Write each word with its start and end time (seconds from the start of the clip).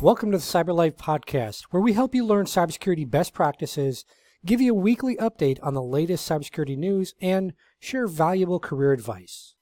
Welcome 0.00 0.30
to 0.30 0.38
the 0.38 0.44
CyberLife 0.44 0.92
Podcast, 0.92 1.64
where 1.72 1.82
we 1.82 1.92
help 1.92 2.14
you 2.14 2.24
learn 2.24 2.46
cybersecurity 2.46 3.10
best 3.10 3.34
practices, 3.34 4.04
give 4.46 4.60
you 4.60 4.70
a 4.70 4.78
weekly 4.78 5.16
update 5.16 5.58
on 5.60 5.74
the 5.74 5.82
latest 5.82 6.30
cybersecurity 6.30 6.78
news, 6.78 7.16
and 7.20 7.52
share 7.80 8.06
valuable 8.06 8.60
career 8.60 8.92
advice. 8.92 9.56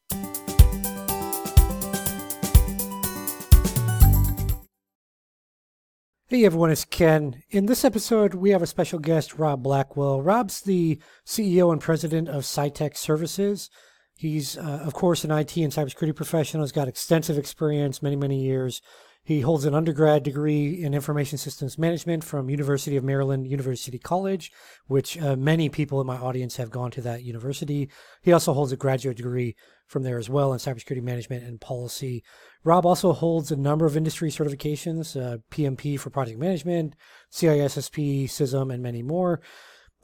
Hey 6.28 6.44
everyone, 6.44 6.70
it's 6.70 6.84
Ken. 6.84 7.42
In 7.48 7.64
this 7.64 7.82
episode, 7.82 8.34
we 8.34 8.50
have 8.50 8.60
a 8.60 8.66
special 8.66 8.98
guest, 8.98 9.38
Rob 9.38 9.62
Blackwell. 9.62 10.20
Rob's 10.20 10.60
the 10.60 10.98
CEO 11.24 11.72
and 11.72 11.80
president 11.80 12.28
of 12.28 12.42
SciTech 12.42 12.98
Services. 12.98 13.70
He's, 14.14 14.58
uh, 14.58 14.82
of 14.84 14.92
course, 14.92 15.24
an 15.24 15.30
IT 15.30 15.56
and 15.56 15.72
cybersecurity 15.72 16.14
professional. 16.14 16.62
He's 16.62 16.72
got 16.72 16.88
extensive 16.88 17.38
experience, 17.38 18.02
many, 18.02 18.16
many 18.16 18.42
years. 18.42 18.82
He 19.26 19.40
holds 19.40 19.64
an 19.64 19.74
undergrad 19.74 20.22
degree 20.22 20.80
in 20.80 20.94
information 20.94 21.36
systems 21.36 21.76
management 21.76 22.22
from 22.22 22.48
University 22.48 22.96
of 22.96 23.02
Maryland 23.02 23.48
University 23.48 23.98
College, 23.98 24.52
which 24.86 25.20
uh, 25.20 25.34
many 25.34 25.68
people 25.68 26.00
in 26.00 26.06
my 26.06 26.16
audience 26.16 26.54
have 26.58 26.70
gone 26.70 26.92
to 26.92 27.00
that 27.00 27.24
university. 27.24 27.90
He 28.22 28.32
also 28.32 28.52
holds 28.52 28.70
a 28.70 28.76
graduate 28.76 29.16
degree 29.16 29.56
from 29.88 30.04
there 30.04 30.16
as 30.16 30.30
well 30.30 30.52
in 30.52 30.60
cybersecurity 30.60 31.02
management 31.02 31.42
and 31.42 31.60
policy. 31.60 32.22
Rob 32.62 32.86
also 32.86 33.12
holds 33.12 33.50
a 33.50 33.56
number 33.56 33.84
of 33.84 33.96
industry 33.96 34.30
certifications, 34.30 35.20
uh, 35.20 35.38
PMP 35.50 35.98
for 35.98 36.08
project 36.08 36.38
management, 36.38 36.94
CISSP, 37.32 38.26
CISM, 38.26 38.72
and 38.72 38.80
many 38.80 39.02
more. 39.02 39.40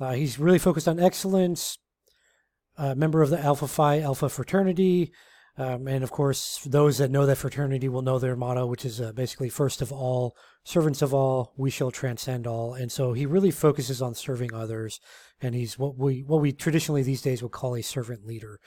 Uh, 0.01 0.15
he's 0.15 0.41
really 0.41 0.59
focused 0.59 0.89
on 0.89 0.99
excellence, 0.99 1.79
a 2.77 2.97
member 2.97 3.23
of 3.23 3.31
the 3.31 3.39
Alpha 3.39 3.69
Phi 3.69 4.01
Alpha 4.01 4.29
fraternity. 4.29 5.13
Um, 5.59 5.87
and 5.87 6.03
of 6.03 6.11
course, 6.11 6.61
those 6.65 6.99
that 6.99 7.11
know 7.11 7.27
that 7.27 7.37
fraternity 7.37 7.89
will 7.89 8.03
know 8.03 8.19
their 8.19 8.37
motto, 8.37 8.67
which 8.67 8.85
is 8.85 9.01
uh, 9.01 9.13
basically 9.13 9.51
first 9.51 9.83
of 9.83 9.93
all, 9.93 10.35
servants 10.65 11.03
of 11.03 11.13
all, 11.13 11.53
we 11.57 11.71
shall 11.71 11.91
transcend 11.91 12.47
all. 12.47 12.73
And 12.73 12.91
so 12.91 13.13
he 13.13 13.27
really 13.27 13.51
focuses 13.51 14.01
on 14.01 14.15
serving 14.15 14.55
others. 14.55 14.99
And 15.43 15.55
he's 15.55 15.79
what 15.79 15.99
we, 15.99 16.23
what 16.23 16.41
we 16.41 16.53
traditionally 16.53 17.03
these 17.03 17.23
days 17.23 17.43
would 17.43 17.53
call 17.53 17.77
a 17.77 17.83
servant 17.83 18.27
leader. 18.27 18.61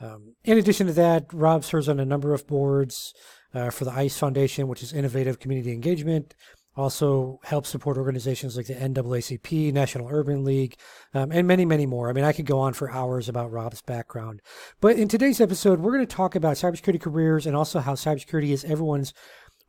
Um, 0.00 0.34
in 0.44 0.58
addition 0.58 0.86
to 0.86 0.92
that, 0.94 1.26
Rob 1.32 1.62
serves 1.62 1.88
on 1.88 2.00
a 2.00 2.04
number 2.04 2.32
of 2.32 2.46
boards 2.46 3.12
uh, 3.52 3.70
for 3.70 3.84
the 3.84 3.92
ICE 3.92 4.16
Foundation, 4.18 4.66
which 4.66 4.82
is 4.82 4.92
Innovative 4.92 5.38
Community 5.38 5.72
Engagement, 5.72 6.34
also 6.76 7.40
helps 7.44 7.68
support 7.68 7.96
organizations 7.96 8.56
like 8.56 8.66
the 8.66 8.74
NAACP, 8.74 9.72
National 9.72 10.08
Urban 10.10 10.44
League, 10.44 10.76
um, 11.12 11.30
and 11.30 11.46
many, 11.46 11.64
many 11.64 11.86
more. 11.86 12.08
I 12.08 12.12
mean, 12.12 12.24
I 12.24 12.32
could 12.32 12.46
go 12.46 12.58
on 12.58 12.72
for 12.72 12.90
hours 12.90 13.28
about 13.28 13.52
Rob's 13.52 13.82
background. 13.82 14.42
But 14.80 14.96
in 14.96 15.08
today's 15.08 15.40
episode, 15.40 15.80
we're 15.80 15.92
going 15.92 16.06
to 16.06 16.16
talk 16.16 16.34
about 16.34 16.56
cybersecurity 16.56 17.00
careers 17.00 17.46
and 17.46 17.54
also 17.54 17.80
how 17.80 17.94
cybersecurity 17.94 18.50
is 18.50 18.64
everyone's 18.64 19.14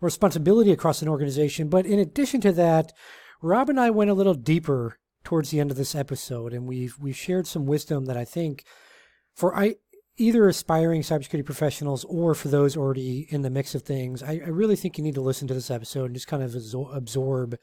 responsibility 0.01 0.71
across 0.71 1.01
an 1.01 1.07
organization. 1.07 1.69
But 1.69 1.85
in 1.85 1.99
addition 1.99 2.41
to 2.41 2.51
that, 2.53 2.91
Rob 3.41 3.69
and 3.69 3.79
I 3.79 3.91
went 3.91 4.11
a 4.11 4.15
little 4.15 4.33
deeper 4.33 4.97
towards 5.23 5.49
the 5.51 5.59
end 5.59 5.71
of 5.71 5.77
this 5.77 5.95
episode, 5.95 6.53
and 6.53 6.67
we've 6.67 6.97
we've 6.99 7.17
shared 7.17 7.47
some 7.47 7.65
wisdom 7.65 8.05
that 8.05 8.17
I 8.17 8.25
think 8.25 8.63
for 9.35 9.55
I 9.55 9.75
either 10.17 10.47
aspiring 10.47 11.01
cybersecurity 11.01 11.45
professionals 11.45 12.05
or 12.05 12.33
for 12.33 12.47
those 12.47 12.77
already 12.77 13.27
in 13.29 13.41
the 13.41 13.49
mix 13.49 13.75
of 13.75 13.83
things, 13.83 14.23
I, 14.23 14.41
I, 14.45 14.49
really 14.49 14.75
think 14.75 14.97
you 14.97 15.03
need 15.03 15.15
to 15.15 15.21
listen 15.21 15.47
to 15.47 15.53
this 15.53 15.69
episode 15.69 16.05
and 16.05 16.13
just 16.13 16.27
kind 16.27 16.41
of 16.41 16.55
absorb 16.93 17.57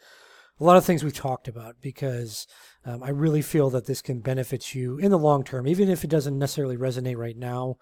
a 0.61 0.65
lot 0.65 0.77
of 0.77 0.85
things 0.85 1.03
we've 1.03 1.15
talked 1.15 1.49
about 1.49 1.77
because 1.81 2.47
um, 2.85 3.03
I 3.03 3.11
really 3.11 3.43
feel 3.43 3.71
that 3.71 3.87
this 3.87 4.03
can 4.03 4.21
benefit 4.21 4.75
you 4.75 4.99
in 4.99 5.11
the 5.11 5.19
long 5.19 5.45
term, 5.45 5.67
even 5.67 5.89
if 5.89 6.05
it 6.05 6.11
doesn't 6.11 6.39
necessarily 6.39 6.77
resonate 6.77 7.17
right 7.17 7.37
now. 7.37 7.77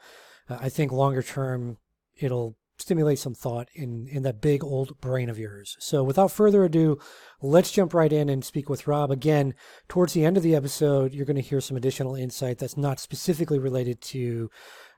Uh, 0.49 0.59
I 0.61 0.69
think 0.69 0.93
longer 0.93 1.23
term, 1.23 1.79
it'll 2.17 2.57
stimulate 2.81 3.19
some 3.19 3.35
thought 3.35 3.69
in 3.75 4.07
in 4.09 4.23
that 4.23 4.41
big 4.41 4.65
old 4.65 5.01
brain 5.01 5.29
of 5.29 5.39
yours. 5.39 5.77
So 5.81 6.03
without 6.03 6.31
further 6.31 6.65
ado, 6.65 6.99
let's 7.41 7.71
jump 7.71 7.95
right 7.95 8.13
in 8.13 8.29
and 8.29 8.45
speak 8.45 8.69
with 8.69 8.87
Rob. 8.87 9.11
Again, 9.11 9.55
towards 9.89 10.13
the 10.13 10.25
end 10.25 10.37
of 10.37 10.43
the 10.43 10.55
episode, 10.55 11.13
you're 11.13 11.27
going 11.27 11.37
to 11.37 11.43
hear 11.43 11.61
some 11.61 11.77
additional 11.77 12.15
insight 12.15 12.59
that's 12.59 12.77
not 12.77 13.01
specifically 13.01 13.59
related 13.59 14.01
to 14.03 14.51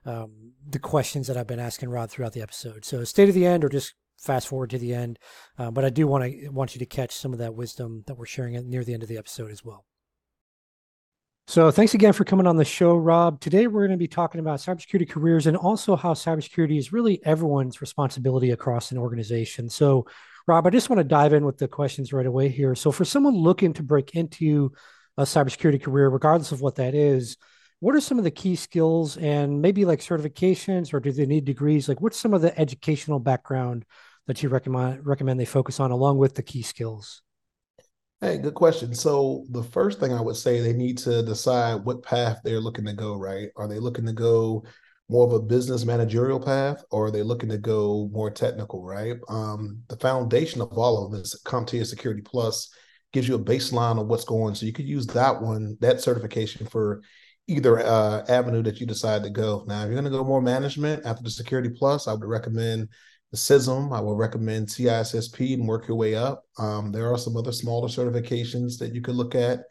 um, 0.04 0.53
the 0.69 0.78
questions 0.78 1.26
that 1.26 1.37
I've 1.37 1.47
been 1.47 1.60
asking 1.60 1.91
Rob 1.91 2.10
throughout 2.10 2.32
the 2.32 2.42
episode. 2.42 2.84
So 2.84 3.04
stay 3.04 3.26
to 3.26 3.32
the 3.32 3.47
end 3.47 3.65
or 3.65 3.69
just 3.69 3.94
fast 4.19 4.48
forward 4.48 4.71
to 4.71 4.78
the 4.78 4.94
end. 4.94 5.19
Uh, 5.59 5.71
but 5.71 5.84
I 5.84 5.91
do 5.91 6.06
want 6.06 6.25
to 6.25 6.48
want 6.48 6.75
you 6.75 6.78
to 6.78 6.87
catch 6.87 7.15
some 7.15 7.32
of 7.32 7.38
that 7.38 7.54
wisdom 7.54 8.04
that 8.06 8.16
we're 8.16 8.26
sharing 8.26 8.54
near 8.69 8.84
the 8.84 8.94
end 8.94 9.03
of 9.03 9.09
the 9.09 9.19
episode 9.19 9.50
as 9.50 9.65
well. 9.65 9.84
So 11.48 11.70
thanks 11.70 11.92
again 11.92 12.12
for 12.12 12.25
coming 12.25 12.47
on 12.47 12.56
the 12.56 12.64
show, 12.64 12.97
Rob. 12.97 13.41
Today 13.41 13.66
we're 13.66 13.86
going 13.86 13.98
to 13.98 14.03
be 14.03 14.08
talking 14.08 14.41
about 14.41 14.60
cybersecurity 14.60 15.10
careers 15.10 15.47
and 15.47 15.56
also 15.56 15.97
how 15.97 16.14
cybersecurity 16.14 16.78
is 16.78 16.92
really 16.92 17.20
everyone's 17.26 17.80
responsibility 17.80 18.53
across 18.53 18.92
an 18.92 18.98
organization. 18.98 19.69
So, 19.69 20.06
Rob, 20.47 20.66
I 20.66 20.70
just 20.70 20.88
want 20.88 20.98
to 20.98 21.04
dive 21.04 21.32
in 21.32 21.44
with 21.44 21.58
the 21.58 21.69
questions 21.69 22.12
right 22.12 22.26
away 22.26 22.48
here. 22.48 22.75
So, 22.75 22.92
for 22.92 23.04
someone 23.04 23.34
looking 23.34 23.72
to 23.75 23.82
break 23.82 24.14
into 24.14 24.72
a 25.19 25.25
cybersecurity 25.25 25.82
career, 25.82 26.08
regardless 26.08 26.53
of 26.53 26.60
what 26.60 26.76
that 26.76 26.94
is, 26.94 27.36
what 27.80 27.97
are 27.97 28.00
some 28.00 28.19
of 28.19 28.24
the 28.24 28.30
key 28.30 28.54
skills 28.54 29.16
and 29.16 29.60
maybe 29.60 29.84
like 29.84 29.98
certifications 29.98 30.94
or 30.94 31.00
do 31.00 31.10
they 31.10 31.26
need 31.26 31.44
degrees? 31.44 31.88
Like, 31.88 32.00
what's 32.00 32.19
some 32.19 32.34
of 32.34 32.41
the 32.41 32.59
educational 32.59 33.19
background 33.19 33.84
that 34.28 34.42
you 34.42 34.48
recommend 34.48 35.04
recommend 35.04 35.41
they 35.41 35.44
focus 35.44 35.80
on 35.80 35.91
along 35.91 36.19
with 36.19 36.36
the 36.36 36.44
key 36.44 36.62
skills? 36.62 37.20
Hey, 38.22 38.38
good 38.38 38.55
question. 38.55 38.94
So 38.94 39.44
the 39.50 39.65
first 39.65 39.99
thing 39.99 40.12
I 40.12 40.21
would 40.21 40.37
say 40.37 40.60
they 40.60 40.72
need 40.72 40.97
to 40.99 41.25
decide 41.25 41.84
what 41.84 42.05
path 42.05 42.38
they're 42.44 42.60
looking 42.60 42.84
to 42.84 42.93
go, 42.93 43.16
right? 43.16 43.49
Are 43.56 43.66
they 43.66 43.81
looking 43.81 44.06
to 44.06 44.12
go 44.12 44.65
more 45.09 45.27
of 45.27 45.33
a 45.33 45.43
business 45.43 45.84
managerial 45.84 46.38
path 46.38 46.84
or 46.93 47.06
are 47.06 47.10
they 47.10 47.25
looking 47.25 47.49
to 47.49 47.59
go 47.59 48.09
more 48.12 48.31
technical, 48.31 48.84
right? 48.84 49.16
Um, 49.28 49.83
the 49.88 49.97
foundation 49.97 50.60
of 50.60 50.78
all 50.78 51.05
of 51.05 51.10
this, 51.10 51.43
CompTIA 51.43 51.84
Security 51.84 52.22
Plus, 52.22 52.72
gives 53.12 53.27
you 53.27 53.34
a 53.34 53.44
baseline 53.44 54.00
of 54.00 54.06
what's 54.06 54.25
going. 54.25 54.54
So 54.54 54.66
you 54.66 54.72
could 54.72 54.87
use 54.87 55.09
that 55.09 55.43
one, 55.43 55.77
that 55.81 56.00
certification 56.00 56.69
for 56.69 57.03
either 57.49 57.81
uh, 57.81 58.25
avenue 58.28 58.62
that 58.62 58.78
you 58.78 58.87
decide 58.87 59.25
to 59.25 59.31
go. 59.31 59.65
Now, 59.66 59.81
if 59.81 59.87
you're 59.87 60.00
going 60.00 60.04
to 60.04 60.10
go 60.16 60.22
more 60.22 60.41
management 60.41 61.04
after 61.04 61.25
the 61.25 61.31
Security 61.31 61.71
Plus, 61.71 62.06
I 62.06 62.12
would 62.12 62.25
recommend 62.25 62.89
the. 63.34 63.93
I 63.93 64.00
would 64.00 64.19
recommend 64.19 64.69
CISSP 64.69 65.54
and 65.54 65.66
work 65.66 65.88
your 65.88 65.97
way 65.97 66.15
up. 66.15 66.44
Um, 66.59 66.93
there 66.93 67.12
are 67.12 67.19
some 67.19 67.37
other 67.37 67.53
smaller 67.53 67.88
certifications 67.88 68.78
that 68.78 68.94
you 68.94 69.00
could 69.00 69.15
look 69.15 69.34
at 69.34 69.65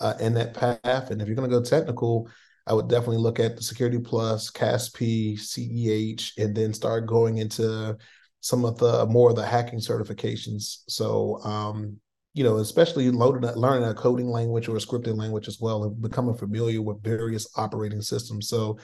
uh, 0.00 0.14
in 0.20 0.34
that 0.34 0.54
path. 0.54 1.10
And 1.10 1.20
if 1.20 1.28
you're 1.28 1.36
going 1.36 1.48
to 1.48 1.56
go 1.56 1.62
technical, 1.62 2.28
I 2.66 2.72
would 2.72 2.88
definitely 2.88 3.18
look 3.18 3.38
at 3.38 3.56
the 3.56 3.62
Security 3.62 3.98
Plus, 3.98 4.50
CASP, 4.50 4.98
CEH, 5.36 6.32
and 6.38 6.54
then 6.56 6.72
start 6.72 7.06
going 7.06 7.38
into 7.38 7.96
some 8.40 8.64
of 8.64 8.78
the 8.78 9.06
more 9.06 9.30
of 9.30 9.36
the 9.36 9.46
hacking 9.46 9.78
certifications. 9.78 10.78
So, 10.88 11.42
um, 11.44 11.98
you 12.32 12.42
know, 12.42 12.56
especially 12.56 13.10
loading, 13.10 13.48
learning 13.54 13.88
a 13.88 13.94
coding 13.94 14.28
language 14.28 14.68
or 14.68 14.76
a 14.76 14.80
scripting 14.80 15.16
language 15.16 15.46
as 15.46 15.60
well, 15.60 15.84
and 15.84 16.00
becoming 16.02 16.34
familiar 16.34 16.82
with 16.82 17.02
various 17.02 17.46
operating 17.56 18.02
systems. 18.02 18.48
So, 18.48 18.78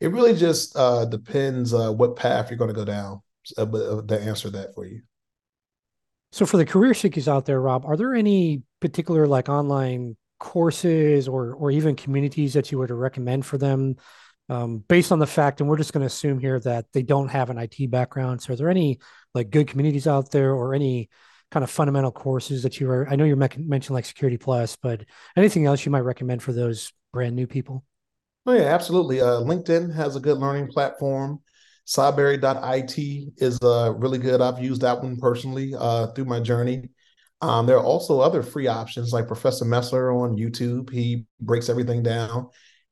it 0.00 0.08
really 0.08 0.34
just 0.34 0.76
uh, 0.76 1.06
depends 1.06 1.72
uh, 1.72 1.90
what 1.90 2.16
path 2.16 2.50
you're 2.50 2.58
going 2.58 2.68
to 2.68 2.74
go 2.74 2.84
down. 2.84 3.22
Uh, 3.56 3.62
uh, 3.62 4.02
to 4.02 4.20
answer 4.20 4.50
that 4.50 4.74
for 4.74 4.86
you. 4.86 5.02
So 6.32 6.46
for 6.46 6.56
the 6.56 6.66
career 6.66 6.94
seekers 6.94 7.28
out 7.28 7.46
there, 7.46 7.60
Rob, 7.60 7.84
are 7.86 7.96
there 7.96 8.14
any 8.14 8.62
particular 8.80 9.26
like 9.26 9.48
online 9.48 10.16
courses 10.38 11.28
or 11.28 11.54
or 11.54 11.70
even 11.70 11.96
communities 11.96 12.54
that 12.54 12.70
you 12.70 12.78
would 12.78 12.90
recommend 12.90 13.46
for 13.46 13.56
them 13.58 13.96
um, 14.48 14.78
based 14.78 15.12
on 15.12 15.18
the 15.18 15.26
fact, 15.26 15.60
and 15.60 15.68
we're 15.68 15.78
just 15.78 15.92
going 15.92 16.02
to 16.02 16.06
assume 16.06 16.38
here 16.38 16.60
that 16.60 16.86
they 16.92 17.02
don't 17.02 17.28
have 17.28 17.50
an 17.50 17.58
IT 17.58 17.90
background. 17.90 18.42
So 18.42 18.52
are 18.52 18.56
there 18.56 18.70
any 18.70 18.98
like 19.34 19.50
good 19.50 19.68
communities 19.68 20.06
out 20.06 20.30
there 20.30 20.52
or 20.52 20.74
any 20.74 21.08
kind 21.50 21.62
of 21.64 21.70
fundamental 21.70 22.12
courses 22.12 22.62
that 22.62 22.80
you 22.80 22.90
are, 22.90 23.08
I 23.08 23.16
know 23.16 23.24
you're 23.24 23.36
mentioned 23.36 23.94
like 23.94 24.04
Security 24.04 24.36
Plus, 24.36 24.76
but 24.76 25.04
anything 25.36 25.66
else 25.66 25.84
you 25.84 25.92
might 25.92 26.00
recommend 26.00 26.42
for 26.42 26.52
those 26.52 26.92
brand 27.12 27.36
new 27.36 27.46
people? 27.46 27.84
Oh 28.46 28.52
yeah, 28.52 28.64
absolutely. 28.74 29.20
Uh, 29.20 29.40
LinkedIn 29.40 29.94
has 29.94 30.16
a 30.16 30.20
good 30.20 30.38
learning 30.38 30.68
platform. 30.68 31.40
Cybrary.it 31.86 33.32
is 33.38 33.58
uh, 33.62 33.94
really 33.96 34.18
good. 34.18 34.40
I've 34.40 34.62
used 34.62 34.82
that 34.82 35.02
one 35.02 35.16
personally 35.16 35.74
uh, 35.78 36.08
through 36.08 36.24
my 36.24 36.40
journey. 36.40 36.88
Um, 37.42 37.66
there 37.66 37.76
are 37.76 37.84
also 37.84 38.20
other 38.20 38.42
free 38.42 38.66
options 38.66 39.12
like 39.12 39.28
Professor 39.28 39.64
Messer 39.64 40.10
on 40.10 40.36
YouTube. 40.36 40.90
He 40.90 41.26
breaks 41.40 41.68
everything 41.68 42.02
down. 42.02 42.48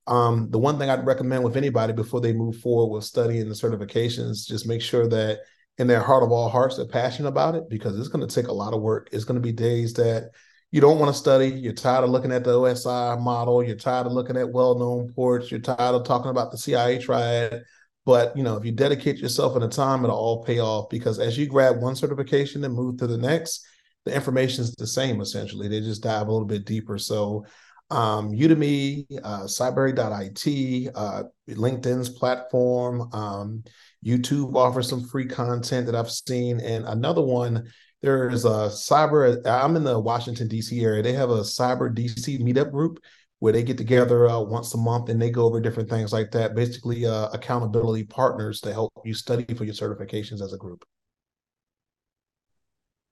Um, 0.07 0.51
the 0.51 0.59
one 0.59 0.79
thing 0.79 0.91
I'd 0.91 1.07
recommend 1.07 1.43
with 1.45 1.57
anybody 1.57 1.93
before 1.93 2.21
they 2.21 2.33
move 2.33 2.57
forward 2.59 2.95
with 2.95 3.05
studying 3.05 3.49
the 3.49 3.55
certifications, 3.55 4.47
just 4.47 4.69
make 4.69 4.83
sure 4.83 5.09
that 5.09 5.41
in 5.79 5.87
their 5.87 6.03
heart 6.03 6.23
of 6.23 6.31
all 6.31 6.49
hearts, 6.49 6.77
they're 6.77 6.87
passionate 6.87 7.29
about 7.29 7.55
it 7.55 7.69
because 7.69 7.99
it's 7.99 8.09
going 8.09 8.27
to 8.27 8.33
take 8.33 8.49
a 8.49 8.53
lot 8.53 8.75
of 8.75 8.83
work. 8.83 9.09
It's 9.13 9.25
going 9.25 9.41
to 9.41 9.47
be 9.47 9.53
days 9.53 9.95
that 9.95 10.31
you 10.71 10.81
don't 10.81 10.99
want 10.99 11.13
to 11.13 11.19
study. 11.19 11.49
You're 11.49 11.73
tired 11.73 12.05
of 12.05 12.11
looking 12.11 12.33
at 12.33 12.45
the 12.45 12.51
OSI 12.51 13.21
model. 13.21 13.65
You're 13.65 13.77
tired 13.77 14.07
of 14.07 14.13
looking 14.13 14.37
at 14.37 14.53
well-known 14.53 15.13
ports. 15.15 15.51
You're 15.51 15.61
tired 15.61 15.95
of 15.95 16.05
talking 16.05 16.31
about 16.31 16.53
the 16.53 16.59
CIA 16.59 16.99
triad. 16.99 17.65
But 18.07 18.37
you 18.37 18.43
know, 18.43 18.57
if 18.57 18.65
you 18.65 18.73
dedicate 18.73 19.19
yourself 19.19 19.55
and 19.55 19.63
the 19.63 19.69
time, 19.69 20.05
it'll 20.05 20.17
all 20.17 20.45
pay 20.45 20.59
off 20.59 20.91
because 20.91 21.19
as 21.19 21.39
you 21.39 21.47
grab 21.47 21.81
one 21.81 21.97
certification 21.97 22.65
and 22.65 22.75
move 22.75 22.99
to 22.99 23.07
the 23.07 23.19
next, 23.19 23.67
the 24.05 24.15
information 24.15 24.65
is 24.65 24.75
the 24.75 24.87
same 24.87 25.21
essentially. 25.21 25.69
They 25.69 25.81
just 25.81 26.03
dive 26.03 26.29
a 26.29 26.33
little 26.33 26.47
bit 26.47 26.67
deeper. 26.67 26.99
So 26.99 27.47
um, 27.91 28.33
Udemy, 28.33 29.07
uh, 29.23 29.45
Cybrary.it, 29.45 30.93
uh, 30.95 31.23
LinkedIn's 31.49 32.09
platform, 32.09 33.09
um, 33.13 33.65
YouTube 34.05 34.55
offers 34.55 34.89
some 34.89 35.05
free 35.05 35.27
content 35.27 35.87
that 35.87 35.95
I've 35.95 36.11
seen, 36.11 36.61
and 36.61 36.85
another 36.85 37.23
one 37.23 37.71
there 38.03 38.29
is 38.29 38.45
a 38.45 38.69
cyber. 38.69 39.41
I'm 39.47 39.77
in 39.77 39.85
the 39.85 39.99
Washington 39.99 40.47
D.C. 40.47 40.85
area. 40.85 41.03
They 41.03 41.15
have 41.15 41.31
a 41.31 41.41
cyber 41.41 41.93
D.C. 41.95 42.39
meetup 42.39 42.71
group 42.71 43.03
where 43.45 43.53
they 43.53 43.63
get 43.63 43.77
together 43.77 44.27
uh, 44.27 44.41
once 44.41 44.73
a 44.73 44.79
month 44.79 45.11
and 45.11 45.21
they 45.21 45.29
go 45.29 45.45
over 45.45 45.61
different 45.61 45.91
things 45.91 46.15
like 46.15 46.31
that. 46.31 46.55
Basically, 46.55 47.05
uh, 47.05 47.29
accountability 47.29 48.03
partners 48.03 48.59
to 48.63 48.73
help 48.73 48.91
you 49.05 49.13
study 49.13 49.45
for 49.53 49.65
your 49.65 49.75
certifications 49.75 50.41
as 50.41 50.55
a 50.55 50.57
group. 50.57 50.83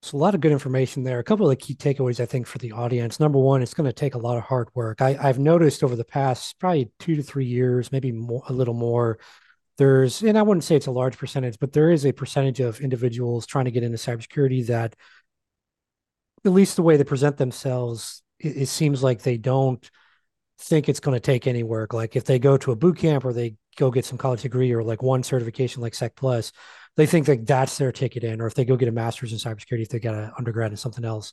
So 0.00 0.16
a 0.16 0.18
lot 0.18 0.34
of 0.34 0.40
good 0.40 0.50
information 0.50 1.04
there. 1.04 1.18
A 1.18 1.22
couple 1.22 1.44
of 1.44 1.50
the 1.50 1.56
key 1.56 1.74
takeaways 1.74 2.18
I 2.18 2.24
think 2.24 2.46
for 2.46 2.56
the 2.56 2.72
audience. 2.72 3.20
Number 3.20 3.38
one, 3.38 3.60
it's 3.60 3.74
going 3.74 3.86
to 3.86 3.92
take 3.92 4.14
a 4.14 4.18
lot 4.18 4.38
of 4.38 4.44
hard 4.44 4.70
work. 4.74 5.02
I, 5.02 5.12
have 5.12 5.38
noticed 5.38 5.84
over 5.84 5.96
the 5.96 6.02
past 6.02 6.58
probably 6.58 6.90
two 6.98 7.14
to 7.16 7.22
three 7.22 7.44
years, 7.44 7.92
maybe 7.92 8.10
more, 8.10 8.42
a 8.48 8.54
little 8.54 8.72
more. 8.72 9.18
There's, 9.76 10.22
and 10.22 10.38
I 10.38 10.42
wouldn't 10.42 10.64
say 10.64 10.76
it's 10.76 10.86
a 10.86 10.92
large 10.92 11.18
percentage, 11.18 11.58
but 11.60 11.74
there 11.74 11.90
is 11.90 12.06
a 12.06 12.12
percentage 12.12 12.60
of 12.60 12.80
individuals 12.80 13.44
trying 13.44 13.66
to 13.66 13.70
get 13.70 13.82
into 13.82 13.98
cybersecurity 13.98 14.66
that, 14.68 14.96
at 16.42 16.52
least 16.52 16.76
the 16.76 16.82
way 16.82 16.96
they 16.96 17.04
present 17.04 17.36
themselves, 17.36 18.22
it, 18.38 18.62
it 18.62 18.68
seems 18.68 19.02
like 19.02 19.20
they 19.20 19.36
don't 19.36 19.90
think 20.58 20.88
it's 20.88 21.00
going 21.00 21.16
to 21.16 21.20
take 21.20 21.46
any 21.46 21.62
work. 21.62 21.92
Like 21.92 22.16
if 22.16 22.24
they 22.24 22.38
go 22.38 22.56
to 22.58 22.72
a 22.72 22.76
boot 22.76 22.98
camp 22.98 23.24
or 23.24 23.32
they 23.32 23.56
go 23.76 23.90
get 23.90 24.04
some 24.04 24.18
college 24.18 24.42
degree 24.42 24.72
or 24.72 24.82
like 24.82 25.02
one 25.02 25.22
certification 25.22 25.82
like 25.82 25.94
Sec 25.94 26.14
Plus, 26.14 26.52
they 26.96 27.06
think 27.06 27.26
that 27.26 27.46
that's 27.46 27.78
their 27.78 27.92
ticket 27.92 28.24
in, 28.24 28.40
or 28.40 28.46
if 28.46 28.54
they 28.54 28.64
go 28.64 28.76
get 28.76 28.88
a 28.88 28.92
master's 28.92 29.32
in 29.32 29.38
cybersecurity, 29.38 29.82
if 29.82 29.88
they 29.88 29.98
got 29.98 30.14
an 30.14 30.32
undergrad 30.36 30.70
in 30.70 30.76
something 30.76 31.04
else. 31.04 31.32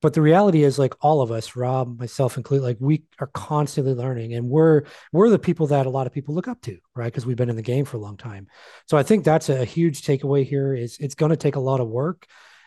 But 0.00 0.14
the 0.14 0.20
reality 0.20 0.64
is, 0.64 0.80
like 0.80 0.94
all 1.00 1.22
of 1.22 1.30
us, 1.30 1.54
Rob, 1.54 2.00
myself 2.00 2.36
included, 2.36 2.64
like 2.64 2.78
we 2.80 3.04
are 3.20 3.28
constantly 3.28 3.94
learning, 3.94 4.34
and 4.34 4.48
we're 4.48 4.82
we're 5.12 5.30
the 5.30 5.38
people 5.38 5.68
that 5.68 5.86
a 5.86 5.90
lot 5.90 6.08
of 6.08 6.12
people 6.12 6.34
look 6.34 6.48
up 6.48 6.60
to, 6.62 6.76
right? 6.96 7.04
Because 7.04 7.24
we've 7.24 7.36
been 7.36 7.48
in 7.48 7.54
the 7.54 7.62
game 7.62 7.84
for 7.84 7.98
a 7.98 8.00
long 8.00 8.16
time. 8.16 8.48
So 8.88 8.96
I 8.96 9.04
think 9.04 9.24
that's 9.24 9.48
a 9.48 9.64
huge 9.64 10.02
takeaway 10.02 10.44
here. 10.44 10.74
Is 10.74 10.98
it's 10.98 11.14
going 11.14 11.30
to 11.30 11.36
take 11.36 11.54
a 11.54 11.60
lot 11.60 11.78
of 11.78 11.86
work, 11.86 12.26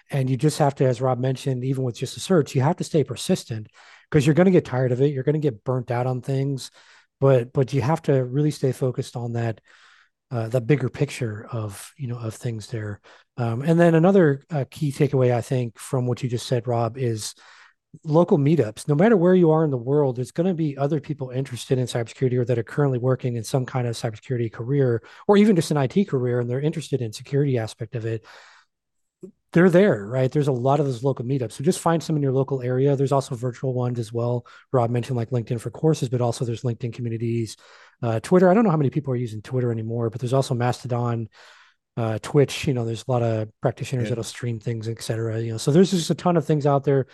and 0.09 0.29
you 0.29 0.37
just 0.37 0.59
have 0.59 0.75
to, 0.75 0.85
as 0.85 1.01
Rob 1.01 1.19
mentioned, 1.19 1.65
even 1.65 1.83
with 1.83 1.97
just 1.97 2.15
a 2.15 2.21
search, 2.21 2.55
you 2.55 2.61
have 2.61 2.77
to 2.77 2.85
stay 2.85 3.03
persistent 3.03 3.67
because 4.09 4.25
you're 4.25 4.35
going 4.35 4.45
to 4.45 4.51
get 4.51 4.65
tired 4.65 4.91
of 4.91 5.01
it. 5.01 5.11
You're 5.11 5.23
going 5.23 5.33
to 5.33 5.39
get 5.39 5.63
burnt 5.63 5.91
out 5.91 6.07
on 6.07 6.21
things, 6.21 6.71
but 7.19 7.53
but 7.53 7.73
you 7.73 7.81
have 7.81 8.01
to 8.03 8.23
really 8.23 8.51
stay 8.51 8.71
focused 8.71 9.15
on 9.15 9.33
that 9.33 9.61
uh, 10.31 10.47
the 10.47 10.61
bigger 10.61 10.89
picture 10.89 11.47
of 11.51 11.91
you 11.97 12.07
know 12.07 12.17
of 12.17 12.33
things 12.33 12.67
there. 12.67 12.99
Um, 13.37 13.61
and 13.61 13.79
then 13.79 13.95
another 13.95 14.43
uh, 14.49 14.65
key 14.69 14.91
takeaway 14.91 15.33
I 15.33 15.41
think 15.41 15.77
from 15.77 16.07
what 16.07 16.23
you 16.23 16.29
just 16.29 16.47
said, 16.47 16.67
Rob, 16.67 16.97
is 16.97 17.35
local 18.03 18.37
meetups. 18.37 18.87
No 18.87 18.95
matter 18.95 19.15
where 19.15 19.35
you 19.35 19.51
are 19.51 19.63
in 19.63 19.71
the 19.71 19.77
world, 19.77 20.15
there's 20.15 20.31
going 20.31 20.47
to 20.47 20.53
be 20.53 20.77
other 20.77 20.99
people 20.99 21.29
interested 21.29 21.77
in 21.77 21.85
cybersecurity 21.85 22.37
or 22.37 22.45
that 22.45 22.59
are 22.59 22.63
currently 22.63 22.97
working 22.97 23.35
in 23.35 23.43
some 23.43 23.65
kind 23.65 23.87
of 23.87 23.95
cybersecurity 23.95 24.51
career 24.51 25.01
or 25.27 25.37
even 25.37 25.55
just 25.55 25.71
an 25.71 25.77
IT 25.77 26.09
career, 26.09 26.39
and 26.39 26.49
they're 26.49 26.59
interested 26.59 27.01
in 27.01 27.13
security 27.13 27.57
aspect 27.57 27.95
of 27.95 28.05
it 28.05 28.25
they're 29.55 29.69
there, 29.69 30.05
right? 30.05 30.29
There's 30.29 30.49
a 30.49 30.51
lot 30.51 30.81
of 30.81 30.85
those 30.85 31.01
local 31.01 31.23
meetups. 31.25 31.53
So 31.53 31.63
just 31.63 31.79
find 31.79 32.03
some 32.03 32.17
in 32.17 32.21
your 32.21 32.33
local 32.33 32.61
area. 32.61 32.95
There's 32.97 33.13
also 33.13 33.35
virtual 33.35 33.73
ones 33.73 33.97
as 33.99 34.11
well. 34.11 34.45
Rob 34.73 34.89
mentioned 34.89 35.15
like 35.15 35.29
LinkedIn 35.29 35.61
for 35.61 35.71
courses, 35.71 36.09
but 36.09 36.19
also 36.19 36.43
there's 36.43 36.63
LinkedIn 36.63 36.93
communities, 36.93 37.55
uh, 38.03 38.19
Twitter. 38.19 38.49
I 38.49 38.53
don't 38.53 38.65
know 38.65 38.69
how 38.69 38.77
many 38.77 38.89
people 38.89 39.13
are 39.13 39.17
using 39.17 39.41
Twitter 39.41 39.71
anymore, 39.71 40.09
but 40.09 40.19
there's 40.19 40.33
also 40.33 40.53
Mastodon, 40.53 41.29
uh, 41.95 42.19
Twitch. 42.21 42.67
You 42.67 42.73
know, 42.73 42.83
there's 42.83 43.05
a 43.07 43.11
lot 43.11 43.23
of 43.23 43.49
practitioners 43.61 44.03
yeah. 44.03 44.09
that'll 44.09 44.25
stream 44.25 44.59
things, 44.59 44.89
etc. 44.89 45.39
You 45.39 45.53
know, 45.53 45.57
so 45.57 45.71
there's 45.71 45.91
just 45.91 46.09
a 46.09 46.15
ton 46.15 46.35
of 46.35 46.45
things 46.45 46.65
out 46.65 46.83
there. 46.83 47.07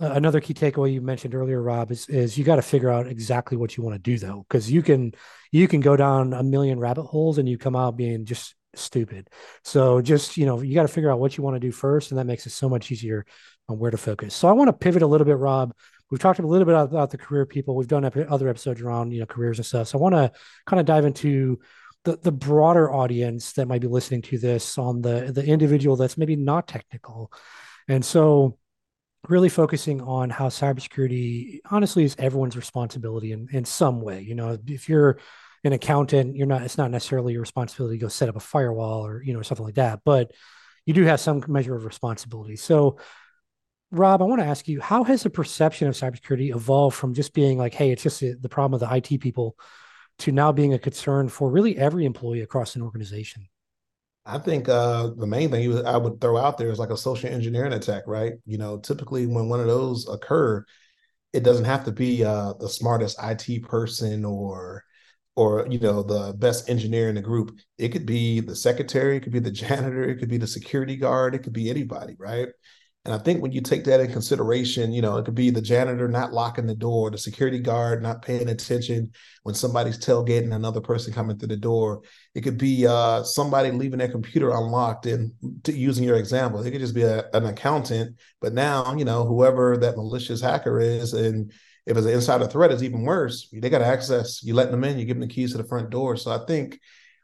Uh, 0.00 0.12
another 0.12 0.40
key 0.40 0.54
takeaway 0.54 0.92
you 0.94 1.00
mentioned 1.00 1.34
earlier, 1.34 1.60
Rob, 1.60 1.90
is 1.90 2.08
is 2.08 2.38
you 2.38 2.44
got 2.44 2.56
to 2.56 2.62
figure 2.62 2.88
out 2.88 3.08
exactly 3.08 3.56
what 3.56 3.76
you 3.76 3.82
want 3.82 3.96
to 3.96 3.98
do 3.98 4.16
though, 4.16 4.46
because 4.48 4.70
you 4.70 4.80
can 4.80 5.12
you 5.50 5.66
can 5.66 5.80
go 5.80 5.96
down 5.96 6.34
a 6.34 6.44
million 6.44 6.78
rabbit 6.78 7.02
holes 7.02 7.36
and 7.38 7.48
you 7.48 7.58
come 7.58 7.74
out 7.74 7.96
being 7.96 8.24
just 8.26 8.54
stupid. 8.74 9.28
So 9.64 10.00
just, 10.00 10.36
you 10.36 10.46
know, 10.46 10.60
you 10.60 10.74
got 10.74 10.82
to 10.82 10.88
figure 10.88 11.10
out 11.10 11.20
what 11.20 11.36
you 11.36 11.44
want 11.44 11.56
to 11.56 11.60
do 11.60 11.72
first. 11.72 12.10
And 12.10 12.18
that 12.18 12.26
makes 12.26 12.46
it 12.46 12.50
so 12.50 12.68
much 12.68 12.90
easier 12.90 13.26
on 13.68 13.78
where 13.78 13.90
to 13.90 13.96
focus. 13.96 14.34
So 14.34 14.48
I 14.48 14.52
want 14.52 14.68
to 14.68 14.72
pivot 14.72 15.02
a 15.02 15.06
little 15.06 15.24
bit, 15.24 15.36
Rob. 15.36 15.74
We've 16.10 16.20
talked 16.20 16.40
a 16.40 16.46
little 16.46 16.66
bit 16.66 16.74
about, 16.74 17.10
the 17.10 17.18
career 17.18 17.46
people. 17.46 17.76
We've 17.76 17.86
done 17.86 18.04
other 18.04 18.48
episodes 18.48 18.80
around, 18.80 19.12
you 19.12 19.20
know, 19.20 19.26
careers 19.26 19.58
and 19.58 19.66
stuff. 19.66 19.88
So 19.88 19.98
I 19.98 20.02
want 20.02 20.14
to 20.14 20.32
kind 20.66 20.80
of 20.80 20.86
dive 20.86 21.04
into 21.04 21.60
the, 22.04 22.16
the 22.16 22.32
broader 22.32 22.92
audience 22.92 23.52
that 23.52 23.68
might 23.68 23.80
be 23.80 23.86
listening 23.86 24.22
to 24.22 24.38
this 24.38 24.76
on 24.78 25.02
the, 25.02 25.30
the 25.32 25.44
individual 25.44 25.96
that's 25.96 26.18
maybe 26.18 26.34
not 26.34 26.66
technical. 26.66 27.32
And 27.86 28.04
so 28.04 28.58
really 29.28 29.48
focusing 29.50 30.00
on 30.00 30.30
how 30.30 30.48
cybersecurity 30.48 31.60
honestly 31.70 32.04
is 32.04 32.16
everyone's 32.18 32.56
responsibility 32.56 33.32
in, 33.32 33.48
in 33.52 33.64
some 33.64 34.00
way. 34.00 34.22
You 34.22 34.34
know, 34.34 34.58
if 34.66 34.88
you're 34.88 35.18
an 35.64 35.72
accountant, 35.72 36.36
you're 36.36 36.46
not, 36.46 36.62
it's 36.62 36.78
not 36.78 36.90
necessarily 36.90 37.32
your 37.32 37.42
responsibility 37.42 37.98
to 37.98 38.02
go 38.02 38.08
set 38.08 38.28
up 38.28 38.36
a 38.36 38.40
firewall 38.40 39.06
or, 39.06 39.22
you 39.22 39.32
know, 39.32 39.42
something 39.42 39.64
like 39.64 39.74
that, 39.74 40.00
but 40.04 40.32
you 40.86 40.94
do 40.94 41.04
have 41.04 41.20
some 41.20 41.44
measure 41.48 41.74
of 41.74 41.84
responsibility. 41.84 42.56
So, 42.56 42.98
Rob, 43.92 44.22
I 44.22 44.24
want 44.24 44.40
to 44.40 44.46
ask 44.46 44.68
you, 44.68 44.80
how 44.80 45.04
has 45.04 45.22
the 45.22 45.30
perception 45.30 45.88
of 45.88 45.94
cybersecurity 45.94 46.54
evolved 46.54 46.96
from 46.96 47.12
just 47.12 47.34
being 47.34 47.58
like, 47.58 47.74
hey, 47.74 47.90
it's 47.90 48.02
just 48.02 48.20
the 48.20 48.48
problem 48.48 48.80
of 48.80 48.88
the 48.88 48.94
IT 48.94 49.20
people 49.20 49.56
to 50.20 50.32
now 50.32 50.52
being 50.52 50.74
a 50.74 50.78
concern 50.78 51.28
for 51.28 51.50
really 51.50 51.76
every 51.76 52.04
employee 52.04 52.42
across 52.42 52.76
an 52.76 52.82
organization? 52.82 53.48
I 54.24 54.38
think 54.38 54.68
uh, 54.68 55.10
the 55.16 55.26
main 55.26 55.50
thing 55.50 55.86
I 55.86 55.96
would 55.96 56.20
throw 56.20 56.36
out 56.36 56.56
there 56.56 56.70
is 56.70 56.78
like 56.78 56.90
a 56.90 56.96
social 56.96 57.30
engineering 57.30 57.72
attack, 57.72 58.04
right? 58.06 58.34
You 58.46 58.58
know, 58.58 58.78
typically 58.78 59.26
when 59.26 59.48
one 59.48 59.60
of 59.60 59.66
those 59.66 60.08
occur, 60.08 60.64
it 61.32 61.42
doesn't 61.42 61.64
have 61.64 61.84
to 61.86 61.92
be 61.92 62.24
uh, 62.24 62.52
the 62.60 62.68
smartest 62.68 63.18
IT 63.22 63.62
person 63.64 64.24
or 64.24 64.84
or 65.40 65.66
you 65.70 65.78
know 65.78 66.02
the 66.02 66.34
best 66.34 66.68
engineer 66.68 67.08
in 67.08 67.14
the 67.14 67.22
group 67.22 67.58
it 67.78 67.88
could 67.88 68.04
be 68.04 68.40
the 68.40 68.54
secretary 68.54 69.16
it 69.16 69.20
could 69.20 69.32
be 69.32 69.38
the 69.38 69.50
janitor 69.62 70.04
it 70.04 70.16
could 70.16 70.28
be 70.28 70.36
the 70.36 70.46
security 70.46 70.96
guard 70.96 71.34
it 71.34 71.42
could 71.42 71.54
be 71.54 71.70
anybody 71.70 72.14
right? 72.18 72.48
And 73.06 73.14
i 73.14 73.18
think 73.18 73.40
when 73.40 73.50
you 73.50 73.62
take 73.62 73.84
that 73.84 74.00
in 74.00 74.12
consideration 74.12 74.92
you 74.92 75.00
know 75.00 75.16
it 75.16 75.24
could 75.24 75.34
be 75.34 75.48
the 75.48 75.62
janitor 75.62 76.06
not 76.08 76.34
locking 76.34 76.66
the 76.66 76.74
door 76.74 77.10
the 77.10 77.16
security 77.16 77.58
guard 77.58 78.02
not 78.02 78.20
paying 78.20 78.50
attention 78.50 79.12
when 79.44 79.54
somebody's 79.54 79.98
tailgating 79.98 80.54
another 80.54 80.82
person 80.82 81.14
coming 81.14 81.38
through 81.38 81.48
the 81.48 81.56
door. 81.56 82.02
It 82.34 82.42
could 82.42 82.58
be 82.58 82.86
uh, 82.86 83.22
somebody 83.22 83.70
leaving 83.70 84.00
their 84.00 84.10
computer 84.16 84.50
unlocked 84.50 85.06
and 85.06 85.32
using 85.66 86.04
your 86.04 86.18
example. 86.18 86.60
It 86.60 86.70
could 86.70 86.80
just 86.86 86.94
be 86.94 87.02
a, 87.02 87.24
an 87.32 87.46
accountant 87.46 88.16
but 88.42 88.52
now 88.52 88.94
you 88.94 89.06
know 89.06 89.24
whoever 89.24 89.78
that 89.78 89.96
malicious 89.96 90.42
hacker 90.42 90.78
is 90.78 91.14
and 91.14 91.50
if 91.90 91.96
it's 91.96 92.06
an 92.06 92.12
insider 92.12 92.46
threat, 92.46 92.70
it's 92.70 92.82
even 92.82 93.02
worse. 93.02 93.48
They 93.52 93.68
got 93.68 93.82
access. 93.82 94.42
You 94.42 94.54
let 94.54 94.70
them 94.70 94.84
in, 94.84 94.98
you 94.98 95.04
give 95.04 95.18
them 95.18 95.28
the 95.28 95.34
keys 95.34 95.52
to 95.52 95.58
the 95.58 95.64
front 95.64 95.90
door. 95.90 96.16
So 96.16 96.30
I 96.30 96.44
think 96.46 96.78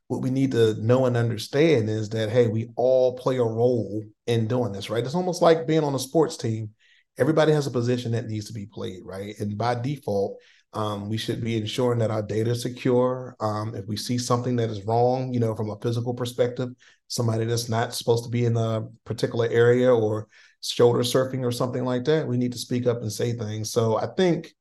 what 0.08 0.22
we 0.22 0.30
need 0.30 0.52
to 0.52 0.74
know 0.74 1.06
and 1.06 1.16
understand 1.16 1.88
is 1.88 2.08
that 2.10 2.30
hey, 2.30 2.48
we 2.48 2.70
all 2.76 3.16
play 3.16 3.36
a 3.36 3.44
role 3.44 4.04
in 4.26 4.48
doing 4.48 4.72
this, 4.72 4.90
right? 4.90 5.04
It's 5.04 5.14
almost 5.14 5.42
like 5.42 5.66
being 5.66 5.84
on 5.84 5.94
a 5.94 5.98
sports 5.98 6.36
team. 6.36 6.70
Everybody 7.18 7.52
has 7.52 7.66
a 7.66 7.70
position 7.70 8.12
that 8.12 8.26
needs 8.26 8.46
to 8.46 8.52
be 8.52 8.66
played, 8.66 9.00
right? 9.04 9.34
And 9.38 9.56
by 9.56 9.76
default, 9.76 10.38
um, 10.72 11.08
we 11.08 11.16
should 11.16 11.42
be 11.42 11.56
ensuring 11.56 12.00
that 12.00 12.10
our 12.10 12.22
data 12.22 12.50
is 12.50 12.62
secure. 12.62 13.34
Um, 13.40 13.74
if 13.74 13.86
we 13.86 13.96
see 13.96 14.18
something 14.18 14.56
that 14.56 14.68
is 14.68 14.84
wrong, 14.84 15.32
you 15.32 15.40
know, 15.40 15.54
from 15.54 15.70
a 15.70 15.78
physical 15.80 16.12
perspective, 16.12 16.70
somebody 17.08 17.44
that's 17.44 17.68
not 17.68 17.94
supposed 17.94 18.24
to 18.24 18.30
be 18.30 18.44
in 18.44 18.56
a 18.56 18.86
particular 19.04 19.48
area 19.48 19.94
or 19.94 20.28
shoulder 20.62 21.00
surfing 21.00 21.44
or 21.44 21.52
something 21.52 21.84
like 21.84 22.04
that, 22.04 22.26
we 22.26 22.36
need 22.36 22.52
to 22.52 22.58
speak 22.58 22.86
up 22.86 23.02
and 23.02 23.12
say 23.12 23.32
things. 23.32 23.70
So 23.70 23.96
I 23.98 24.06
think 24.06 24.54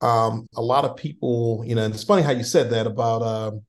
um, 0.00 0.46
a 0.56 0.62
lot 0.62 0.84
of 0.84 0.96
people, 0.96 1.62
you 1.66 1.74
know, 1.74 1.84
and 1.84 1.94
it's 1.94 2.04
funny 2.04 2.22
how 2.22 2.30
you 2.30 2.44
said 2.44 2.70
that 2.70 2.86
about, 2.86 3.22
um, 3.22 3.62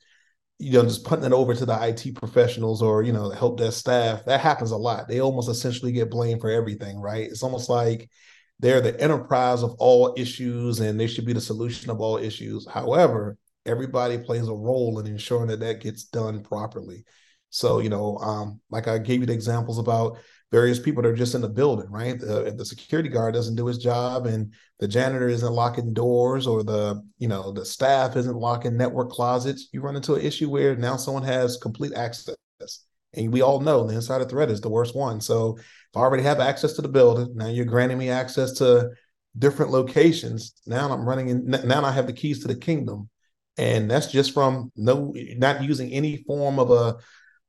you 0.60 0.74
know, 0.74 0.84
just 0.84 1.06
putting 1.06 1.26
it 1.26 1.32
over 1.32 1.56
to 1.56 1.66
the 1.66 1.88
IT 1.88 2.16
professionals 2.16 2.82
or, 2.82 3.02
you 3.04 3.14
know, 3.14 3.30
help 3.30 3.58
desk 3.58 3.80
staff. 3.80 4.26
That 4.26 4.42
happens 4.42 4.72
a 4.72 4.78
lot. 4.78 5.08
They 5.08 5.22
almost 5.22 5.50
essentially 5.50 5.92
get 5.92 6.12
blamed 6.12 6.42
for 6.42 6.50
everything, 6.50 7.00
right? 7.00 7.24
It's 7.24 7.44
almost 7.44 7.70
like 7.70 8.10
they're 8.60 8.82
the 8.82 9.00
enterprise 9.00 9.64
of 9.64 9.76
all 9.80 10.14
issues 10.18 10.82
and 10.82 11.00
they 11.00 11.08
should 11.08 11.26
be 11.26 11.34
the 11.34 11.42
solution 11.42 11.90
of 11.90 12.02
all 12.02 12.18
issues. 12.18 12.68
However, 12.68 13.38
everybody 13.66 14.18
plays 14.18 14.48
a 14.48 14.54
role 14.54 15.00
in 15.00 15.08
ensuring 15.08 15.48
that 15.48 15.62
that 15.62 15.82
gets 15.82 16.04
done 16.04 16.44
properly. 16.44 17.06
So, 17.50 17.80
you 17.80 17.90
know, 17.90 18.18
um, 18.18 18.60
like 18.70 18.88
I 18.88 18.98
gave 18.98 19.22
you 19.22 19.26
the 19.26 19.34
examples 19.34 19.80
about 19.80 20.18
various 20.52 20.80
people 20.80 21.04
that 21.04 21.10
are 21.10 21.16
just 21.16 21.36
in 21.36 21.42
the 21.42 21.50
building, 21.50 21.90
right? 21.90 22.20
The, 22.20 22.54
the 22.58 22.66
security 22.66 23.10
guard 23.10 23.34
doesn't 23.34 23.56
do 23.56 23.68
his 23.68 23.78
job, 23.78 24.26
and 24.26 24.54
the 24.80 24.88
janitor 24.88 25.30
isn't 25.30 25.52
locking 25.52 25.94
doors, 25.94 26.48
or 26.48 26.64
the 26.64 27.04
you 27.18 27.28
know 27.28 27.52
the 27.52 27.66
staff 27.66 28.16
isn't 28.16 28.36
locking 28.36 28.78
network 28.78 29.12
closets. 29.12 29.70
You 29.72 29.82
run 29.82 29.96
into 29.96 30.16
an 30.16 30.22
issue 30.22 30.50
where 30.50 30.76
now 30.76 30.98
someone 30.98 31.24
has 31.24 31.58
complete 31.58 31.94
access, 31.94 32.36
and 33.14 33.32
we 33.32 33.42
all 33.42 33.60
know 33.60 33.86
the 33.86 33.96
insider 33.96 34.26
threat 34.26 34.50
is 34.50 34.62
the 34.62 34.70
worst 34.70 34.96
one. 34.96 35.22
So 35.22 35.58
if 35.58 35.98
I 35.98 36.00
already 36.00 36.24
have 36.24 36.40
access 36.40 36.74
to 36.74 36.82
the 36.82 36.90
building, 36.90 37.36
now 37.36 37.48
you're 37.48 37.66
granting 37.66 37.98
me 37.98 38.10
access 38.10 38.54
to 38.54 38.90
different 39.38 39.72
locations. 39.72 40.54
Now 40.66 40.92
I'm 40.92 41.08
running 41.08 41.30
in. 41.30 41.46
Now 41.46 41.84
I 41.86 41.92
have 41.92 42.08
the 42.08 42.14
keys 42.14 42.40
to 42.42 42.48
the 42.48 42.56
kingdom, 42.56 43.10
and 43.58 43.90
that's 43.90 44.08
just 44.12 44.34
from 44.34 44.72
no 44.76 45.14
not 45.38 45.64
using 45.64 45.92
any 45.92 46.24
form 46.24 46.58
of 46.58 46.72
a 46.72 46.98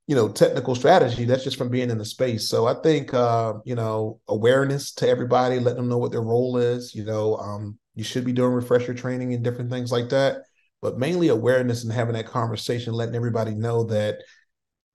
you 0.06 0.16
know 0.16 0.28
technical 0.28 0.74
strategy 0.74 1.24
that's 1.24 1.44
just 1.44 1.56
from 1.56 1.68
being 1.68 1.90
in 1.90 1.98
the 1.98 2.04
space. 2.04 2.48
So 2.48 2.66
i 2.66 2.74
think 2.74 3.14
uh 3.14 3.54
you 3.64 3.74
know 3.74 4.20
awareness 4.28 4.92
to 4.94 5.08
everybody 5.08 5.58
let 5.58 5.76
them 5.76 5.88
know 5.88 5.98
what 5.98 6.10
their 6.10 6.22
role 6.22 6.56
is 6.56 6.94
you 6.94 7.04
know 7.04 7.36
um 7.36 7.78
you 7.94 8.04
should 8.04 8.24
be 8.24 8.32
doing 8.32 8.52
refresher 8.52 8.94
training 8.94 9.34
and 9.34 9.44
different 9.44 9.70
things 9.70 9.92
like 9.92 10.08
that. 10.10 10.42
But 10.80 10.98
mainly 10.98 11.28
awareness 11.28 11.84
and 11.84 11.92
having 11.92 12.14
that 12.14 12.26
conversation 12.26 12.94
letting 12.94 13.14
everybody 13.14 13.54
know 13.54 13.84
that 13.84 14.18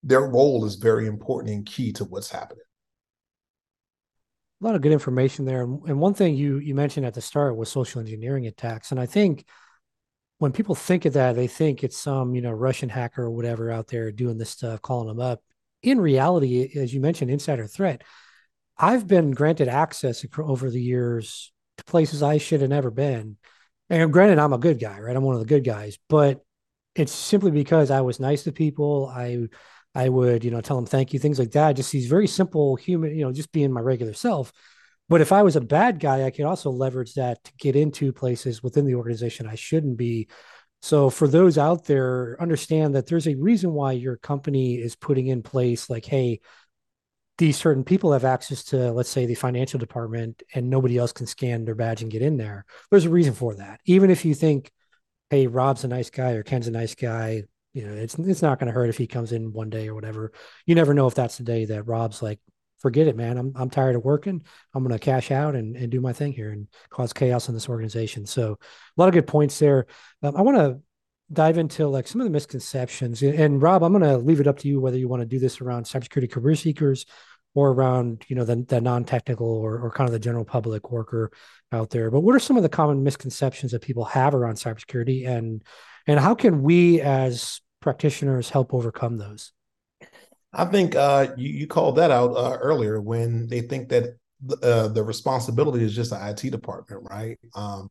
their 0.01 0.21
role 0.21 0.65
is 0.65 0.75
very 0.75 1.07
important 1.07 1.53
and 1.53 1.65
key 1.65 1.91
to 1.93 2.05
what's 2.05 2.31
happening. 2.31 2.63
A 4.61 4.65
lot 4.65 4.75
of 4.75 4.81
good 4.81 4.91
information 4.91 5.45
there. 5.45 5.63
And, 5.63 5.81
and 5.87 5.99
one 5.99 6.13
thing 6.13 6.35
you 6.35 6.57
you 6.57 6.73
mentioned 6.73 7.05
at 7.05 7.13
the 7.13 7.21
start 7.21 7.57
was 7.57 7.69
social 7.69 7.99
engineering 7.99 8.47
attacks, 8.47 8.91
and 8.91 8.99
I 8.99 9.05
think 9.05 9.45
when 10.37 10.51
people 10.51 10.75
think 10.75 11.05
of 11.05 11.13
that, 11.13 11.35
they 11.35 11.47
think 11.47 11.83
it's 11.83 11.97
some 11.97 12.35
you 12.35 12.41
know 12.41 12.51
Russian 12.51 12.89
hacker 12.89 13.23
or 13.23 13.31
whatever 13.31 13.71
out 13.71 13.87
there 13.87 14.11
doing 14.11 14.37
this 14.37 14.49
stuff, 14.49 14.81
calling 14.81 15.07
them 15.07 15.19
up. 15.19 15.41
In 15.81 15.99
reality, 15.99 16.71
as 16.79 16.93
you 16.93 16.99
mentioned, 16.99 17.31
insider 17.31 17.67
threat. 17.67 18.03
I've 18.77 19.07
been 19.07 19.31
granted 19.31 19.69
access 19.69 20.25
over 20.37 20.69
the 20.69 20.81
years 20.81 21.53
to 21.77 21.83
places 21.85 22.21
I 22.21 22.37
should 22.39 22.61
have 22.61 22.69
never 22.69 22.91
been. 22.91 23.37
And 23.89 24.11
granted, 24.11 24.39
I'm 24.39 24.53
a 24.53 24.57
good 24.57 24.79
guy, 24.79 24.99
right? 24.99 25.15
I'm 25.15 25.23
one 25.23 25.35
of 25.35 25.41
the 25.41 25.47
good 25.47 25.63
guys, 25.63 25.97
but 26.09 26.43
it's 26.95 27.13
simply 27.13 27.51
because 27.51 27.91
I 27.91 28.01
was 28.01 28.19
nice 28.19 28.43
to 28.43 28.51
people. 28.51 29.11
I 29.13 29.47
I 29.93 30.09
would, 30.09 30.43
you 30.43 30.51
know, 30.51 30.59
tell 30.59 30.75
them 30.75 30.85
thank 30.85 31.13
you, 31.13 31.19
things 31.19 31.39
like 31.39 31.51
that. 31.51 31.77
Just 31.77 31.91
these 31.91 32.07
very 32.07 32.27
simple 32.27 32.75
human, 32.75 33.15
you 33.15 33.23
know, 33.23 33.31
just 33.31 33.53
being 33.53 33.71
my 33.71 33.79
regular 33.79 34.13
self. 34.13 34.51
But 35.07 35.21
if 35.21 35.31
I 35.31 35.43
was 35.43 35.55
a 35.55 35.61
bad 35.61 35.99
guy, 35.99 36.23
I 36.23 36.31
could 36.31 36.45
also 36.45 36.71
leverage 36.71 37.13
that 37.13 37.43
to 37.43 37.51
get 37.59 37.75
into 37.75 38.11
places 38.11 38.63
within 38.63 38.85
the 38.85 38.95
organization 38.95 39.47
I 39.47 39.55
shouldn't 39.55 39.97
be. 39.97 40.27
So 40.81 41.09
for 41.09 41.27
those 41.27 41.57
out 41.57 41.85
there, 41.85 42.37
understand 42.39 42.95
that 42.95 43.07
there's 43.07 43.27
a 43.27 43.35
reason 43.35 43.73
why 43.73 43.93
your 43.93 44.17
company 44.17 44.75
is 44.75 44.95
putting 44.95 45.27
in 45.27 45.43
place 45.43 45.89
like, 45.89 46.05
hey, 46.05 46.41
these 47.37 47.57
certain 47.57 47.83
people 47.83 48.13
have 48.13 48.23
access 48.23 48.63
to, 48.65 48.91
let's 48.91 49.09
say, 49.09 49.25
the 49.25 49.35
financial 49.35 49.79
department, 49.79 50.41
and 50.53 50.69
nobody 50.69 50.97
else 50.97 51.11
can 51.11 51.27
scan 51.27 51.65
their 51.65 51.75
badge 51.75 52.01
and 52.01 52.11
get 52.11 52.21
in 52.21 52.37
there. 52.37 52.65
There's 52.89 53.05
a 53.05 53.09
reason 53.09 53.33
for 53.33 53.55
that. 53.55 53.81
Even 53.85 54.09
if 54.09 54.25
you 54.25 54.33
think, 54.33 54.71
hey, 55.29 55.47
Rob's 55.47 55.83
a 55.83 55.87
nice 55.87 56.09
guy 56.09 56.31
or 56.31 56.43
Ken's 56.43 56.67
a 56.67 56.71
nice 56.71 56.95
guy, 56.95 57.43
you 57.73 57.85
know, 57.85 57.93
it's 57.93 58.17
it's 58.17 58.41
not 58.41 58.57
going 58.57 58.67
to 58.67 58.73
hurt 58.73 58.89
if 58.89 58.97
he 58.97 59.05
comes 59.05 59.33
in 59.33 59.51
one 59.51 59.69
day 59.69 59.89
or 59.89 59.95
whatever. 59.95 60.31
You 60.65 60.75
never 60.75 60.93
know 60.93 61.07
if 61.07 61.15
that's 61.15 61.37
the 61.37 61.43
day 61.43 61.65
that 61.65 61.87
Rob's 61.87 62.21
like, 62.21 62.39
forget 62.79 63.07
it, 63.07 63.15
man. 63.15 63.37
I'm 63.37 63.53
I'm 63.55 63.69
tired 63.69 63.95
of 63.95 64.03
working. 64.03 64.43
I'm 64.73 64.83
going 64.83 64.93
to 64.93 64.99
cash 64.99 65.31
out 65.31 65.55
and, 65.55 65.75
and 65.75 65.91
do 65.91 66.01
my 66.01 66.13
thing 66.13 66.33
here 66.33 66.51
and 66.51 66.67
cause 66.89 67.13
chaos 67.13 67.47
in 67.47 67.53
this 67.53 67.69
organization. 67.69 68.25
So 68.25 68.53
a 68.53 69.01
lot 69.01 69.07
of 69.07 69.13
good 69.13 69.27
points 69.27 69.59
there. 69.59 69.87
Um, 70.21 70.35
I 70.35 70.41
want 70.41 70.57
to 70.57 70.79
dive 71.31 71.57
into 71.57 71.87
like 71.87 72.07
some 72.07 72.21
of 72.21 72.25
the 72.25 72.31
misconceptions. 72.31 73.23
And 73.23 73.61
Rob, 73.61 73.83
I'm 73.83 73.91
going 73.91 74.03
to 74.03 74.17
leave 74.17 74.39
it 74.39 74.47
up 74.47 74.59
to 74.59 74.67
you 74.67 74.79
whether 74.79 74.97
you 74.97 75.07
want 75.07 75.21
to 75.21 75.25
do 75.25 75.39
this 75.39 75.59
around 75.61 75.85
cybersecurity 75.85 76.31
career 76.31 76.55
seekers 76.55 77.05
or 77.55 77.71
around 77.71 78.25
you 78.27 78.35
know 78.35 78.43
the, 78.43 78.57
the 78.67 78.81
non-technical 78.81 79.47
or, 79.47 79.79
or 79.79 79.89
kind 79.89 80.07
of 80.07 80.11
the 80.11 80.19
general 80.19 80.45
public 80.45 80.91
worker 80.91 81.31
out 81.71 81.89
there. 81.89 82.11
But 82.11 82.19
what 82.19 82.35
are 82.35 82.39
some 82.39 82.57
of 82.57 82.63
the 82.63 82.69
common 82.69 83.03
misconceptions 83.03 83.71
that 83.71 83.81
people 83.81 84.05
have 84.05 84.35
around 84.35 84.55
cybersecurity, 84.55 85.27
and 85.27 85.63
and 86.05 86.19
how 86.19 86.35
can 86.35 86.61
we 86.61 87.01
as 87.01 87.61
practitioners 87.81 88.49
help 88.49 88.73
overcome 88.73 89.17
those? 89.17 89.53
I 90.55 90.65
think 90.65 90.95
uh, 90.95 91.27
you, 91.35 91.49
you 91.49 91.67
called 91.67 91.97
that 91.97 92.11
out 92.11 92.31
uh, 92.31 92.57
earlier 92.61 93.01
when 93.01 93.47
they 93.47 93.61
think 93.61 93.89
that 93.89 94.17
uh, 94.63 94.87
the 94.87 95.03
responsibility 95.03 95.83
is 95.83 95.95
just 95.95 96.11
the 96.11 96.29
IT 96.29 96.49
department, 96.49 97.03
right? 97.09 97.37
Um, 97.55 97.89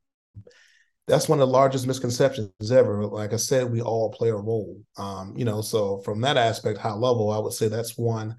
that's 1.07 1.29
one 1.29 1.41
of 1.41 1.47
the 1.47 1.53
largest 1.53 1.87
misconceptions 1.87 2.73
ever. 2.73 3.05
Like 3.05 3.35
I 3.35 3.37
said, 3.37 3.71
we 3.71 3.83
all 3.83 4.11
play 4.11 4.31
a 4.31 4.37
role. 4.37 4.81
Um, 4.97 5.35
you 5.37 5.45
know, 5.45 5.61
so 5.61 5.99
from 5.99 6.23
that 6.23 6.39
aspect, 6.39 6.79
high 6.79 6.95
level, 6.95 7.31
I 7.31 7.39
would 7.39 7.53
say 7.53 7.69
that's 7.69 7.99
one. 7.99 8.37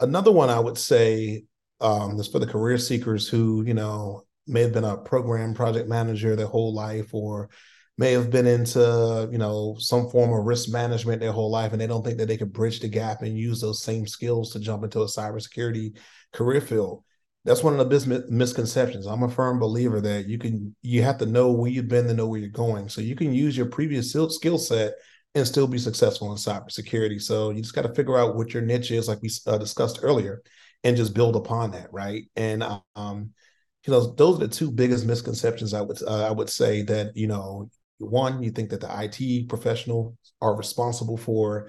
Another 0.00 0.32
one 0.32 0.50
I 0.50 0.58
would 0.58 0.78
say 0.78 1.44
um, 1.80 2.18
is 2.18 2.26
for 2.26 2.40
the 2.40 2.46
career 2.46 2.78
seekers 2.78 3.28
who, 3.28 3.64
you 3.64 3.74
know, 3.74 4.24
may 4.48 4.62
have 4.62 4.72
been 4.72 4.84
a 4.84 4.96
program 4.96 5.54
project 5.54 5.88
manager 5.88 6.34
their 6.34 6.46
whole 6.46 6.74
life 6.74 7.14
or 7.14 7.50
may 7.98 8.12
have 8.12 8.30
been 8.30 8.46
into, 8.46 9.28
you 9.30 9.38
know, 9.38 9.76
some 9.78 10.08
form 10.08 10.32
of 10.32 10.46
risk 10.46 10.70
management 10.70 11.20
their 11.20 11.32
whole 11.32 11.50
life 11.50 11.72
and 11.72 11.80
they 11.80 11.86
don't 11.86 12.04
think 12.04 12.18
that 12.18 12.26
they 12.26 12.36
could 12.36 12.52
bridge 12.52 12.80
the 12.80 12.88
gap 12.88 13.22
and 13.22 13.36
use 13.36 13.60
those 13.60 13.82
same 13.82 14.06
skills 14.06 14.52
to 14.52 14.60
jump 14.60 14.84
into 14.84 15.02
a 15.02 15.06
cybersecurity 15.06 15.98
career 16.32 16.60
field 16.60 17.02
that's 17.44 17.62
one 17.62 17.72
of 17.72 17.78
the 17.78 17.84
biggest 17.86 18.30
misconceptions. 18.30 19.06
I'm 19.06 19.22
a 19.22 19.28
firm 19.28 19.58
believer 19.58 20.02
that 20.02 20.28
you 20.28 20.38
can 20.38 20.74
you 20.82 21.02
have 21.02 21.16
to 21.18 21.26
know 21.26 21.50
where 21.50 21.70
you've 21.70 21.88
been 21.88 22.06
to 22.06 22.12
know 22.12 22.26
where 22.26 22.40
you're 22.40 22.50
going. 22.50 22.90
So 22.90 23.00
you 23.00 23.16
can 23.16 23.32
use 23.32 23.56
your 23.56 23.66
previous 23.66 24.10
skill 24.10 24.58
set 24.58 24.94
and 25.34 25.46
still 25.46 25.66
be 25.66 25.78
successful 25.78 26.30
in 26.30 26.36
cybersecurity. 26.36 27.22
So 27.22 27.50
you 27.50 27.62
just 27.62 27.74
got 27.74 27.82
to 27.82 27.94
figure 27.94 28.18
out 28.18 28.36
what 28.36 28.52
your 28.52 28.62
niche 28.62 28.90
is, 28.90 29.08
like 29.08 29.22
we 29.22 29.30
uh, 29.46 29.56
discussed 29.56 30.00
earlier, 30.02 30.42
and 30.84 30.96
just 30.96 31.14
build 31.14 31.36
upon 31.36 31.70
that, 31.70 31.90
right? 31.90 32.24
And 32.36 32.62
um, 32.96 33.32
you 33.86 33.92
know, 33.92 34.12
those 34.12 34.36
are 34.36 34.46
the 34.46 34.48
two 34.48 34.70
biggest 34.70 35.06
misconceptions 35.06 35.72
I 35.72 35.80
would 35.80 36.02
uh, 36.02 36.26
I 36.28 36.32
would 36.32 36.50
say 36.50 36.82
that 36.82 37.16
you 37.16 37.28
know, 37.28 37.70
one, 37.98 38.42
you 38.42 38.50
think 38.50 38.70
that 38.70 38.80
the 38.80 38.88
IT 38.90 39.46
professional 39.48 40.16
are 40.40 40.54
responsible 40.54 41.16
for 41.16 41.68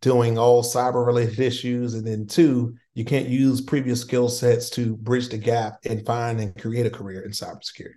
doing 0.00 0.38
all 0.38 0.62
cyber 0.62 1.04
related 1.04 1.40
issues, 1.40 1.94
and 1.94 2.06
then 2.06 2.26
two, 2.26 2.76
you 2.94 3.04
can't 3.04 3.28
use 3.28 3.60
previous 3.60 4.00
skill 4.00 4.28
sets 4.28 4.70
to 4.70 4.96
bridge 4.96 5.28
the 5.28 5.38
gap 5.38 5.78
and 5.84 6.06
find 6.06 6.40
and 6.40 6.56
create 6.60 6.86
a 6.86 6.90
career 6.90 7.22
in 7.22 7.30
cybersecurity. 7.30 7.94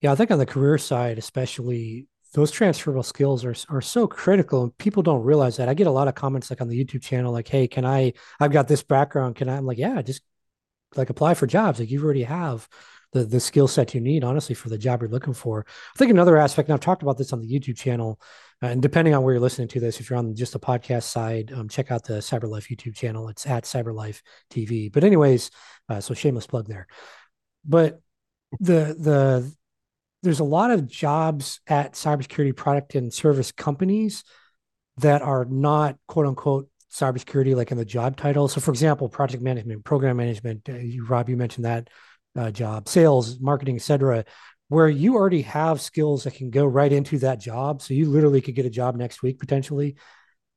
Yeah, 0.00 0.12
I 0.12 0.14
think 0.14 0.30
on 0.30 0.38
the 0.38 0.46
career 0.46 0.78
side, 0.78 1.18
especially, 1.18 2.06
those 2.34 2.50
transferable 2.50 3.02
skills 3.02 3.44
are 3.44 3.54
are 3.68 3.80
so 3.80 4.06
critical, 4.06 4.64
and 4.64 4.78
people 4.78 5.02
don't 5.02 5.24
realize 5.24 5.56
that. 5.56 5.68
I 5.68 5.74
get 5.74 5.86
a 5.86 5.92
lot 5.92 6.08
of 6.08 6.14
comments 6.14 6.50
like 6.50 6.60
on 6.60 6.68
the 6.68 6.84
YouTube 6.84 7.02
channel, 7.02 7.32
like, 7.32 7.48
"Hey, 7.48 7.66
can 7.66 7.84
I? 7.84 8.12
I've 8.38 8.52
got 8.52 8.68
this 8.68 8.82
background. 8.82 9.36
Can 9.36 9.48
I?" 9.48 9.56
I'm 9.56 9.66
like, 9.66 9.78
"Yeah, 9.78 10.00
just 10.02 10.22
like 10.96 11.10
apply 11.10 11.34
for 11.34 11.46
jobs. 11.46 11.80
Like 11.80 11.90
you 11.90 12.02
already 12.02 12.24
have." 12.24 12.68
The 13.12 13.24
the 13.24 13.40
skill 13.40 13.68
set 13.68 13.94
you 13.94 14.00
need 14.00 14.24
honestly 14.24 14.54
for 14.54 14.68
the 14.68 14.78
job 14.78 15.00
you're 15.00 15.10
looking 15.10 15.32
for 15.32 15.64
i 15.68 15.98
think 15.98 16.10
another 16.10 16.36
aspect 16.36 16.68
and 16.68 16.74
i've 16.74 16.80
talked 16.80 17.02
about 17.02 17.16
this 17.16 17.32
on 17.32 17.40
the 17.40 17.48
youtube 17.48 17.76
channel 17.76 18.20
uh, 18.62 18.66
and 18.66 18.82
depending 18.82 19.14
on 19.14 19.22
where 19.22 19.34
you're 19.34 19.40
listening 19.40 19.68
to 19.68 19.80
this, 19.80 20.00
if 20.00 20.10
you're 20.10 20.18
on 20.18 20.34
just 20.34 20.52
the 20.52 20.58
podcast 20.58 21.04
side, 21.04 21.52
um, 21.52 21.68
check 21.68 21.90
out 21.90 22.04
the 22.04 22.14
CyberLife 22.14 22.68
YouTube 22.68 22.96
channel. 22.96 23.28
It's 23.28 23.46
at 23.46 23.64
CyberLife 23.64 24.20
TV. 24.50 24.92
But 24.92 25.04
anyways, 25.04 25.50
uh, 25.88 26.00
so 26.00 26.12
shameless 26.14 26.46
plug 26.46 26.66
there. 26.66 26.88
But 27.64 28.00
the 28.58 28.96
the 28.98 29.52
there's 30.22 30.40
a 30.40 30.44
lot 30.44 30.72
of 30.72 30.88
jobs 30.88 31.60
at 31.68 31.92
cybersecurity 31.92 32.56
product 32.56 32.96
and 32.96 33.14
service 33.14 33.52
companies 33.52 34.24
that 34.96 35.22
are 35.22 35.44
not 35.44 35.96
quote 36.08 36.26
unquote 36.26 36.68
cybersecurity 36.90 37.54
like 37.54 37.70
in 37.70 37.78
the 37.78 37.84
job 37.84 38.16
title. 38.16 38.48
So, 38.48 38.60
for 38.60 38.72
example, 38.72 39.08
project 39.08 39.42
management, 39.42 39.84
program 39.84 40.16
management. 40.16 40.68
Uh, 40.68 40.78
you, 40.78 41.06
Rob, 41.06 41.28
you 41.28 41.36
mentioned 41.36 41.66
that 41.66 41.88
uh, 42.38 42.50
job, 42.50 42.88
sales, 42.88 43.40
marketing, 43.40 43.76
etc 43.76 44.24
where 44.68 44.88
you 44.88 45.14
already 45.14 45.42
have 45.42 45.80
skills 45.80 46.24
that 46.24 46.34
can 46.34 46.50
go 46.50 46.64
right 46.64 46.92
into 46.92 47.18
that 47.18 47.40
job. 47.40 47.82
So 47.82 47.94
you 47.94 48.08
literally 48.08 48.40
could 48.40 48.54
get 48.54 48.66
a 48.66 48.70
job 48.70 48.96
next 48.96 49.22
week 49.22 49.38
potentially 49.38 49.96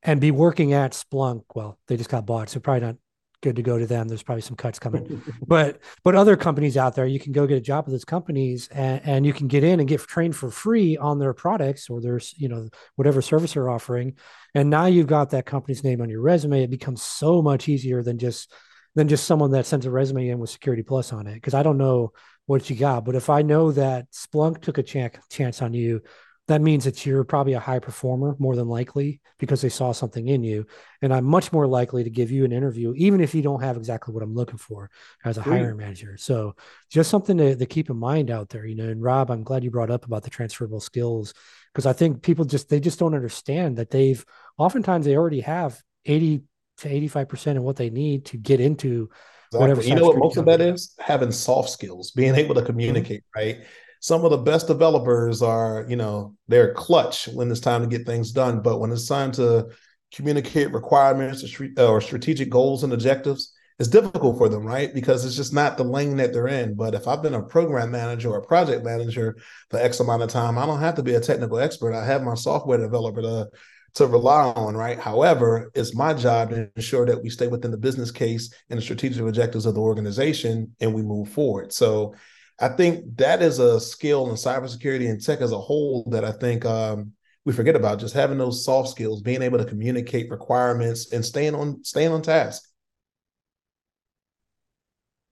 and 0.04 0.20
be 0.20 0.32
working 0.32 0.74
at 0.74 0.92
Splunk. 0.92 1.44
Well, 1.56 1.80
they 1.88 1.98
just 1.98 2.10
got 2.10 2.26
bought, 2.26 2.50
so 2.50 2.60
probably 2.60 2.88
not 2.88 2.96
good 3.42 3.56
to 3.56 3.62
go 3.64 3.80
to 3.80 3.88
them. 3.88 4.08
There's 4.08 4.22
probably 4.22 4.42
some 4.42 4.58
cuts 4.58 4.80
coming, 4.80 5.22
but 5.48 5.80
but 6.04 6.16
other 6.16 6.36
companies 6.36 6.78
out 6.78 6.96
there, 6.96 7.06
you 7.06 7.20
can 7.20 7.32
go 7.32 7.48
get 7.48 7.58
a 7.58 7.62
job 7.62 7.86
with 7.86 7.94
those 7.94 8.06
companies 8.06 8.68
and, 8.68 9.02
and 9.06 9.26
you 9.26 9.34
can 9.34 9.48
get 9.48 9.64
in 9.64 9.80
and 9.80 9.88
get 9.88 10.02
trained 10.02 10.36
for 10.36 10.52
free 10.52 10.98
on 10.98 11.18
their 11.18 11.34
products 11.34 11.90
or 11.90 12.02
their 12.02 12.20
you 12.36 12.50
know 12.50 12.70
whatever 12.96 13.22
service 13.22 13.54
they're 13.54 13.70
offering. 13.70 14.16
And 14.54 14.70
now 14.70 14.88
you've 14.88 15.08
got 15.08 15.30
that 15.30 15.46
company's 15.46 15.84
name 15.84 16.02
on 16.02 16.10
your 16.10 16.22
resume. 16.22 16.64
It 16.64 16.70
becomes 16.70 17.02
so 17.02 17.42
much 17.42 17.70
easier 17.70 18.04
than 18.04 18.18
just 18.18 18.54
than 18.96 19.08
just 19.08 19.26
someone 19.26 19.52
that 19.52 19.66
sends 19.66 19.86
a 19.86 19.92
resume 19.92 20.30
in 20.30 20.40
with 20.40 20.50
Security 20.50 20.84
Plus 20.84 21.14
on 21.14 21.28
it. 21.28 21.36
Because 21.36 21.54
I 21.54 21.64
don't 21.64 21.78
know 21.78 22.12
what 22.46 22.70
you 22.70 22.76
got. 22.76 23.06
But 23.06 23.16
if 23.16 23.30
I 23.30 23.42
know 23.42 23.72
that 23.72 24.12
Splunk 24.12 24.62
took 24.62 24.78
a 24.78 24.84
ch- 24.84 25.18
chance 25.30 25.62
on 25.62 25.74
you, 25.74 26.02
that 26.48 26.62
means 26.62 26.84
that 26.84 27.06
you're 27.06 27.24
probably 27.24 27.54
a 27.54 27.60
high 27.60 27.80
performer 27.80 28.36
more 28.38 28.56
than 28.56 28.68
likely 28.68 29.22
because 29.40 29.62
they 29.62 29.70
saw 29.70 29.94
something 29.94 30.28
in 30.28 30.44
you. 30.44 30.66
And 31.02 31.14
I'm 31.14 31.24
much 31.24 31.54
more 31.54 31.66
likely 31.66 32.04
to 32.04 32.10
give 32.10 32.30
you 32.30 32.44
an 32.44 32.52
interview, 32.52 32.94
even 32.98 33.22
if 33.22 33.34
you 33.34 33.42
don't 33.42 33.62
have 33.62 33.78
exactly 33.78 34.14
what 34.14 34.24
I'm 34.24 34.34
looking 34.34 34.58
for 34.58 34.90
as 35.24 35.38
a 35.38 35.42
hiring 35.42 35.78
manager. 35.78 36.18
So 36.18 36.56
just 36.90 37.10
something 37.10 37.38
to, 37.38 37.56
to 37.56 37.66
keep 37.66 37.90
in 37.90 37.96
mind 37.96 38.32
out 38.32 38.50
there, 38.50 38.66
you 38.66 38.76
know. 38.76 38.90
And 38.90 39.02
Rob, 39.02 39.32
I'm 39.32 39.44
glad 39.44 39.64
you 39.64 39.72
brought 39.72 39.92
up 39.92 40.06
about 40.06 40.24
the 40.24 40.30
transferable 40.30 40.82
skills 40.82 41.34
because 41.74 41.86
I 41.86 41.94
think 41.94 42.22
people 42.22 42.44
just 42.44 42.68
they 42.68 42.82
just 42.82 43.00
don't 43.00 43.16
understand 43.16 43.78
that 43.78 43.92
they've 43.92 44.26
oftentimes 44.58 45.06
they 45.06 45.16
already 45.16 45.42
have 45.42 45.82
80 46.06 46.44
to 46.82 46.90
85% 46.90 47.58
of 47.58 47.64
what 47.64 47.76
they 47.76 47.90
need 47.90 48.26
to 48.26 48.38
get 48.38 48.60
into 48.60 49.10
Exactly. 49.54 49.90
You 49.90 49.96
know 49.96 50.06
what 50.06 50.18
most 50.18 50.38
of 50.38 50.46
that 50.46 50.62
is? 50.62 50.94
Having 51.00 51.34
soft 51.34 51.70
skills, 51.70 52.12
being 52.12 52.36
able 52.36 52.56
to 52.56 52.62
communicate, 52.62 53.24
mm-hmm. 53.36 53.40
right? 53.40 53.66
Some 54.00 54.24
of 54.24 54.32
the 54.32 54.38
best 54.38 54.68
developers 54.68 55.42
are, 55.42 55.86
you 55.88 55.96
know, 55.96 56.36
they're 56.48 56.74
clutch 56.74 57.28
when 57.28 57.52
it's 57.52 57.60
time 57.60 57.82
to 57.82 57.88
get 57.88 58.06
things 58.06 58.32
done. 58.32 58.62
But 58.62 58.80
when 58.80 58.92
it's 58.92 59.08
time 59.08 59.32
to 59.34 59.70
communicate 60.14 60.74
requirements 60.74 61.44
or 61.78 62.02
strategic 62.02 62.50
goals 62.50 62.84
and 62.84 62.94
objectives, 62.94 63.54
it's 63.78 63.90
difficult 63.90 64.38
for 64.38 64.48
them, 64.48 64.66
right? 64.66 64.94
Because 64.94 65.26
it's 65.26 65.36
just 65.36 65.54
not 65.54 65.78
the 65.78 65.84
lane 65.84 66.18
that 66.18 66.34
they're 66.34 66.48
in. 66.48 66.76
But 66.76 66.96
if 66.96 67.08
I've 67.08 67.22
been 67.22 67.34
a 67.34 67.44
program 67.44 67.92
manager 67.92 68.30
or 68.30 68.38
a 68.38 68.46
project 68.46 68.84
manager 68.84 69.36
for 69.70 69.80
X 69.80 70.00
amount 70.00 70.24
of 70.24 70.30
time, 70.30 70.58
I 70.58 70.66
don't 70.66 70.80
have 70.80 70.96
to 70.96 71.04
be 71.04 71.16
a 71.16 71.20
technical 71.20 71.60
expert. 71.60 71.94
I 71.94 72.06
have 72.06 72.24
my 72.24 72.36
software 72.36 72.78
developer 72.78 73.22
to 73.22 73.50
to 73.96 74.08
rely 74.08 74.46
on, 74.54 74.76
right? 74.76 75.00
However, 75.00 75.72
it's 75.76 75.96
my 75.96 76.14
job 76.14 76.52
to 76.52 76.70
ensure 76.76 77.06
that 77.06 77.22
we 77.22 77.30
stay 77.30 77.48
within 77.48 77.72
the 77.72 77.78
business 77.78 78.12
case 78.12 78.54
and 78.70 78.78
the 78.78 78.82
strategic 78.82 79.22
objectives 79.22 79.66
of 79.66 79.76
the 79.76 79.82
organization 79.82 80.76
and 80.80 80.94
we 80.94 81.02
move 81.02 81.30
forward. 81.30 81.74
So 81.74 82.16
I 82.60 82.70
think 82.70 83.18
that 83.18 83.42
is 83.42 83.60
a 83.60 83.80
skill 83.80 84.30
in 84.30 84.36
cybersecurity 84.36 85.10
and 85.10 85.22
tech 85.22 85.42
as 85.42 85.52
a 85.52 85.60
whole 85.60 86.08
that 86.12 86.24
I 86.24 86.32
think 86.32 86.66
um, 86.66 87.12
we 87.44 87.54
forget 87.54 87.76
about 87.76 88.00
just 88.00 88.14
having 88.14 88.38
those 88.38 88.64
soft 88.64 88.90
skills, 88.90 89.22
being 89.22 89.42
able 89.42 89.58
to 89.58 89.66
communicate 89.66 90.30
requirements 90.30 91.12
and 91.12 91.26
staying 91.26 91.56
on 91.56 91.84
staying 91.84 92.12
on 92.12 92.22
task. 92.22 92.68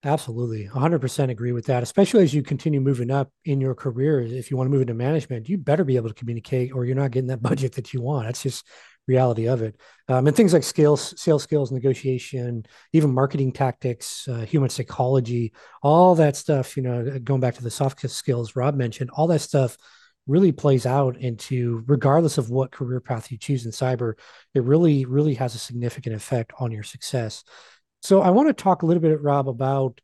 Absolutely. 0.03 0.65
100% 0.65 1.29
agree 1.29 1.51
with 1.51 1.65
that. 1.65 1.83
Especially 1.83 2.23
as 2.23 2.33
you 2.33 2.41
continue 2.41 2.79
moving 2.79 3.11
up 3.11 3.31
in 3.43 3.59
your 3.59 3.75
career. 3.75 4.21
If 4.21 4.49
you 4.49 4.55
want 4.55 4.67
to 4.67 4.71
move 4.71 4.81
into 4.81 4.93
management, 4.93 5.49
you 5.49 5.57
better 5.57 5.83
be 5.83 5.97
able 5.97 6.07
to 6.07 6.15
communicate 6.15 6.73
or 6.73 6.85
you're 6.85 6.95
not 6.95 7.11
getting 7.11 7.27
that 7.27 7.41
budget 7.49 7.73
that 7.73 7.93
you 7.93 8.01
want. 8.01 8.25
That's 8.27 8.43
just 8.43 8.65
reality 9.07 9.47
of 9.47 9.61
it. 9.61 9.75
Um, 10.07 10.27
and 10.27 10.35
things 10.35 10.53
like 10.53 10.63
skills, 10.63 11.19
sales 11.19 11.43
skills, 11.43 11.71
negotiation, 11.71 12.65
even 12.93 13.13
marketing 13.13 13.51
tactics, 13.51 14.27
uh, 14.27 14.45
human 14.45 14.69
psychology, 14.69 15.51
all 15.81 16.15
that 16.15 16.37
stuff, 16.37 16.77
you 16.77 16.83
know, 16.83 17.19
going 17.19 17.41
back 17.41 17.55
to 17.55 17.63
the 17.63 17.71
soft 17.71 18.07
skills 18.09 18.55
Rob 18.55 18.75
mentioned, 18.75 19.09
all 19.09 19.27
that 19.27 19.39
stuff 19.39 19.75
really 20.27 20.51
plays 20.51 20.85
out 20.85 21.17
into 21.17 21.83
regardless 21.87 22.37
of 22.37 22.51
what 22.51 22.71
career 22.71 22.99
path 23.01 23.31
you 23.31 23.37
choose 23.37 23.65
in 23.65 23.71
cyber, 23.71 24.13
it 24.53 24.63
really, 24.63 25.05
really 25.05 25.33
has 25.33 25.55
a 25.55 25.59
significant 25.59 26.15
effect 26.15 26.53
on 26.59 26.71
your 26.71 26.83
success. 26.83 27.43
So 28.01 28.21
I 28.21 28.29
want 28.29 28.47
to 28.47 28.53
talk 28.53 28.81
a 28.81 28.85
little 28.85 29.01
bit, 29.01 29.21
Rob, 29.21 29.49
about 29.49 29.99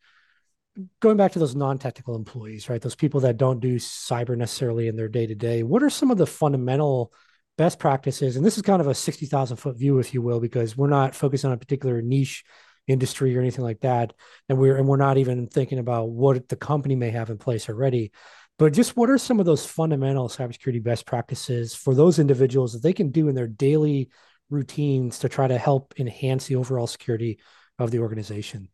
going 0.99 1.17
back 1.17 1.31
to 1.33 1.39
those 1.39 1.55
non-technical 1.55 2.15
employees, 2.15 2.69
right? 2.69 2.81
Those 2.81 2.95
people 2.95 3.21
that 3.21 3.37
don't 3.37 3.59
do 3.59 3.77
cyber 3.77 4.35
necessarily 4.35 4.87
in 4.87 4.95
their 4.95 5.07
day 5.07 5.25
to 5.25 5.35
day. 5.35 5.63
What 5.63 5.83
are 5.83 5.89
some 5.89 6.11
of 6.11 6.17
the 6.17 6.27
fundamental 6.27 7.13
best 7.57 7.79
practices? 7.79 8.35
And 8.35 8.45
this 8.45 8.57
is 8.57 8.63
kind 8.63 8.81
of 8.81 8.87
a 8.87 8.93
60,000 8.93 9.57
foot 9.57 9.77
view, 9.77 9.99
if 9.99 10.13
you 10.13 10.21
will, 10.21 10.41
because 10.41 10.75
we're 10.75 10.89
not 10.89 11.15
focused 11.15 11.45
on 11.45 11.53
a 11.53 11.57
particular 11.57 12.01
niche 12.01 12.43
industry 12.87 13.35
or 13.35 13.39
anything 13.39 13.63
like 13.63 13.79
that. 13.81 14.13
And 14.49 14.57
we're, 14.57 14.75
and 14.75 14.87
we're 14.87 14.97
not 14.97 15.17
even 15.17 15.47
thinking 15.47 15.79
about 15.79 16.09
what 16.09 16.49
the 16.49 16.57
company 16.57 16.95
may 16.95 17.11
have 17.11 17.29
in 17.29 17.37
place 17.37 17.69
already. 17.69 18.11
But 18.57 18.73
just 18.73 18.95
what 18.95 19.09
are 19.09 19.17
some 19.17 19.39
of 19.39 19.45
those 19.45 19.65
fundamental 19.65 20.29
cybersecurity 20.29 20.83
best 20.83 21.05
practices 21.05 21.73
for 21.73 21.95
those 21.95 22.19
individuals 22.19 22.73
that 22.73 22.83
they 22.83 22.93
can 22.93 23.11
do 23.11 23.27
in 23.27 23.35
their 23.35 23.47
daily 23.47 24.09
routines 24.49 25.19
to 25.19 25.29
try 25.29 25.47
to 25.47 25.57
help 25.57 25.93
enhance 25.97 26.47
the 26.47 26.55
overall 26.55 26.87
security 26.87 27.39
of 27.79 27.91
the 27.91 27.99
organization? 27.99 28.69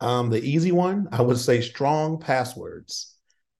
Um, 0.00 0.30
the 0.30 0.42
easy 0.42 0.72
one, 0.72 1.08
I 1.12 1.22
would 1.22 1.38
say 1.38 1.60
strong 1.60 2.18
passwords. 2.18 3.16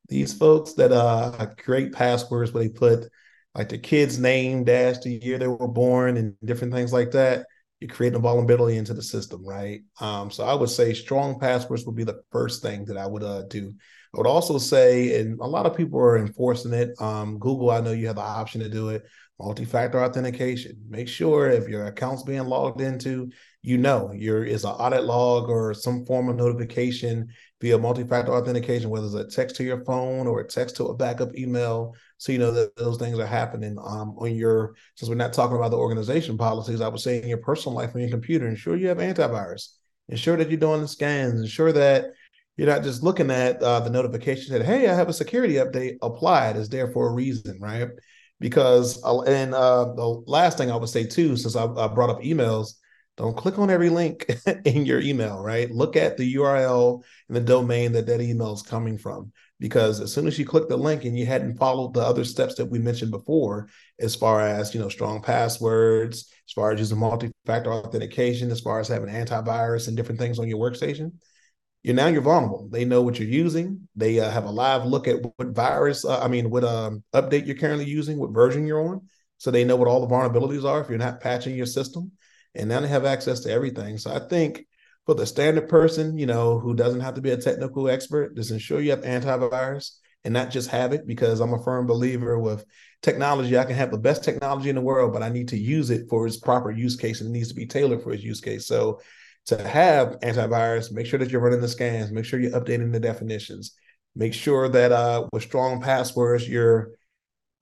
These 0.09 0.35
folks 0.35 0.75
that 0.75 0.93
uh 0.93 1.47
create 1.57 1.93
passwords 1.93 2.53
where 2.53 2.65
they 2.65 2.69
put 2.69 3.09
like 3.55 3.69
the 3.69 3.79
kid's 3.79 4.19
name 4.19 4.65
dash 4.65 4.99
the 4.99 5.11
year 5.11 5.39
they 5.39 5.47
were 5.47 5.69
born 5.69 6.17
and 6.17 6.35
different 6.45 6.73
things 6.73 6.93
like 6.93 7.13
that, 7.13 7.47
you're 7.81 7.91
creating 7.91 8.17
a 8.17 8.21
vulnerability 8.21 8.77
into 8.77 8.95
the 8.95 9.03
system, 9.03 9.47
right? 9.47 9.83
Um, 10.01 10.31
so 10.31 10.45
I 10.45 10.55
would 10.55 10.71
say 10.71 10.95
strong 10.95 11.39
passwords 11.39 11.85
would 11.85 11.97
be 11.97 12.05
the 12.05 12.23
first 12.31 12.63
thing 12.63 12.85
that 12.87 12.97
I 12.97 13.07
would 13.07 13.23
uh, 13.23 13.43
do. 13.43 13.73
I 14.15 14.19
would 14.19 14.27
also 14.27 14.59
say, 14.59 15.21
and 15.21 15.41
a 15.41 15.47
lot 15.47 15.67
of 15.67 15.77
people 15.77 15.99
are 16.01 16.19
enforcing 16.19 16.73
it. 16.73 16.91
Um, 17.01 17.39
Google, 17.39 17.71
I 17.71 17.81
know 17.81 17.93
you 17.93 18.07
have 18.07 18.17
the 18.17 18.23
option 18.23 18.61
to 18.61 18.69
do 18.69 18.91
it. 18.91 19.05
Multi-factor 19.41 20.03
authentication. 20.03 20.77
Make 20.89 21.09
sure 21.09 21.49
if 21.49 21.69
your 21.69 21.87
account's 21.87 22.23
being 22.23 22.45
logged 22.45 22.81
into, 22.81 23.31
you 23.63 23.79
know 23.79 24.13
your 24.13 24.45
is 24.45 24.65
an 24.65 24.71
audit 24.71 25.05
log 25.05 25.49
or 25.49 25.73
some 25.73 26.05
form 26.05 26.29
of 26.29 26.37
notification 26.37 27.29
via 27.61 27.79
multi-factor 27.79 28.35
authentication, 28.35 28.91
whether 28.91 29.07
it's 29.07 29.15
a 29.15 29.25
text 29.25 29.55
to 29.57 29.63
your 29.63 29.85
phone 29.85 30.27
or 30.27 30.41
a 30.41 30.49
text 30.49 30.77
to 30.77 30.87
a 30.87 30.95
backup 30.95 31.37
email. 31.37 31.95
So 32.19 32.33
you 32.33 32.39
know 32.39 32.51
that 32.51 32.75
those 32.75 32.99
things 32.99 33.19
are 33.21 33.27
happening 33.27 33.77
um, 33.79 34.17
on 34.19 34.35
your. 34.35 34.75
Since 34.97 35.09
we're 35.09 35.15
not 35.15 35.33
talking 35.33 35.57
about 35.57 35.71
the 35.71 35.79
organization 35.79 36.37
policies, 36.37 36.81
I 36.81 36.89
would 36.89 37.01
say 37.01 37.23
in 37.23 37.29
your 37.29 37.39
personal 37.39 37.77
life 37.77 37.95
on 37.95 38.01
your 38.01 38.11
computer, 38.11 38.49
ensure 38.49 38.77
you 38.77 38.89
have 38.89 38.99
antivirus. 38.99 39.69
Ensure 40.09 40.37
that 40.37 40.51
you're 40.51 40.59
doing 40.59 40.81
the 40.81 40.89
scans. 40.89 41.41
Ensure 41.41 41.73
that 41.73 42.07
you're 42.57 42.69
not 42.69 42.83
just 42.83 43.05
looking 43.05 43.31
at 43.31 43.63
uh, 43.63 43.81
the 43.81 43.91
notification 43.91 44.53
that 44.53 44.67
hey, 44.67 44.89
I 44.89 44.95
have 44.95 45.09
a 45.09 45.13
security 45.13 45.55
update. 45.55 45.99
Apply 46.03 46.51
it 46.51 46.57
is 46.57 46.69
there 46.69 46.91
for 46.91 47.09
a 47.09 47.13
reason, 47.13 47.59
right? 47.61 47.89
Because 48.41 49.01
uh, 49.05 49.23
and 49.23 49.55
uh, 49.55 49.85
the 49.95 50.23
last 50.27 50.59
thing 50.59 50.73
I 50.73 50.77
would 50.77 50.89
say 50.89 51.07
too, 51.07 51.37
since 51.37 51.55
I, 51.55 51.65
I 51.65 51.87
brought 51.87 52.11
up 52.11 52.23
emails 52.23 52.75
don't 53.17 53.37
click 53.37 53.59
on 53.59 53.71
every 53.71 53.91
link 53.91 54.27
in 54.65 54.87
your 54.87 55.01
email, 55.01 55.39
right? 55.39 55.71
Look 55.71 55.97
at 55.97 56.17
the 56.17 56.35
URL 56.37 57.03
and 57.29 57.37
the 57.37 57.41
domain 57.41 57.93
that 57.93 58.07
that 58.07 58.21
email 58.21 58.55
is 58.55 58.63
coming 58.63 58.97
from. 58.97 59.33
Because 59.61 60.01
as 60.01 60.13
soon 60.13 60.27
as 60.27 60.39
you 60.39 60.45
click 60.45 60.69
the 60.69 60.77
link 60.77 61.05
and 61.05 61.17
you 61.17 61.25
hadn't 61.25 61.57
followed 61.57 61.95
the 61.95 62.01
other 62.01 62.25
steps 62.25 62.57
that 62.57 62.67
we 62.67 62.79
mentioned 62.79 63.13
before, 63.13 63.69
as 64.01 64.17
far 64.17 64.41
as 64.41 64.75
you 64.75 64.81
know, 64.81 64.89
strong 64.89 65.23
passwords, 65.23 66.33
as 66.49 66.53
far 66.53 66.73
as 66.73 66.81
using 66.81 66.99
multi-factor 66.99 67.73
authentication, 67.73 68.51
as 68.51 68.61
far 68.61 68.81
as 68.81 68.89
having 68.89 69.09
antivirus 69.09 69.87
and 69.87 69.97
different 69.97 70.19
things 70.19 70.39
on 70.39 70.49
your 70.49 70.59
workstation, 70.59 71.13
you're 71.85 71.95
now 71.95 72.09
you're 72.09 72.23
vulnerable. 72.23 72.69
They 72.71 72.85
know 72.85 73.03
what 73.03 73.19
you're 73.19 73.29
using. 73.29 73.89
They 73.95 74.19
uh, 74.19 74.31
have 74.31 74.47
a 74.47 74.51
live 74.51 74.85
look 74.85 75.07
at 75.07 75.23
what 75.23 75.49
virus, 75.49 76.05
uh, 76.05 76.21
I 76.21 76.29
mean, 76.29 76.51
what 76.51 76.65
um, 76.65 77.05
update 77.15 77.47
you're 77.47 77.57
currently 77.57 77.87
using, 77.87 78.19
what 78.19 78.31
version 78.31 78.67
you're 78.67 78.89
on, 78.89 79.09
so 79.39 79.51
they 79.51 79.65
know 79.65 79.77
what 79.77 79.89
all 79.89 80.05
the 80.05 80.13
vulnerabilities 80.13 80.65
are 80.65 80.81
if 80.81 80.89
you're 80.89 80.99
not 80.99 81.21
patching 81.21 81.57
your 81.57 81.67
system 81.67 82.13
and 82.55 82.69
now 82.69 82.81
they 82.81 82.89
have 82.89 83.05
access 83.05 83.41
to 83.41 83.51
everything. 83.51 83.99
So 83.99 84.13
I 84.15 84.19
think 84.19 84.67
for 85.07 85.15
the 85.15 85.27
standard 85.27 85.69
person, 85.69 86.19
you 86.19 86.27
know, 86.27 86.59
who 86.59 86.75
doesn't 86.75 87.01
have 87.01 87.15
to 87.15 87.21
be 87.21 87.31
a 87.31 87.37
technical 87.37 87.89
expert, 87.89 88.37
just 88.37 88.51
ensure 88.51 88.81
you 88.81 88.91
have 88.91 89.03
antivirus 89.03 89.99
and 90.25 90.33
not 90.33 90.51
just 90.51 90.71
have 90.71 90.93
it 90.93 91.07
because 91.07 91.41
I'm 91.41 91.55
a 91.55 91.63
firm 91.63 91.87
believer 91.87 92.39
with 92.39 92.65
technology. 93.03 93.59
I 93.59 93.65
can 93.65 93.75
have 93.75 93.91
the 93.91 93.99
best 93.99 94.23
technology 94.23 94.69
in 94.69 94.77
the 94.77 94.81
world, 94.81 95.13
but 95.13 95.23
I 95.23 95.29
need 95.29 95.49
to 95.49 95.59
use 95.59 95.91
it 95.91 96.09
for 96.09 96.27
its 96.27 96.37
proper 96.37 96.71
use 96.71 96.97
case 96.97 97.21
and 97.21 97.31
it 97.31 97.33
needs 97.33 97.49
to 97.49 97.55
be 97.55 97.67
tailored 97.67 98.03
for 98.03 98.13
its 98.13 98.23
use 98.23 98.41
case. 98.41 98.67
So 98.67 99.01
to 99.47 99.67
have 99.67 100.21
antivirus, 100.21 100.93
make 100.93 101.07
sure 101.07 101.19
that 101.19 101.31
you're 101.31 101.41
running 101.41 101.61
the 101.61 101.69
scans, 101.69 102.13
make 102.13 102.25
sure 102.25 102.39
you're 102.39 102.53
updating 102.53 102.93
the 102.93 103.01
definitions, 103.01 103.73
make 104.15 104.35
sure 104.35 104.69
that 104.69 104.93
uh, 104.93 105.27
with 105.33 105.43
strong 105.43 105.81
passwords, 105.81 106.49
you're 106.49 106.93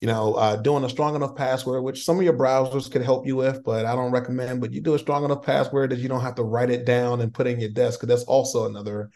you 0.01 0.07
know, 0.07 0.35
uh, 0.35 0.57
doing 0.57 0.83
a 0.85 0.89
strong 0.89 1.15
enough 1.15 1.37
password, 1.37 1.85
which 1.85 2.05
some 2.05 2.17
of 2.17 2.23
your 2.23 2.33
browsers 2.33 2.91
could 2.91 3.03
help 3.03 3.27
you 3.27 3.37
with, 3.37 3.63
but 3.63 3.85
I 3.85 3.95
don't 3.95 4.13
recommend. 4.13 4.61
But 4.61 4.73
you 4.73 4.81
do 4.81 4.95
a 4.95 4.99
strong 4.99 5.25
enough 5.25 5.43
password 5.43 5.91
that 5.91 5.99
you 5.99 6.09
don't 6.09 6.23
have 6.23 6.37
to 6.37 6.43
write 6.43 6.71
it 6.71 6.87
down 6.87 7.21
and 7.21 7.35
put 7.35 7.47
in 7.47 7.61
your 7.61 7.71
desk, 7.71 8.01
because 8.01 8.09
that's 8.09 8.29
also 8.29 8.67
another, 8.67 9.11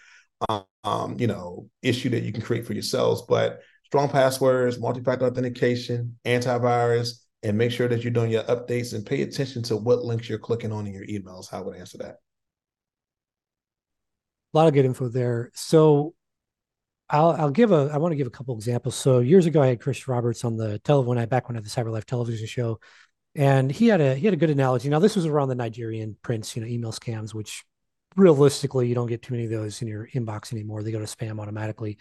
um, 0.85 1.17
you 1.19 1.27
know, 1.27 1.71
issue 1.81 2.11
that 2.11 2.23
you 2.23 2.33
can 2.33 2.43
create 2.43 2.67
for 2.67 2.75
yourselves. 2.75 3.23
But 3.27 3.61
strong 3.87 4.11
passwords, 4.11 4.79
multi-factor 4.79 5.25
authentication, 5.25 6.19
antivirus, 6.27 7.21
and 7.43 7.57
make 7.57 7.71
sure 7.71 7.89
that 7.89 8.03
you're 8.03 8.13
doing 8.13 8.31
your 8.31 8.43
updates 8.45 8.95
and 8.95 9.07
pay 9.07 9.23
attention 9.23 9.63
to 9.63 9.77
what 9.77 10.05
links 10.05 10.29
you're 10.29 10.39
clicking 10.39 10.73
on 10.73 10.87
in 10.87 10.93
your 10.93 11.07
emails. 11.07 11.51
How 11.51 11.63
would 11.63 11.77
I 11.77 11.81
answer 11.81 11.99
that? 11.99 12.17
A 14.53 14.57
lot 14.57 14.69
of 14.69 14.75
good 14.75 14.85
info 14.85 15.09
there. 15.09 15.51
So 15.55 16.15
I'll 17.11 17.31
I'll 17.33 17.51
give 17.51 17.73
a 17.73 17.91
I 17.93 17.99
want 17.99 18.13
to 18.13 18.17
give 18.17 18.27
a 18.27 18.31
couple 18.31 18.55
examples. 18.55 18.95
So 18.95 19.19
years 19.19 19.47
ago, 19.47 19.63
I 19.63 19.69
had 19.69 19.81
Chris 19.81 20.09
Roberts 20.09 20.45
on 20.45 20.57
the 20.57 20.79
tele 20.81 21.05
when 21.05 21.19
I 21.19 21.27
back 21.27 21.49
when 21.49 21.57
I 21.57 21.59
had 21.59 21.65
the 21.65 21.71
Cyber 21.71 21.93
Life 21.93 22.07
television 22.07 22.47
show, 22.47 22.81
and 23.35 23.71
he 23.71 23.89
had 23.89 24.01
a 24.01 24.15
he 24.15 24.27
had 24.27 24.35
a 24.35 24.39
good 24.39 24.51
analogy. 24.51 24.89
Now 24.89 24.99
this 25.01 25.17
was 25.17 25.27
around 25.27 25.49
the 25.49 25.55
Nigerian 25.55 26.17
prince, 26.23 26.57
you 26.57 26.63
know, 26.63 26.69
email 26.69 26.93
scams, 26.93 27.35
which 27.35 27.65
realistically 28.17 28.89
you 28.89 28.95
don't 28.95 29.09
get 29.09 29.23
too 29.23 29.35
many 29.35 29.45
of 29.45 29.51
those 29.51 29.83
in 29.83 29.89
your 29.89 30.09
inbox 30.15 30.53
anymore. 30.53 30.83
They 30.83 30.93
go 30.93 30.99
to 30.99 31.05
spam 31.05 31.41
automatically. 31.41 31.99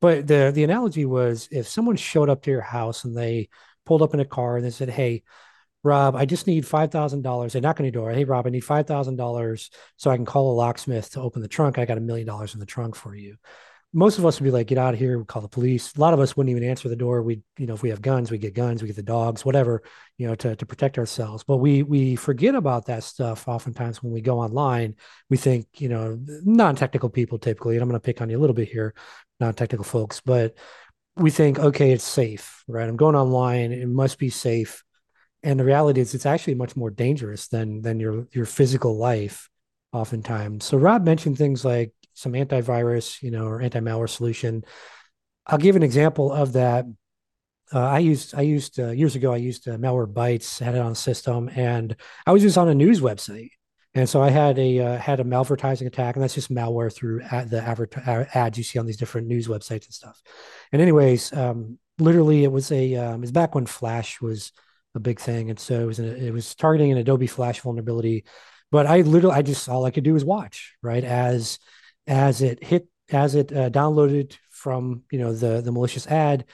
But 0.00 0.26
the 0.26 0.50
the 0.54 0.64
analogy 0.64 1.04
was 1.04 1.48
if 1.50 1.68
someone 1.68 1.96
showed 1.96 2.30
up 2.30 2.42
to 2.42 2.50
your 2.50 2.62
house 2.62 3.04
and 3.04 3.16
they 3.16 3.50
pulled 3.84 4.02
up 4.02 4.14
in 4.14 4.20
a 4.20 4.24
car 4.24 4.56
and 4.56 4.64
they 4.64 4.70
said, 4.70 4.88
"Hey, 4.88 5.22
Rob, 5.84 6.16
I 6.16 6.24
just 6.24 6.46
need 6.46 6.66
five 6.66 6.90
thousand 6.90 7.22
dollars." 7.22 7.52
They 7.52 7.60
knock 7.60 7.78
on 7.78 7.84
your 7.84 7.92
door. 7.92 8.10
Hey, 8.12 8.24
Rob, 8.24 8.46
I 8.46 8.50
need 8.50 8.64
five 8.64 8.86
thousand 8.86 9.16
dollars 9.16 9.70
so 9.96 10.10
I 10.10 10.16
can 10.16 10.24
call 10.24 10.52
a 10.52 10.56
locksmith 10.56 11.10
to 11.10 11.20
open 11.20 11.42
the 11.42 11.48
trunk. 11.48 11.78
I 11.78 11.84
got 11.84 11.98
a 11.98 12.00
million 12.00 12.26
dollars 12.26 12.54
in 12.54 12.60
the 12.60 12.66
trunk 12.66 12.96
for 12.96 13.14
you 13.14 13.36
most 13.92 14.18
of 14.18 14.26
us 14.26 14.38
would 14.38 14.44
be 14.44 14.52
like, 14.52 14.68
get 14.68 14.78
out 14.78 14.94
of 14.94 15.00
here, 15.00 15.18
we 15.18 15.24
call 15.24 15.42
the 15.42 15.48
police. 15.48 15.94
A 15.96 16.00
lot 16.00 16.14
of 16.14 16.20
us 16.20 16.36
wouldn't 16.36 16.50
even 16.50 16.68
answer 16.68 16.88
the 16.88 16.94
door. 16.94 17.22
We, 17.22 17.42
you 17.58 17.66
know, 17.66 17.74
if 17.74 17.82
we 17.82 17.90
have 17.90 18.00
guns, 18.00 18.30
we 18.30 18.38
get 18.38 18.54
guns, 18.54 18.82
we 18.82 18.86
get 18.86 18.96
the 18.96 19.02
dogs, 19.02 19.44
whatever, 19.44 19.82
you 20.16 20.28
know, 20.28 20.36
to, 20.36 20.54
to 20.54 20.66
protect 20.66 20.96
ourselves. 20.96 21.42
But 21.42 21.56
we 21.56 21.82
we 21.82 22.14
forget 22.14 22.54
about 22.54 22.86
that 22.86 23.02
stuff 23.02 23.48
oftentimes 23.48 24.02
when 24.02 24.12
we 24.12 24.20
go 24.20 24.38
online. 24.38 24.94
We 25.28 25.36
think, 25.36 25.66
you 25.78 25.88
know, 25.88 26.18
non-technical 26.20 27.10
people 27.10 27.38
typically, 27.38 27.74
and 27.74 27.82
I'm 27.82 27.88
gonna 27.88 28.00
pick 28.00 28.20
on 28.20 28.30
you 28.30 28.38
a 28.38 28.40
little 28.40 28.54
bit 28.54 28.68
here, 28.68 28.94
non-technical 29.40 29.84
folks, 29.84 30.20
but 30.20 30.56
we 31.16 31.30
think, 31.30 31.58
okay, 31.58 31.90
it's 31.90 32.04
safe, 32.04 32.62
right? 32.68 32.88
I'm 32.88 32.96
going 32.96 33.16
online, 33.16 33.72
it 33.72 33.88
must 33.88 34.18
be 34.18 34.30
safe. 34.30 34.84
And 35.42 35.58
the 35.58 35.64
reality 35.64 36.00
is 36.00 36.14
it's 36.14 36.26
actually 36.26 36.54
much 36.54 36.76
more 36.76 36.90
dangerous 36.90 37.48
than 37.48 37.82
than 37.82 37.98
your 37.98 38.28
your 38.30 38.46
physical 38.46 38.96
life 38.96 39.48
oftentimes. 39.92 40.64
So 40.64 40.78
Rob 40.78 41.04
mentioned 41.04 41.38
things 41.38 41.64
like 41.64 41.92
some 42.20 42.32
antivirus, 42.32 43.22
you 43.22 43.30
know, 43.30 43.46
or 43.46 43.60
anti-malware 43.60 44.08
solution. 44.08 44.64
I'll 45.46 45.58
give 45.58 45.76
an 45.76 45.82
example 45.82 46.32
of 46.32 46.52
that. 46.52 46.84
Uh, 47.72 47.80
I 47.80 47.98
used 48.00 48.34
I 48.34 48.42
used 48.42 48.78
uh, 48.78 48.90
years 48.90 49.14
ago. 49.16 49.32
I 49.32 49.36
used 49.36 49.68
uh, 49.68 49.76
Malwarebytes, 49.76 50.60
had 50.60 50.74
it 50.74 50.80
on 50.80 50.92
a 50.92 50.96
system, 50.96 51.48
and 51.54 51.96
I 52.26 52.32
was 52.32 52.42
just 52.42 52.58
on 52.58 52.68
a 52.68 52.74
news 52.74 53.00
website, 53.00 53.50
and 53.94 54.08
so 54.08 54.20
I 54.20 54.30
had 54.30 54.58
a 54.58 54.80
uh, 54.80 54.98
had 54.98 55.20
a 55.20 55.24
malvertising 55.24 55.86
attack, 55.86 56.16
and 56.16 56.22
that's 56.22 56.34
just 56.34 56.52
malware 56.52 56.92
through 56.92 57.22
ad, 57.22 57.50
the 57.50 57.62
advert, 57.62 57.96
ads 58.34 58.58
you 58.58 58.64
see 58.64 58.78
on 58.78 58.86
these 58.86 58.96
different 58.96 59.28
news 59.28 59.46
websites 59.46 59.86
and 59.86 59.94
stuff. 59.94 60.20
And 60.72 60.82
anyways, 60.82 61.32
um, 61.32 61.78
literally, 61.98 62.44
it 62.44 62.52
was 62.52 62.72
a 62.72 62.96
um, 62.96 63.14
it 63.16 63.20
was 63.20 63.32
back 63.32 63.54
when 63.54 63.66
Flash 63.66 64.20
was 64.20 64.52
a 64.94 65.00
big 65.00 65.20
thing, 65.20 65.50
and 65.50 65.58
so 65.58 65.80
it 65.80 65.86
was 65.86 66.00
an, 66.00 66.16
it 66.16 66.32
was 66.32 66.54
targeting 66.54 66.90
an 66.90 66.98
Adobe 66.98 67.28
Flash 67.28 67.60
vulnerability. 67.60 68.24
But 68.72 68.86
I 68.86 69.00
literally, 69.02 69.36
I 69.36 69.42
just 69.42 69.68
all 69.68 69.84
I 69.84 69.90
could 69.90 70.04
do 70.04 70.14
was 70.14 70.24
watch, 70.24 70.74
right? 70.82 71.04
As 71.04 71.58
as 72.10 72.42
it 72.42 72.62
hit 72.62 72.88
as 73.10 73.34
it 73.34 73.50
uh, 73.52 73.70
downloaded 73.70 74.36
from 74.50 75.04
you 75.10 75.18
know 75.18 75.32
the 75.32 75.62
the 75.62 75.72
malicious 75.72 76.06
ad 76.06 76.44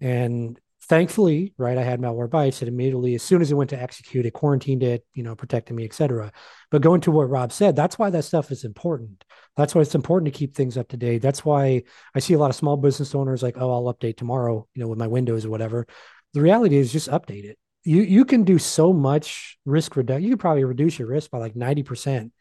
and 0.00 0.58
thankfully, 0.92 1.54
right, 1.56 1.78
I 1.78 1.82
had 1.82 2.00
Malwarebytes 2.00 2.60
and 2.60 2.68
immediately, 2.68 3.14
as 3.14 3.22
soon 3.22 3.40
as 3.40 3.50
it 3.50 3.54
went 3.54 3.70
to 3.70 3.80
execute, 3.80 4.26
it 4.26 4.32
quarantined 4.32 4.82
it, 4.82 5.06
you 5.14 5.22
know, 5.22 5.34
protected 5.34 5.76
me, 5.76 5.84
etc. 5.84 6.32
But 6.70 6.82
going 6.82 7.00
to 7.02 7.10
what 7.10 7.30
Rob 7.30 7.52
said, 7.52 7.76
that's 7.76 7.98
why 7.98 8.10
that 8.10 8.24
stuff 8.24 8.50
is 8.50 8.64
important. 8.64 9.24
That's 9.56 9.74
why 9.74 9.82
it's 9.82 9.94
important 9.94 10.32
to 10.32 10.38
keep 10.38 10.54
things 10.54 10.76
up 10.76 10.88
to 10.88 10.96
date. 10.96 11.22
That's 11.22 11.44
why 11.44 11.84
I 12.14 12.18
see 12.18 12.34
a 12.34 12.38
lot 12.38 12.50
of 12.50 12.56
small 12.56 12.76
business 12.76 13.14
owners 13.14 13.42
like, 13.42 13.56
oh, 13.58 13.72
I'll 13.72 13.94
update 13.94 14.16
tomorrow, 14.16 14.66
you 14.74 14.82
know, 14.82 14.88
with 14.88 14.98
my 14.98 15.06
Windows 15.06 15.44
or 15.46 15.50
whatever. 15.50 15.86
The 16.34 16.40
reality 16.40 16.76
is 16.76 16.92
just 16.92 17.08
update 17.08 17.44
it. 17.44 17.58
You 17.84 18.02
you 18.02 18.24
can 18.24 18.44
do 18.44 18.58
so 18.58 18.92
much 18.92 19.58
risk 19.64 19.96
reduction. 19.96 20.24
You 20.24 20.30
can 20.30 20.38
probably 20.38 20.64
reduce 20.64 20.98
your 20.98 21.08
risk 21.08 21.30
by 21.30 21.38
like 21.38 21.54
90% 21.54 22.32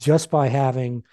just 0.00 0.30
by 0.30 0.48
having 0.48 1.04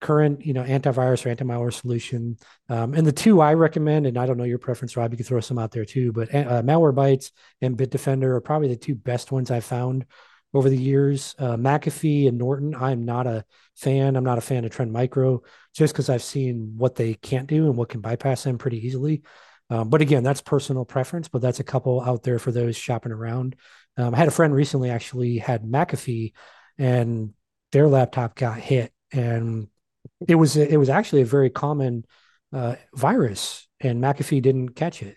current, 0.00 0.44
you 0.44 0.52
know, 0.52 0.64
antivirus 0.64 1.24
or 1.24 1.28
anti-malware 1.28 1.72
solution. 1.72 2.36
Um, 2.68 2.94
and 2.94 3.06
the 3.06 3.12
two 3.12 3.40
I 3.40 3.54
recommend, 3.54 4.06
and 4.06 4.18
I 4.18 4.26
don't 4.26 4.38
know 4.38 4.44
your 4.44 4.58
preference, 4.58 4.96
Rob, 4.96 5.12
you 5.12 5.16
can 5.16 5.26
throw 5.26 5.40
some 5.40 5.58
out 5.58 5.70
there 5.70 5.84
too, 5.84 6.12
but 6.12 6.34
uh, 6.34 6.62
Malwarebytes 6.62 7.30
and 7.60 7.76
Bitdefender 7.76 8.34
are 8.34 8.40
probably 8.40 8.68
the 8.68 8.76
two 8.76 8.94
best 8.94 9.30
ones 9.30 9.50
I've 9.50 9.64
found 9.64 10.06
over 10.52 10.68
the 10.68 10.76
years. 10.76 11.34
Uh, 11.38 11.56
McAfee 11.56 12.28
and 12.28 12.38
Norton, 12.38 12.74
I'm 12.74 13.04
not 13.04 13.26
a 13.26 13.44
fan. 13.76 14.16
I'm 14.16 14.24
not 14.24 14.38
a 14.38 14.42
fan 14.42 14.64
of 14.64 14.70
Trend 14.70 14.92
Micro 14.92 15.42
just 15.74 15.92
because 15.92 16.08
I've 16.08 16.22
seen 16.22 16.74
what 16.76 16.96
they 16.96 17.14
can't 17.14 17.46
do 17.46 17.66
and 17.66 17.76
what 17.76 17.88
can 17.88 18.00
bypass 18.00 18.42
them 18.42 18.58
pretty 18.58 18.84
easily. 18.86 19.22
Um, 19.68 19.88
but 19.88 20.00
again, 20.00 20.24
that's 20.24 20.40
personal 20.40 20.84
preference, 20.84 21.28
but 21.28 21.40
that's 21.40 21.60
a 21.60 21.64
couple 21.64 22.00
out 22.00 22.24
there 22.24 22.40
for 22.40 22.50
those 22.50 22.76
shopping 22.76 23.12
around. 23.12 23.54
Um, 23.96 24.14
I 24.14 24.18
had 24.18 24.28
a 24.28 24.32
friend 24.32 24.52
recently 24.52 24.90
actually 24.90 25.38
had 25.38 25.62
McAfee 25.62 26.32
and 26.78 27.32
their 27.70 27.86
laptop 27.86 28.34
got 28.34 28.58
hit 28.58 28.92
and 29.12 29.68
it 30.26 30.34
was 30.34 30.56
it 30.56 30.76
was 30.76 30.88
actually 30.88 31.22
a 31.22 31.26
very 31.26 31.50
common 31.50 32.04
uh, 32.52 32.76
virus, 32.94 33.66
and 33.80 34.02
McAfee 34.02 34.42
didn't 34.42 34.70
catch 34.70 35.02
it. 35.02 35.16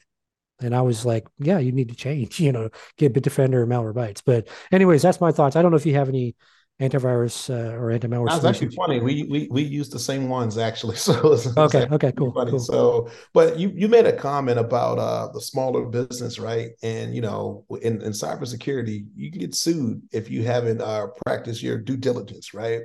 And 0.62 0.76
I 0.76 0.82
was 0.82 1.06
like, 1.06 1.28
yeah, 1.40 1.60
you 1.60 1.72
need 1.72 1.90
to 1.90 1.96
change, 1.96 2.40
you 2.40 2.52
know, 2.52 2.70
get 2.98 3.14
Bitdefender 3.14 3.56
or 3.56 3.68
Malwarebytes. 3.68 4.22
But 4.26 4.48
anyways, 4.72 5.02
that's 5.02 5.20
my 5.22 5.32
thoughts. 5.32 5.56
I 5.56 5.62
don't 5.62 5.72
know 5.72 5.78
if 5.78 5.86
you 5.86 5.96
have 5.96 6.10
any 6.10 6.36
antivirus 6.82 7.50
uh, 7.50 7.76
or 7.76 7.92
anti-malware. 7.92 8.30
That's 8.30 8.46
actually 8.46 8.76
funny. 8.76 9.00
We 9.00 9.24
we 9.30 9.48
we 9.52 9.62
use 9.62 9.90
the 9.90 10.00
same 10.00 10.28
ones 10.28 10.58
actually. 10.58 10.96
So 11.04 11.34
it's, 11.34 11.46
okay, 11.58 11.88
okay, 11.92 12.12
cool, 12.14 12.32
cool, 12.32 12.60
So, 12.60 13.10
but 13.34 13.60
you 13.60 13.72
you 13.76 13.88
made 13.88 14.06
a 14.06 14.16
comment 14.16 14.58
about 14.58 14.98
uh 14.98 15.30
the 15.34 15.42
smaller 15.42 15.86
business, 15.86 16.40
right? 16.40 16.72
And 16.82 17.14
you 17.16 17.22
know, 17.22 17.66
in 17.82 18.02
in 18.02 18.12
cybersecurity, 18.12 19.06
you 19.16 19.32
can 19.32 19.40
get 19.40 19.56
sued 19.56 20.02
if 20.12 20.30
you 20.32 20.44
haven't 20.44 20.82
uh 20.82 21.08
practiced 21.26 21.62
your 21.62 21.78
due 21.78 21.98
diligence, 21.98 22.54
right? 22.54 22.82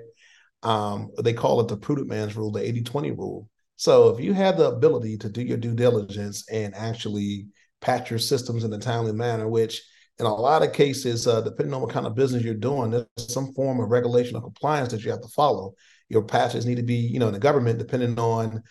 Um, 0.63 1.11
they 1.23 1.33
call 1.33 1.61
it 1.61 1.69
the 1.69 1.77
prudent 1.77 2.09
man's 2.09 2.37
rule, 2.37 2.51
the 2.51 2.63
80 2.63 2.83
20 2.83 3.11
rule. 3.13 3.49
So 3.77 4.09
if 4.09 4.21
you 4.21 4.33
have 4.33 4.57
the 4.57 4.69
ability 4.69 5.19
to 5.19 5.29
do 5.29 5.43
your 5.43 5.57
due 5.57 5.75
diligence 5.75 6.49
and 6.51 6.75
actually 6.75 7.47
patch 7.81 8.11
your 8.11 8.19
systems 8.19 8.65
in 8.65 8.73
a 8.73 8.79
timely 8.79 9.13
manner, 9.13 9.49
which 9.49 9.83
in 10.19 10.27
a 10.27 10.35
lot 10.35 10.65
of 10.65 10.73
cases, 10.73 11.29
uh, 11.29 11.41
depending 11.43 11.73
on 11.75 11.81
what 11.81 11.93
kind 11.93 12.07
of 12.07 12.17
business 12.17 12.43
you're 12.43 12.55
doing, 12.55 12.91
there's 12.91 13.07
some 13.17 13.53
form 13.55 13.79
of 13.79 13.89
regulation 13.89 14.37
or 14.37 14.43
compliance 14.43 14.91
that 14.91 15.05
you 15.05 15.11
have 15.13 15.21
to 15.21 15.29
follow. 15.29 15.75
Your 16.09 16.23
patches 16.23 16.67
need 16.67 16.77
to 16.77 16.83
be, 16.83 16.97
you 16.97 17.21
know, 17.21 17.29
in 17.29 17.35
the 17.35 17.39
government, 17.39 17.79
depending 17.79 18.19
on, 18.19 18.63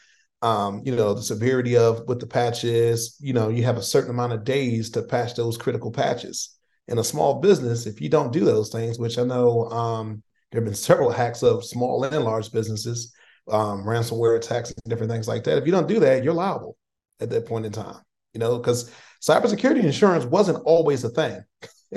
um, 0.42 0.82
you 0.84 0.94
know, 0.94 1.14
the 1.14 1.22
severity 1.22 1.78
of 1.78 2.02
what 2.06 2.20
the 2.20 2.28
patch 2.28 2.66
is. 2.66 3.16
You 3.22 3.32
know, 3.32 3.48
you 3.48 3.64
have 3.64 3.78
a 3.78 3.82
certain 3.82 4.10
amount 4.10 4.34
of 4.34 4.44
days 4.44 4.90
to 4.92 5.04
patch 5.04 5.36
those 5.36 5.58
critical 5.58 5.92
patches. 5.92 6.54
In 6.90 6.98
a 6.98 7.04
small 7.04 7.40
business, 7.40 7.86
if 7.86 8.02
you 8.02 8.10
don't 8.10 8.34
do 8.34 8.44
those 8.44 8.70
things, 8.70 9.00
which 9.00 9.18
I 9.18 9.24
know 9.24 9.70
um, 9.70 10.24
there 10.52 10.62
have 10.62 10.66
been 10.66 10.76
several 10.76 11.12
hacks 11.12 11.44
of 11.44 11.66
small 11.66 12.04
and 12.04 12.24
large 12.24 12.52
businesses, 12.52 13.14
um, 13.50 13.84
ransomware 13.84 14.38
attacks, 14.38 14.70
and 14.72 14.90
different 14.90 15.12
things 15.12 15.28
like 15.28 15.44
that. 15.44 15.58
If 15.58 15.66
you 15.66 15.72
don't 15.72 15.88
do 15.88 16.00
that, 16.00 16.24
you're 16.24 16.34
liable 16.34 16.78
at 17.20 17.30
that 17.30 17.46
point 17.46 17.66
in 17.66 17.72
time. 17.72 18.02
You 18.34 18.40
know, 18.40 18.58
because 18.58 18.92
cybersecurity 19.22 19.84
insurance 19.84 20.26
wasn't 20.26 20.64
always 20.64 21.04
a 21.04 21.10
thing. 21.10 21.44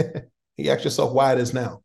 you 0.57 0.71
ask 0.71 0.85
yourself 0.85 1.13
why 1.13 1.33
it 1.33 1.39
is 1.39 1.53
now. 1.53 1.83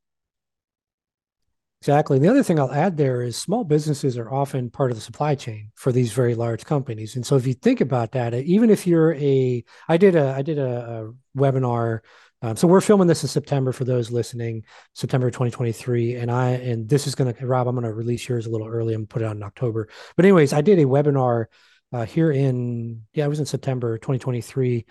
Exactly. 1.81 2.17
And 2.17 2.25
the 2.25 2.29
other 2.29 2.41
thing 2.41 2.59
I'll 2.59 2.71
add 2.71 2.97
there 2.97 3.21
is 3.21 3.37
small 3.37 3.63
businesses 3.63 4.17
are 4.17 4.33
often 4.33 4.71
part 4.71 4.89
of 4.89 4.97
the 4.97 5.03
supply 5.03 5.35
chain 5.35 5.69
for 5.75 5.91
these 5.91 6.13
very 6.13 6.33
large 6.33 6.65
companies. 6.65 7.15
And 7.15 7.23
so 7.23 7.35
if 7.35 7.45
you 7.45 7.53
think 7.53 7.79
about 7.79 8.13
that, 8.13 8.33
even 8.33 8.71
if 8.71 8.87
you're 8.87 9.13
a, 9.13 9.63
I 9.87 9.97
did 9.97 10.15
a, 10.15 10.33
I 10.33 10.41
did 10.41 10.57
a, 10.57 10.63
a 11.03 11.37
webinar 11.37 11.99
um, 12.41 12.55
so 12.55 12.67
we're 12.67 12.81
filming 12.81 13.07
this 13.07 13.23
in 13.23 13.29
September 13.29 13.71
for 13.71 13.85
those 13.85 14.11
listening, 14.11 14.63
September 14.93 15.29
2023. 15.29 16.15
And 16.15 16.29
I 16.29 16.49
and 16.49 16.87
this 16.87 17.07
is 17.07 17.15
gonna 17.15 17.33
Rob, 17.41 17.67
I'm 17.67 17.75
gonna 17.75 17.93
release 17.93 18.27
yours 18.27 18.45
a 18.45 18.49
little 18.49 18.67
early 18.67 18.93
and 18.93 19.09
put 19.09 19.21
it 19.21 19.25
out 19.25 19.35
in 19.35 19.43
October. 19.43 19.87
But 20.15 20.25
anyways, 20.25 20.53
I 20.53 20.61
did 20.61 20.79
a 20.79 20.85
webinar 20.85 21.45
uh, 21.93 22.05
here 22.05 22.31
in 22.31 23.03
yeah, 23.13 23.25
it 23.25 23.29
was 23.29 23.39
in 23.39 23.45
September 23.45 23.97
2023 23.97 24.85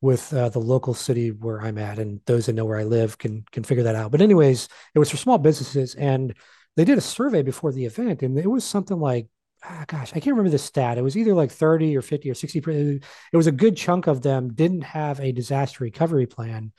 with 0.00 0.32
uh, 0.32 0.48
the 0.48 0.60
local 0.60 0.94
city 0.94 1.30
where 1.30 1.60
I'm 1.60 1.78
at, 1.78 1.98
and 1.98 2.20
those 2.26 2.46
that 2.46 2.54
know 2.54 2.64
where 2.64 2.78
I 2.78 2.84
live 2.84 3.18
can 3.18 3.44
can 3.52 3.64
figure 3.64 3.84
that 3.84 3.96
out. 3.96 4.10
But 4.10 4.20
anyways, 4.20 4.68
it 4.94 4.98
was 4.98 5.10
for 5.10 5.16
small 5.16 5.38
businesses, 5.38 5.94
and 5.94 6.34
they 6.76 6.84
did 6.84 6.98
a 6.98 7.02
survey 7.02 7.42
before 7.42 7.72
the 7.72 7.84
event, 7.84 8.22
and 8.22 8.38
it 8.38 8.46
was 8.46 8.64
something 8.64 8.98
like 8.98 9.28
ah, 9.64 9.84
gosh, 9.86 10.10
I 10.10 10.20
can't 10.20 10.36
remember 10.36 10.50
the 10.50 10.58
stat. 10.58 10.98
It 10.98 11.02
was 11.02 11.16
either 11.16 11.34
like 11.34 11.50
30 11.50 11.96
or 11.96 12.02
50 12.02 12.30
or 12.30 12.34
60. 12.34 12.58
It 12.58 13.36
was 13.36 13.46
a 13.46 13.52
good 13.52 13.76
chunk 13.76 14.06
of 14.06 14.22
them 14.22 14.52
didn't 14.52 14.82
have 14.82 15.20
a 15.20 15.32
disaster 15.32 15.84
recovery 15.84 16.26
plan 16.26 16.72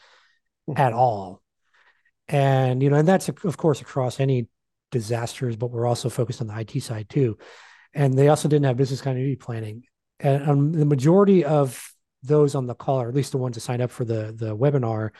at 0.76 0.94
all. 0.94 1.42
And, 2.28 2.84
you 2.84 2.90
know, 2.90 2.98
and 2.98 3.08
that's, 3.08 3.28
of 3.30 3.58
course, 3.58 3.82
across 3.82 4.20
any 4.20 4.48
disasters, 4.92 5.56
but 5.56 5.72
we're 5.72 5.88
also 5.88 6.10
focused 6.10 6.42
on 6.42 6.48
the 6.48 6.60
IT 6.60 6.82
side 6.82 7.10
too. 7.10 7.38
And 7.94 8.18
they 8.18 8.28
also 8.28 8.48
didn't 8.48 8.66
have 8.66 8.78
business 8.78 9.02
continuity 9.02 9.36
planning. 9.36 9.84
And 10.20 10.50
um, 10.50 10.72
the 10.72 10.86
majority 10.86 11.44
of 11.44 11.92
those 12.22 12.54
on 12.54 12.68
the 12.68 12.76
call, 12.76 13.02
or 13.02 13.10
at 13.10 13.16
least 13.16 13.32
the 13.32 13.38
ones 13.38 13.56
that 13.56 13.62
signed 13.62 13.82
up 13.82 13.92
for 13.92 14.06
the, 14.06 14.34
the 14.36 14.56
webinar, 14.56 15.12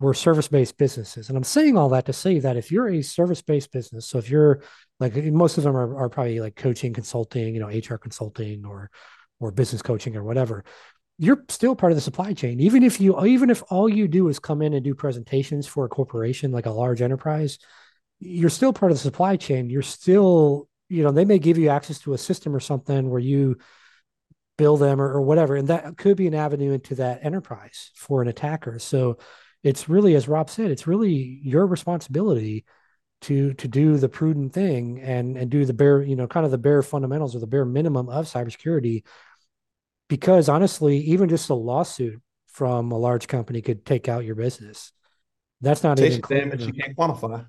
were 0.00 0.14
service-based 0.14 0.76
businesses. 0.76 1.28
And 1.28 1.36
I'm 1.36 1.44
saying 1.44 1.76
all 1.76 1.88
that 1.90 2.06
to 2.06 2.12
say 2.12 2.38
that 2.40 2.56
if 2.56 2.70
you're 2.70 2.88
a 2.88 3.02
service-based 3.02 3.72
business, 3.72 4.06
so 4.06 4.18
if 4.18 4.30
you're 4.30 4.62
like 5.00 5.16
uh, 5.16 5.22
most 5.22 5.58
of 5.58 5.64
them 5.64 5.76
are, 5.76 5.96
are 5.96 6.08
probably 6.08 6.40
like 6.40 6.56
coaching, 6.56 6.92
consulting, 6.92 7.54
you 7.54 7.60
know, 7.60 7.68
HR 7.68 7.96
consulting 7.96 8.64
or 8.64 8.90
or 9.40 9.52
business 9.52 9.82
coaching 9.82 10.16
or 10.16 10.24
whatever. 10.24 10.64
You're 11.18 11.44
still 11.48 11.74
part 11.74 11.92
of 11.92 11.96
the 11.96 12.02
supply 12.02 12.32
chain. 12.32 12.60
Even 12.60 12.82
if 12.82 13.00
you 13.00 13.24
even 13.24 13.50
if 13.50 13.62
all 13.70 13.88
you 13.88 14.08
do 14.08 14.28
is 14.28 14.38
come 14.38 14.62
in 14.62 14.74
and 14.74 14.84
do 14.84 14.94
presentations 14.94 15.66
for 15.66 15.84
a 15.84 15.88
corporation 15.88 16.52
like 16.52 16.66
a 16.66 16.70
large 16.70 17.02
enterprise 17.02 17.58
you're 18.20 18.50
still 18.50 18.72
part 18.72 18.90
of 18.92 18.98
the 18.98 19.02
supply 19.02 19.36
chain. 19.36 19.70
You're 19.70 19.82
still 19.82 20.68
you 20.88 21.02
know 21.02 21.12
they 21.12 21.24
may 21.24 21.38
give 21.38 21.58
you 21.58 21.68
access 21.68 21.98
to 22.00 22.14
a 22.14 22.18
system 22.18 22.54
or 22.54 22.60
something 22.60 23.10
where 23.10 23.20
you 23.20 23.58
bill 24.56 24.76
them 24.76 25.00
or, 25.00 25.12
or 25.12 25.22
whatever 25.22 25.54
and 25.54 25.68
that 25.68 25.96
could 25.96 26.16
be 26.16 26.26
an 26.26 26.34
avenue 26.34 26.72
into 26.72 26.96
that 26.96 27.24
enterprise 27.24 27.90
for 27.94 28.22
an 28.22 28.28
attacker. 28.28 28.78
So 28.78 29.18
it's 29.62 29.88
really 29.88 30.14
as 30.14 30.28
rob 30.28 30.50
said 30.50 30.70
it's 30.70 30.86
really 30.86 31.40
your 31.42 31.66
responsibility 31.66 32.64
to 33.20 33.52
to 33.54 33.66
do 33.66 33.96
the 33.96 34.08
prudent 34.08 34.52
thing 34.52 35.00
and 35.00 35.36
and 35.36 35.50
do 35.50 35.64
the 35.64 35.72
bare 35.72 36.02
you 36.02 36.14
know 36.14 36.26
kind 36.26 36.46
of 36.46 36.52
the 36.52 36.58
bare 36.58 36.82
fundamentals 36.82 37.34
or 37.34 37.40
the 37.40 37.46
bare 37.46 37.64
minimum 37.64 38.08
of 38.08 38.26
cybersecurity 38.26 39.02
because 40.08 40.48
honestly, 40.48 40.98
even 40.98 41.28
just 41.28 41.50
a 41.50 41.54
lawsuit 41.54 42.20
from 42.46 42.90
a 42.90 42.98
large 42.98 43.28
company 43.28 43.62
could 43.62 43.84
take 43.84 44.08
out 44.08 44.24
your 44.24 44.34
business. 44.34 44.92
That's 45.60 45.82
not 45.82 46.00
even 46.00 46.20
damage 46.28 46.66
you 46.66 46.72
can't 46.72 46.96
quantify. 46.96 47.46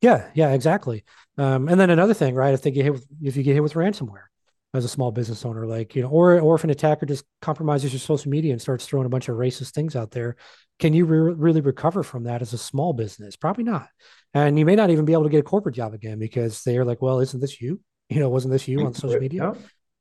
Yeah, 0.00 0.30
yeah, 0.34 0.52
exactly. 0.52 1.04
Um, 1.36 1.68
and 1.68 1.78
then 1.78 1.90
another 1.90 2.14
thing, 2.14 2.34
right? 2.34 2.54
If 2.54 2.62
they 2.62 2.70
get 2.70 2.84
hit 2.84 2.92
with, 2.92 3.06
if 3.22 3.36
you 3.36 3.42
get 3.42 3.54
hit 3.54 3.62
with 3.62 3.74
ransomware 3.74 4.24
as 4.72 4.84
a 4.84 4.88
small 4.88 5.10
business 5.10 5.44
owner, 5.44 5.66
like 5.66 5.94
you 5.94 6.02
know, 6.02 6.08
or 6.08 6.40
or 6.40 6.54
if 6.54 6.64
an 6.64 6.70
attacker 6.70 7.06
just 7.06 7.24
compromises 7.42 7.92
your 7.92 8.00
social 8.00 8.30
media 8.30 8.52
and 8.52 8.62
starts 8.62 8.86
throwing 8.86 9.06
a 9.06 9.10
bunch 9.10 9.28
of 9.28 9.36
racist 9.36 9.72
things 9.72 9.96
out 9.96 10.10
there, 10.10 10.36
can 10.78 10.94
you 10.94 11.04
re- 11.04 11.34
really 11.34 11.60
recover 11.60 12.02
from 12.02 12.24
that 12.24 12.40
as 12.40 12.52
a 12.52 12.58
small 12.58 12.92
business? 12.92 13.36
Probably 13.36 13.64
not. 13.64 13.88
And 14.34 14.58
you 14.58 14.64
may 14.64 14.76
not 14.76 14.90
even 14.90 15.04
be 15.04 15.12
able 15.12 15.24
to 15.24 15.28
get 15.30 15.40
a 15.40 15.44
corporate 15.44 15.74
job 15.74 15.92
again 15.92 16.18
because 16.18 16.62
they're 16.62 16.84
like, 16.84 17.02
well, 17.02 17.20
isn't 17.20 17.40
this 17.40 17.60
you? 17.60 17.80
You 18.10 18.18
know, 18.18 18.28
wasn't 18.28 18.50
this 18.50 18.66
you 18.66 18.84
on 18.84 18.92
social 18.92 19.20
media? 19.20 19.40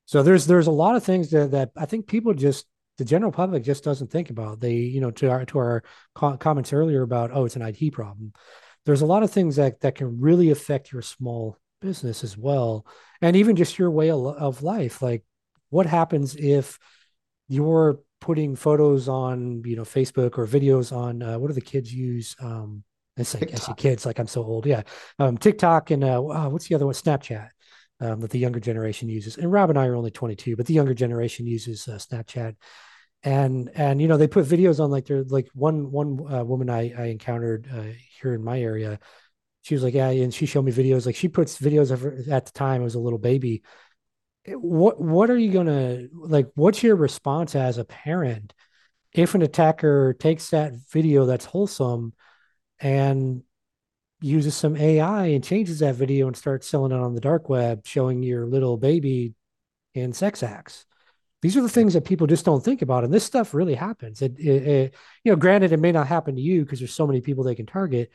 So 0.08 0.24
there's 0.24 0.48
there's 0.48 0.66
a 0.66 0.72
lot 0.72 0.96
of 0.96 1.04
things 1.04 1.30
that, 1.30 1.52
that 1.52 1.70
I 1.78 1.86
think 1.86 2.08
people 2.08 2.34
just 2.34 2.66
the 2.98 3.06
general 3.06 3.32
public 3.32 3.64
just 3.64 3.84
doesn't 3.84 4.10
think 4.10 4.32
about. 4.32 4.60
They 4.60 4.74
you 4.78 5.00
know 5.00 5.12
to 5.12 5.30
our 5.30 5.46
to 5.46 5.60
our 5.60 5.84
comments 6.40 6.74
earlier 6.74 7.04
about 7.04 7.30
oh 7.32 7.46
it's 7.46 7.56
an 7.56 7.62
IT 7.62 7.94
problem. 7.94 8.34
There's 8.88 9.02
a 9.02 9.06
lot 9.06 9.22
of 9.22 9.30
things 9.30 9.58
that 9.58 9.82
that 9.82 9.94
can 9.94 10.20
really 10.20 10.50
affect 10.50 10.92
your 10.92 11.04
small 11.04 11.58
business 11.82 12.24
as 12.24 12.36
well, 12.36 12.88
and 13.22 13.36
even 13.36 13.56
just 13.56 13.78
your 13.78 13.92
way 13.92 14.10
of 14.10 14.64
life. 14.64 15.04
Like 15.04 15.24
what 15.70 15.86
happens 15.86 16.36
if 16.36 16.80
you're 17.48 18.00
putting 18.20 18.56
photos 18.56 19.08
on 19.08 19.62
you 19.66 19.76
know 19.76 19.84
Facebook 19.84 20.38
or 20.40 20.48
videos 20.48 20.92
on 20.92 21.22
uh, 21.22 21.38
what 21.38 21.48
do 21.50 21.54
the 21.54 21.62
kids 21.62 21.94
use? 21.94 22.36
Um, 22.42 22.84
I 23.20 23.24
say, 23.24 23.40
I 23.52 23.56
say 23.56 23.74
kids 23.78 24.06
like 24.06 24.20
I'm 24.20 24.28
so 24.28 24.44
old. 24.44 24.66
Yeah, 24.66 24.84
um, 25.18 25.38
TikTok 25.38 25.92
and 25.92 26.04
uh, 26.04 26.20
what's 26.22 26.68
the 26.68 26.76
other 26.76 26.86
one? 26.86 26.96
Snapchat 26.96 27.50
um, 28.02 28.20
that 28.22 28.32
the 28.32 28.40
younger 28.40 28.60
generation 28.60 29.10
uses. 29.10 29.38
And 29.38 29.52
Rob 29.52 29.70
and 29.70 29.80
I 29.80 29.88
are 29.88 29.96
only 29.96 30.12
22, 30.12 30.56
but 30.56 30.66
the 30.66 30.74
younger 30.74 30.94
generation 30.94 31.46
uses 31.46 31.88
uh, 31.88 31.94
Snapchat. 31.94 32.56
And 33.22 33.70
and 33.76 34.02
you 34.02 34.08
know 34.08 34.16
they 34.16 34.30
put 34.30 34.46
videos 34.46 34.82
on 34.82 34.92
like 34.92 35.06
they're 35.06 35.26
like 35.26 35.50
one 35.54 35.92
one 35.92 36.20
uh, 36.34 36.46
woman 36.46 36.70
I 36.70 36.94
I 36.98 37.06
encountered 37.08 37.68
uh, 37.70 37.92
here 38.22 38.34
in 38.34 38.42
my 38.42 38.62
area. 38.62 38.98
She 39.64 39.74
was 39.74 39.84
like, 39.84 39.94
yeah, 39.94 40.10
and 40.10 40.34
she 40.34 40.46
showed 40.46 40.64
me 40.64 40.72
videos. 40.72 41.06
Like 41.06 41.18
she 41.18 41.28
puts 41.28 41.60
videos 41.60 41.92
of 41.92 42.00
her 42.00 42.18
at 42.32 42.46
the 42.46 42.52
time 42.54 42.80
I 42.80 42.86
was 42.86 42.96
a 42.96 43.00
little 43.00 43.20
baby. 43.20 43.64
What 44.48 45.02
what 45.02 45.30
are 45.30 45.38
you 45.38 45.52
gonna 45.52 46.08
like? 46.14 46.48
What's 46.56 46.82
your 46.82 46.96
response 46.96 47.56
as 47.56 47.78
a 47.78 47.84
parent 47.84 48.54
if 49.12 49.36
an 49.36 49.42
attacker 49.42 50.14
takes 50.14 50.52
that 50.52 50.72
video 50.90 51.26
that's 51.26 51.46
wholesome 51.46 52.14
and 52.80 53.44
uses 54.22 54.56
some 54.56 54.76
AI 54.76 55.28
and 55.28 55.44
changes 55.44 55.80
that 55.80 55.96
video 55.96 56.28
and 56.28 56.36
starts 56.36 56.68
selling 56.68 56.92
it 56.92 57.00
on 57.00 57.16
the 57.16 57.22
dark 57.22 57.50
web, 57.50 57.86
showing 57.86 58.22
your 58.24 58.46
little 58.46 58.78
baby 58.78 59.34
in 59.94 60.14
sex 60.14 60.44
acts. 60.44 60.86
These 61.42 61.56
are 61.56 61.62
the 61.62 61.70
things 61.70 61.94
that 61.94 62.04
people 62.04 62.28
just 62.28 62.44
don't 62.44 62.64
think 62.64 62.82
about, 62.82 63.06
and 63.06 63.14
this 63.14 63.24
stuff 63.24 63.54
really 63.54 63.76
happens. 63.76 64.22
It, 64.22 64.38
it, 64.38 64.68
it 64.68 64.96
you 65.24 65.32
know, 65.32 65.38
granted, 65.38 65.72
it 65.72 65.80
may 65.80 65.94
not 65.94 66.08
happen 66.08 66.36
to 66.36 66.42
you 66.42 66.64
because 66.64 66.80
there's 66.80 66.94
so 66.94 67.08
many 67.08 67.22
people 67.22 67.44
they 67.46 67.56
can 67.56 67.66
target, 67.66 68.12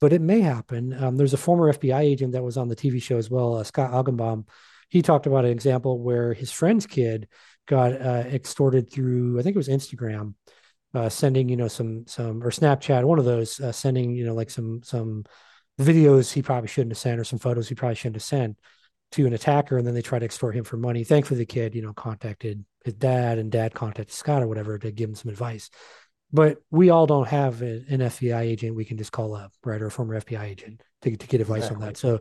but 0.00 0.12
it 0.12 0.20
may 0.20 0.40
happen. 0.40 0.92
Um, 0.92 1.16
there's 1.16 1.32
a 1.34 1.38
former 1.38 1.72
FBI 1.72 2.00
agent 2.00 2.32
that 2.32 2.42
was 2.42 2.56
on 2.56 2.68
the 2.68 2.74
TV 2.74 3.00
show 3.00 3.18
as 3.18 3.30
well, 3.30 3.56
uh, 3.56 3.64
Scott 3.64 3.92
Augenbaum. 3.92 4.48
He 4.88 5.02
talked 5.02 5.26
about 5.26 5.44
an 5.44 5.52
example 5.52 6.00
where 6.00 6.34
his 6.34 6.50
friend's 6.50 6.86
kid 6.86 7.28
got 7.66 7.92
uh, 7.92 8.24
extorted 8.26 8.90
through, 8.90 9.38
I 9.38 9.42
think 9.42 9.54
it 9.54 9.58
was 9.58 9.68
Instagram, 9.68 10.34
uh, 10.94 11.08
sending 11.08 11.48
you 11.48 11.56
know 11.56 11.68
some 11.68 12.06
some 12.06 12.42
or 12.42 12.50
Snapchat, 12.50 13.04
one 13.04 13.18
of 13.18 13.24
those, 13.24 13.60
uh, 13.60 13.72
sending 13.72 14.10
you 14.12 14.24
know 14.24 14.34
like 14.34 14.50
some 14.50 14.82
some 14.82 15.24
videos 15.80 16.32
he 16.32 16.42
probably 16.42 16.68
shouldn't 16.68 16.92
have 16.92 16.98
sent 16.98 17.20
or 17.20 17.24
some 17.24 17.38
photos 17.38 17.68
he 17.68 17.74
probably 17.74 17.94
shouldn't 17.94 18.16
have 18.16 18.22
sent 18.22 18.58
to 19.12 19.26
an 19.26 19.32
attacker, 19.32 19.78
and 19.78 19.86
then 19.86 19.94
they 19.94 20.02
try 20.02 20.18
to 20.18 20.24
extort 20.24 20.54
him 20.54 20.64
for 20.64 20.76
money. 20.76 21.04
Thankfully, 21.04 21.38
the 21.38 21.46
kid 21.46 21.74
you 21.74 21.82
know 21.82 21.92
contacted 21.92 22.64
his 22.84 22.94
dad, 22.94 23.38
and 23.38 23.52
dad 23.52 23.74
contacted 23.74 24.14
Scott 24.14 24.42
or 24.42 24.48
whatever 24.48 24.78
to 24.78 24.90
give 24.90 25.08
him 25.08 25.14
some 25.14 25.30
advice. 25.30 25.70
But 26.32 26.58
we 26.70 26.90
all 26.90 27.06
don't 27.06 27.26
have 27.26 27.60
an 27.62 27.86
FBI 27.88 28.40
agent 28.40 28.76
we 28.76 28.84
can 28.84 28.96
just 28.96 29.10
call 29.10 29.34
up, 29.34 29.52
right, 29.64 29.82
or 29.82 29.86
a 29.86 29.90
former 29.90 30.20
FBI 30.20 30.42
agent 30.42 30.82
to 31.02 31.16
to 31.16 31.26
get 31.26 31.40
advice 31.40 31.64
exactly. 31.64 31.82
on 31.82 31.88
that. 31.88 31.96
So, 31.96 32.20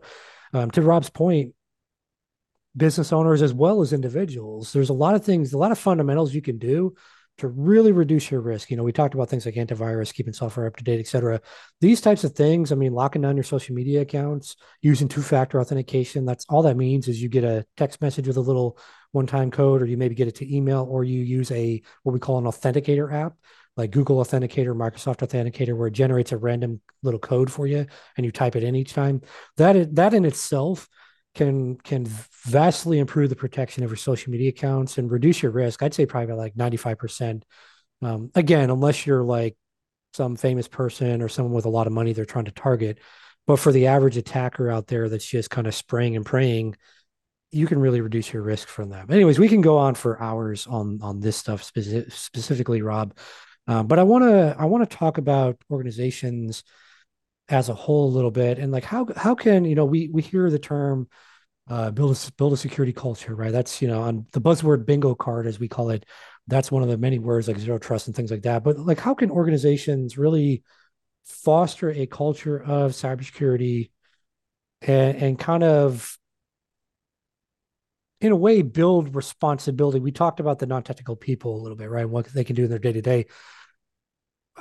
um, 0.53 0.71
to 0.71 0.81
Rob's 0.81 1.09
point, 1.09 1.53
business 2.77 3.11
owners 3.11 3.41
as 3.41 3.53
well 3.53 3.81
as 3.81 3.93
individuals, 3.93 4.73
there's 4.73 4.89
a 4.89 4.93
lot 4.93 5.15
of 5.15 5.23
things, 5.23 5.53
a 5.53 5.57
lot 5.57 5.71
of 5.71 5.79
fundamentals 5.79 6.33
you 6.33 6.41
can 6.41 6.59
do 6.59 6.95
to 7.39 7.47
really 7.47 7.91
reduce 7.91 8.31
your 8.31 8.41
risk. 8.41 8.69
You 8.69 8.77
know, 8.77 8.83
we 8.83 8.91
talked 8.91 9.13
about 9.13 9.29
things 9.29 9.45
like 9.45 9.55
antivirus, 9.55 10.13
keeping 10.13 10.33
software 10.33 10.67
up 10.67 10.75
to 10.77 10.83
date, 10.83 10.99
et 10.99 11.07
cetera. 11.07 11.41
These 11.81 12.01
types 12.01 12.23
of 12.23 12.33
things, 12.33 12.71
I 12.71 12.75
mean, 12.75 12.93
locking 12.93 13.21
down 13.21 13.35
your 13.35 13.43
social 13.43 13.75
media 13.75 14.01
accounts, 14.01 14.55
using 14.81 15.07
two 15.07 15.21
factor 15.21 15.59
authentication, 15.59 16.25
that's 16.25 16.45
all 16.49 16.63
that 16.63 16.77
means 16.77 17.07
is 17.07 17.21
you 17.21 17.29
get 17.29 17.43
a 17.43 17.65
text 17.77 18.01
message 18.01 18.27
with 18.27 18.37
a 18.37 18.41
little 18.41 18.77
one 19.11 19.27
time 19.27 19.51
code, 19.51 19.81
or 19.81 19.85
you 19.85 19.97
maybe 19.97 20.15
get 20.15 20.27
it 20.27 20.35
to 20.35 20.55
email, 20.55 20.87
or 20.89 21.03
you 21.03 21.21
use 21.21 21.51
a 21.51 21.81
what 22.03 22.13
we 22.13 22.19
call 22.19 22.37
an 22.37 22.45
authenticator 22.45 23.11
app 23.11 23.33
like 23.77 23.91
Google 23.91 24.17
Authenticator, 24.17 24.75
Microsoft 24.75 25.25
Authenticator, 25.25 25.75
where 25.75 25.87
it 25.87 25.93
generates 25.93 26.33
a 26.33 26.37
random 26.37 26.81
little 27.01 27.19
code 27.19 27.49
for 27.49 27.65
you 27.65 27.85
and 28.17 28.25
you 28.25 28.31
type 28.31 28.57
it 28.57 28.63
in 28.63 28.75
each 28.75 28.93
time. 28.93 29.21
That 29.57 29.95
that 29.95 30.13
in 30.13 30.25
itself 30.25 30.89
can 31.35 31.75
can 31.77 32.05
vastly 32.07 32.99
improve 32.99 33.29
the 33.29 33.35
protection 33.35 33.83
of 33.83 33.89
your 33.89 33.97
social 33.97 34.31
media 34.31 34.49
accounts 34.49 34.97
and 34.97 35.11
reduce 35.11 35.41
your 35.41 35.51
risk. 35.51 35.83
I'd 35.83 35.93
say 35.93 36.05
probably 36.05 36.35
like 36.35 36.55
95%. 36.55 37.43
Um, 38.01 38.31
again, 38.35 38.69
unless 38.69 39.05
you're 39.05 39.23
like 39.23 39.55
some 40.13 40.35
famous 40.35 40.67
person 40.67 41.21
or 41.21 41.29
someone 41.29 41.53
with 41.53 41.65
a 41.65 41.69
lot 41.69 41.87
of 41.87 41.93
money 41.93 42.13
they're 42.13 42.25
trying 42.25 42.45
to 42.45 42.51
target. 42.51 42.99
But 43.45 43.57
for 43.57 43.71
the 43.71 43.87
average 43.87 44.17
attacker 44.17 44.69
out 44.69 44.87
there 44.87 45.09
that's 45.09 45.25
just 45.25 45.49
kind 45.49 45.67
of 45.67 45.75
spraying 45.75 46.15
and 46.15 46.25
praying, 46.25 46.75
you 47.51 47.67
can 47.67 47.79
really 47.79 48.01
reduce 48.01 48.31
your 48.31 48.43
risk 48.43 48.67
from 48.67 48.89
them. 48.89 49.07
Anyways, 49.09 49.39
we 49.39 49.49
can 49.49 49.61
go 49.61 49.77
on 49.77 49.95
for 49.95 50.21
hours 50.21 50.67
on 50.67 50.99
on 51.01 51.19
this 51.19 51.37
stuff 51.37 51.63
speci- 51.63 52.11
specifically, 52.11 52.81
Rob. 52.81 53.17
Uh, 53.67 53.83
but 53.83 53.99
I 53.99 54.03
want 54.03 54.23
to 54.23 54.55
I 54.57 54.65
want 54.65 54.89
to 54.89 54.97
talk 54.97 55.17
about 55.17 55.57
organizations 55.71 56.63
as 57.49 57.69
a 57.69 57.73
whole 57.73 58.07
a 58.07 58.15
little 58.15 58.31
bit 58.31 58.59
and 58.59 58.71
like 58.71 58.83
how 58.83 59.07
how 59.17 59.33
can 59.33 59.65
you 59.65 59.75
know 59.75 59.85
we 59.85 60.09
we 60.13 60.21
hear 60.21 60.49
the 60.49 60.59
term 60.59 61.07
uh, 61.69 61.91
build 61.91 62.15
a 62.15 62.31
build 62.33 62.53
a 62.53 62.57
security 62.57 62.91
culture, 62.91 63.35
right? 63.35 63.51
That's 63.51 63.81
you 63.81 63.87
know 63.87 64.01
on 64.01 64.25
the 64.31 64.41
buzzword 64.41 64.85
bingo 64.85 65.13
card 65.15 65.45
as 65.45 65.59
we 65.59 65.67
call 65.67 65.91
it. 65.91 66.05
That's 66.47 66.71
one 66.71 66.81
of 66.81 66.89
the 66.89 66.97
many 66.97 67.19
words 67.19 67.47
like 67.47 67.59
zero 67.59 67.77
trust 67.77 68.07
and 68.07 68.15
things 68.15 68.31
like 68.31 68.41
that. 68.41 68.63
But 68.63 68.79
like, 68.79 68.99
how 68.99 69.13
can 69.13 69.29
organizations 69.29 70.17
really 70.17 70.63
foster 71.25 71.91
a 71.91 72.07
culture 72.07 72.57
of 72.59 72.93
cybersecurity 72.93 73.91
and, 74.81 75.17
and 75.17 75.39
kind 75.39 75.63
of 75.63 76.17
in 78.19 78.31
a 78.31 78.35
way 78.35 78.61
build 78.63 79.15
responsibility 79.15 79.99
we 79.99 80.11
talked 80.11 80.39
about 80.39 80.59
the 80.59 80.65
non-technical 80.65 81.15
people 81.15 81.55
a 81.55 81.61
little 81.61 81.77
bit 81.77 81.89
right 81.89 82.09
what 82.09 82.25
they 82.33 82.43
can 82.43 82.55
do 82.55 82.63
in 82.63 82.69
their 82.69 82.79
day-to-day 82.79 83.25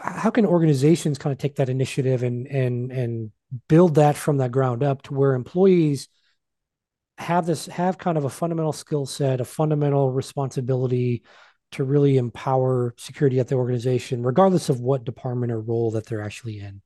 how 0.03 0.31
can 0.31 0.47
organizations 0.47 1.19
kind 1.19 1.33
of 1.33 1.39
take 1.39 1.57
that 1.57 1.69
initiative 1.69 2.23
and 2.23 2.47
and 2.47 2.93
and 2.93 3.31
build 3.69 3.95
that 3.95 4.17
from 4.17 4.39
that 4.39 4.53
ground 4.53 4.83
up 4.83 5.03
to 5.03 5.15
where 5.15 5.35
employees 5.35 6.09
have 7.19 7.47
this 7.47 7.67
have 7.67 7.99
kind 7.99 8.17
of 8.17 8.25
a 8.25 8.31
fundamental 8.31 8.73
skill 8.73 9.07
set, 9.07 9.41
a 9.41 9.45
fundamental 9.45 10.13
responsibility 10.13 11.23
to 11.73 11.85
really 11.85 12.17
empower 12.17 12.95
security 12.97 13.41
at 13.41 13.49
the 13.49 13.55
organization, 13.55 14.23
regardless 14.23 14.69
of 14.69 14.81
what 14.81 15.05
department 15.05 15.53
or 15.53 15.61
role 15.61 15.91
that 15.91 16.07
they're 16.07 16.23
actually 16.23 16.61
in? 16.61 16.81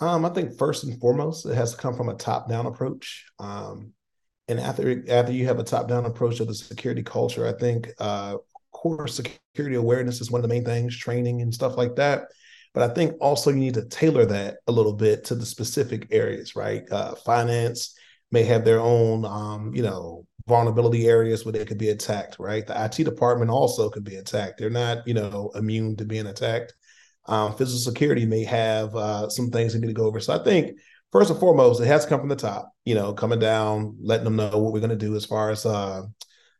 Um, 0.00 0.26
I 0.26 0.28
think 0.28 0.58
first 0.58 0.84
and 0.84 1.00
foremost, 1.00 1.46
it 1.46 1.54
has 1.54 1.72
to 1.72 1.78
come 1.78 1.94
from 1.94 2.10
a 2.10 2.14
top-down 2.14 2.66
approach. 2.66 3.24
Um, 3.38 3.92
and 4.48 4.60
after 4.60 5.02
after 5.08 5.32
you 5.32 5.46
have 5.46 5.58
a 5.58 5.64
top-down 5.64 6.04
approach 6.04 6.40
of 6.40 6.48
the 6.48 6.54
security 6.54 7.02
culture, 7.02 7.46
I 7.46 7.58
think 7.58 7.90
uh, 7.98 8.36
core 8.76 9.08
security 9.08 9.76
awareness 9.76 10.20
is 10.20 10.30
one 10.30 10.38
of 10.38 10.42
the 10.42 10.54
main 10.54 10.64
things, 10.64 10.96
training 10.96 11.40
and 11.40 11.54
stuff 11.54 11.78
like 11.78 11.96
that. 11.96 12.24
But 12.74 12.90
I 12.90 12.92
think 12.92 13.14
also 13.22 13.50
you 13.50 13.56
need 13.56 13.74
to 13.74 13.86
tailor 13.86 14.26
that 14.26 14.58
a 14.66 14.72
little 14.72 14.92
bit 14.92 15.24
to 15.24 15.34
the 15.34 15.46
specific 15.46 16.08
areas, 16.10 16.54
right? 16.54 16.82
Uh, 16.90 17.14
finance, 17.14 17.94
may 18.30 18.42
have 18.42 18.64
their 18.64 18.80
own, 18.80 19.24
um, 19.24 19.74
you 19.74 19.82
know, 19.82 20.26
vulnerability 20.46 21.08
areas 21.08 21.44
where 21.44 21.52
they 21.52 21.64
could 21.64 21.78
be 21.78 21.88
attacked, 21.88 22.36
right? 22.38 22.66
The 22.66 22.84
IT 22.84 23.04
department 23.04 23.50
also 23.50 23.88
could 23.88 24.04
be 24.04 24.16
attacked. 24.16 24.58
They're 24.58 24.68
not, 24.68 25.06
you 25.08 25.14
know, 25.14 25.50
immune 25.54 25.96
to 25.96 26.04
being 26.04 26.26
attacked. 26.26 26.74
Um, 27.26 27.56
physical 27.56 27.80
security 27.80 28.26
may 28.26 28.44
have 28.44 28.94
uh, 28.94 29.30
some 29.30 29.50
things 29.50 29.72
they 29.72 29.80
need 29.80 29.86
to 29.86 29.92
go 29.92 30.06
over. 30.06 30.20
So 30.20 30.34
I 30.34 30.44
think 30.44 30.78
first 31.12 31.30
and 31.30 31.40
foremost, 31.40 31.80
it 31.80 31.86
has 31.86 32.04
to 32.04 32.10
come 32.10 32.20
from 32.20 32.28
the 32.28 32.36
top, 32.36 32.72
you 32.84 32.94
know, 32.94 33.14
coming 33.14 33.38
down, 33.38 33.96
letting 34.02 34.24
them 34.24 34.36
know 34.36 34.58
what 34.58 34.72
we're 34.72 34.80
going 34.80 34.90
to 34.90 34.96
do 34.96 35.16
as 35.16 35.24
far 35.24 35.50
as 35.50 35.64
uh, 35.64 36.02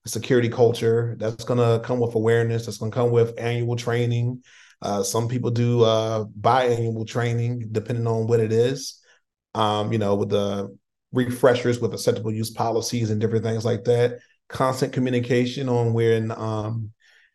security 0.07 0.49
culture. 0.49 1.17
That's 1.19 1.45
going 1.45 1.59
to 1.59 1.85
come 1.85 2.01
with 2.01 2.15
awareness. 2.15 2.67
That's 2.67 2.79
going 2.79 2.91
to 2.91 2.97
come 2.97 3.11
with 3.11 3.39
annual 3.39 3.77
training. 3.77 4.43
Uh, 4.83 5.03
some 5.03 5.29
people 5.29 5.51
do 5.51 5.83
uh, 5.83 6.25
biannual 6.41 7.07
training, 7.07 7.69
depending 7.73 8.07
on 8.07 8.27
what 8.27 8.41
it 8.41 8.53
is. 8.53 9.01
Um, 9.55 9.93
you 9.93 9.99
know, 9.99 10.15
with 10.17 10.29
the 10.29 10.77
refreshers 11.13 11.81
with 11.81 11.95
acceptable 11.95 12.33
use 12.33 12.51
policies 12.51 13.11
and 13.11 13.21
different 13.21 13.45
things 13.45 13.65
like 13.65 13.85
that. 13.85 14.19
Constant 14.49 14.93
communication 14.93 15.69
on 15.69 15.93
when 15.93 16.31
um, 16.31 16.93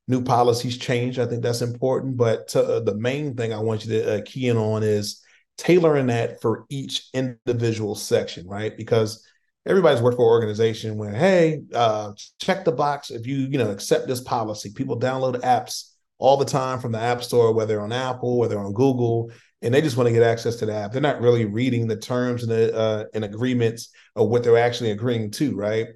new 0.07 0.23
policies 0.23 0.77
change. 0.77 1.19
I 1.19 1.25
think 1.25 1.41
that's 1.41 1.61
important. 1.61 2.17
But 2.17 2.49
to, 2.49 2.63
uh, 2.63 2.79
the 2.81 2.95
main 2.95 3.35
thing 3.35 3.53
I 3.53 3.59
want 3.59 3.85
you 3.85 3.93
to 3.93 4.19
uh, 4.19 4.21
key 4.25 4.47
in 4.47 4.57
on 4.57 4.83
is 4.83 5.21
tailoring 5.57 6.07
that 6.07 6.41
for 6.41 6.65
each 6.69 7.09
individual 7.13 7.95
section, 7.95 8.47
right? 8.47 8.75
Because 8.75 9.25
everybody's 9.65 10.01
worked 10.01 10.17
for 10.17 10.23
an 10.23 10.31
organization 10.31 10.97
where, 10.97 11.13
hey, 11.13 11.61
uh, 11.73 12.13
check 12.39 12.65
the 12.65 12.71
box 12.71 13.11
if 13.11 13.27
you 13.27 13.37
you 13.37 13.57
know 13.57 13.71
accept 13.71 14.07
this 14.07 14.21
policy. 14.21 14.71
People 14.73 14.99
download 14.99 15.41
apps 15.41 15.91
all 16.17 16.37
the 16.37 16.45
time 16.45 16.79
from 16.79 16.91
the 16.91 16.99
App 16.99 17.23
Store, 17.23 17.53
whether 17.53 17.81
on 17.81 17.91
Apple, 17.91 18.33
or 18.33 18.39
whether 18.39 18.59
on 18.59 18.73
Google, 18.73 19.31
and 19.61 19.73
they 19.73 19.81
just 19.81 19.97
want 19.97 20.07
to 20.07 20.13
get 20.13 20.23
access 20.23 20.55
to 20.57 20.65
the 20.65 20.73
app. 20.73 20.91
They're 20.91 21.01
not 21.01 21.21
really 21.21 21.45
reading 21.45 21.87
the 21.87 21.97
terms 21.97 22.43
and 22.43 22.51
the 22.51 22.75
uh, 22.75 23.05
and 23.13 23.23
agreements 23.23 23.89
of 24.15 24.29
what 24.29 24.43
they're 24.43 24.57
actually 24.57 24.91
agreeing 24.91 25.31
to, 25.31 25.55
right? 25.55 25.87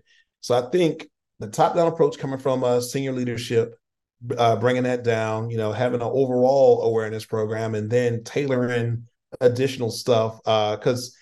So 0.42 0.56
I 0.56 0.70
think 0.70 1.08
the 1.40 1.48
top 1.48 1.76
down 1.76 1.88
approach 1.88 2.18
coming 2.18 2.40
from 2.40 2.64
uh, 2.64 2.82
senior 2.82 3.12
leadership, 3.12 3.76
uh, 4.38 4.56
bringing 4.56 4.84
that 4.84 5.04
down, 5.04 5.50
you 5.50 5.58
know, 5.58 5.72
having 5.72 6.02
an 6.02 6.08
overall 6.08 6.84
awareness 6.84 7.26
program, 7.26 7.76
and 7.76 7.90
then 7.90 8.24
tailoring 8.24 9.08
additional 9.42 9.92
stuff 9.92 10.40
because. 10.44 11.16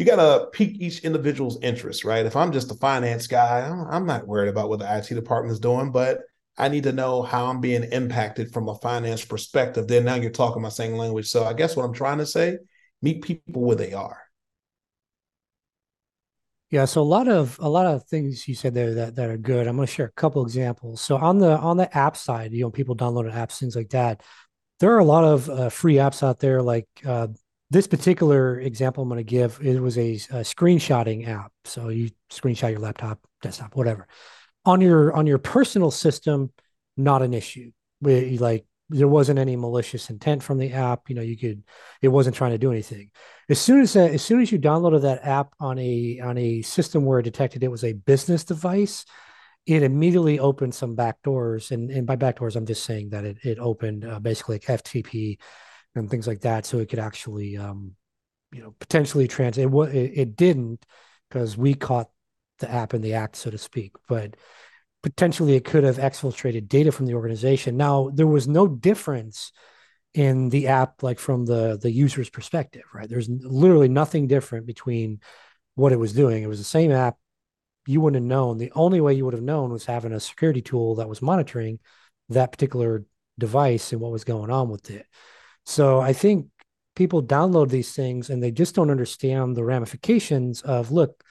You 0.00 0.06
got 0.06 0.16
to 0.16 0.46
pique 0.46 0.80
each 0.80 1.00
individual's 1.00 1.58
interest, 1.60 2.06
right? 2.06 2.24
If 2.24 2.34
I'm 2.34 2.52
just 2.52 2.70
a 2.70 2.74
finance 2.76 3.26
guy, 3.26 3.68
I'm 3.68 4.06
not 4.06 4.26
worried 4.26 4.48
about 4.48 4.70
what 4.70 4.78
the 4.78 4.96
IT 4.96 5.14
department 5.14 5.52
is 5.52 5.60
doing, 5.60 5.92
but 5.92 6.20
I 6.56 6.68
need 6.68 6.84
to 6.84 6.92
know 6.92 7.20
how 7.20 7.48
I'm 7.48 7.60
being 7.60 7.84
impacted 7.84 8.50
from 8.50 8.70
a 8.70 8.76
finance 8.76 9.22
perspective. 9.22 9.88
Then 9.88 10.06
now 10.06 10.14
you're 10.14 10.30
talking 10.30 10.62
my 10.62 10.70
same 10.70 10.94
language. 10.94 11.28
So 11.28 11.44
I 11.44 11.52
guess 11.52 11.76
what 11.76 11.84
I'm 11.84 11.92
trying 11.92 12.16
to 12.16 12.24
say, 12.24 12.56
meet 13.02 13.20
people 13.20 13.60
where 13.60 13.76
they 13.76 13.92
are. 13.92 14.22
Yeah, 16.70 16.86
so 16.86 17.02
a 17.02 17.04
lot 17.04 17.28
of 17.28 17.58
a 17.60 17.68
lot 17.68 17.84
of 17.84 18.02
things 18.04 18.48
you 18.48 18.54
said 18.54 18.72
there 18.72 18.94
that, 18.94 19.16
that 19.16 19.28
are 19.28 19.36
good. 19.36 19.66
I'm 19.66 19.76
going 19.76 19.86
to 19.86 19.92
share 19.92 20.06
a 20.06 20.12
couple 20.12 20.42
examples. 20.42 21.02
So 21.02 21.18
on 21.18 21.36
the 21.36 21.58
on 21.58 21.76
the 21.76 21.94
app 21.94 22.16
side, 22.16 22.52
you 22.54 22.62
know, 22.62 22.70
people 22.70 22.94
downloading 22.94 23.32
apps, 23.32 23.58
things 23.58 23.76
like 23.76 23.90
that. 23.90 24.22
There 24.78 24.94
are 24.94 24.98
a 25.00 25.04
lot 25.04 25.24
of 25.24 25.50
uh, 25.50 25.68
free 25.68 25.96
apps 25.96 26.22
out 26.22 26.40
there. 26.40 26.62
Like 26.62 26.88
uh, 27.04 27.26
this 27.70 27.86
particular 27.86 28.58
example 28.58 29.02
I'm 29.02 29.08
going 29.08 29.18
to 29.18 29.24
give, 29.24 29.60
it 29.62 29.80
was 29.80 29.96
a, 29.96 30.14
a 30.14 30.42
screenshotting 30.42 31.28
app. 31.28 31.52
So 31.64 31.88
you 31.88 32.10
screenshot 32.30 32.70
your 32.70 32.80
laptop, 32.80 33.20
desktop, 33.42 33.76
whatever 33.76 34.08
on 34.64 34.80
your 34.80 35.14
on 35.14 35.26
your 35.26 35.38
personal 35.38 35.90
system, 35.90 36.50
not 36.96 37.22
an 37.22 37.34
issue. 37.34 37.70
We, 38.00 38.38
like 38.38 38.64
there 38.88 39.08
wasn't 39.08 39.38
any 39.38 39.56
malicious 39.56 40.10
intent 40.10 40.42
from 40.42 40.58
the 40.58 40.72
app. 40.72 41.08
You 41.08 41.14
know, 41.14 41.22
you 41.22 41.36
could 41.36 41.62
it 42.02 42.08
wasn't 42.08 42.36
trying 42.36 42.52
to 42.52 42.58
do 42.58 42.70
anything. 42.70 43.10
As 43.48 43.60
soon 43.60 43.80
as 43.80 43.96
as 43.96 44.22
soon 44.22 44.40
as 44.40 44.52
you 44.52 44.58
downloaded 44.58 45.02
that 45.02 45.24
app 45.24 45.54
on 45.60 45.78
a 45.78 46.20
on 46.22 46.38
a 46.38 46.62
system 46.62 47.04
where 47.04 47.20
it 47.20 47.24
detected 47.24 47.62
it 47.62 47.70
was 47.70 47.84
a 47.84 47.92
business 47.92 48.44
device, 48.44 49.04
it 49.66 49.82
immediately 49.82 50.38
opened 50.38 50.74
some 50.74 50.94
back 50.94 51.22
doors. 51.22 51.70
And, 51.70 51.90
and 51.90 52.06
by 52.06 52.16
back 52.16 52.38
doors, 52.38 52.56
I'm 52.56 52.66
just 52.66 52.84
saying 52.84 53.10
that 53.10 53.24
it, 53.24 53.38
it 53.42 53.58
opened 53.58 54.04
uh, 54.04 54.18
basically 54.20 54.58
FTP 54.58 55.38
and 55.94 56.10
things 56.10 56.26
like 56.26 56.40
that. 56.40 56.66
So 56.66 56.78
it 56.78 56.88
could 56.88 56.98
actually, 56.98 57.56
um, 57.56 57.94
you 58.52 58.62
know, 58.62 58.74
potentially 58.78 59.28
trans. 59.28 59.58
It, 59.58 59.68
it, 59.68 60.12
it 60.14 60.36
didn't 60.36 60.84
because 61.28 61.56
we 61.56 61.74
caught 61.74 62.10
the 62.58 62.70
app 62.70 62.94
in 62.94 63.02
the 63.02 63.14
act, 63.14 63.36
so 63.36 63.50
to 63.50 63.58
speak. 63.58 63.92
But 64.08 64.36
potentially 65.02 65.54
it 65.54 65.64
could 65.64 65.84
have 65.84 65.96
exfiltrated 65.96 66.68
data 66.68 66.92
from 66.92 67.06
the 67.06 67.14
organization. 67.14 67.76
Now, 67.76 68.10
there 68.12 68.26
was 68.26 68.46
no 68.46 68.68
difference 68.68 69.52
in 70.14 70.48
the 70.48 70.68
app 70.68 71.02
like 71.02 71.18
from 71.18 71.46
the 71.46 71.78
the 71.80 71.90
user's 71.90 72.28
perspective 72.28 72.82
right 72.92 73.08
there's 73.08 73.28
literally 73.28 73.88
nothing 73.88 74.26
different 74.26 74.66
between 74.66 75.20
what 75.76 75.92
it 75.92 75.98
was 75.98 76.12
doing 76.12 76.42
it 76.42 76.48
was 76.48 76.58
the 76.58 76.64
same 76.64 76.90
app 76.90 77.16
you 77.86 78.00
wouldn't 78.00 78.20
have 78.20 78.28
known 78.28 78.58
the 78.58 78.72
only 78.74 79.00
way 79.00 79.14
you 79.14 79.24
would 79.24 79.34
have 79.34 79.42
known 79.42 79.70
was 79.70 79.86
having 79.86 80.12
a 80.12 80.20
security 80.20 80.60
tool 80.60 80.96
that 80.96 81.08
was 81.08 81.22
monitoring 81.22 81.78
that 82.28 82.50
particular 82.50 83.04
device 83.38 83.92
and 83.92 84.00
what 84.00 84.10
was 84.10 84.24
going 84.24 84.50
on 84.50 84.68
with 84.68 84.90
it 84.90 85.06
so 85.70 86.00
i 86.00 86.12
think 86.12 86.46
people 86.96 87.22
download 87.22 87.70
these 87.70 87.94
things 87.94 88.30
and 88.30 88.42
they 88.42 88.50
just 88.50 88.74
don't 88.74 88.90
understand 88.90 89.56
the 89.56 89.64
ramifications 89.64 90.60
of 90.62 90.90
look 90.90 91.22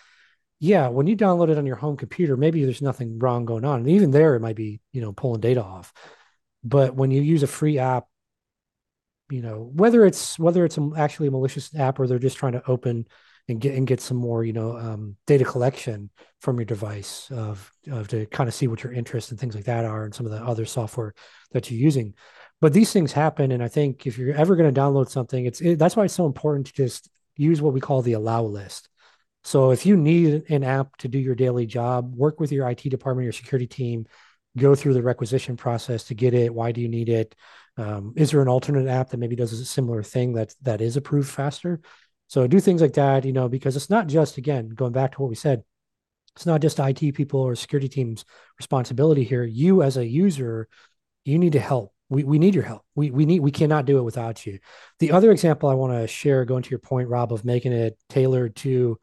yeah 0.60 0.88
when 0.88 1.08
you 1.08 1.16
download 1.16 1.50
it 1.50 1.58
on 1.58 1.66
your 1.66 1.76
home 1.76 1.98
computer 1.98 2.36
maybe 2.36 2.64
there's 2.64 2.82
nothing 2.82 3.20
wrong 3.20 3.46
going 3.46 3.66
on. 3.66 3.80
And 3.80 3.90
even 3.90 4.12
there 4.12 4.36
it 4.36 4.42
might 4.42 4.56
be 4.56 4.82
you 4.92 5.02
know 5.02 5.14
pulling 5.14 5.42
data 5.42 5.64
off. 5.64 5.94
But 6.64 6.96
when 6.96 7.12
you 7.12 7.22
use 7.22 7.44
a 7.44 7.48
free 7.48 7.78
app 7.80 8.08
you 9.30 9.42
know 9.42 9.70
whether 9.74 10.06
it's 10.06 10.40
whether 10.40 10.66
it's 10.66 10.80
actually 10.98 11.28
a 11.28 11.32
malicious 11.32 11.74
app 11.76 12.00
or 12.00 12.08
they're 12.08 12.20
just 12.20 12.38
trying 12.38 12.54
to 12.54 12.68
open 12.68 13.06
and 13.48 13.62
get 13.62 13.76
and 13.76 13.88
get 13.88 14.02
some 14.02 14.18
more 14.18 14.44
you 14.44 14.54
know 14.54 14.78
um, 14.78 15.16
data 15.28 15.46
collection 15.46 16.10
from 16.42 16.58
your 16.58 16.66
device 16.66 17.30
of, 17.32 17.72
of 17.92 18.08
to 18.08 18.26
kind 18.28 18.48
of 18.48 18.54
see 18.54 18.68
what 18.68 18.84
your 18.84 18.94
interests 18.94 19.32
and 19.32 19.40
things 19.40 19.56
like 19.56 19.66
that 19.66 19.86
are 19.86 20.04
and 20.04 20.16
some 20.16 20.26
of 20.26 20.32
the 20.32 20.44
other 20.44 20.66
software 20.66 21.14
that 21.52 21.70
you're 21.70 21.80
using 21.80 22.14
but 22.62 22.74
these 22.74 22.92
things 22.92 23.12
happen 23.12 23.52
and 23.52 23.64
i 23.64 23.68
think 23.68 24.06
if 24.06 24.18
you're 24.18 24.36
ever 24.36 24.56
going 24.56 24.74
to 24.74 24.80
download 24.80 25.10
something 25.10 25.46
it's 25.46 25.62
it, 25.62 25.80
that's 25.80 25.96
why 25.96 26.06
it's 26.06 26.14
so 26.14 26.26
important 26.26 26.68
to 26.68 26.74
just 26.74 27.10
use 27.36 27.62
what 27.62 27.74
we 27.74 27.80
call 27.80 28.02
the 28.02 28.14
allow 28.14 28.44
list 28.44 28.90
so 29.44 29.72
if 29.72 29.86
you 29.86 29.96
need 29.96 30.44
an 30.50 30.64
app 30.64 30.96
to 30.98 31.08
do 31.08 31.18
your 31.18 31.36
daily 31.36 31.66
job 31.66 32.14
work 32.16 32.40
with 32.40 32.52
your 32.52 32.70
it 32.70 32.90
department 32.90 33.24
your 33.24 33.34
security 33.34 33.68
team 33.68 34.06
go 34.58 34.76
through 34.76 34.94
the 34.94 35.04
requisition 35.04 35.56
process 35.56 36.06
to 36.06 36.14
get 36.14 36.34
it 36.34 36.54
why 36.54 36.72
do 36.72 36.82
you 36.82 36.90
need 36.90 37.10
it 37.10 37.36
um, 37.80 38.14
is 38.18 38.32
there 38.32 38.42
an 38.42 38.50
alternate 38.50 38.90
app 38.90 39.10
that 39.10 39.18
maybe 39.18 39.38
does 39.38 39.54
a 39.54 39.64
similar 39.64 40.04
thing 40.04 40.34
that 40.34 40.54
that 40.64 40.82
is 40.82 40.98
approved 40.98 41.30
faster? 41.30 41.80
So 42.28 42.46
do 42.46 42.60
things 42.60 42.82
like 42.82 42.94
that, 42.94 43.24
you 43.24 43.32
know, 43.32 43.48
because 43.48 43.78
it's 43.78 43.90
not 43.90 44.08
just 44.08 44.38
again 44.38 44.70
going 44.70 44.92
back 44.92 45.14
to 45.14 45.22
what 45.22 45.30
we 45.30 45.36
said. 45.36 45.64
It's 46.36 46.46
not 46.46 46.62
just 46.62 46.80
IT 46.80 47.16
people 47.16 47.40
or 47.40 47.56
security 47.56 47.88
teams' 47.88 48.26
responsibility 48.58 49.24
here. 49.24 49.44
You 49.44 49.82
as 49.82 49.96
a 49.96 50.06
user, 50.06 50.68
you 51.24 51.40
need 51.40 51.54
to 51.54 51.60
help. 51.60 51.94
We, 52.10 52.24
we 52.24 52.40
need 52.40 52.56
your 52.56 52.64
help. 52.64 52.84
We, 52.96 53.12
we 53.12 53.26
need 53.26 53.40
we 53.42 53.52
cannot 53.52 53.86
do 53.86 54.00
it 54.00 54.04
without 54.04 54.46
you. 54.46 54.60
The 55.00 55.12
other 55.12 55.32
example 55.32 55.70
I 55.70 55.76
want 55.76 55.94
to 55.94 56.08
share, 56.08 56.44
going 56.46 56.64
to 56.64 56.70
your 56.70 56.80
point, 56.80 57.08
Rob, 57.08 57.32
of 57.32 57.46
making 57.46 57.72
it 57.72 57.98
tailored 58.10 58.56
to 58.58 59.00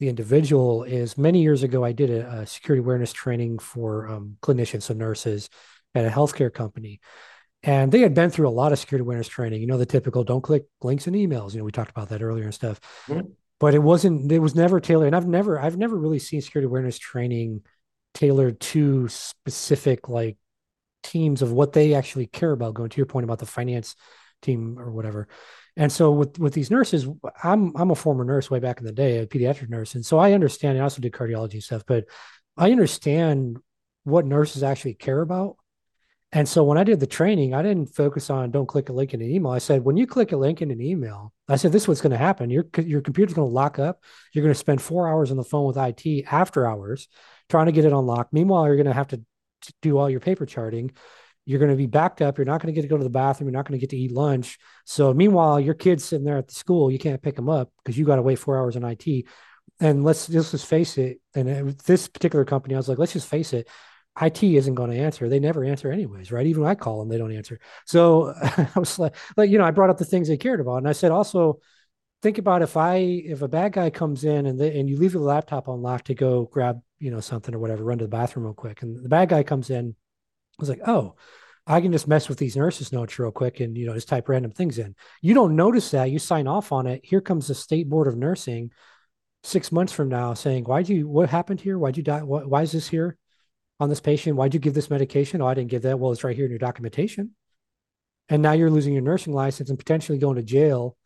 the 0.00 0.08
individual 0.08 0.82
is 0.82 1.16
many 1.16 1.42
years 1.42 1.62
ago 1.62 1.84
I 1.84 1.92
did 1.92 2.10
a, 2.10 2.40
a 2.40 2.46
security 2.46 2.80
awareness 2.80 3.12
training 3.12 3.58
for 3.58 4.08
um, 4.08 4.36
clinicians, 4.42 4.82
so 4.82 4.94
nurses, 4.94 5.48
at 5.94 6.04
a 6.04 6.10
healthcare 6.10 6.52
company, 6.52 7.00
and 7.62 7.92
they 7.92 8.00
had 8.00 8.14
been 8.14 8.30
through 8.30 8.48
a 8.48 8.50
lot 8.50 8.72
of 8.72 8.78
security 8.78 9.02
awareness 9.02 9.28
training. 9.28 9.60
You 9.60 9.66
know, 9.66 9.78
the 9.78 9.86
typical 9.86 10.24
don't 10.24 10.40
click 10.42 10.64
links 10.82 11.06
and 11.06 11.14
emails. 11.14 11.52
You 11.52 11.58
know, 11.58 11.64
we 11.64 11.72
talked 11.72 11.90
about 11.90 12.08
that 12.08 12.22
earlier 12.22 12.44
and 12.44 12.54
stuff. 12.54 12.80
Mm-hmm. 13.06 13.28
But 13.60 13.74
it 13.74 13.78
wasn't, 13.78 14.32
it 14.32 14.40
was 14.40 14.56
never 14.56 14.80
tailored. 14.80 15.06
And 15.06 15.14
I've 15.14 15.28
never, 15.28 15.60
I've 15.60 15.78
never 15.78 15.96
really 15.96 16.18
seen 16.18 16.40
security 16.40 16.66
awareness 16.66 16.98
training 16.98 17.62
tailored 18.12 18.58
to 18.58 19.06
specific 19.08 20.08
like 20.08 20.36
teams 21.02 21.42
of 21.42 21.52
what 21.52 21.72
they 21.72 21.94
actually 21.94 22.26
care 22.26 22.52
about. 22.52 22.74
Going 22.74 22.90
to 22.90 22.96
your 22.96 23.06
point 23.06 23.24
about 23.24 23.38
the 23.38 23.46
finance 23.46 23.96
team 24.40 24.78
or 24.78 24.90
whatever. 24.90 25.28
And 25.76 25.90
so 25.90 26.10
with 26.10 26.38
with 26.38 26.52
these 26.52 26.70
nurses, 26.70 27.06
I'm 27.42 27.76
I'm 27.76 27.90
a 27.90 27.94
former 27.94 28.24
nurse 28.24 28.50
way 28.50 28.58
back 28.58 28.78
in 28.78 28.84
the 28.86 28.92
day, 28.92 29.18
a 29.18 29.26
pediatric 29.26 29.70
nurse, 29.70 29.94
and 29.94 30.04
so 30.04 30.18
I 30.18 30.32
understand. 30.32 30.78
I 30.78 30.82
also 30.82 31.00
did 31.00 31.12
cardiology 31.12 31.62
stuff, 31.62 31.84
but 31.86 32.04
I 32.56 32.72
understand 32.72 33.58
what 34.04 34.26
nurses 34.26 34.62
actually 34.62 34.94
care 34.94 35.20
about 35.20 35.56
and 36.34 36.48
so 36.48 36.64
when 36.64 36.78
I 36.78 36.84
did 36.84 36.98
the 36.98 37.06
training, 37.06 37.52
I 37.52 37.62
didn't 37.62 37.94
focus 37.94 38.30
on 38.30 38.50
don't 38.50 38.66
click 38.66 38.88
a 38.88 38.92
link 38.92 39.12
in 39.12 39.20
an 39.20 39.30
email. 39.30 39.52
I 39.52 39.58
said, 39.58 39.84
when 39.84 39.98
you 39.98 40.06
click 40.06 40.32
a 40.32 40.36
link 40.36 40.62
in 40.62 40.70
an 40.70 40.80
email, 40.80 41.34
I 41.46 41.56
said, 41.56 41.72
this 41.72 41.82
is 41.82 41.88
what's 41.88 42.00
going 42.00 42.12
to 42.12 42.16
happen. 42.16 42.48
Your, 42.48 42.64
your 42.78 43.02
computer's 43.02 43.34
going 43.34 43.48
to 43.48 43.52
lock 43.52 43.78
up. 43.78 44.02
You're 44.32 44.42
going 44.42 44.54
to 44.54 44.58
spend 44.58 44.80
four 44.80 45.06
hours 45.06 45.30
on 45.30 45.36
the 45.36 45.44
phone 45.44 45.66
with 45.66 45.76
IT 45.76 46.24
after 46.30 46.66
hours 46.66 47.08
trying 47.50 47.66
to 47.66 47.72
get 47.72 47.84
it 47.84 47.92
unlocked. 47.92 48.32
Meanwhile, 48.32 48.66
you're 48.66 48.76
going 48.76 48.86
to 48.86 48.94
have 48.94 49.08
to 49.08 49.22
do 49.80 49.98
all 49.98 50.10
your 50.10 50.20
paper 50.20 50.46
charting. 50.46 50.92
You're 51.44 51.58
going 51.58 51.70
to 51.70 51.76
be 51.76 51.86
backed 51.86 52.22
up. 52.22 52.38
You're 52.38 52.44
not 52.44 52.62
going 52.62 52.72
to 52.72 52.78
get 52.78 52.82
to 52.82 52.88
go 52.88 52.96
to 52.96 53.04
the 53.04 53.10
bathroom. 53.10 53.48
You're 53.48 53.58
not 53.58 53.66
going 53.66 53.78
to 53.78 53.80
get 53.80 53.90
to 53.90 53.96
eat 53.96 54.12
lunch. 54.12 54.58
So 54.84 55.12
meanwhile, 55.12 55.58
your 55.58 55.74
kid's 55.74 56.04
sitting 56.04 56.24
there 56.24 56.38
at 56.38 56.48
the 56.48 56.54
school. 56.54 56.90
You 56.90 56.98
can't 56.98 57.20
pick 57.20 57.34
them 57.34 57.48
up 57.48 57.72
because 57.82 57.98
you 57.98 58.04
got 58.04 58.16
to 58.16 58.22
wait 58.22 58.38
four 58.38 58.56
hours 58.56 58.76
in 58.76 58.84
IT. 58.84 59.26
And 59.80 60.04
let's, 60.04 60.28
let's 60.28 60.52
just 60.52 60.66
face 60.66 60.98
it. 60.98 61.20
And 61.34 61.76
this 61.80 62.06
particular 62.06 62.44
company, 62.44 62.74
I 62.74 62.78
was 62.78 62.88
like, 62.88 62.98
let's 62.98 63.12
just 63.12 63.28
face 63.28 63.52
it 63.52 63.68
IT 64.20 64.42
isn't 64.42 64.74
going 64.74 64.90
to 64.90 64.98
answer. 64.98 65.28
They 65.28 65.40
never 65.40 65.64
answer 65.64 65.90
anyways, 65.90 66.30
right? 66.30 66.46
Even 66.46 66.62
when 66.62 66.70
I 66.70 66.74
call 66.74 67.00
them, 67.00 67.08
they 67.08 67.16
don't 67.16 67.34
answer. 67.34 67.58
So 67.86 68.34
I 68.42 68.70
was 68.76 68.98
like, 68.98 69.14
like, 69.36 69.50
you 69.50 69.58
know, 69.58 69.64
I 69.64 69.70
brought 69.70 69.90
up 69.90 69.98
the 69.98 70.04
things 70.04 70.28
they 70.28 70.36
cared 70.36 70.60
about. 70.60 70.76
And 70.76 70.88
I 70.88 70.92
said, 70.92 71.10
also 71.10 71.60
think 72.22 72.38
about 72.38 72.62
if 72.62 72.76
I, 72.76 72.96
if 72.96 73.42
a 73.42 73.48
bad 73.48 73.72
guy 73.72 73.90
comes 73.90 74.24
in 74.24 74.46
and 74.46 74.58
they, 74.60 74.78
and 74.78 74.88
you 74.88 74.96
leave 74.96 75.12
your 75.12 75.22
laptop 75.22 75.68
unlocked 75.68 76.06
to 76.06 76.14
go 76.14 76.44
grab, 76.44 76.80
you 76.98 77.10
know, 77.10 77.20
something 77.20 77.54
or 77.54 77.58
whatever, 77.58 77.84
run 77.84 77.98
to 77.98 78.04
the 78.04 78.08
bathroom 78.08 78.46
real 78.46 78.54
quick. 78.54 78.82
And 78.82 79.04
the 79.04 79.08
bad 79.08 79.28
guy 79.28 79.42
comes 79.42 79.70
in, 79.70 79.94
I 80.58 80.62
was 80.62 80.68
like, 80.68 80.80
oh, 80.86 81.16
I 81.66 81.80
can 81.80 81.92
just 81.92 82.08
mess 82.08 82.28
with 82.28 82.38
these 82.38 82.56
nurses 82.56 82.92
notes 82.92 83.18
real 83.18 83.30
quick 83.30 83.60
and, 83.60 83.76
you 83.76 83.86
know, 83.86 83.94
just 83.94 84.08
type 84.08 84.28
random 84.28 84.50
things 84.50 84.78
in. 84.78 84.94
You 85.20 85.34
don't 85.34 85.56
notice 85.56 85.90
that. 85.90 86.10
You 86.10 86.18
sign 86.18 86.46
off 86.46 86.72
on 86.72 86.86
it. 86.86 87.04
Here 87.04 87.20
comes 87.20 87.48
the 87.48 87.54
state 87.54 87.88
board 87.88 88.08
of 88.08 88.16
nursing 88.16 88.70
six 89.44 89.72
months 89.72 89.92
from 89.92 90.08
now 90.08 90.34
saying, 90.34 90.64
why'd 90.64 90.88
you, 90.88 91.08
what 91.08 91.28
happened 91.28 91.60
here? 91.60 91.78
Why'd 91.78 91.96
you 91.96 92.02
die? 92.02 92.22
Why, 92.22 92.42
why 92.42 92.62
is 92.62 92.72
this 92.72 92.88
here? 92.88 93.16
on 93.82 93.88
this 93.88 94.00
patient. 94.00 94.36
Why'd 94.36 94.54
you 94.54 94.60
give 94.60 94.74
this 94.74 94.90
medication? 94.90 95.42
Oh, 95.42 95.46
I 95.46 95.54
didn't 95.54 95.70
give 95.70 95.82
that. 95.82 95.98
Well, 95.98 96.12
it's 96.12 96.22
right 96.22 96.36
here 96.36 96.44
in 96.44 96.52
your 96.52 96.58
documentation. 96.58 97.32
And 98.28 98.40
now 98.40 98.52
you're 98.52 98.70
losing 98.70 98.92
your 98.92 99.02
nursing 99.02 99.34
license 99.34 99.70
and 99.70 99.78
potentially 99.78 100.18
going 100.18 100.36
to 100.36 100.42
jail 100.42 100.96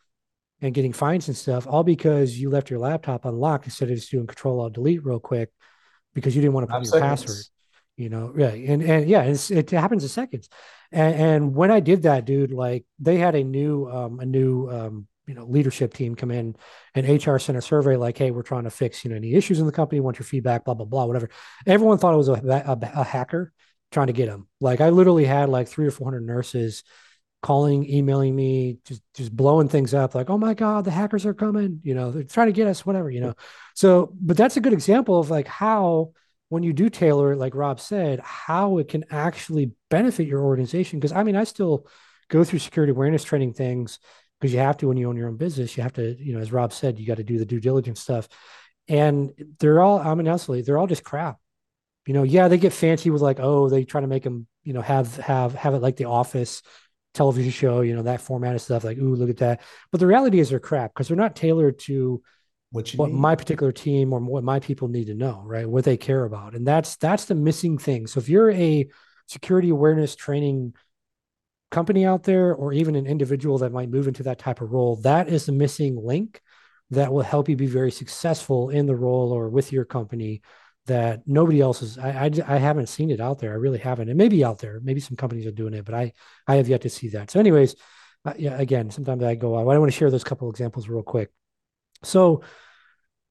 and 0.60 0.74
getting 0.74 0.92
fines 0.92 1.28
and 1.28 1.36
stuff, 1.36 1.66
all 1.66 1.84
because 1.84 2.38
you 2.38 2.50
left 2.50 2.70
your 2.70 2.78
laptop 2.78 3.24
unlocked 3.24 3.66
instead 3.66 3.90
of 3.90 3.96
just 3.96 4.10
doing 4.10 4.26
control 4.26 4.60
alt 4.60 4.72
delete 4.72 5.04
real 5.04 5.20
quick 5.20 5.50
because 6.14 6.34
you 6.34 6.42
didn't 6.42 6.54
want 6.54 6.66
to 6.66 6.72
put 6.72 6.82
your 6.82 6.92
seconds. 6.92 7.22
password. 7.24 7.44
You 7.96 8.10
know, 8.10 8.34
yeah, 8.36 8.48
and 8.48 8.82
and 8.82 9.08
yeah, 9.08 9.22
it 9.22 9.70
happens 9.70 10.02
in 10.02 10.08
seconds. 10.10 10.48
And, 10.92 11.14
and 11.14 11.54
when 11.54 11.70
I 11.70 11.80
did 11.80 12.02
that, 12.02 12.26
dude, 12.26 12.52
like 12.52 12.84
they 12.98 13.16
had 13.16 13.34
a 13.34 13.42
new 13.42 13.88
um, 13.88 14.20
a 14.20 14.26
new 14.26 14.68
um, 14.68 15.06
you 15.26 15.34
know 15.34 15.44
leadership 15.44 15.92
team 15.92 16.14
come 16.14 16.30
in 16.30 16.56
and 16.94 17.26
hr 17.26 17.38
sent 17.38 17.58
a 17.58 17.62
survey 17.62 17.96
like 17.96 18.16
hey 18.16 18.30
we're 18.30 18.42
trying 18.42 18.64
to 18.64 18.70
fix 18.70 19.04
you 19.04 19.10
know 19.10 19.16
any 19.16 19.34
issues 19.34 19.58
in 19.58 19.66
the 19.66 19.72
company 19.72 20.00
want 20.00 20.18
your 20.18 20.24
feedback 20.24 20.64
blah 20.64 20.74
blah 20.74 20.86
blah 20.86 21.04
whatever 21.04 21.28
everyone 21.66 21.98
thought 21.98 22.14
it 22.14 22.16
was 22.16 22.28
a, 22.28 22.32
a, 22.32 22.78
a 23.00 23.04
hacker 23.04 23.52
trying 23.90 24.06
to 24.06 24.12
get 24.12 24.26
them 24.26 24.46
like 24.60 24.80
i 24.80 24.88
literally 24.88 25.24
had 25.24 25.48
like 25.48 25.68
three 25.68 25.86
or 25.86 25.90
four 25.90 26.06
hundred 26.06 26.24
nurses 26.24 26.84
calling 27.46 27.88
emailing 27.88 28.34
me 28.34 28.78
just 28.84 29.02
just 29.14 29.34
blowing 29.34 29.68
things 29.68 29.94
up 29.94 30.14
like 30.14 30.30
oh 30.30 30.38
my 30.38 30.52
god 30.52 30.84
the 30.84 30.90
hackers 30.90 31.24
are 31.24 31.34
coming 31.34 31.80
you 31.84 31.94
know 31.94 32.10
they're 32.10 32.24
trying 32.24 32.48
to 32.48 32.52
get 32.52 32.66
us 32.66 32.84
whatever 32.84 33.08
you 33.08 33.20
know 33.20 33.34
so 33.74 34.12
but 34.20 34.36
that's 34.36 34.56
a 34.56 34.60
good 34.60 34.72
example 34.72 35.20
of 35.20 35.30
like 35.30 35.46
how 35.46 36.12
when 36.48 36.62
you 36.62 36.72
do 36.72 36.90
tailor 36.90 37.32
it 37.32 37.36
like 37.36 37.54
rob 37.54 37.78
said 37.78 38.18
how 38.20 38.78
it 38.78 38.88
can 38.88 39.04
actually 39.10 39.70
benefit 39.90 40.26
your 40.26 40.42
organization 40.42 40.98
because 40.98 41.12
i 41.12 41.22
mean 41.22 41.36
i 41.36 41.44
still 41.44 41.86
go 42.28 42.42
through 42.42 42.58
security 42.58 42.90
awareness 42.90 43.22
training 43.22 43.52
things 43.52 44.00
because 44.40 44.52
you 44.52 44.58
have 44.58 44.76
to 44.78 44.88
when 44.88 44.96
you 44.96 45.08
own 45.08 45.16
your 45.16 45.28
own 45.28 45.36
business. 45.36 45.76
You 45.76 45.82
have 45.82 45.94
to, 45.94 46.16
you 46.18 46.34
know, 46.34 46.40
as 46.40 46.52
Rob 46.52 46.72
said, 46.72 46.98
you 46.98 47.06
got 47.06 47.16
to 47.16 47.24
do 47.24 47.38
the 47.38 47.46
due 47.46 47.60
diligence 47.60 48.00
stuff. 48.00 48.28
And 48.88 49.32
they're 49.58 49.82
all, 49.82 49.98
I 49.98 50.14
mean, 50.14 50.28
honestly, 50.28 50.62
they're 50.62 50.78
all 50.78 50.86
just 50.86 51.04
crap. 51.04 51.38
You 52.06 52.14
know, 52.14 52.22
yeah, 52.22 52.48
they 52.48 52.58
get 52.58 52.72
fancy 52.72 53.10
with 53.10 53.22
like, 53.22 53.40
oh, 53.40 53.68
they 53.68 53.84
try 53.84 54.00
to 54.00 54.06
make 54.06 54.22
them, 54.22 54.46
you 54.62 54.72
know, 54.72 54.82
have 54.82 55.16
have 55.16 55.54
have 55.54 55.74
it 55.74 55.82
like 55.82 55.96
the 55.96 56.04
Office 56.04 56.62
television 57.16 57.50
show, 57.50 57.80
you 57.80 57.94
know, 57.94 58.02
that 58.02 58.20
format 58.20 58.54
of 58.54 58.60
stuff. 58.60 58.84
Like, 58.84 58.98
ooh, 58.98 59.14
look 59.14 59.30
at 59.30 59.38
that. 59.38 59.62
But 59.90 60.00
the 60.00 60.06
reality 60.06 60.38
is, 60.38 60.50
they're 60.50 60.60
crap 60.60 60.94
because 60.94 61.08
they're 61.08 61.16
not 61.16 61.34
tailored 61.34 61.78
to 61.80 62.22
what, 62.70 62.90
what 62.90 63.10
my 63.10 63.34
particular 63.34 63.72
team 63.72 64.12
or 64.12 64.20
what 64.20 64.44
my 64.44 64.60
people 64.60 64.88
need 64.88 65.06
to 65.06 65.14
know, 65.14 65.42
right? 65.44 65.68
What 65.68 65.84
they 65.84 65.96
care 65.96 66.24
about, 66.24 66.54
and 66.54 66.66
that's 66.66 66.96
that's 66.96 67.24
the 67.24 67.34
missing 67.34 67.78
thing. 67.78 68.06
So 68.06 68.20
if 68.20 68.28
you're 68.28 68.50
a 68.50 68.88
security 69.26 69.70
awareness 69.70 70.14
training 70.14 70.74
company 71.70 72.06
out 72.06 72.22
there 72.22 72.54
or 72.54 72.72
even 72.72 72.94
an 72.94 73.06
individual 73.06 73.58
that 73.58 73.72
might 73.72 73.90
move 73.90 74.06
into 74.06 74.22
that 74.24 74.38
type 74.38 74.60
of 74.60 74.72
role, 74.72 74.96
that 74.96 75.28
is 75.28 75.46
the 75.46 75.52
missing 75.52 75.96
link 75.96 76.40
that 76.90 77.12
will 77.12 77.22
help 77.22 77.48
you 77.48 77.56
be 77.56 77.66
very 77.66 77.90
successful 77.90 78.70
in 78.70 78.86
the 78.86 78.94
role 78.94 79.32
or 79.32 79.48
with 79.48 79.72
your 79.72 79.84
company 79.84 80.42
that 80.86 81.22
nobody 81.26 81.60
else 81.60 81.82
is. 81.82 81.98
I, 81.98 82.26
I, 82.26 82.54
I 82.54 82.58
haven't 82.58 82.88
seen 82.88 83.10
it 83.10 83.20
out 83.20 83.38
there. 83.38 83.52
I 83.52 83.56
really 83.56 83.78
haven't. 83.78 84.08
It 84.08 84.16
may 84.16 84.28
be 84.28 84.44
out 84.44 84.58
there. 84.58 84.80
Maybe 84.82 85.00
some 85.00 85.16
companies 85.16 85.46
are 85.46 85.52
doing 85.52 85.74
it, 85.74 85.84
but 85.84 85.94
I, 85.94 86.12
I 86.46 86.56
have 86.56 86.68
yet 86.68 86.82
to 86.82 86.90
see 86.90 87.08
that. 87.10 87.30
So, 87.30 87.40
anyways, 87.40 87.76
uh, 88.24 88.34
yeah, 88.38 88.58
again, 88.58 88.90
sometimes 88.90 89.22
I 89.22 89.34
go, 89.34 89.56
I 89.56 89.62
want 89.62 89.90
to 89.90 89.96
share 89.96 90.10
those 90.10 90.24
couple 90.24 90.50
examples 90.50 90.88
real 90.88 91.02
quick. 91.02 91.30
So, 92.02 92.42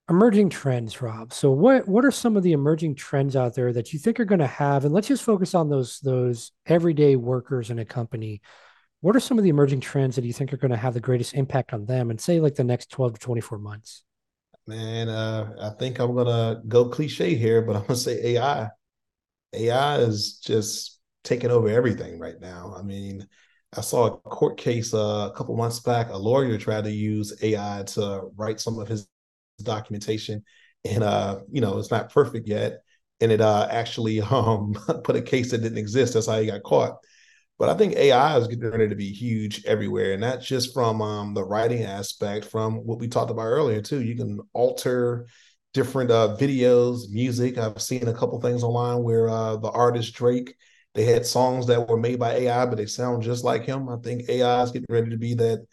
emerging 0.09 0.49
trends, 0.49 1.01
Rob. 1.01 1.33
So 1.33 1.51
what 1.51 1.87
what 1.87 2.05
are 2.05 2.11
some 2.11 2.37
of 2.37 2.43
the 2.43 2.53
emerging 2.53 2.95
trends 2.95 3.35
out 3.35 3.55
there 3.55 3.73
that 3.73 3.93
you 3.93 3.99
think 3.99 4.19
are 4.19 4.25
going 4.25 4.39
to 4.39 4.47
have? 4.47 4.85
And 4.85 4.93
let's 4.93 5.07
just 5.07 5.23
focus 5.23 5.55
on 5.55 5.69
those 5.69 5.99
those 5.99 6.51
everyday 6.65 7.15
workers 7.15 7.71
in 7.71 7.79
a 7.79 7.85
company. 7.85 8.41
What 9.01 9.15
are 9.15 9.19
some 9.19 9.37
of 9.37 9.43
the 9.43 9.49
emerging 9.49 9.81
trends 9.81 10.15
that 10.15 10.25
you 10.25 10.33
think 10.33 10.53
are 10.53 10.57
going 10.57 10.71
to 10.71 10.77
have 10.77 10.93
the 10.93 10.99
greatest 10.99 11.33
impact 11.33 11.73
on 11.73 11.85
them 11.85 12.09
and 12.09 12.19
say 12.19 12.39
like 12.39 12.55
the 12.55 12.63
next 12.63 12.89
12 12.91 13.13
to 13.13 13.19
24 13.19 13.57
months? 13.59 14.03
Man, 14.67 15.09
uh, 15.09 15.53
I 15.61 15.69
think 15.79 15.99
I'm 15.99 16.15
gonna 16.15 16.61
go 16.67 16.89
cliche 16.89 17.35
here, 17.35 17.61
but 17.61 17.75
I'm 17.75 17.83
gonna 17.83 17.95
say 17.95 18.35
AI. 18.35 18.69
AI 19.53 19.97
is 19.99 20.39
just 20.39 20.99
taking 21.23 21.51
over 21.51 21.69
everything 21.69 22.19
right 22.19 22.39
now. 22.39 22.73
I 22.77 22.81
mean, 22.83 23.27
I 23.77 23.81
saw 23.81 24.07
a 24.07 24.17
court 24.17 24.57
case 24.57 24.93
uh, 24.93 25.29
a 25.31 25.37
couple 25.37 25.55
months 25.57 25.79
back. 25.81 26.09
A 26.09 26.17
lawyer 26.17 26.57
tried 26.57 26.85
to 26.85 26.91
use 26.91 27.33
AI 27.43 27.83
to 27.89 28.29
write 28.35 28.59
some 28.59 28.79
of 28.79 28.87
his 28.87 29.07
documentation, 29.63 30.43
and 30.85 31.03
uh, 31.03 31.41
you 31.51 31.61
know, 31.61 31.77
it's 31.79 31.91
not 31.91 32.11
perfect 32.13 32.47
yet, 32.47 32.81
and 33.21 33.31
it 33.31 33.41
uh, 33.41 33.67
actually 33.71 34.21
um, 34.31 34.73
put 35.03 35.15
a 35.15 35.21
case 35.21 35.51
that 35.51 35.59
didn't 35.59 35.77
exist. 35.77 36.13
That's 36.15 36.27
how 36.27 36.39
he 36.39 36.47
got 36.47 36.63
caught. 36.63 36.97
But 37.57 37.69
I 37.69 37.73
think 37.75 37.95
AI 37.95 38.37
is 38.37 38.47
getting 38.47 38.69
ready 38.69 38.89
to 38.89 38.95
be 38.95 39.11
huge 39.11 39.63
everywhere, 39.65 40.11
and 40.13 40.21
not 40.21 40.41
just 40.41 40.73
from 40.73 41.01
um, 41.01 41.33
the 41.33 41.43
writing 41.43 41.83
aspect, 41.83 42.45
from 42.45 42.75
what 42.85 42.99
we 42.99 43.07
talked 43.07 43.31
about 43.31 43.43
earlier 43.45 43.81
too. 43.81 44.01
You 44.03 44.15
can 44.15 44.39
alter 44.53 45.27
different 45.73 46.11
uh, 46.11 46.35
videos, 46.39 47.09
music. 47.09 47.57
I've 47.57 47.81
seen 47.81 48.07
a 48.07 48.13
couple 48.13 48.39
things 48.41 48.63
online 48.63 49.03
where 49.03 49.29
uh, 49.29 49.57
the 49.57 49.69
artist 49.71 50.13
Drake 50.13 50.55
they 50.93 51.03
had 51.03 51.25
songs 51.25 51.67
that 51.67 51.89
were 51.89 51.97
made 51.99 52.19
by 52.19 52.33
AI, 52.35 52.65
but 52.65 52.77
they 52.77 52.85
sound 52.85 53.21
just 53.21 53.43
like 53.43 53.65
him. 53.65 53.89
I 53.89 53.97
think 53.97 54.29
AI 54.29 54.63
is 54.63 54.71
getting 54.71 54.85
ready 54.89 55.09
to 55.09 55.17
be 55.17 55.33
that 55.35 55.65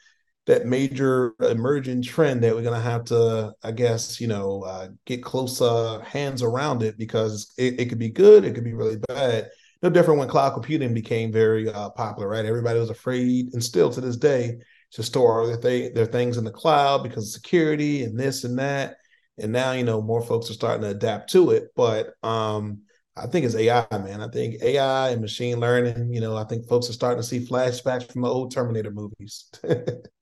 that 0.46 0.66
major 0.66 1.34
emerging 1.40 2.02
trend 2.02 2.42
that 2.42 2.54
we're 2.54 2.62
to 2.62 2.78
have 2.78 3.04
to, 3.04 3.52
I 3.62 3.70
guess, 3.72 4.20
you 4.20 4.26
know, 4.26 4.62
uh, 4.62 4.88
get 5.06 5.22
close 5.22 5.60
uh, 5.60 6.00
hands 6.00 6.42
around 6.42 6.82
it 6.82 6.98
because 6.98 7.52
it, 7.56 7.78
it 7.80 7.88
could 7.88 7.98
be 8.00 8.10
good, 8.10 8.44
it 8.44 8.54
could 8.54 8.64
be 8.64 8.74
really 8.74 8.98
bad. 9.08 9.50
No 9.82 9.90
different 9.90 10.20
when 10.20 10.28
cloud 10.28 10.54
computing 10.54 10.94
became 10.94 11.32
very 11.32 11.68
uh, 11.68 11.90
popular, 11.90 12.28
right? 12.28 12.44
Everybody 12.44 12.78
was 12.78 12.90
afraid, 12.90 13.52
and 13.52 13.62
still 13.62 13.90
to 13.90 14.00
this 14.00 14.16
day, 14.16 14.58
to 14.92 15.02
store 15.02 15.46
their, 15.46 15.56
th- 15.56 15.94
their 15.94 16.06
things 16.06 16.36
in 16.36 16.44
the 16.44 16.50
cloud 16.50 17.02
because 17.02 17.26
of 17.26 17.32
security 17.32 18.04
and 18.04 18.18
this 18.18 18.44
and 18.44 18.58
that. 18.58 18.96
And 19.38 19.50
now, 19.50 19.72
you 19.72 19.82
know, 19.82 20.00
more 20.00 20.22
folks 20.22 20.50
are 20.50 20.54
starting 20.54 20.82
to 20.82 20.88
adapt 20.90 21.30
to 21.32 21.50
it. 21.50 21.68
But 21.74 22.14
um, 22.22 22.82
I 23.16 23.26
think 23.26 23.44
it's 23.44 23.54
AI, 23.54 23.86
man. 23.90 24.20
I 24.20 24.28
think 24.28 24.62
AI 24.62 25.10
and 25.10 25.20
machine 25.20 25.58
learning. 25.58 26.12
You 26.12 26.20
know, 26.20 26.36
I 26.36 26.44
think 26.44 26.68
folks 26.68 26.88
are 26.88 26.94
starting 26.94 27.20
to 27.20 27.26
see 27.26 27.44
flashbacks 27.44 28.12
from 28.12 28.22
the 28.22 28.28
old 28.28 28.52
Terminator 28.52 28.90
movies. 28.90 29.50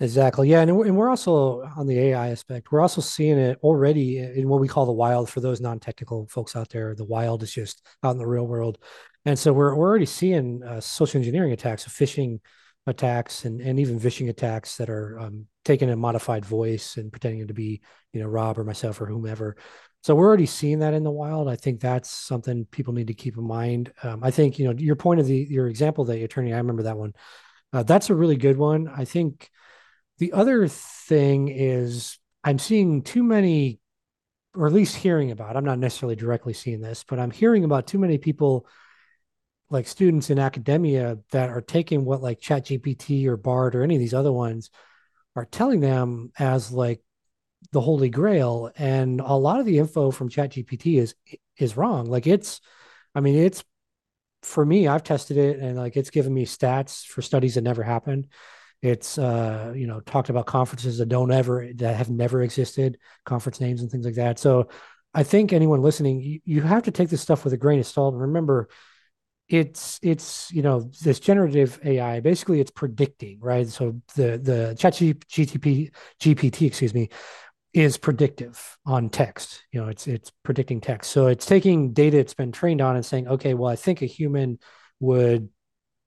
exactly. 0.00 0.48
Yeah, 0.48 0.60
and 0.60 0.70
and 0.70 0.96
we're 0.96 1.10
also 1.10 1.62
on 1.76 1.86
the 1.86 1.98
AI 1.98 2.30
aspect. 2.30 2.72
We're 2.72 2.80
also 2.80 3.00
seeing 3.00 3.38
it 3.38 3.58
already 3.62 4.18
in 4.18 4.48
what 4.48 4.60
we 4.60 4.68
call 4.68 4.86
the 4.86 4.92
wild. 4.92 5.28
For 5.28 5.40
those 5.40 5.60
non-technical 5.60 6.26
folks 6.28 6.56
out 6.56 6.70
there, 6.70 6.94
the 6.94 7.04
wild 7.04 7.42
is 7.42 7.52
just 7.52 7.86
out 8.02 8.12
in 8.12 8.18
the 8.18 8.26
real 8.26 8.46
world, 8.46 8.78
and 9.24 9.38
so 9.38 9.52
we're 9.52 9.74
we're 9.74 9.88
already 9.88 10.06
seeing 10.06 10.62
uh, 10.62 10.80
social 10.80 11.18
engineering 11.18 11.52
attacks, 11.52 11.84
phishing 11.84 12.40
attacks, 12.86 13.44
and 13.44 13.60
and 13.60 13.78
even 13.78 14.00
phishing 14.00 14.28
attacks 14.28 14.76
that 14.78 14.90
are 14.90 15.18
um, 15.18 15.46
taking 15.64 15.90
a 15.90 15.96
modified 15.96 16.44
voice 16.44 16.96
and 16.96 17.12
pretending 17.12 17.46
to 17.46 17.54
be 17.54 17.80
you 18.12 18.20
know 18.20 18.26
Rob 18.26 18.58
or 18.58 18.64
myself 18.64 19.00
or 19.00 19.06
whomever 19.06 19.56
so 20.02 20.14
we're 20.14 20.26
already 20.26 20.46
seeing 20.46 20.78
that 20.78 20.94
in 20.94 21.02
the 21.02 21.10
wild. 21.10 21.48
I 21.48 21.56
think 21.56 21.80
that's 21.80 22.10
something 22.10 22.64
people 22.66 22.94
need 22.94 23.08
to 23.08 23.14
keep 23.14 23.36
in 23.36 23.44
mind. 23.44 23.92
Um, 24.02 24.24
I 24.24 24.30
think 24.30 24.58
you 24.58 24.64
know 24.64 24.74
your 24.78 24.96
point 24.96 25.20
of 25.20 25.26
the 25.26 25.36
your 25.36 25.68
example 25.68 26.04
that 26.06 26.22
attorney. 26.22 26.54
I 26.54 26.58
remember 26.58 26.84
that 26.84 26.96
one. 26.96 27.12
Uh, 27.72 27.82
that's 27.82 28.10
a 28.10 28.14
really 28.14 28.36
good 28.36 28.56
one. 28.56 28.88
I 28.88 29.04
think 29.04 29.50
the 30.20 30.34
other 30.34 30.68
thing 30.68 31.48
is 31.48 32.18
I'm 32.44 32.58
seeing 32.58 33.02
too 33.02 33.22
many, 33.22 33.80
or 34.54 34.66
at 34.66 34.72
least 34.72 34.94
hearing 34.94 35.30
about. 35.30 35.56
I'm 35.56 35.64
not 35.64 35.78
necessarily 35.78 36.14
directly 36.14 36.52
seeing 36.52 36.82
this, 36.82 37.04
but 37.08 37.18
I'm 37.18 37.30
hearing 37.30 37.64
about 37.64 37.86
too 37.86 37.98
many 37.98 38.18
people, 38.18 38.66
like 39.70 39.88
students 39.88 40.28
in 40.28 40.38
academia, 40.38 41.18
that 41.32 41.48
are 41.48 41.62
taking 41.62 42.04
what 42.04 42.22
like 42.22 42.38
ChatGPT 42.38 43.26
or 43.26 43.38
Bard 43.38 43.74
or 43.74 43.82
any 43.82 43.96
of 43.96 44.00
these 44.00 44.14
other 44.14 44.32
ones 44.32 44.70
are 45.34 45.46
telling 45.46 45.80
them 45.80 46.32
as 46.38 46.70
like 46.70 47.00
the 47.72 47.80
holy 47.80 48.10
grail 48.10 48.70
and 48.76 49.20
a 49.20 49.34
lot 49.34 49.58
of 49.58 49.66
the 49.66 49.78
info 49.78 50.10
from 50.10 50.28
ChatGPT 50.28 50.98
is 50.98 51.14
is 51.58 51.76
wrong 51.76 52.06
like 52.06 52.26
it's 52.26 52.60
i 53.14 53.20
mean 53.20 53.36
it's 53.36 53.62
for 54.42 54.64
me 54.64 54.88
i've 54.88 55.02
tested 55.02 55.36
it 55.36 55.58
and 55.58 55.76
like 55.76 55.94
it's 55.94 56.08
given 56.08 56.32
me 56.32 56.46
stats 56.46 57.04
for 57.04 57.20
studies 57.20 57.56
that 57.56 57.60
never 57.60 57.82
happened 57.82 58.28
it's 58.82 59.18
uh 59.18 59.72
you 59.76 59.86
know 59.86 60.00
talked 60.00 60.30
about 60.30 60.46
conferences 60.46 60.98
that 60.98 61.08
don't 61.08 61.30
ever 61.30 61.68
that 61.74 61.96
have 61.96 62.10
never 62.10 62.42
existed 62.42 62.98
conference 63.24 63.60
names 63.60 63.82
and 63.82 63.90
things 63.90 64.04
like 64.04 64.14
that 64.14 64.38
so 64.38 64.68
i 65.14 65.22
think 65.22 65.52
anyone 65.52 65.82
listening 65.82 66.20
you, 66.20 66.40
you 66.44 66.62
have 66.62 66.82
to 66.82 66.90
take 66.90 67.08
this 67.08 67.20
stuff 67.20 67.44
with 67.44 67.52
a 67.52 67.58
grain 67.58 67.78
of 67.78 67.86
salt 67.86 68.14
and 68.14 68.22
remember 68.22 68.68
it's 69.48 69.98
it's 70.02 70.50
you 70.52 70.62
know 70.62 70.90
this 71.02 71.20
generative 71.20 71.78
ai 71.84 72.20
basically 72.20 72.60
it's 72.60 72.70
predicting 72.70 73.38
right 73.40 73.68
so 73.68 74.00
the 74.14 74.38
the 74.38 74.74
chat 74.78 74.94
gtp 74.94 75.90
gpt 76.20 76.66
excuse 76.66 76.94
me 76.94 77.10
is 77.72 77.96
predictive 77.98 78.78
on 78.84 79.10
text. 79.10 79.62
You 79.70 79.80
know, 79.80 79.88
it's 79.88 80.06
it's 80.06 80.32
predicting 80.42 80.80
text. 80.80 81.10
So 81.10 81.28
it's 81.28 81.46
taking 81.46 81.92
data 81.92 82.18
it's 82.18 82.34
been 82.34 82.52
trained 82.52 82.80
on 82.80 82.96
and 82.96 83.06
saying, 83.06 83.28
okay, 83.28 83.54
well, 83.54 83.70
I 83.70 83.76
think 83.76 84.02
a 84.02 84.06
human 84.06 84.58
would 84.98 85.48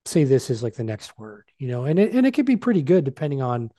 say 0.06 0.24
this 0.24 0.50
is 0.50 0.62
like 0.62 0.74
the 0.74 0.84
next 0.84 1.18
word, 1.18 1.50
you 1.58 1.68
know, 1.68 1.84
and 1.84 1.98
it 1.98 2.12
and 2.12 2.26
it 2.26 2.32
could 2.32 2.46
be 2.46 2.56
pretty 2.56 2.82
good 2.82 3.04
depending 3.04 3.42
on 3.42 3.70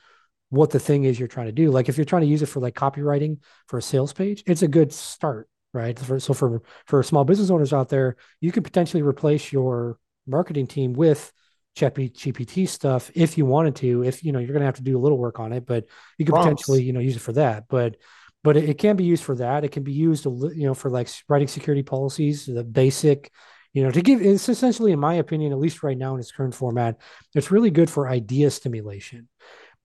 what 0.49 0.71
the 0.71 0.79
thing 0.79 1.03
is 1.03 1.19
you're 1.19 1.27
trying 1.27 1.47
to 1.47 1.51
do. 1.51 1.71
Like 1.71 1.89
if 1.89 1.97
you're 1.97 2.05
trying 2.05 2.23
to 2.23 2.27
use 2.27 2.41
it 2.41 2.47
for 2.47 2.59
like 2.59 2.75
copywriting 2.75 3.39
for 3.67 3.77
a 3.77 3.81
sales 3.81 4.13
page, 4.13 4.43
it's 4.45 4.61
a 4.61 4.67
good 4.67 4.93
start, 4.93 5.49
right? 5.73 5.97
For, 5.97 6.19
so 6.19 6.33
for 6.33 6.61
for 6.85 7.03
small 7.03 7.25
business 7.25 7.49
owners 7.49 7.73
out 7.73 7.89
there, 7.89 8.15
you 8.41 8.51
could 8.51 8.63
potentially 8.63 9.03
replace 9.03 9.51
your 9.51 9.99
marketing 10.27 10.67
team 10.67 10.93
with 10.93 11.31
GPT 11.75 12.67
stuff 12.67 13.11
if 13.13 13.37
you 13.37 13.45
wanted 13.45 13.75
to. 13.77 14.03
If 14.03 14.23
you 14.23 14.31
know 14.31 14.39
you're 14.39 14.53
going 14.53 14.61
to 14.61 14.65
have 14.67 14.77
to 14.77 14.83
do 14.83 14.97
a 14.97 15.01
little 15.01 15.17
work 15.17 15.39
on 15.39 15.53
it, 15.53 15.65
but 15.65 15.85
you 16.17 16.25
could 16.25 16.33
Prompts. 16.33 16.45
potentially 16.45 16.83
you 16.83 16.93
know 16.93 16.99
use 16.99 17.15
it 17.15 17.21
for 17.21 17.33
that. 17.33 17.65
But 17.67 17.97
but 18.43 18.57
it, 18.57 18.69
it 18.69 18.77
can 18.77 18.95
be 18.95 19.03
used 19.03 19.23
for 19.23 19.35
that. 19.35 19.63
It 19.63 19.71
can 19.71 19.83
be 19.83 19.91
used 19.91 20.25
you 20.25 20.65
know 20.67 20.73
for 20.73 20.89
like 20.89 21.09
writing 21.27 21.47
security 21.47 21.83
policies, 21.83 22.45
the 22.45 22.63
basic 22.63 23.31
you 23.75 23.83
know 23.83 23.91
to 23.91 24.01
give 24.01 24.21
it's 24.21 24.49
essentially 24.49 24.91
in 24.91 24.99
my 24.99 25.15
opinion 25.15 25.51
at 25.51 25.59
least 25.59 25.83
right 25.83 25.97
now 25.97 26.15
in 26.15 26.19
its 26.19 26.31
current 26.31 26.55
format 26.55 26.97
it's 27.35 27.51
really 27.51 27.69
good 27.69 27.89
for 27.89 28.07
idea 28.07 28.49
stimulation 28.49 29.27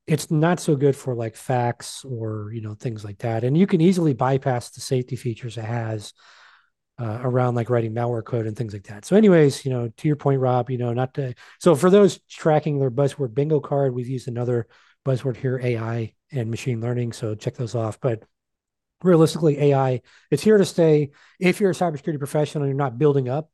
it's 0.07 0.31
not 0.31 0.59
so 0.59 0.75
good 0.75 0.97
for 0.97 1.15
like 1.15 1.37
facts 1.37 2.05
or 2.05 2.51
you 2.55 2.63
know 2.63 2.75
things 2.75 3.05
like 3.05 3.19
that 3.19 3.45
and 3.45 3.59
you 3.59 3.67
can 3.67 3.81
easily 3.83 4.15
bypass 4.15 4.71
the 4.71 4.81
safety 4.81 5.17
features 5.17 5.59
it 5.59 5.65
has 5.65 6.15
uh, 6.99 7.19
around 7.23 7.55
like 7.55 7.71
writing 7.71 7.95
malware 7.95 8.25
code 8.25 8.47
and 8.47 8.55
things 8.55 8.75
like 8.75 8.85
that. 8.85 9.07
So, 9.07 9.17
anyways, 9.17 9.65
you 9.65 9.71
know, 9.71 9.89
to 9.89 10.07
your 10.07 10.17
point, 10.17 10.39
Rob, 10.39 10.69
you 10.69 10.77
know, 10.77 10.93
not 10.93 11.15
to 11.15 11.35
so 11.59 11.75
for 11.75 11.89
those 11.89 12.21
tracking 12.29 12.79
their 12.79 12.91
buzzword 12.91 13.33
bingo 13.33 13.59
card, 13.59 13.95
we've 13.95 14.07
used 14.07 14.29
another 14.29 14.67
buzzword 15.07 15.39
here, 15.39 15.59
AI 15.63 16.13
and 16.31 16.51
machine 16.51 16.83
learning. 16.83 17.13
So 17.13 17.35
check 17.35 17.55
those 17.55 17.75
off. 17.75 17.99
But 18.01 18.25
realistically, 19.03 19.59
AI, 19.59 20.03
it's 20.31 20.43
here 20.43 20.59
to 20.59 20.65
stay. 20.67 21.13
If 21.39 21.59
you're 21.59 21.71
a 21.71 21.75
cybersecurity 21.75 22.19
professional 22.19 22.67
you're 22.67 22.75
not 22.75 22.99
building 22.99 23.31
up 23.31 23.51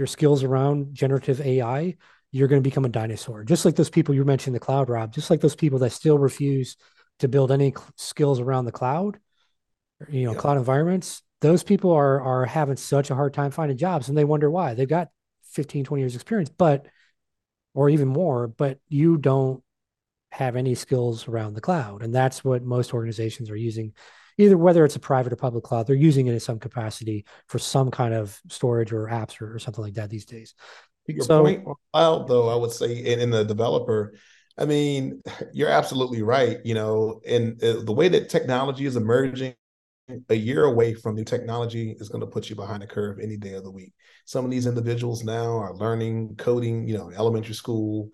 your 0.00 0.06
skills 0.06 0.42
around 0.42 0.94
generative 0.94 1.42
AI, 1.42 1.94
you're 2.32 2.48
going 2.48 2.62
to 2.62 2.66
become 2.66 2.86
a 2.86 2.88
dinosaur. 2.88 3.44
Just 3.44 3.66
like 3.66 3.76
those 3.76 3.90
people 3.90 4.14
you 4.14 4.24
mentioned, 4.24 4.56
the 4.56 4.60
cloud, 4.60 4.88
Rob, 4.88 5.12
just 5.12 5.28
like 5.28 5.42
those 5.42 5.54
people 5.54 5.78
that 5.80 5.90
still 5.90 6.18
refuse 6.18 6.78
to 7.18 7.28
build 7.28 7.52
any 7.52 7.74
skills 7.96 8.40
around 8.40 8.64
the 8.64 8.72
cloud, 8.72 9.18
you 10.08 10.24
know, 10.24 10.34
cloud 10.34 10.56
environments, 10.56 11.22
those 11.42 11.62
people 11.62 11.90
are 11.92 12.20
are 12.22 12.46
having 12.46 12.76
such 12.76 13.10
a 13.10 13.14
hard 13.14 13.34
time 13.34 13.50
finding 13.50 13.76
jobs 13.76 14.08
and 14.08 14.16
they 14.16 14.24
wonder 14.24 14.50
why 14.50 14.74
they've 14.74 14.88
got 14.88 15.08
15 15.52 15.84
20 15.84 16.02
years 16.02 16.14
experience 16.14 16.50
but 16.50 16.86
or 17.74 17.88
even 17.88 18.08
more 18.08 18.46
but 18.46 18.78
you 18.88 19.16
don't 19.16 19.62
have 20.30 20.54
any 20.54 20.74
skills 20.74 21.26
around 21.26 21.54
the 21.54 21.60
cloud 21.60 22.02
and 22.02 22.14
that's 22.14 22.44
what 22.44 22.62
most 22.62 22.94
organizations 22.94 23.50
are 23.50 23.56
using 23.56 23.92
either 24.38 24.56
whether 24.56 24.84
it's 24.84 24.96
a 24.96 25.00
private 25.00 25.32
or 25.32 25.36
public 25.36 25.64
cloud 25.64 25.86
they're 25.86 25.96
using 25.96 26.26
it 26.26 26.32
in 26.32 26.40
some 26.40 26.58
capacity 26.58 27.24
for 27.46 27.58
some 27.58 27.90
kind 27.90 28.14
of 28.14 28.40
storage 28.48 28.92
or 28.92 29.06
apps 29.06 29.40
or, 29.40 29.54
or 29.54 29.58
something 29.58 29.84
like 29.84 29.94
that 29.94 30.10
these 30.10 30.24
days 30.24 30.54
your 31.06 31.24
so, 31.24 31.42
point 31.42 31.64
cloud 31.92 32.28
though 32.28 32.48
i 32.48 32.54
would 32.54 32.70
say 32.70 32.96
in, 32.98 33.20
in 33.20 33.30
the 33.30 33.44
developer 33.44 34.12
I 34.58 34.66
mean, 34.66 35.22
you're 35.52 35.70
absolutely 35.70 36.22
right. 36.22 36.58
You 36.64 36.74
know, 36.74 37.20
and 37.26 37.62
uh, 37.64 37.82
the 37.82 37.92
way 37.92 38.08
that 38.08 38.28
technology 38.28 38.86
is 38.86 38.96
emerging 38.96 39.54
a 40.28 40.34
year 40.34 40.64
away 40.64 40.94
from 40.94 41.14
new 41.14 41.24
technology 41.24 41.96
is 41.98 42.08
going 42.08 42.20
to 42.20 42.26
put 42.26 42.50
you 42.50 42.56
behind 42.56 42.82
the 42.82 42.86
curve 42.86 43.18
any 43.20 43.36
day 43.36 43.54
of 43.54 43.64
the 43.64 43.70
week. 43.70 43.92
Some 44.24 44.44
of 44.44 44.50
these 44.50 44.66
individuals 44.66 45.24
now 45.24 45.58
are 45.58 45.74
learning 45.74 46.34
coding, 46.36 46.86
you 46.86 46.96
know, 46.96 47.10
elementary 47.10 47.54
school, 47.54 48.10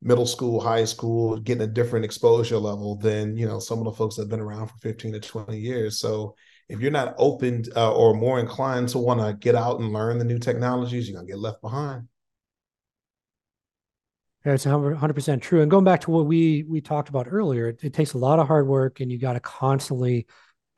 middle 0.00 0.26
school, 0.26 0.60
high 0.60 0.84
school, 0.84 1.38
getting 1.38 1.62
a 1.62 1.66
different 1.66 2.04
exposure 2.04 2.58
level 2.58 2.96
than, 2.96 3.36
you 3.36 3.46
know, 3.46 3.58
some 3.58 3.78
of 3.78 3.84
the 3.84 3.92
folks 3.92 4.16
that 4.16 4.22
have 4.22 4.30
been 4.30 4.40
around 4.40 4.68
for 4.68 4.76
15 4.78 5.12
to 5.12 5.20
20 5.20 5.58
years. 5.58 5.98
So 5.98 6.36
if 6.68 6.80
you're 6.80 6.90
not 6.90 7.14
open 7.18 7.64
uh, 7.74 7.92
or 7.92 8.14
more 8.14 8.38
inclined 8.38 8.90
to 8.90 8.98
want 8.98 9.20
to 9.20 9.32
get 9.32 9.54
out 9.54 9.80
and 9.80 9.92
learn 9.92 10.18
the 10.18 10.24
new 10.24 10.38
technologies, 10.38 11.08
you're 11.08 11.20
to 11.20 11.26
get 11.26 11.38
left 11.38 11.60
behind. 11.60 12.08
It's 14.44 14.64
100% 14.64 15.42
true. 15.42 15.62
And 15.62 15.70
going 15.70 15.84
back 15.84 16.02
to 16.02 16.10
what 16.10 16.26
we 16.26 16.62
we 16.62 16.80
talked 16.80 17.08
about 17.08 17.26
earlier, 17.28 17.68
it, 17.68 17.80
it 17.82 17.92
takes 17.92 18.14
a 18.14 18.18
lot 18.18 18.38
of 18.38 18.46
hard 18.46 18.66
work 18.66 19.00
and 19.00 19.10
you 19.10 19.18
got 19.18 19.34
to 19.34 19.40
constantly 19.40 20.26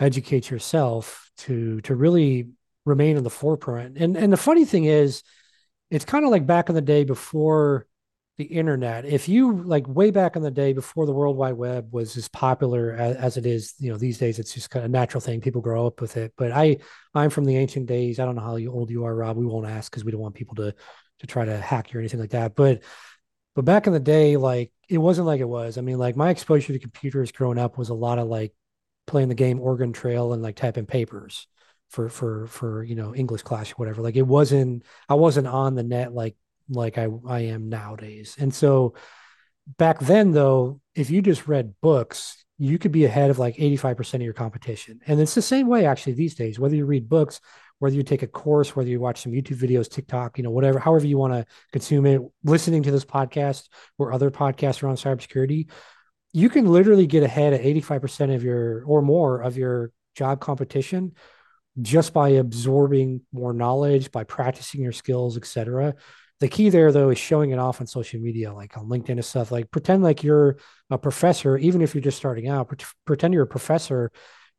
educate 0.00 0.50
yourself 0.50 1.30
to 1.38 1.80
to 1.82 1.94
really 1.94 2.48
remain 2.84 3.16
in 3.16 3.22
the 3.22 3.30
forefront. 3.30 3.98
And 3.98 4.16
and 4.16 4.32
the 4.32 4.38
funny 4.38 4.64
thing 4.64 4.84
is, 4.84 5.22
it's 5.90 6.04
kind 6.04 6.24
of 6.24 6.30
like 6.30 6.46
back 6.46 6.68
in 6.68 6.74
the 6.74 6.80
day 6.80 7.04
before 7.04 7.86
the 8.40 8.46
internet. 8.46 9.04
If 9.04 9.28
you 9.28 9.62
like 9.64 9.86
way 9.86 10.10
back 10.10 10.34
in 10.34 10.42
the 10.42 10.50
day 10.50 10.72
before 10.72 11.04
the 11.04 11.12
World 11.12 11.36
Wide 11.36 11.52
Web 11.52 11.92
was 11.92 12.16
as 12.16 12.26
popular 12.28 12.94
as, 12.94 13.16
as, 13.16 13.36
it 13.36 13.44
is, 13.44 13.74
you 13.78 13.92
know, 13.92 13.98
these 13.98 14.16
days 14.16 14.38
it's 14.38 14.54
just 14.54 14.70
kind 14.70 14.82
of 14.82 14.90
a 14.90 14.92
natural 14.92 15.20
thing. 15.20 15.42
People 15.42 15.60
grow 15.60 15.86
up 15.86 16.00
with 16.00 16.16
it. 16.16 16.32
But 16.38 16.50
I, 16.50 16.78
I'm 17.14 17.28
from 17.28 17.44
the 17.44 17.58
ancient 17.58 17.84
days. 17.84 18.18
I 18.18 18.24
don't 18.24 18.36
know 18.36 18.40
how 18.40 18.56
old 18.72 18.88
you 18.88 19.04
are, 19.04 19.14
Rob. 19.14 19.36
We 19.36 19.44
won't 19.44 19.66
ask 19.66 19.92
because 19.92 20.06
we 20.06 20.10
don't 20.10 20.22
want 20.22 20.34
people 20.34 20.54
to 20.54 20.74
to 21.18 21.26
try 21.26 21.44
to 21.44 21.58
hack 21.58 21.92
you 21.92 21.98
or 21.98 22.00
anything 22.00 22.18
like 22.18 22.30
that. 22.30 22.54
But 22.54 22.82
but 23.54 23.66
back 23.66 23.86
in 23.86 23.92
the 23.92 24.00
day, 24.00 24.38
like 24.38 24.72
it 24.88 24.96
wasn't 24.96 25.26
like 25.26 25.42
it 25.42 25.48
was. 25.48 25.76
I 25.76 25.82
mean, 25.82 25.98
like 25.98 26.16
my 26.16 26.30
exposure 26.30 26.72
to 26.72 26.78
computers 26.78 27.30
growing 27.30 27.58
up 27.58 27.76
was 27.76 27.90
a 27.90 27.94
lot 27.94 28.18
of 28.18 28.26
like 28.26 28.54
playing 29.06 29.28
the 29.28 29.34
game 29.34 29.60
Oregon 29.60 29.92
Trail 29.92 30.32
and 30.32 30.42
like 30.42 30.56
typing 30.56 30.86
papers 30.86 31.46
for 31.90 32.08
for 32.08 32.46
for 32.46 32.82
you 32.84 32.94
know 32.94 33.14
English 33.14 33.42
class 33.42 33.70
or 33.70 33.74
whatever. 33.74 34.00
Like 34.00 34.16
it 34.16 34.26
wasn't 34.26 34.84
I 35.10 35.14
wasn't 35.14 35.46
on 35.46 35.74
the 35.74 35.82
net 35.82 36.14
like 36.14 36.36
like 36.70 36.96
I, 36.98 37.08
I 37.26 37.40
am 37.40 37.68
nowadays. 37.68 38.36
And 38.38 38.54
so 38.54 38.94
back 39.78 40.00
then, 40.00 40.32
though, 40.32 40.80
if 40.94 41.10
you 41.10 41.22
just 41.22 41.48
read 41.48 41.74
books, 41.80 42.44
you 42.58 42.78
could 42.78 42.92
be 42.92 43.04
ahead 43.04 43.30
of 43.30 43.38
like 43.38 43.56
85% 43.56 44.14
of 44.14 44.22
your 44.22 44.32
competition. 44.32 45.00
And 45.06 45.20
it's 45.20 45.34
the 45.34 45.42
same 45.42 45.66
way 45.66 45.86
actually 45.86 46.14
these 46.14 46.34
days, 46.34 46.58
whether 46.58 46.76
you 46.76 46.84
read 46.84 47.08
books, 47.08 47.40
whether 47.78 47.96
you 47.96 48.02
take 48.02 48.22
a 48.22 48.26
course, 48.26 48.76
whether 48.76 48.90
you 48.90 49.00
watch 49.00 49.22
some 49.22 49.32
YouTube 49.32 49.56
videos, 49.56 49.90
TikTok, 49.90 50.36
you 50.36 50.44
know, 50.44 50.50
whatever, 50.50 50.78
however 50.78 51.06
you 51.06 51.16
want 51.16 51.32
to 51.32 51.46
consume 51.72 52.04
it, 52.06 52.20
listening 52.44 52.82
to 52.82 52.90
this 52.90 53.04
podcast 53.04 53.68
or 53.98 54.12
other 54.12 54.30
podcasts 54.30 54.82
around 54.82 54.96
cybersecurity, 54.96 55.70
you 56.32 56.48
can 56.48 56.66
literally 56.66 57.06
get 57.06 57.22
ahead 57.22 57.54
at 57.54 57.62
85% 57.62 58.34
of 58.34 58.44
your 58.44 58.84
or 58.84 59.00
more 59.00 59.40
of 59.40 59.56
your 59.56 59.90
job 60.14 60.40
competition 60.40 61.12
just 61.80 62.12
by 62.12 62.30
absorbing 62.30 63.22
more 63.32 63.54
knowledge, 63.54 64.12
by 64.12 64.24
practicing 64.24 64.82
your 64.82 64.92
skills, 64.92 65.38
etc 65.38 65.94
the 66.40 66.48
key 66.48 66.70
there 66.70 66.90
though 66.90 67.10
is 67.10 67.18
showing 67.18 67.50
it 67.50 67.58
off 67.58 67.80
on 67.80 67.86
social 67.86 68.18
media 68.18 68.52
like 68.52 68.76
on 68.76 68.88
linkedin 68.88 69.10
and 69.10 69.24
stuff. 69.24 69.52
Like 69.52 69.70
pretend 69.70 70.02
like 70.02 70.24
you're 70.24 70.56
a 70.88 70.98
professor 70.98 71.56
even 71.58 71.82
if 71.82 71.94
you're 71.94 72.02
just 72.02 72.16
starting 72.16 72.48
out 72.48 72.72
pretend 73.04 73.34
you're 73.34 73.44
a 73.44 73.46
professor 73.46 74.10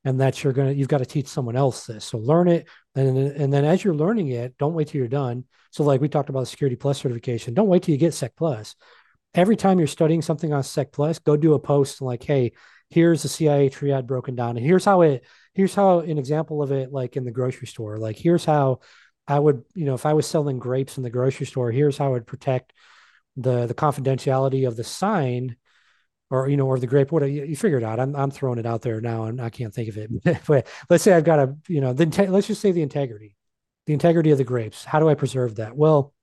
and 0.06 0.22
that 0.22 0.44
you're 0.44 0.54
gonna 0.54 0.72
you've 0.72 0.88
got 0.88 1.00
to 1.00 1.06
teach 1.06 1.28
someone 1.28 1.56
else 1.56 1.88
this. 1.88 2.06
So 2.06 2.20
learn 2.20 2.48
it 2.48 2.68
and 2.96 3.18
and 3.18 3.52
then 3.52 3.66
as 3.66 3.84
you're 3.84 3.96
learning 3.96 4.30
it 4.30 4.58
don't 4.60 4.74
wait 4.74 4.90
till 4.90 5.00
you're 5.00 5.08
done. 5.08 5.46
So 5.72 5.84
like 5.84 6.02
we 6.02 6.08
talked 6.08 6.30
about 6.30 6.42
the 6.42 6.46
security 6.46 6.76
plus 6.76 7.00
certification 7.00 7.56
don't 7.56 7.68
wait 7.68 7.84
till 7.84 7.94
you 7.94 8.00
get 8.00 8.14
sec 8.14 8.36
plus. 8.36 8.76
Every 9.34 9.56
time 9.56 9.80
you're 9.80 9.88
studying 9.88 10.22
something 10.22 10.54
on 10.54 10.62
sec 10.62 10.92
plus 10.92 11.18
go 11.18 11.36
do 11.36 11.56
a 11.56 11.60
post 11.60 12.00
like 12.02 12.22
hey 12.24 12.52
here's 12.92 13.24
the 13.24 13.30
cia 13.30 13.70
triad 13.70 14.06
broken 14.06 14.36
down 14.36 14.58
and 14.58 14.66
here's 14.66 14.86
how 14.86 15.02
it 15.02 15.26
here's 15.54 15.74
how 15.74 16.00
an 16.00 16.18
example 16.18 16.62
of 16.62 16.72
it 16.72 16.92
like 16.92 17.16
in 17.18 17.24
the 17.24 17.32
grocery 17.32 17.66
store 17.66 17.98
like 17.98 18.18
here's 18.18 18.46
how 18.46 18.80
I 19.32 19.40
would, 19.40 19.64
you 19.74 19.86
know, 19.86 19.94
if 19.94 20.06
I 20.06 20.14
was 20.14 20.28
selling 20.28 20.60
grapes 20.60 20.98
in 20.98 21.04
the 21.04 21.10
grocery 21.10 21.46
store, 21.46 21.72
here's 21.72 21.98
how 21.98 22.08
I 22.08 22.10
would 22.10 22.28
protect 22.28 22.74
the 23.38 23.66
the 23.66 23.74
confidentiality 23.74 24.68
of 24.68 24.76
the 24.76 24.84
sign 24.84 25.56
or 26.30 26.50
you 26.50 26.58
know 26.58 26.68
or 26.68 26.78
the 26.78 26.88
grape. 26.88 27.14
What 27.14 27.24
you, 27.24 27.46
you 27.46 27.56
figure 27.56 27.78
it 27.78 27.84
out. 27.84 28.00
I'm, 28.00 28.14
I'm 28.14 28.30
throwing 28.30 28.60
it 28.60 28.66
out 28.66 28.82
there 28.82 29.00
now 29.00 29.24
and 29.26 29.42
i 29.42 29.50
can't 29.50 29.74
think 29.74 29.90
of 29.90 29.98
it. 29.98 30.12
But 30.48 30.68
let's 30.90 31.04
say 31.04 31.14
i've 31.14 31.24
got 31.24 31.40
a 31.40 31.56
you 31.70 31.80
know 31.80 31.94
the 31.94 32.06
let's 32.30 32.48
just 32.48 32.62
say 32.62 32.74
the 32.74 32.82
integrity 32.82 33.36
the 33.86 33.94
integrity 33.94 34.32
of 34.32 34.38
the 34.38 34.44
grapes. 34.44 34.84
How 34.84 35.00
do 35.00 35.08
i 35.08 35.16
preserve 35.16 35.56
that? 35.56 35.78
Well 35.78 36.14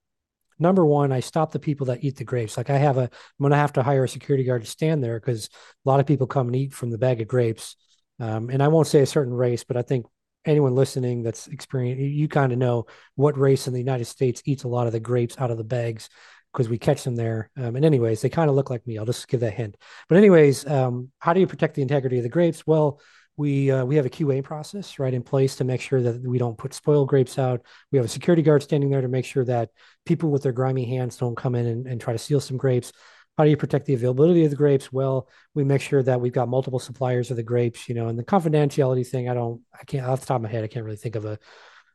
number 0.59 0.85
one 0.85 1.11
i 1.13 1.21
stop 1.21 1.53
the 1.53 1.59
people 1.59 1.87
that 1.87 2.05
eat 2.05 2.17
the 2.17 2.25
grapes. 2.25 2.59
Like 2.59 2.69
i 2.69 2.77
have 2.77 2.99
a 2.99 3.05
i'm 3.05 3.41
going 3.41 3.53
to 3.53 3.57
have 3.57 3.73
to 3.75 3.83
hire 3.83 4.05
a 4.05 4.09
security 4.09 4.45
guard 4.45 4.65
to 4.65 4.71
stand 4.71 5.03
there 5.03 5.19
because 5.19 5.47
a 5.47 5.89
lot 5.89 6.01
of 6.01 6.07
people 6.07 6.27
come 6.27 6.49
and 6.49 6.57
eat 6.57 6.75
from 6.75 6.91
the 6.91 6.99
bag 6.99 7.23
of 7.23 7.29
grapes. 7.29 7.77
Um, 8.21 8.51
and 8.51 8.63
i 8.63 8.69
won't 8.69 8.89
say 8.89 9.01
a 9.01 9.07
certain 9.07 9.33
race 9.33 9.65
but 9.65 9.77
i 9.77 9.83
think 9.83 10.05
anyone 10.49 10.75
listening 10.75 11.23
that's 11.23 11.47
experienced, 11.47 12.01
you, 12.01 12.29
kind 12.29 12.53
of 12.53 12.59
know 12.59 12.87
what 13.15 13.39
race 13.39 13.67
in 13.67 13.73
the 13.73 13.79
United 13.79 14.07
States 14.07 14.43
eats 14.45 14.65
a 14.65 14.69
lot 14.69 14.87
of 14.87 14.93
the 14.93 15.01
grapes 15.01 15.37
out 15.39 15.51
of 15.51 15.59
the 15.59 15.65
bags 15.65 16.09
because 16.53 16.69
we 16.69 16.79
catch 16.79 17.05
them 17.05 17.15
there. 17.15 17.51
Um, 17.57 17.77
and 17.77 17.85
anyways, 17.85 18.23
they 18.23 18.29
kind 18.29 18.49
of 18.49 18.57
look 18.57 18.71
like 18.71 18.87
me. 18.87 18.99
I'll 18.99 19.05
just 19.05 19.29
give 19.29 19.41
that 19.41 19.55
hint. 19.55 19.77
But 20.09 20.19
anyways, 20.19 20.67
um, 20.67 21.11
how 21.19 21.33
do 21.33 21.41
you 21.41 21.47
protect 21.47 21.75
the 21.75 21.83
integrity 21.83 22.17
of 22.17 22.23
the 22.23 22.29
grapes? 22.29 22.67
Well, 22.67 23.01
we 23.37 23.71
uh, 23.71 23.85
we 23.85 23.95
have 23.95 24.07
a 24.07 24.11
QA 24.11 24.43
process 24.43 24.99
right 24.99 25.15
in 25.15 25.23
place 25.23 25.57
to 25.57 25.65
make 25.65 25.81
sure 25.81 26.03
that 26.03 26.21
we 26.27 26.39
don't 26.39 26.59
put 26.59 26.75
spoiled 26.75 27.09
grapes 27.09 27.39
out. 27.39 27.63
We 27.93 27.99
have 27.99 28.07
a 28.07 28.09
security 28.09 28.43
guard 28.43 28.65
standing 28.65 28.91
there 28.91 29.01
to 29.01 29.09
make 29.09 29.25
sure 29.25 29.45
that 29.45 29.71
people 30.05 30.31
with 30.31 30.43
their 30.43 30.53
grimy 30.53 30.85
hands 30.85 31.17
don't 31.17 31.37
come 31.37 31.55
in 31.55 31.67
and, 31.67 31.87
and 31.87 32.01
try 32.01 32.13
to 32.13 32.19
steal 32.19 32.41
some 32.41 32.57
grapes. 32.57 32.93
How 33.39 33.45
do 33.45 33.51
you 33.51 33.57
protect 33.57 33.87
the 33.87 33.95
availability 33.95 34.45
of 34.45 34.51
the 34.51 34.57
grapes? 34.57 34.93
Well, 34.93 35.29
we 35.55 35.65
make 35.65 35.81
sure 35.81 36.03
that 36.03 36.21
we've 36.21 36.33
got 36.33 36.49
multiple 36.49 36.81
suppliers 36.81 37.31
of 37.31 37.37
the 37.37 37.43
grapes, 37.45 37.89
you 37.89 37.95
know, 37.95 38.09
and 38.09 38.19
the 38.19 38.25
confidentiality 38.25 39.07
thing, 39.07 39.29
I 39.29 39.35
don't, 39.35 39.63
I 39.73 39.85
can't, 39.85 40.05
off 40.05 40.21
the 40.21 40.27
top 40.27 40.37
of 40.37 40.43
my 40.43 40.49
head, 40.49 40.65
I 40.65 40.67
can't 40.67 40.85
really 40.85 40.97
think 40.97 41.15
of 41.15 41.25
a, 41.25 41.39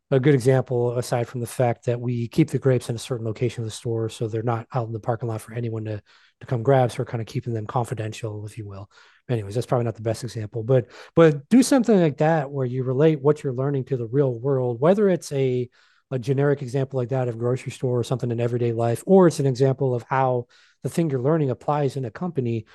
a 0.10 0.20
good 0.20 0.36
example 0.36 0.98
aside 0.98 1.28
from 1.28 1.42
the 1.42 1.48
fact 1.48 1.86
that 1.86 2.00
we 2.00 2.28
keep 2.28 2.50
the 2.50 2.60
grapes 2.60 2.90
in 2.90 2.96
a 2.96 3.00
certain 3.00 3.26
location 3.26 3.64
of 3.64 3.68
the 3.68 3.76
store 3.76 4.10
so 4.10 4.28
they're 4.28 4.44
not 4.44 4.68
out 4.74 4.88
in 4.88 4.94
the 4.94 5.00
parking 5.00 5.28
lot 5.28 5.42
for 5.42 5.54
anyone 5.54 5.86
to 5.86 6.02
to 6.40 6.48
come 6.48 6.62
grab 6.62 6.92
so 6.92 7.00
we're 7.00 7.06
kind 7.06 7.22
of 7.22 7.28
keeping 7.28 7.54
them 7.54 7.66
confidential 7.66 8.46
if 8.46 8.58
you 8.58 8.68
will 8.68 8.92
anyways 9.30 9.56
that's 9.56 9.66
probably 9.66 9.86
not 9.86 9.96
the 9.96 10.02
best 10.02 10.24
example 10.24 10.62
but 10.62 10.88
but 11.16 11.48
do 11.50 11.64
something 11.64 12.00
like 12.00 12.18
that 12.18 12.52
where 12.52 12.66
you 12.66 12.84
relate 12.84 13.22
what 13.22 13.44
you're 13.44 13.54
learning 13.54 13.86
to 13.86 13.98
the 13.98 14.08
real 14.08 14.38
world 14.40 14.80
whether 14.80 15.10
it's 15.10 15.32
a 15.32 15.70
a 16.14 16.20
generic 16.20 16.62
example 16.62 17.00
like 17.00 17.10
that 17.10 17.28
of 17.28 17.40
grocery 17.40 17.72
store 17.72 17.98
or 17.98 18.04
something 18.04 18.30
in 18.30 18.40
everyday 18.40 18.72
life 18.72 19.04
or 19.08 19.26
it's 19.26 19.40
an 19.40 19.48
example 19.48 19.96
of 19.96 20.04
how 20.04 20.46
the 20.84 20.90
thing 20.90 21.10
you're 21.10 21.20
learning 21.20 21.50
applies 21.50 21.98
in 21.98 22.06
a 22.06 22.12
company, 22.12 22.66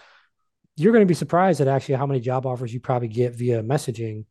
you're 0.76 0.93
going 0.93 1.03
to 1.03 1.07
be 1.07 1.14
surprised 1.14 1.61
at 1.61 1.68
actually 1.68 1.95
how 1.95 2.07
many 2.07 2.18
job 2.18 2.47
offers 2.47 2.74
you 2.74 2.80
probably 2.80 3.07
get 3.07 3.34
via 3.34 3.62
messaging 3.62 4.24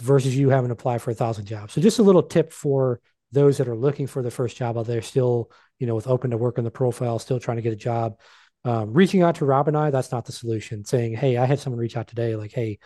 versus 0.00 0.36
you 0.36 0.48
having 0.48 0.68
to 0.68 0.74
apply 0.74 0.98
for 0.98 1.10
a 1.10 1.14
thousand 1.14 1.46
jobs. 1.46 1.72
So 1.72 1.80
just 1.80 1.98
a 1.98 2.04
little 2.04 2.22
tip 2.22 2.52
for 2.52 3.00
those 3.32 3.58
that 3.58 3.68
are 3.68 3.76
looking 3.76 4.06
for 4.06 4.22
the 4.22 4.30
first 4.30 4.56
job 4.56 4.78
out 4.78 4.86
there, 4.86 5.02
still, 5.02 5.50
you 5.78 5.86
know, 5.86 5.96
with 5.96 6.06
open 6.06 6.30
to 6.30 6.36
work 6.36 6.58
in 6.58 6.64
the 6.64 6.70
profile, 6.70 7.18
still 7.18 7.40
trying 7.40 7.56
to 7.56 7.62
get 7.62 7.72
a 7.72 7.76
job. 7.76 8.18
Um, 8.64 8.92
reaching 8.92 9.22
out 9.22 9.36
to 9.36 9.44
Rob 9.44 9.66
and 9.66 9.76
I, 9.76 9.90
that's 9.90 10.12
not 10.12 10.24
the 10.24 10.32
solution. 10.32 10.84
Saying, 10.84 11.14
hey, 11.14 11.36
I 11.36 11.46
had 11.46 11.58
someone 11.58 11.80
reach 11.80 11.96
out 11.96 12.06
today, 12.06 12.36
like, 12.36 12.52
hey, 12.52 12.78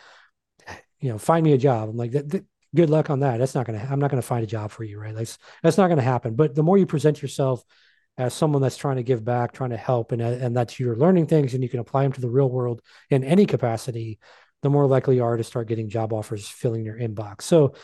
you 1.00 1.10
know, 1.10 1.18
find 1.18 1.44
me 1.44 1.52
a 1.52 1.58
job. 1.58 1.88
I'm 1.90 1.96
like, 1.96 2.12
good 2.74 2.90
luck 2.90 3.10
on 3.10 3.20
that. 3.20 3.38
That's 3.38 3.54
not 3.54 3.66
gonna. 3.66 3.86
I'm 3.90 4.00
not 4.00 4.10
gonna 4.10 4.22
find 4.22 4.44
a 4.44 4.48
job 4.48 4.70
for 4.70 4.84
you, 4.84 4.98
right? 4.98 5.14
That's 5.14 5.38
that's 5.62 5.78
not 5.78 5.88
gonna 5.88 6.02
happen. 6.02 6.34
But 6.34 6.54
the 6.54 6.62
more 6.62 6.78
you 6.78 6.86
present 6.86 7.22
yourself 7.22 7.64
as 8.16 8.34
someone 8.34 8.62
that's 8.62 8.76
trying 8.76 8.96
to 8.96 9.02
give 9.02 9.24
back, 9.24 9.52
trying 9.52 9.70
to 9.70 9.76
help, 9.76 10.12
and 10.12 10.20
and 10.20 10.56
that 10.56 10.78
you're 10.78 10.96
learning 10.96 11.26
things 11.26 11.54
and 11.54 11.62
you 11.62 11.68
can 11.68 11.80
apply 11.80 12.02
them 12.02 12.12
to 12.12 12.20
the 12.20 12.30
real 12.30 12.50
world 12.50 12.80
in 13.10 13.24
any 13.24 13.46
capacity, 13.46 14.18
the 14.62 14.70
more 14.70 14.86
likely 14.86 15.16
you 15.16 15.24
are 15.24 15.36
to 15.36 15.44
start 15.44 15.68
getting 15.68 15.88
job 15.88 16.12
offers 16.12 16.48
filling 16.48 16.84
your 16.84 16.98
inbox. 16.98 17.42
So, 17.42 17.74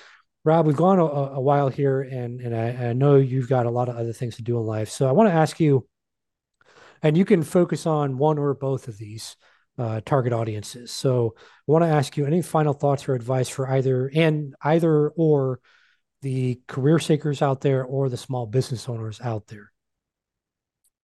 Rob, 0.45 0.67
we've 0.67 0.77
gone 0.77 0.99
a, 0.99 1.05
a 1.05 1.41
while 1.41 1.69
here, 1.69 2.01
and 2.01 2.41
and 2.41 2.57
I, 2.57 2.89
I, 2.89 2.93
know 2.93 3.17
you've 3.17 3.49
got 3.49 3.67
a 3.67 3.71
lot 3.71 3.89
of 3.89 3.97
other 3.97 4.13
things 4.13 4.37
to 4.37 4.43
do 4.43 4.59
in 4.59 4.65
life. 4.65 4.89
So 4.91 5.09
I 5.09 5.13
want 5.13 5.29
to 5.29 5.35
ask 5.35 5.61
you, 5.61 5.87
and 7.03 7.17
you 7.17 7.25
can 7.25 7.43
focus 7.43 7.87
on 7.87 8.19
one 8.19 8.39
or 8.39 8.55
both 8.55 8.89
of 8.89 8.99
these 8.99 9.37
uh, 9.81 10.01
target 10.05 10.35
audiences. 10.35 10.93
So 10.93 11.35
I 11.39 11.73
want 11.73 11.85
to 11.85 11.89
ask 11.89 12.17
you 12.17 12.27
any 12.27 12.43
final 12.43 12.75
thoughts 12.75 13.09
or 13.09 13.15
advice 13.15 13.49
for 13.49 13.67
either 13.67 14.11
and 14.15 14.55
either 14.63 15.09
or 15.09 15.61
the 16.21 16.61
career 16.69 16.99
seekers 16.99 17.41
out 17.41 17.63
there 17.63 17.83
or 17.85 18.11
the 18.11 18.19
small 18.19 18.45
business 18.45 18.91
owners 18.91 19.23
out 19.23 19.47
there. 19.47 19.73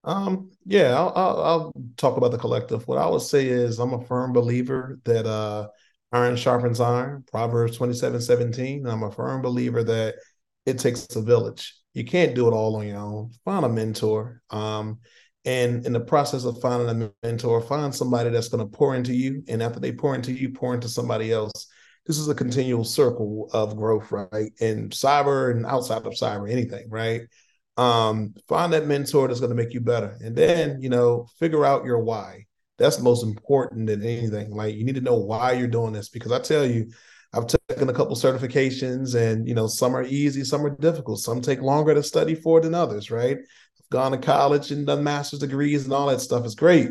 Um, 0.05 0.51
yeah, 0.67 0.95
I'll, 0.95 1.13
I'll, 1.17 1.43
I'll 1.43 1.73
talk 1.97 2.19
about 2.19 2.33
the 2.33 2.39
collective. 2.39 2.87
What 2.87 2.99
I 2.99 3.09
would 3.09 3.23
say 3.23 3.47
is 3.47 3.79
I'm 3.79 3.95
a 3.95 4.05
firm 4.05 4.35
believer 4.35 5.01
that 5.05 5.25
uh, 5.27 5.69
iron 6.13 6.37
sharpens 6.37 6.79
iron, 6.79 7.25
Proverbs 7.33 7.79
27, 7.79 8.21
17. 8.21 8.87
I'm 8.87 9.03
a 9.03 9.11
firm 9.11 9.41
believer 9.41 9.83
that 9.85 10.17
it 10.67 10.79
takes 10.79 11.17
a 11.17 11.23
village. 11.23 11.75
You 11.95 12.05
can't 12.05 12.35
do 12.35 12.47
it 12.47 12.53
all 12.53 12.77
on 12.77 12.87
your 12.87 12.99
own. 12.99 13.31
Find 13.47 13.65
a 13.65 13.71
mentor. 13.71 14.43
Um, 14.51 14.99
and 15.47 15.87
in 15.87 15.93
the 15.95 16.01
process 16.01 16.45
of 16.45 16.61
finding 16.61 17.03
a 17.03 17.11
mentor, 17.23 17.63
find 17.63 17.95
somebody 17.95 18.29
that's 18.29 18.49
going 18.49 18.63
to 18.69 18.77
pour 18.77 18.95
into 18.95 19.15
you. 19.15 19.43
And 19.49 19.63
after 19.63 19.81
they 19.81 19.93
pour 19.93 20.15
into 20.15 20.33
you, 20.33 20.51
pour 20.51 20.75
into 20.75 20.89
somebody 20.89 21.33
else. 21.33 21.69
This 22.05 22.19
is 22.19 22.29
a 22.29 22.35
continual 22.35 22.85
circle 22.85 23.49
of 23.53 23.77
growth, 23.77 24.13
right? 24.13 24.53
In 24.61 24.91
cyber 24.91 25.51
and 25.51 25.65
outside 25.65 26.07
of 26.07 26.13
cyber, 26.13 26.51
anything, 26.51 26.91
right? 26.91 27.23
um, 27.77 28.35
find 28.49 28.73
that 28.73 28.87
mentor 28.87 29.29
that's 29.29 29.41
going 29.41 29.51
to 29.51 29.57
make 29.57 29.75
you 29.75 29.81
better 29.81 30.17
and 30.21 30.35
then 30.35 30.81
you 30.81 30.89
know 30.89 31.27
figure 31.39 31.65
out 31.65 31.85
your 31.85 31.99
why 31.99 32.45
that's 32.79 33.01
most 33.01 33.23
important 33.23 33.87
than 33.87 34.03
anything 34.03 34.51
like 34.51 34.75
you 34.75 34.85
need 34.85 34.95
to 34.95 35.01
know 35.01 35.17
why 35.17 35.53
you're 35.53 35.69
doing 35.69 35.93
this 35.93 36.09
because 36.09 36.33
i 36.33 36.39
tell 36.39 36.67
you 36.67 36.91
i've 37.35 37.47
taken 37.69 37.89
a 37.89 37.93
couple 37.93 38.17
certifications 38.17 39.15
and 39.15 39.47
you 39.47 39.55
know 39.55 39.67
some 39.67 39.95
are 39.95 40.05
easy 40.05 40.43
some 40.43 40.65
are 40.65 40.77
difficult 40.77 41.19
some 41.19 41.41
take 41.41 41.61
longer 41.61 41.95
to 41.95 42.03
study 42.03 42.35
for 42.35 42.61
than 42.61 42.75
others 42.75 43.11
right 43.11 43.39
gone 43.91 44.13
to 44.13 44.19
college 44.19 44.71
and 44.71 44.87
done 44.87 45.05
master's 45.05 45.41
degrees 45.41 45.85
and 45.85 45.93
all 45.93 46.07
that 46.07 46.21
stuff 46.21 46.45
is 46.45 46.55
great 46.55 46.91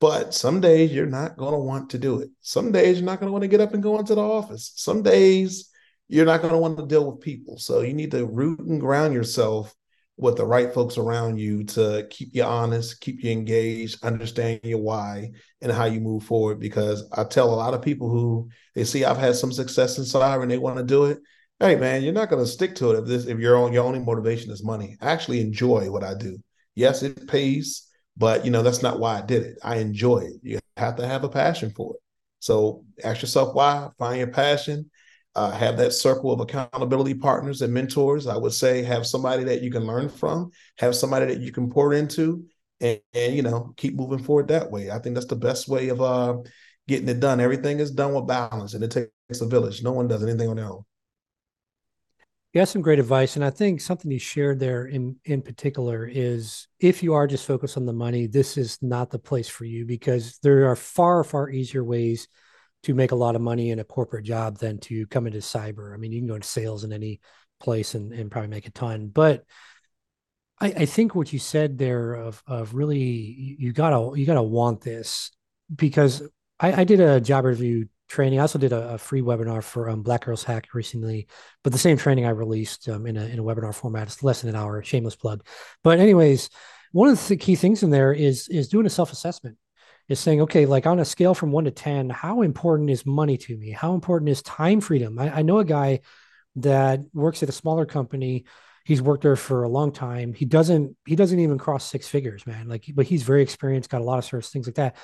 but 0.00 0.32
some 0.32 0.60
days 0.60 0.92
you're 0.92 1.06
not 1.06 1.36
going 1.36 1.52
to 1.52 1.58
want 1.58 1.90
to 1.90 1.98
do 1.98 2.20
it 2.20 2.30
some 2.40 2.72
days 2.72 2.98
you're 2.98 3.06
not 3.06 3.20
going 3.20 3.28
to 3.28 3.32
want 3.32 3.42
to 3.42 3.48
get 3.48 3.60
up 3.60 3.74
and 3.74 3.82
go 3.82 3.98
into 3.98 4.14
the 4.14 4.20
office 4.20 4.72
some 4.76 5.02
days 5.02 5.70
you're 6.08 6.26
not 6.26 6.40
going 6.40 6.52
to 6.52 6.58
want 6.58 6.76
to 6.78 6.86
deal 6.86 7.10
with 7.10 7.20
people 7.20 7.58
so 7.58 7.80
you 7.80 7.94
need 7.94 8.10
to 8.10 8.26
root 8.26 8.58
and 8.60 8.80
ground 8.80 9.14
yourself 9.14 9.74
with 10.20 10.36
the 10.36 10.44
right 10.44 10.72
folks 10.72 10.98
around 10.98 11.38
you 11.38 11.64
to 11.64 12.06
keep 12.10 12.28
you 12.34 12.42
honest, 12.42 13.00
keep 13.00 13.24
you 13.24 13.30
engaged, 13.30 14.04
understand 14.04 14.60
your 14.62 14.78
why 14.78 15.30
and 15.62 15.72
how 15.72 15.86
you 15.86 16.00
move 16.00 16.22
forward. 16.22 16.60
Because 16.60 17.08
I 17.12 17.24
tell 17.24 17.52
a 17.52 17.56
lot 17.56 17.74
of 17.74 17.82
people 17.82 18.10
who 18.10 18.48
they 18.74 18.84
see 18.84 19.04
I've 19.04 19.16
had 19.16 19.34
some 19.34 19.52
success 19.52 19.96
in 19.98 20.04
cyber 20.04 20.42
and 20.42 20.50
they 20.50 20.58
want 20.58 20.76
to 20.76 20.84
do 20.84 21.06
it. 21.06 21.20
Hey 21.60 21.76
man, 21.76 22.02
you're 22.02 22.12
not 22.14 22.30
going 22.30 22.42
to 22.42 22.50
stick 22.50 22.74
to 22.76 22.90
it 22.90 22.98
if 22.98 23.04
this 23.06 23.26
if 23.26 23.38
your 23.38 23.56
own 23.56 23.72
your 23.72 23.84
only 23.84 23.98
motivation 23.98 24.50
is 24.50 24.64
money. 24.64 24.96
I 25.00 25.10
actually 25.10 25.40
enjoy 25.40 25.90
what 25.90 26.02
I 26.02 26.14
do. 26.14 26.38
Yes, 26.74 27.02
it 27.02 27.28
pays, 27.28 27.86
but 28.16 28.44
you 28.44 28.50
know 28.50 28.62
that's 28.62 28.82
not 28.82 28.98
why 28.98 29.18
I 29.18 29.22
did 29.22 29.42
it. 29.42 29.58
I 29.62 29.76
enjoy 29.76 30.20
it. 30.20 30.34
You 30.42 30.58
have 30.78 30.96
to 30.96 31.06
have 31.06 31.22
a 31.24 31.28
passion 31.28 31.70
for 31.76 31.94
it. 31.94 32.00
So 32.38 32.84
ask 33.04 33.20
yourself 33.20 33.54
why. 33.54 33.88
Find 33.98 34.18
your 34.18 34.28
passion 34.28 34.90
uh, 35.34 35.50
have 35.52 35.76
that 35.76 35.92
circle 35.92 36.32
of 36.32 36.40
accountability 36.40 37.14
partners 37.14 37.62
and 37.62 37.72
mentors. 37.72 38.26
I 38.26 38.36
would 38.36 38.52
say 38.54 38.82
have 38.82 39.06
somebody 39.06 39.44
that 39.44 39.62
you 39.62 39.70
can 39.70 39.84
learn 39.86 40.08
from, 40.08 40.50
have 40.78 40.96
somebody 40.96 41.26
that 41.26 41.40
you 41.40 41.52
can 41.52 41.70
pour 41.70 41.92
into, 41.92 42.44
and, 42.80 43.00
and 43.14 43.34
you 43.36 43.42
know 43.42 43.74
keep 43.76 43.94
moving 43.94 44.18
forward 44.24 44.48
that 44.48 44.70
way. 44.70 44.90
I 44.90 44.98
think 44.98 45.14
that's 45.14 45.26
the 45.26 45.36
best 45.36 45.68
way 45.68 45.90
of 45.90 46.00
uh, 46.00 46.38
getting 46.88 47.08
it 47.08 47.20
done. 47.20 47.38
Everything 47.38 47.80
is 47.80 47.90
done 47.90 48.14
with 48.14 48.26
balance, 48.26 48.72
and 48.74 48.82
it 48.82 48.90
takes 48.90 49.40
a 49.42 49.46
village. 49.46 49.82
No 49.82 49.92
one 49.92 50.08
does 50.08 50.22
anything 50.22 50.48
on 50.48 50.56
their 50.56 50.66
own. 50.72 50.84
You 52.52 52.66
some 52.66 52.82
great 52.82 52.98
advice, 52.98 53.36
and 53.36 53.44
I 53.44 53.50
think 53.50 53.80
something 53.80 54.10
you 54.10 54.18
shared 54.18 54.58
there 54.58 54.86
in 54.86 55.16
in 55.24 55.40
particular 55.40 56.04
is 56.04 56.66
if 56.80 57.00
you 57.00 57.14
are 57.14 57.28
just 57.28 57.46
focused 57.46 57.76
on 57.76 57.86
the 57.86 57.92
money, 57.92 58.26
this 58.26 58.56
is 58.56 58.76
not 58.82 59.10
the 59.10 59.20
place 59.20 59.48
for 59.48 59.64
you 59.64 59.86
because 59.86 60.38
there 60.42 60.68
are 60.68 60.74
far 60.74 61.22
far 61.22 61.48
easier 61.48 61.84
ways 61.84 62.26
to 62.82 62.94
make 62.94 63.12
a 63.12 63.16
lot 63.16 63.36
of 63.36 63.40
money 63.40 63.70
in 63.70 63.78
a 63.78 63.84
corporate 63.84 64.24
job 64.24 64.58
than 64.58 64.78
to 64.78 65.06
come 65.06 65.28
into 65.28 65.38
cyber. 65.38 65.94
I 65.94 65.96
mean, 65.96 66.10
you 66.10 66.20
can 66.20 66.26
go 66.26 66.34
into 66.34 66.48
sales 66.48 66.82
in 66.82 66.92
any 66.92 67.20
place 67.60 67.94
and, 67.94 68.12
and 68.12 68.30
probably 68.32 68.48
make 68.48 68.66
a 68.66 68.70
ton. 68.70 69.08
But 69.08 69.44
I, 70.60 70.66
I 70.68 70.86
think 70.86 71.14
what 71.14 71.32
you 71.32 71.38
said 71.38 71.78
there 71.78 72.14
of 72.14 72.42
of 72.48 72.74
really 72.74 72.98
you 73.60 73.72
gotta 73.72 74.18
you 74.18 74.26
gotta 74.26 74.42
want 74.42 74.80
this 74.80 75.30
because 75.72 76.20
I, 76.58 76.80
I 76.80 76.84
did 76.84 76.98
a 76.98 77.20
job 77.20 77.44
review 77.44 77.88
training. 78.10 78.38
I 78.38 78.42
also 78.42 78.58
did 78.58 78.72
a, 78.72 78.94
a 78.94 78.98
free 78.98 79.22
webinar 79.22 79.62
for 79.62 79.88
um, 79.88 80.02
Black 80.02 80.24
Girls 80.24 80.44
Hack 80.44 80.68
recently, 80.74 81.28
but 81.62 81.72
the 81.72 81.78
same 81.78 81.96
training 81.96 82.26
I 82.26 82.30
released 82.30 82.88
um, 82.88 83.06
in 83.06 83.16
a 83.16 83.24
in 83.24 83.38
a 83.38 83.42
webinar 83.42 83.74
format. 83.74 84.08
It's 84.08 84.22
less 84.22 84.42
than 84.42 84.50
an 84.50 84.56
hour. 84.56 84.82
Shameless 84.82 85.16
plug. 85.16 85.46
But 85.82 86.00
anyways, 86.00 86.50
one 86.92 87.08
of 87.08 87.28
the 87.28 87.36
key 87.36 87.56
things 87.56 87.82
in 87.82 87.90
there 87.90 88.12
is 88.12 88.48
is 88.48 88.68
doing 88.68 88.86
a 88.86 88.90
self 88.90 89.12
assessment 89.12 89.56
is 90.10 90.18
saying, 90.18 90.42
okay, 90.42 90.66
like 90.66 90.86
on 90.86 90.98
a 90.98 91.04
scale 91.04 91.34
from 91.34 91.52
one 91.52 91.64
to 91.64 91.70
10, 91.70 92.10
how 92.10 92.42
important 92.42 92.90
is 92.90 93.06
money 93.06 93.36
to 93.38 93.56
me? 93.56 93.70
How 93.70 93.94
important 93.94 94.28
is 94.28 94.42
time 94.42 94.80
freedom? 94.80 95.18
I, 95.20 95.38
I 95.38 95.42
know 95.42 95.60
a 95.60 95.64
guy 95.64 96.00
that 96.56 97.00
works 97.14 97.44
at 97.44 97.48
a 97.48 97.52
smaller 97.52 97.86
company. 97.86 98.44
He's 98.84 99.00
worked 99.00 99.22
there 99.22 99.36
for 99.36 99.62
a 99.62 99.68
long 99.68 99.92
time. 99.92 100.32
He 100.32 100.46
doesn't, 100.46 100.96
he 101.06 101.14
doesn't 101.14 101.38
even 101.38 101.58
cross 101.58 101.84
six 101.84 102.08
figures, 102.08 102.44
man. 102.44 102.66
Like, 102.66 102.86
but 102.92 103.06
he's 103.06 103.22
very 103.22 103.40
experienced, 103.40 103.88
got 103.88 104.00
a 104.00 104.04
lot 104.04 104.18
of 104.18 104.24
service, 104.24 104.50
things 104.50 104.66
like 104.66 104.74
that. 104.74 104.96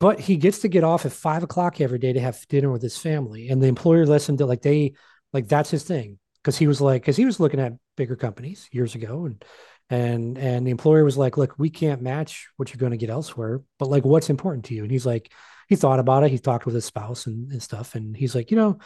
But 0.00 0.20
he 0.20 0.36
gets 0.36 0.60
to 0.60 0.68
get 0.68 0.84
off 0.84 1.06
at 1.06 1.12
five 1.12 1.42
o'clock 1.42 1.80
every 1.80 1.98
day 1.98 2.12
to 2.12 2.20
have 2.20 2.46
dinner 2.48 2.70
with 2.70 2.82
his 2.82 2.98
family. 2.98 3.48
And 3.48 3.62
the 3.62 3.68
employer 3.68 4.06
listened 4.06 4.38
to 4.38 4.46
like 4.46 4.62
they, 4.62 4.94
like 5.32 5.48
that's 5.48 5.70
his 5.70 5.84
thing. 5.84 6.18
Cause 6.42 6.58
he 6.58 6.66
was 6.66 6.80
like, 6.80 7.04
cause 7.04 7.16
he 7.16 7.24
was 7.24 7.40
looking 7.40 7.60
at 7.60 7.72
bigger 7.96 8.16
companies 8.16 8.68
years 8.72 8.94
ago 8.94 9.24
and 9.24 9.44
and 9.90 10.38
and 10.38 10.66
the 10.66 10.70
employer 10.70 11.04
was 11.04 11.18
like 11.18 11.36
look 11.36 11.54
we 11.58 11.68
can't 11.68 12.02
match 12.02 12.48
what 12.56 12.70
you're 12.70 12.78
going 12.78 12.92
to 12.92 12.96
get 12.96 13.10
elsewhere 13.10 13.62
but 13.78 13.88
like 13.90 14.04
what's 14.04 14.30
important 14.30 14.64
to 14.66 14.74
you? 14.74 14.82
And 14.82 14.90
he's 14.90 15.06
like 15.06 15.30
he 15.68 15.76
thought 15.76 15.98
about 15.98 16.24
it. 16.24 16.30
He 16.30 16.38
talked 16.38 16.66
with 16.66 16.74
his 16.74 16.84
spouse 16.84 17.26
and, 17.26 17.50
and 17.50 17.62
stuff. 17.62 17.94
And 17.94 18.16
he's 18.16 18.34
like 18.34 18.50
you 18.50 18.56
know 18.56 18.78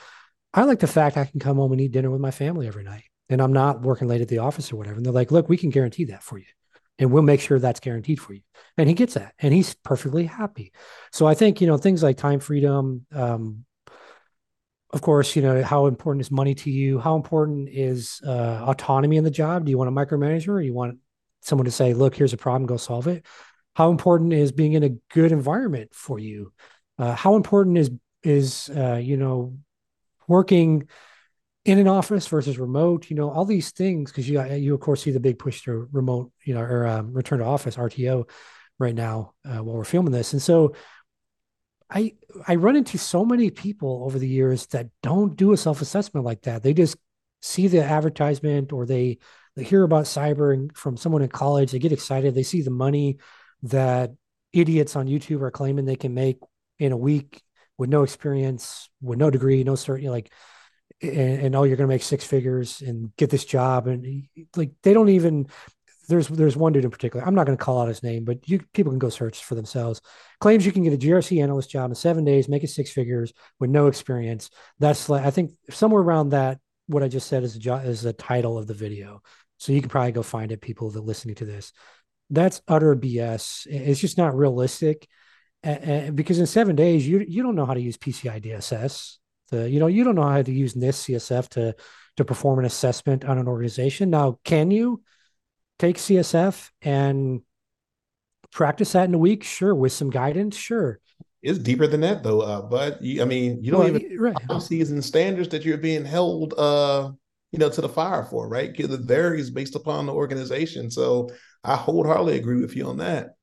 i 0.55 0.65
like 0.65 0.79
the 0.79 0.87
fact 0.87 1.19
i 1.19 1.27
can 1.27 1.41
come 1.41 1.59
home 1.59 1.73
and 1.73 1.81
eat 1.81 1.93
dinner 1.93 2.11
with 2.11 2.23
my 2.23 2.31
family 2.31 2.67
every 2.67 2.83
night 2.83 3.05
and 3.29 3.43
i'm 3.43 3.53
not 3.53 3.83
working 3.83 4.09
late 4.09 4.23
at 4.23 4.29
the 4.29 4.39
office 4.39 4.73
or 4.73 4.77
whatever. 4.77 4.97
And 4.97 5.05
they're 5.05 5.13
like 5.13 5.31
look 5.31 5.49
we 5.49 5.57
can 5.57 5.71
guarantee 5.71 6.05
that 6.07 6.23
for 6.23 6.39
you 6.39 6.47
and 6.99 7.11
we'll 7.13 7.23
make 7.23 7.41
sure 7.41 7.59
that's 7.59 7.81
guaranteed 7.81 8.21
for 8.21 8.33
you 8.33 8.41
and 8.77 8.89
he 8.89 8.95
gets 8.95 9.15
that 9.15 9.35
and 9.41 9.55
he's 9.55 9.75
perfectly 9.75 10.25
happy 10.25 10.73
so 11.13 11.27
i 11.27 11.35
think 11.35 11.61
you 11.61 11.67
know 11.67 11.77
things 11.77 12.03
like 12.03 12.17
time 12.17 12.41
freedom 12.41 13.07
um, 13.15 13.65
of 14.91 15.03
course, 15.03 15.37
you 15.37 15.43
know, 15.43 15.63
how 15.63 15.87
important 15.87 16.23
is 16.23 16.31
money 16.31 16.55
to 16.55 16.71
you? 16.71 16.99
How 16.99 17.15
important 17.15 17.69
is 17.71 18.23
uh, 18.27 18.65
autonomy 18.67 19.19
in 19.19 19.25
the 19.25 19.31
job? 19.31 19.67
Do 19.67 19.71
you 19.71 19.77
want 19.77 19.89
a 19.89 19.93
micromanager 19.93 20.49
or 20.49 20.63
you 20.63 20.73
want 20.73 20.99
someone 21.43 21.67
to 21.67 21.71
say, 21.71 21.93
look, 21.93 22.15
here's 22.15 22.33
a 22.33 22.39
problem, 22.39 22.67
go 22.67 22.79
solve 22.79 23.07
it? 23.07 23.27
How 23.75 23.91
important 23.91 24.33
is 24.33 24.51
being 24.51 24.73
in 24.73 24.83
a 24.83 24.97
good 25.13 25.31
environment 25.31 25.95
for 25.95 26.19
you? 26.19 26.53
Uh, 26.99 27.15
how 27.15 27.37
important 27.37 27.79
is 27.79 27.91
is 28.25 28.71
uh, 28.77 28.97
you 28.97 29.17
know 29.17 29.57
working 30.27 30.89
in 31.69 31.79
an 31.79 31.87
office 31.87 32.27
versus 32.27 32.59
remote? 32.59 33.11
You 33.11 33.17
know 33.17 33.31
all 33.31 33.45
these 33.45 33.71
things 33.71 34.11
because 34.11 34.29
you 34.29 34.43
you 34.55 34.75
of 34.75 34.81
course 34.81 35.03
see 35.03 35.11
the 35.11 35.21
big 35.21 35.39
push 35.39 35.63
to 35.63 35.89
remote, 35.93 36.33
you 36.45 36.55
know, 36.55 36.61
or 36.61 36.87
um, 36.87 37.13
return 37.13 37.41
to 37.41 37.45
office 37.45 37.77
(RTO) 37.77 38.29
right 38.79 38.95
now 38.95 39.35
uh, 39.45 39.63
while 39.63 39.77
we're 39.77 39.85
filming 39.85 40.13
this, 40.13 40.33
and 40.33 40.43
so 40.43 40.75
I 41.91 42.15
I 42.47 42.57
run 42.57 42.77
into 42.77 42.99
so 42.99 43.25
many 43.25 43.51
people 43.51 44.03
over 44.05 44.19
the 44.19 44.29
years 44.29 44.67
that 44.69 44.89
don't 45.03 45.37
do 45.37 45.53
a 45.53 45.57
self 45.57 45.83
assessment 45.83 46.25
like 46.25 46.43
that. 46.43 46.63
They 46.63 46.75
just 46.75 46.97
see 47.41 47.69
the 47.69 47.85
advertisement 47.85 48.73
or 48.73 48.87
they 48.87 49.19
they 49.57 49.65
hear 49.65 49.83
about 49.83 50.05
cyber 50.05 50.75
from 50.77 50.97
someone 50.97 51.23
in 51.23 51.29
college. 51.29 51.73
They 51.73 51.79
get 51.79 51.93
excited. 51.93 52.35
They 52.35 52.43
see 52.43 52.63
the 52.63 52.71
money 52.71 53.19
that 53.63 54.13
idiots 54.53 54.97
on 54.97 55.07
YouTube 55.07 55.43
are 55.43 55.51
claiming 55.51 55.85
they 55.85 55.97
can 55.97 56.15
make 56.15 56.39
in 56.79 56.93
a 56.93 56.97
week 56.97 57.43
with 57.77 57.91
no 57.91 58.03
experience, 58.03 58.89
with 59.01 59.19
no 59.19 59.31
degree, 59.31 59.65
no 59.65 59.75
certain 59.75 60.09
like, 60.09 60.33
and, 61.01 61.41
and 61.43 61.57
oh, 61.57 61.65
you're 61.65 61.77
going 61.77 61.89
to 61.89 61.95
make 61.95 62.03
six 62.03 62.25
figures 62.25 62.81
and 62.81 63.15
get 63.17 63.31
this 63.31 63.45
job, 63.45 63.87
and 63.87 64.27
like 64.57 64.73
they 64.83 64.93
don't 64.93 65.09
even 65.11 65.47
there's 66.09 66.29
there's 66.29 66.57
one 66.57 66.73
dude 66.73 66.85
in 66.85 66.91
particular. 66.91 67.25
I'm 67.25 67.35
not 67.35 67.47
going 67.47 67.57
to 67.57 67.65
call 67.65 67.81
out 67.81 67.89
his 67.89 68.03
name, 68.03 68.25
but 68.25 68.49
you 68.49 68.61
people 68.73 68.91
can 68.91 68.99
go 68.99 69.11
search 69.11 69.45
for 69.45 69.55
themselves. 69.55 70.01
Claims 70.41 70.65
you 70.65 70.73
can 70.73 70.83
get 70.83 70.95
a 70.95 70.97
GRC 70.97 71.43
analyst 71.43 71.71
job 71.71 71.91
in 71.91 71.95
seven 71.95 72.25
days, 72.25 72.49
make 72.49 72.65
it 72.65 72.69
six 72.69 72.91
figures 72.91 73.33
with 73.61 73.71
no 73.71 73.87
experience. 73.87 74.51
That's 74.79 75.09
like 75.09 75.25
I 75.25 75.31
think 75.31 75.53
somewhere 75.71 76.03
around 76.03 76.31
that. 76.31 76.59
What 76.87 77.03
I 77.03 77.09
just 77.09 77.29
said 77.29 77.43
is 77.43 77.55
a 77.55 77.59
jo- 77.59 77.77
is 77.77 78.01
the 78.01 78.15
title 78.15 78.57
of 78.57 78.67
the 78.67 78.73
video, 78.73 79.21
so 79.59 79.73
you 79.73 79.81
can 79.83 79.91
probably 79.91 80.13
go 80.13 80.23
find 80.23 80.51
it. 80.51 80.63
People 80.63 80.91
that 80.91 81.03
listening 81.03 81.35
to 81.37 81.45
this, 81.45 81.73
that's 82.31 82.63
utter 82.67 82.97
BS. 82.97 83.67
It's 83.67 84.01
just 84.01 84.17
not 84.17 84.35
realistic. 84.35 85.07
And 85.63 86.17
because 86.17 86.39
in 86.39 86.47
seven 86.47 86.77
days 86.77 87.07
you 87.07 87.19
you 87.19 87.43
don't 87.43 87.57
know 87.57 87.67
how 87.67 87.75
to 87.75 87.81
use 87.81 87.99
PCI 87.99 88.43
DSS. 88.43 89.19
The 89.49 89.69
you 89.69 89.81
know 89.81 89.87
you 89.87 90.05
don't 90.05 90.15
know 90.15 90.23
how 90.23 90.43
to 90.43 90.53
use 90.53 90.75
NIST 90.75 91.11
CSF 91.11 91.49
to 91.51 91.75
to 92.17 92.25
perform 92.25 92.59
an 92.59 92.65
assessment 92.65 93.25
on 93.25 93.39
an 93.39 93.49
organization. 93.49 94.11
Now, 94.11 94.39
can 94.45 94.71
you? 94.71 95.03
take 95.79 95.97
CSF 95.97 96.71
and 96.83 97.43
practice 98.51 98.93
that 98.93 99.09
in 99.09 99.15
a 99.15 99.19
week? 99.19 99.45
Sure. 99.45 99.75
With 99.75 99.93
some 99.93 100.11
guidance? 100.11 100.57
Sure. 100.57 101.01
It's 101.41 101.59
deeper 101.59 101.87
than 101.87 102.01
that 102.01 102.25
though, 102.25 102.41
uh, 102.41 102.63
but 102.63 103.01
you, 103.01 103.23
I 103.23 103.25
mean, 103.25 103.63
you 103.63 103.71
don't 103.71 103.81
well, 103.81 103.97
even 103.97 104.19
right. 104.19 104.35
policies 104.49 104.91
and 104.91 105.05
standards 105.05 105.49
that 105.51 105.65
you're 105.65 105.79
being 105.79 106.05
held 106.05 106.53
uh, 106.59 107.13
you 107.53 107.59
know, 107.61 107.71
to 107.71 107.81
the 107.81 107.89
fire 107.89 108.25
for, 108.25 108.49
right? 108.49 108.73
Because 108.77 108.93
it 108.93 109.03
varies 109.03 109.49
based 109.49 109.77
upon 109.77 110.07
the 110.07 110.13
organization. 110.13 110.91
So 110.91 111.31
I 111.63 111.77
wholeheartedly 111.77 112.37
agree 112.37 112.61
with 112.61 112.75
you 112.75 112.87
on 112.89 112.97
that. 112.99 113.37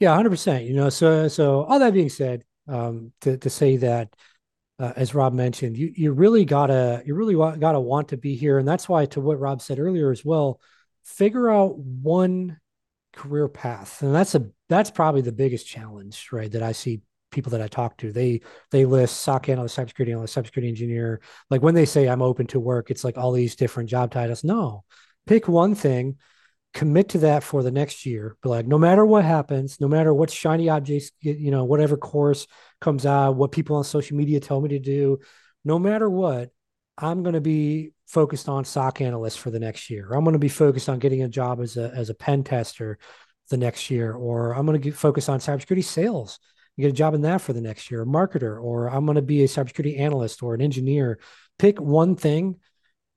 Yeah, 0.00 0.14
hundred 0.14 0.30
percent. 0.30 0.64
You 0.64 0.74
know, 0.74 0.88
so 0.88 1.28
so 1.28 1.64
all 1.64 1.78
that 1.78 1.92
being 1.92 2.08
said, 2.08 2.44
um, 2.68 3.12
to 3.20 3.36
to 3.36 3.50
say 3.50 3.76
that, 3.78 4.14
uh, 4.78 4.92
as 4.96 5.14
Rob 5.14 5.32
mentioned, 5.32 5.76
you 5.76 5.92
you 5.94 6.12
really 6.12 6.44
gotta 6.44 7.02
you 7.04 7.14
really 7.14 7.34
gotta 7.34 7.80
want 7.80 8.08
to 8.08 8.16
be 8.16 8.36
here, 8.36 8.58
and 8.58 8.66
that's 8.68 8.88
why 8.88 9.06
to 9.06 9.20
what 9.20 9.40
Rob 9.40 9.60
said 9.60 9.78
earlier 9.78 10.10
as 10.10 10.24
well 10.24 10.60
figure 11.08 11.50
out 11.50 11.78
one 11.78 12.58
career 13.14 13.48
path. 13.48 14.02
And 14.02 14.14
that's 14.14 14.34
a 14.34 14.50
that's 14.68 14.90
probably 14.90 15.22
the 15.22 15.32
biggest 15.32 15.66
challenge 15.66 16.28
right 16.30 16.52
that 16.52 16.62
i 16.62 16.72
see 16.72 17.00
people 17.30 17.50
that 17.50 17.62
i 17.62 17.66
talk 17.66 17.96
to. 17.98 18.12
They 18.12 18.42
they 18.70 18.84
list 18.84 19.20
soc 19.20 19.48
analyst 19.48 19.76
cybersecurity 19.76 20.10
analyst 20.10 20.36
cybersecurity 20.36 20.68
engineer. 20.68 21.20
Like 21.50 21.62
when 21.62 21.74
they 21.74 21.86
say 21.86 22.08
i'm 22.08 22.22
open 22.22 22.46
to 22.48 22.60
work 22.60 22.90
it's 22.90 23.04
like 23.04 23.16
all 23.16 23.32
these 23.32 23.56
different 23.56 23.88
job 23.88 24.12
titles. 24.12 24.44
No. 24.44 24.84
Pick 25.26 25.48
one 25.48 25.74
thing 25.74 26.18
commit 26.74 27.08
to 27.10 27.18
that 27.18 27.42
for 27.42 27.62
the 27.62 27.70
next 27.70 28.04
year. 28.04 28.36
But 28.42 28.50
like 28.50 28.66
no 28.66 28.78
matter 28.78 29.04
what 29.04 29.24
happens 29.24 29.80
no 29.80 29.88
matter 29.88 30.12
what 30.12 30.30
shiny 30.30 30.68
objects 30.68 31.10
you 31.20 31.50
know 31.50 31.64
whatever 31.64 31.96
course 31.96 32.46
comes 32.80 33.06
out 33.06 33.36
what 33.36 33.52
people 33.52 33.76
on 33.76 33.84
social 33.84 34.16
media 34.16 34.40
tell 34.40 34.60
me 34.60 34.68
to 34.68 34.78
do 34.78 35.18
no 35.64 35.78
matter 35.78 36.08
what 36.08 36.50
i'm 36.96 37.22
going 37.22 37.34
to 37.34 37.40
be 37.40 37.92
focused 38.08 38.48
on 38.48 38.64
SOC 38.64 39.02
analyst 39.02 39.38
for 39.38 39.50
the 39.50 39.60
next 39.60 39.90
year. 39.90 40.12
I'm 40.12 40.24
going 40.24 40.32
to 40.32 40.38
be 40.38 40.48
focused 40.48 40.88
on 40.88 40.98
getting 40.98 41.22
a 41.22 41.28
job 41.28 41.60
as 41.60 41.76
a 41.76 41.92
as 41.94 42.10
a 42.10 42.14
pen 42.14 42.42
tester 42.42 42.98
the 43.50 43.56
next 43.56 43.90
year, 43.90 44.12
or 44.12 44.52
I'm 44.52 44.66
going 44.66 44.80
to 44.80 44.92
focus 44.92 45.28
on 45.28 45.38
cybersecurity 45.38 45.84
sales 45.84 46.38
and 46.76 46.82
get 46.82 46.90
a 46.90 46.92
job 46.92 47.14
in 47.14 47.22
that 47.22 47.40
for 47.40 47.52
the 47.52 47.60
next 47.60 47.90
year, 47.90 48.02
a 48.02 48.06
marketer, 48.06 48.60
or 48.60 48.88
I'm 48.88 49.04
going 49.04 49.16
to 49.16 49.22
be 49.22 49.42
a 49.42 49.46
cybersecurity 49.46 50.00
analyst 50.00 50.42
or 50.42 50.54
an 50.54 50.60
engineer. 50.60 51.18
Pick 51.58 51.80
one 51.80 52.16
thing, 52.16 52.56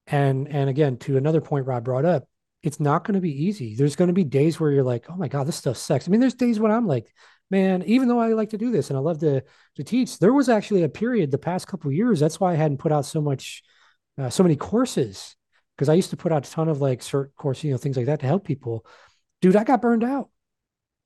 and 0.08 0.48
and 0.48 0.70
again 0.70 0.98
to 0.98 1.18
another 1.18 1.42
point 1.42 1.66
Rob 1.66 1.86
brought 1.86 2.06
up, 2.06 2.28
it's 2.62 2.80
not 2.80 3.06
going 3.06 3.16
to 3.16 3.22
be 3.22 3.46
easy. 3.46 3.76
There's 3.76 3.96
going 3.96 4.10
to 4.10 4.14
be 4.14 4.26
days 4.26 4.60
where 4.60 4.72
you're 4.72 4.84
like, 4.84 5.06
oh 5.10 5.16
my 5.16 5.30
god, 5.30 5.48
this 5.48 5.56
stuff 5.56 5.78
sucks. 5.78 6.08
I 6.08 6.12
mean, 6.12 6.20
there's 6.20 6.34
days 6.34 6.60
when 6.60 6.72
I'm 6.72 6.88
like, 6.88 7.14
man, 7.52 7.84
even 7.84 8.08
though 8.08 8.20
I 8.20 8.30
like 8.30 8.50
to 8.52 8.58
do 8.58 8.72
this 8.72 8.90
and 8.90 8.98
I 8.98 9.02
love 9.02 9.20
to 9.20 9.44
to 9.76 9.84
teach, 9.84 10.18
there 10.18 10.34
was 10.34 10.50
actually 10.50 10.84
a 10.84 10.90
period 10.90 11.30
the 11.30 11.38
past 11.38 11.68
couple 11.68 11.92
years. 11.92 12.20
That's 12.20 12.40
why 12.40 12.54
I 12.54 12.56
hadn't 12.56 12.78
put 12.78 12.92
out 12.92 13.06
so 13.06 13.22
much 13.22 13.62
uh, 14.18 14.30
so 14.30 14.42
many 14.42 14.56
courses 14.56 15.36
because 15.76 15.90
I 15.90 15.94
used 15.94 16.10
to 16.12 16.18
put 16.18 16.32
out 16.32 16.48
a 16.48 16.52
ton 16.52 16.70
of 16.70 16.82
like 16.82 17.02
cert 17.02 17.36
course, 17.36 17.64
you 17.64 17.72
know, 17.72 17.78
things 17.78 17.98
like 17.98 18.08
that 18.08 18.22
to 18.22 18.26
help 18.26 18.46
people. 18.46 18.86
Dude, 19.42 19.56
I 19.56 19.64
got 19.64 19.82
burned 19.82 20.04
out. 20.04 20.30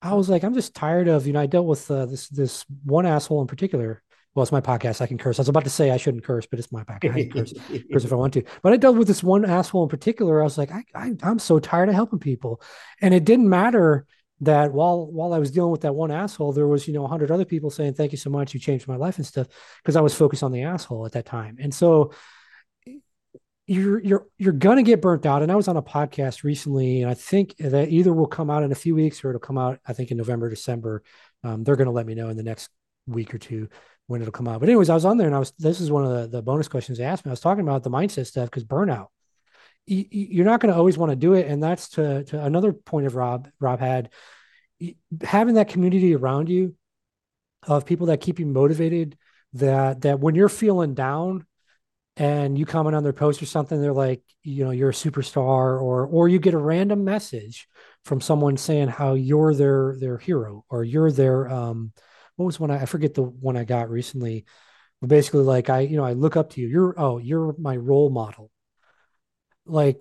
I 0.00 0.14
was 0.14 0.28
like, 0.28 0.44
I'm 0.44 0.54
just 0.54 0.74
tired 0.74 1.08
of, 1.08 1.26
you 1.26 1.32
know, 1.32 1.40
I 1.40 1.46
dealt 1.46 1.66
with 1.66 1.90
uh, 1.90 2.06
this 2.06 2.28
this 2.28 2.64
one 2.84 3.06
asshole 3.06 3.40
in 3.40 3.48
particular. 3.48 4.02
Well, 4.34 4.42
it's 4.42 4.52
my 4.52 4.60
podcast. 4.60 5.00
I 5.00 5.06
can 5.06 5.16
curse. 5.16 5.38
I 5.38 5.42
was 5.42 5.48
about 5.48 5.64
to 5.64 5.70
say 5.70 5.90
I 5.90 5.96
shouldn't 5.96 6.22
curse, 6.24 6.46
but 6.46 6.58
it's 6.58 6.70
my 6.70 6.84
podcast. 6.84 7.14
I 7.14 7.22
can 7.22 7.30
curse, 7.30 7.54
curse 7.92 8.04
if 8.04 8.12
I 8.12 8.16
want 8.16 8.34
to. 8.34 8.44
But 8.62 8.74
I 8.74 8.76
dealt 8.76 8.98
with 8.98 9.08
this 9.08 9.22
one 9.22 9.46
asshole 9.46 9.82
in 9.84 9.88
particular. 9.88 10.42
I 10.42 10.44
was 10.44 10.58
like, 10.58 10.70
I, 10.70 10.84
I, 10.94 11.14
I'm 11.22 11.38
so 11.38 11.58
tired 11.58 11.88
of 11.88 11.94
helping 11.94 12.18
people, 12.18 12.60
and 13.00 13.14
it 13.14 13.24
didn't 13.24 13.48
matter 13.48 14.06
that 14.40 14.72
while 14.72 15.06
while 15.06 15.32
I 15.32 15.38
was 15.38 15.50
dealing 15.50 15.70
with 15.70 15.80
that 15.82 15.94
one 15.94 16.10
asshole, 16.10 16.52
there 16.52 16.66
was 16.66 16.86
you 16.86 16.94
know 16.94 17.04
a 17.04 17.08
hundred 17.08 17.30
other 17.30 17.44
people 17.44 17.70
saying 17.70 17.94
thank 17.94 18.12
you 18.12 18.18
so 18.18 18.30
much, 18.30 18.54
you 18.54 18.60
changed 18.60 18.86
my 18.86 18.96
life 18.96 19.16
and 19.16 19.26
stuff 19.26 19.48
because 19.82 19.96
I 19.96 20.00
was 20.00 20.14
focused 20.14 20.42
on 20.42 20.52
the 20.52 20.62
asshole 20.62 21.06
at 21.06 21.12
that 21.12 21.26
time, 21.26 21.56
and 21.60 21.74
so 21.74 22.12
you're 23.66 24.00
you're 24.00 24.26
you're 24.38 24.52
gonna 24.52 24.82
get 24.82 25.02
burnt 25.02 25.26
out. 25.26 25.42
And 25.42 25.50
I 25.50 25.56
was 25.56 25.68
on 25.68 25.76
a 25.76 25.82
podcast 25.82 26.44
recently, 26.44 27.02
and 27.02 27.10
I 27.10 27.14
think 27.14 27.56
that 27.58 27.88
either 27.88 28.12
will 28.12 28.26
come 28.26 28.50
out 28.50 28.62
in 28.62 28.72
a 28.72 28.76
few 28.76 28.94
weeks 28.94 29.24
or 29.24 29.30
it'll 29.30 29.40
come 29.40 29.58
out 29.58 29.80
I 29.86 29.92
think 29.92 30.10
in 30.10 30.16
November, 30.16 30.48
December. 30.48 31.02
Um, 31.42 31.64
they're 31.64 31.76
gonna 31.76 31.90
let 31.90 32.06
me 32.06 32.14
know 32.14 32.28
in 32.28 32.36
the 32.36 32.42
next 32.42 32.70
week 33.06 33.34
or 33.34 33.38
two 33.38 33.68
when 34.06 34.20
it'll 34.20 34.32
come 34.32 34.48
out. 34.48 34.60
But 34.60 34.68
anyways, 34.68 34.90
I 34.90 34.94
was 34.94 35.04
on 35.04 35.16
there 35.16 35.26
and 35.26 35.36
I 35.36 35.40
was 35.40 35.52
this 35.58 35.80
is 35.80 35.90
one 35.90 36.04
of 36.04 36.10
the, 36.10 36.36
the 36.36 36.42
bonus 36.42 36.68
questions 36.68 36.98
they 36.98 37.04
asked 37.04 37.24
me. 37.24 37.30
I 37.30 37.32
was 37.32 37.40
talking 37.40 37.62
about 37.62 37.82
the 37.82 37.90
mindset 37.90 38.26
stuff 38.26 38.50
because 38.50 38.64
burnout. 38.64 39.08
You're 39.86 40.44
not 40.44 40.60
going 40.60 40.72
to 40.72 40.78
always 40.78 40.98
want 40.98 41.10
to 41.10 41.16
do 41.16 41.34
it, 41.34 41.46
and 41.46 41.62
that's 41.62 41.90
to 41.90 42.24
to 42.24 42.44
another 42.44 42.72
point 42.72 43.06
of 43.06 43.14
Rob. 43.14 43.48
Rob 43.60 43.80
had 43.80 44.10
having 45.22 45.54
that 45.54 45.68
community 45.68 46.14
around 46.14 46.48
you 46.48 46.74
of 47.62 47.86
people 47.86 48.08
that 48.08 48.20
keep 48.20 48.38
you 48.38 48.46
motivated. 48.46 49.16
That 49.54 50.02
that 50.02 50.20
when 50.20 50.34
you're 50.34 50.48
feeling 50.48 50.94
down, 50.94 51.46
and 52.16 52.58
you 52.58 52.64
comment 52.64 52.96
on 52.96 53.02
their 53.02 53.12
post 53.12 53.42
or 53.42 53.46
something 53.46 53.80
they're 53.80 53.92
like 53.92 54.22
you 54.42 54.64
know 54.64 54.70
you're 54.70 54.90
a 54.90 54.94
superstar 54.94 55.80
or 55.80 56.06
or 56.06 56.28
you 56.28 56.38
get 56.38 56.54
a 56.54 56.58
random 56.58 57.04
message 57.04 57.68
from 58.04 58.20
someone 58.20 58.56
saying 58.56 58.88
how 58.88 59.14
you're 59.14 59.54
their 59.54 59.96
their 60.00 60.16
hero 60.18 60.64
or 60.70 60.82
you're 60.82 61.12
their 61.12 61.48
um 61.48 61.92
what 62.36 62.46
was 62.46 62.58
one 62.58 62.70
I, 62.70 62.82
I 62.82 62.86
forget 62.86 63.14
the 63.14 63.22
one 63.22 63.56
I 63.56 63.64
got 63.64 63.90
recently 63.90 64.46
but 65.00 65.08
basically 65.08 65.42
like 65.42 65.68
I 65.68 65.80
you 65.80 65.96
know 65.96 66.04
I 66.04 66.14
look 66.14 66.36
up 66.36 66.50
to 66.50 66.60
you 66.60 66.68
you're 66.68 66.94
oh 66.98 67.18
you're 67.18 67.54
my 67.58 67.76
role 67.76 68.10
model 68.10 68.50
like 69.66 70.00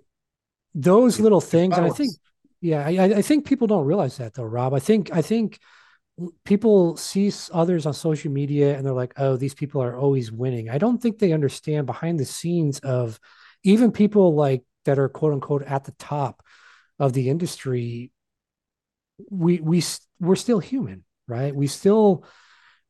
those 0.73 1.19
little 1.19 1.41
things 1.41 1.77
and 1.77 1.85
I 1.85 1.89
think 1.89 2.11
yeah 2.61 2.85
I, 2.85 3.17
I 3.17 3.21
think 3.21 3.45
people 3.45 3.67
don't 3.67 3.85
realize 3.85 4.17
that 4.17 4.33
though 4.33 4.43
Rob 4.43 4.73
I 4.73 4.79
think 4.79 5.11
I 5.13 5.21
think 5.21 5.59
people 6.43 6.95
see 6.95 7.31
others 7.51 7.85
on 7.85 7.93
social 7.93 8.31
media 8.31 8.75
and 8.75 8.85
they're 8.85 8.93
like, 8.93 9.13
oh, 9.17 9.35
these 9.35 9.53
people 9.53 9.81
are 9.83 9.97
always 9.97 10.31
winning. 10.31 10.69
I 10.69 10.77
don't 10.77 11.01
think 11.01 11.19
they 11.19 11.33
understand 11.33 11.85
behind 11.85 12.19
the 12.19 12.25
scenes 12.25 12.79
of 12.79 13.19
even 13.63 13.91
people 13.91 14.33
like 14.33 14.63
that 14.85 14.99
are 14.99 15.09
quote 15.09 15.33
unquote 15.33 15.63
at 15.63 15.83
the 15.83 15.91
top 15.93 16.43
of 16.99 17.13
the 17.13 17.29
industry. 17.29 18.11
We 19.29 19.59
we 19.59 19.83
we're 20.19 20.35
still 20.35 20.59
human, 20.59 21.03
right? 21.27 21.53
We 21.53 21.67
still 21.67 22.25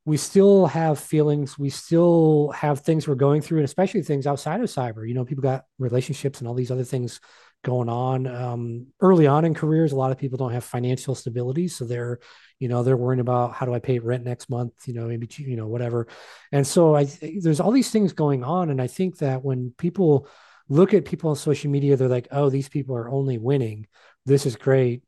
we 0.06 0.18
still 0.18 0.68
have 0.68 1.00
feelings. 1.00 1.58
We 1.58 1.70
still 1.70 2.52
have 2.56 2.82
things 2.82 3.08
we're 3.08 3.16
going 3.16 3.42
through, 3.42 3.60
and 3.60 3.66
especially 3.66 4.04
things 4.04 4.28
outside 4.28 4.62
of 4.62 4.68
cyber. 4.68 5.08
You 5.08 5.16
know, 5.16 5.26
people 5.26 5.42
got 5.42 5.66
relationships 5.80 6.40
and 6.40 6.48
all 6.48 6.54
these 6.54 6.72
other 6.72 6.84
things 6.84 7.20
going 7.64 7.90
on. 7.90 8.28
Um, 8.28 8.88
early 9.02 9.26
on 9.26 9.46
in 9.46 9.56
careers, 9.56 9.92
a 9.92 9.96
lot 9.96 10.12
of 10.12 10.18
people 10.20 10.38
don't 10.38 10.54
have 10.54 10.64
financial 10.64 11.16
stability, 11.16 11.68
so 11.68 11.86
they're 11.86 12.20
you 12.60 12.68
know 12.68 12.84
they're 12.84 12.98
worrying 12.98 13.20
about 13.20 13.54
how 13.54 13.66
do 13.66 13.74
i 13.74 13.80
pay 13.80 14.00
rent 14.00 14.24
next 14.24 14.50
month 14.50 14.74
you 14.86 14.94
know 14.94 15.08
maybe 15.08 15.28
you 15.38 15.56
know 15.56 15.68
whatever 15.68 16.08
and 16.52 16.66
so 16.66 16.96
i 16.96 17.04
there's 17.42 17.60
all 17.60 17.72
these 17.72 17.92
things 17.92 18.14
going 18.14 18.44
on 18.44 18.70
and 18.70 18.82
i 18.82 18.88
think 18.88 19.18
that 19.18 19.44
when 19.44 19.74
people 19.78 20.28
look 20.70 20.94
at 20.94 21.06
people 21.06 21.30
on 21.30 21.36
social 21.36 21.70
media 21.70 21.96
they're 21.96 22.08
like 22.08 22.28
oh 22.32 22.50
these 22.50 22.70
people 22.70 22.96
are 22.96 23.10
only 23.10 23.38
winning 23.38 23.88
this 24.26 24.46
is 24.46 24.56
great 24.56 25.04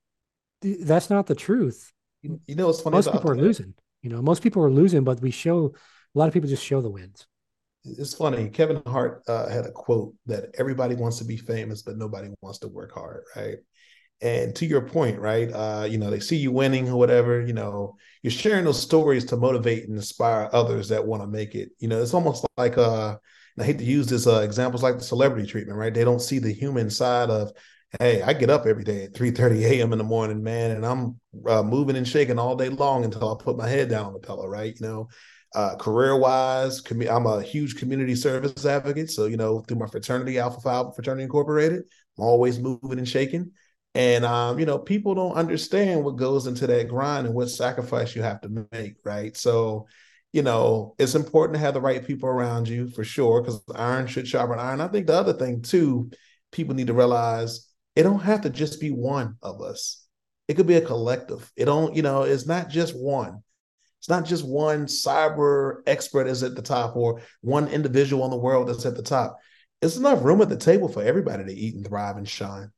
that's 0.62 1.10
not 1.10 1.28
the 1.28 1.36
truth 1.36 1.92
you 2.22 2.40
know 2.56 2.70
it's 2.70 2.82
funny 2.82 2.96
most 2.96 3.12
people 3.12 3.32
are 3.32 3.38
losing 3.38 3.74
you 4.02 4.10
know 4.10 4.22
most 4.22 4.44
people 4.44 4.64
are 4.64 4.72
losing 4.72 5.04
but 5.04 5.22
we 5.22 5.32
show 5.32 5.74
a 6.16 6.18
lot 6.20 6.28
of 6.28 6.34
people 6.34 6.50
just 6.50 6.64
show 6.64 6.82
the 6.82 6.90
wins 6.90 7.28
it's 7.84 8.14
funny 8.14 8.50
kevin 8.50 8.82
hart 8.88 9.24
uh, 9.28 9.48
had 9.48 9.66
a 9.66 9.72
quote 9.72 10.14
that 10.26 10.46
everybody 10.58 10.96
wants 10.96 11.18
to 11.18 11.26
be 11.26 11.38
famous 11.38 11.82
but 11.82 11.98
nobody 11.98 12.30
wants 12.42 12.60
to 12.60 12.68
work 12.68 12.94
hard 12.94 13.24
right 13.36 13.58
and 14.22 14.56
to 14.56 14.66
your 14.66 14.82
point, 14.82 15.20
right? 15.20 15.52
Uh, 15.54 15.86
you 15.88 15.98
know, 15.98 16.10
they 16.10 16.20
see 16.20 16.38
you 16.38 16.52
winning 16.52 16.90
or 16.90 16.98
whatever, 16.98 17.42
you 17.42 17.54
know, 17.54 17.98
you're 18.24 18.32
sharing 18.32 18.66
those 18.66 18.82
stories 18.82 19.26
to 19.26 19.38
motivate 19.38 19.88
and 19.88 19.96
inspire 19.96 20.50
others 20.54 20.90
that 20.90 21.06
want 21.06 21.22
to 21.22 21.28
make 21.28 21.54
it. 21.54 21.70
You 21.80 21.88
know, 21.88 22.02
it's 22.02 22.14
almost 22.14 22.46
like 22.58 22.78
uh 22.78 23.18
I 23.60 23.64
hate 23.64 23.80
to 23.80 23.84
use 23.84 24.06
this 24.08 24.28
uh, 24.28 24.42
examples 24.42 24.84
like 24.84 25.00
the 25.00 25.04
celebrity 25.04 25.48
treatment, 25.48 25.80
right? 25.80 25.94
They 25.94 26.04
don't 26.04 26.22
see 26.22 26.38
the 26.38 26.52
human 26.52 26.92
side 26.92 27.32
of, 27.32 27.52
hey, 28.00 28.22
I 28.22 28.34
get 28.34 28.50
up 28.50 28.66
every 28.66 28.84
day 28.84 29.06
at 29.06 29.16
3 29.16 29.32
30 29.32 29.66
a.m. 29.66 29.92
in 29.92 29.98
the 29.98 30.04
morning, 30.04 30.44
man, 30.44 30.72
and 30.72 30.86
I'm 30.86 31.20
uh, 31.48 31.64
moving 31.64 31.96
and 31.96 32.08
shaking 32.08 32.40
all 32.40 32.56
day 32.56 32.70
long 32.70 33.06
until 33.06 33.34
I 33.34 33.42
put 33.42 33.58
my 33.58 33.68
head 33.68 33.90
down 33.90 34.08
on 34.08 34.14
the 34.14 34.20
pillow, 34.20 34.48
right? 34.48 34.76
You 34.80 34.88
know, 34.88 35.10
uh, 35.56 35.76
career 35.78 36.18
wise, 36.18 36.82
I'm 36.92 37.26
a 37.26 37.42
huge 37.42 37.78
community 37.78 38.16
service 38.16 38.66
advocate. 38.66 39.10
So, 39.10 39.26
you 39.26 39.38
know, 39.38 39.60
through 39.62 39.78
my 39.78 39.88
fraternity, 39.88 40.38
Alpha 40.38 40.60
Phi 40.60 40.92
Fraternity 40.96 41.24
Incorporated, 41.24 41.84
I'm 42.18 42.24
always 42.24 42.60
moving 42.60 42.98
and 42.98 43.08
shaking. 43.08 43.52
And 43.96 44.26
um, 44.26 44.60
you 44.60 44.66
know, 44.66 44.78
people 44.78 45.16
don't 45.16 45.34
understand 45.34 46.04
what 46.04 46.18
goes 46.18 46.46
into 46.46 46.68
that 46.68 46.90
grind 46.90 47.26
and 47.26 47.36
what 47.36 47.50
sacrifice 47.50 48.16
you 48.16 48.22
have 48.22 48.42
to 48.42 48.68
make, 48.72 48.98
right? 49.04 49.36
So, 49.36 49.88
you 50.34 50.44
know, 50.44 50.94
it's 51.00 51.16
important 51.16 51.56
to 51.56 51.60
have 51.62 51.74
the 51.74 51.82
right 51.82 52.06
people 52.06 52.30
around 52.30 52.68
you 52.68 52.90
for 52.90 53.04
sure, 53.04 53.42
because 53.42 53.64
iron 53.74 54.06
should 54.08 54.28
sharpen 54.28 54.60
iron. 54.60 54.82
I 54.82 54.88
think 54.90 55.08
the 55.08 55.18
other 55.18 55.34
thing 55.34 55.62
too, 55.62 56.12
people 56.52 56.76
need 56.76 56.88
to 56.88 56.94
realize 56.94 57.67
it 57.98 58.04
don't 58.04 58.20
have 58.20 58.42
to 58.42 58.52
just 58.52 58.80
be 58.80 58.92
one 58.92 59.38
of 59.42 59.60
us. 59.60 60.06
It 60.48 60.54
could 60.54 60.68
be 60.68 60.76
a 60.76 60.86
collective. 60.86 61.52
It 61.56 61.66
don't, 61.66 61.96
you 61.96 62.04
know, 62.04 62.22
it's 62.22 62.46
not 62.46 62.70
just 62.70 62.96
one. 62.96 63.42
It's 63.98 64.08
not 64.08 64.24
just 64.24 64.48
one 64.48 64.86
cyber 64.86 65.82
expert 65.88 66.28
is 66.28 66.44
at 66.44 66.54
the 66.54 66.62
top 66.62 66.96
or 66.96 67.22
one 67.42 67.68
individual 67.68 68.24
in 68.26 68.30
the 68.30 68.38
world 68.38 68.70
that's 68.70 68.86
at 68.86 68.96
the 68.96 69.02
top. 69.02 69.40
It's 69.82 69.98
enough 69.98 70.24
room 70.24 70.42
at 70.42 70.50
the 70.50 70.58
table 70.58 70.88
for 70.88 71.02
everybody 71.02 71.44
to 71.44 71.52
eat 71.52 71.74
and 71.74 71.88
thrive 71.88 72.18
and 72.18 72.30
shine. 72.30 72.70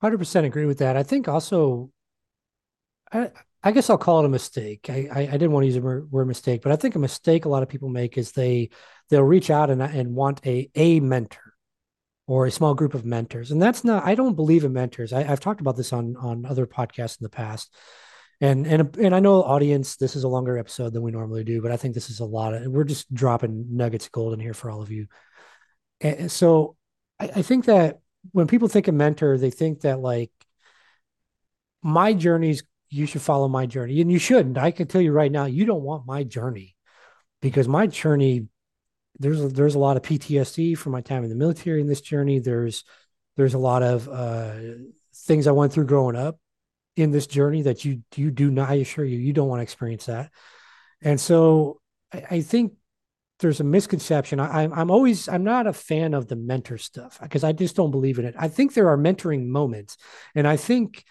Hundred 0.00 0.18
percent 0.18 0.44
agree 0.44 0.66
with 0.66 0.78
that. 0.78 0.96
I 0.96 1.04
think 1.04 1.28
also, 1.28 1.92
I 3.12 3.30
I 3.62 3.70
guess 3.70 3.88
I'll 3.88 3.98
call 3.98 4.20
it 4.20 4.26
a 4.26 4.28
mistake. 4.28 4.90
I, 4.90 5.08
I, 5.12 5.20
I 5.20 5.30
didn't 5.30 5.52
want 5.52 5.62
to 5.62 5.66
use 5.68 5.76
the 5.76 5.80
word 6.10 6.26
mistake, 6.26 6.60
but 6.60 6.72
I 6.72 6.76
think 6.76 6.96
a 6.96 6.98
mistake 6.98 7.44
a 7.44 7.48
lot 7.48 7.62
of 7.62 7.68
people 7.68 7.88
make 7.88 8.18
is 8.18 8.32
they 8.32 8.70
they'll 9.10 9.22
reach 9.22 9.48
out 9.48 9.70
and 9.70 9.80
and 9.80 10.16
want 10.16 10.44
a 10.44 10.68
a 10.74 10.98
mentor 10.98 11.45
or 12.26 12.46
a 12.46 12.50
small 12.50 12.74
group 12.74 12.94
of 12.94 13.04
mentors, 13.04 13.50
and 13.50 13.62
that's 13.62 13.84
not. 13.84 14.04
I 14.04 14.14
don't 14.14 14.34
believe 14.34 14.64
in 14.64 14.72
mentors. 14.72 15.12
I, 15.12 15.20
I've 15.30 15.40
talked 15.40 15.60
about 15.60 15.76
this 15.76 15.92
on 15.92 16.16
on 16.16 16.44
other 16.44 16.66
podcasts 16.66 17.20
in 17.20 17.24
the 17.24 17.30
past, 17.30 17.72
and 18.40 18.66
and 18.66 18.96
and 18.96 19.14
I 19.14 19.20
know 19.20 19.42
audience. 19.42 19.96
This 19.96 20.16
is 20.16 20.24
a 20.24 20.28
longer 20.28 20.58
episode 20.58 20.92
than 20.92 21.02
we 21.02 21.12
normally 21.12 21.44
do, 21.44 21.62
but 21.62 21.70
I 21.70 21.76
think 21.76 21.94
this 21.94 22.10
is 22.10 22.20
a 22.20 22.24
lot 22.24 22.54
of. 22.54 22.66
We're 22.66 22.84
just 22.84 23.12
dropping 23.14 23.76
nuggets 23.76 24.06
of 24.06 24.12
gold 24.12 24.34
in 24.34 24.40
here 24.40 24.54
for 24.54 24.70
all 24.70 24.82
of 24.82 24.90
you. 24.90 25.06
And 26.00 26.30
so 26.30 26.76
I, 27.20 27.30
I 27.36 27.42
think 27.42 27.66
that 27.66 28.00
when 28.32 28.48
people 28.48 28.68
think 28.68 28.88
of 28.88 28.94
mentor, 28.94 29.38
they 29.38 29.50
think 29.50 29.82
that 29.82 30.00
like 30.00 30.32
my 31.82 32.12
journeys, 32.12 32.64
you 32.90 33.06
should 33.06 33.22
follow 33.22 33.46
my 33.46 33.66
journey, 33.66 34.00
and 34.00 34.10
you 34.10 34.18
shouldn't. 34.18 34.58
I 34.58 34.72
can 34.72 34.88
tell 34.88 35.00
you 35.00 35.12
right 35.12 35.30
now, 35.30 35.44
you 35.44 35.64
don't 35.64 35.82
want 35.82 36.06
my 36.06 36.24
journey 36.24 36.74
because 37.40 37.68
my 37.68 37.86
journey 37.86 38.48
there's 39.18 39.42
a, 39.42 39.48
there's 39.48 39.74
a 39.74 39.78
lot 39.78 39.96
of 39.96 40.02
PTSD 40.02 40.76
from 40.76 40.92
my 40.92 41.00
time 41.00 41.22
in 41.24 41.30
the 41.30 41.36
military 41.36 41.80
in 41.80 41.86
this 41.86 42.00
journey. 42.00 42.38
There's 42.38 42.84
there's 43.36 43.54
a 43.54 43.58
lot 43.58 43.82
of 43.82 44.08
uh, 44.08 44.52
things 45.14 45.46
I 45.46 45.52
went 45.52 45.72
through 45.72 45.86
growing 45.86 46.16
up 46.16 46.38
in 46.96 47.10
this 47.10 47.26
journey 47.26 47.62
that 47.62 47.84
you 47.84 48.02
you 48.14 48.30
do 48.30 48.50
not. 48.50 48.70
I 48.70 48.74
assure 48.74 49.04
you, 49.04 49.18
you 49.18 49.32
don't 49.32 49.48
want 49.48 49.60
to 49.60 49.64
experience 49.64 50.06
that. 50.06 50.30
And 51.02 51.20
so 51.20 51.80
I, 52.12 52.24
I 52.30 52.40
think 52.40 52.72
there's 53.38 53.60
a 53.60 53.64
misconception. 53.64 54.40
I, 54.40 54.62
am 54.62 54.72
I'm 54.72 54.90
always 54.90 55.28
I'm 55.28 55.44
not 55.44 55.66
a 55.66 55.72
fan 55.72 56.14
of 56.14 56.28
the 56.28 56.36
mentor 56.36 56.78
stuff 56.78 57.18
because 57.20 57.44
I 57.44 57.52
just 57.52 57.76
don't 57.76 57.90
believe 57.90 58.18
in 58.18 58.24
it. 58.24 58.34
I 58.38 58.48
think 58.48 58.72
there 58.72 58.88
are 58.88 58.98
mentoring 58.98 59.46
moments, 59.46 59.96
and 60.34 60.46
I 60.46 60.56
think 60.56 61.04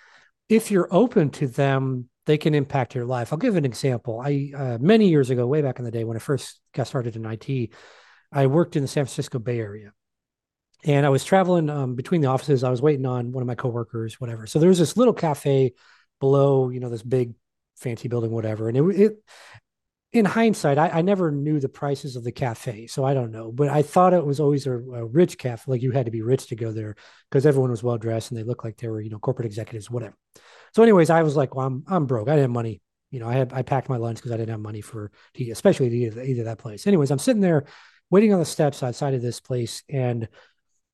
if 0.49 0.72
you're 0.72 0.88
open 0.91 1.30
to 1.32 1.47
them, 1.47 2.10
they 2.26 2.38
can 2.38 2.53
impact 2.53 2.95
your 2.95 3.05
life. 3.05 3.32
I'll 3.32 3.39
give 3.39 3.55
an 3.55 3.65
example. 3.65 4.21
I 4.23 4.51
uh, 4.55 4.78
many 4.80 5.09
years 5.09 5.30
ago, 5.30 5.47
way 5.47 5.61
back 5.61 5.80
in 5.80 5.86
the 5.86 5.91
day 5.91 6.03
when 6.03 6.17
I 6.17 6.19
first 6.19 6.59
got 6.73 6.88
started 6.88 7.15
in 7.15 7.26
IT, 7.26 7.69
I 8.32 8.47
worked 8.47 8.76
in 8.76 8.82
the 8.82 8.88
San 8.88 9.05
Francisco 9.05 9.39
Bay 9.39 9.59
Area, 9.59 9.93
and 10.84 11.05
I 11.05 11.09
was 11.09 11.23
traveling 11.23 11.69
um, 11.69 11.95
between 11.95 12.21
the 12.21 12.30
offices. 12.30 12.63
I 12.63 12.69
was 12.69 12.82
waiting 12.82 13.05
on 13.05 13.32
one 13.32 13.41
of 13.41 13.47
my 13.47 13.55
coworkers, 13.55 14.19
whatever. 14.19 14.47
So 14.47 14.59
there 14.59 14.69
was 14.69 14.80
this 14.80 14.97
little 14.97 15.13
cafe 15.13 15.73
below, 16.19 16.69
you 16.69 16.80
know, 16.80 16.89
this 16.89 17.03
big 17.03 17.34
fancy 17.76 18.07
building, 18.07 18.32
whatever, 18.32 18.69
and 18.69 18.78
it, 18.78 18.99
it 18.99 19.23
in 20.15 20.26
hindsight, 20.26 20.78
I, 20.78 20.89
I, 20.89 21.01
never 21.01 21.30
knew 21.30 21.59
the 21.59 21.67
prices 21.67 22.15
of 22.15 22.23
the 22.23 22.32
cafe, 22.32 22.88
so 22.88 23.03
I 23.03 23.13
don't 23.13 23.32
know. 23.32 23.51
But 23.51 23.67
I 23.67 23.82
thought 23.82 24.13
it 24.13 24.26
was 24.26 24.39
always 24.39 24.65
a, 24.65 24.71
a 24.71 25.05
rich 25.05 25.38
cafe, 25.38 25.63
like 25.67 25.82
you 25.82 25.91
had 25.91 26.05
to 26.05 26.11
be 26.11 26.21
rich 26.21 26.47
to 26.47 26.55
go 26.55 26.71
there 26.71 26.95
because 27.30 27.45
everyone 27.45 27.69
was 27.69 27.84
well 27.84 27.97
dressed 27.97 28.32
and 28.32 28.39
they 28.39 28.43
looked 28.43 28.63
like 28.63 28.78
they 28.78 28.88
were, 28.88 29.01
you 29.01 29.09
know, 29.09 29.19
corporate 29.19 29.45
executives, 29.45 29.91
whatever. 29.91 30.15
So, 30.76 30.84
anyways, 30.84 31.09
I 31.09 31.23
was 31.23 31.38
like, 31.38 31.55
well, 31.55 31.67
I'm 31.67 31.84
I'm 31.88 32.05
broke. 32.05 32.28
I 32.28 32.32
didn't 32.32 32.43
have 32.43 32.51
money. 32.51 32.82
You 33.09 33.21
know, 33.21 33.30
I 33.30 33.36
had 33.36 33.53
I 33.53 33.61
packed 33.61 33.88
my 33.88 33.95
lunch 33.95 34.17
because 34.17 34.32
I 34.32 34.38
didn't 34.38 34.49
have 34.49 34.59
money 34.59 34.82
for 34.82 35.09
to 35.36 35.49
especially 35.49 35.89
to 35.89 35.95
eat 35.95 36.17
either 36.17 36.43
that 36.43 36.57
place. 36.57 36.86
Anyways, 36.86 37.11
I'm 37.11 37.19
sitting 37.19 37.41
there 37.41 37.65
waiting 38.09 38.34
on 38.34 38.39
the 38.39 38.45
steps 38.45 38.84
outside 38.84 39.13
of 39.13 39.21
this 39.21 39.39
place, 39.39 39.84
and 39.89 40.28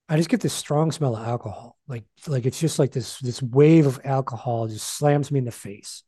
I 0.07 0.17
just 0.17 0.29
get 0.29 0.39
this 0.41 0.53
strong 0.53 0.91
smell 0.91 1.15
of 1.15 1.27
alcohol. 1.27 1.77
Like 1.87 2.03
like 2.27 2.45
it's 2.45 2.59
just 2.59 2.77
like 2.77 2.91
this 2.91 3.17
this 3.19 3.41
wave 3.41 3.87
of 3.87 3.99
alcohol 4.03 4.67
just 4.67 4.87
slams 4.87 5.31
me 5.31 5.39
in 5.39 5.45
the 5.45 5.51
face. 5.51 6.03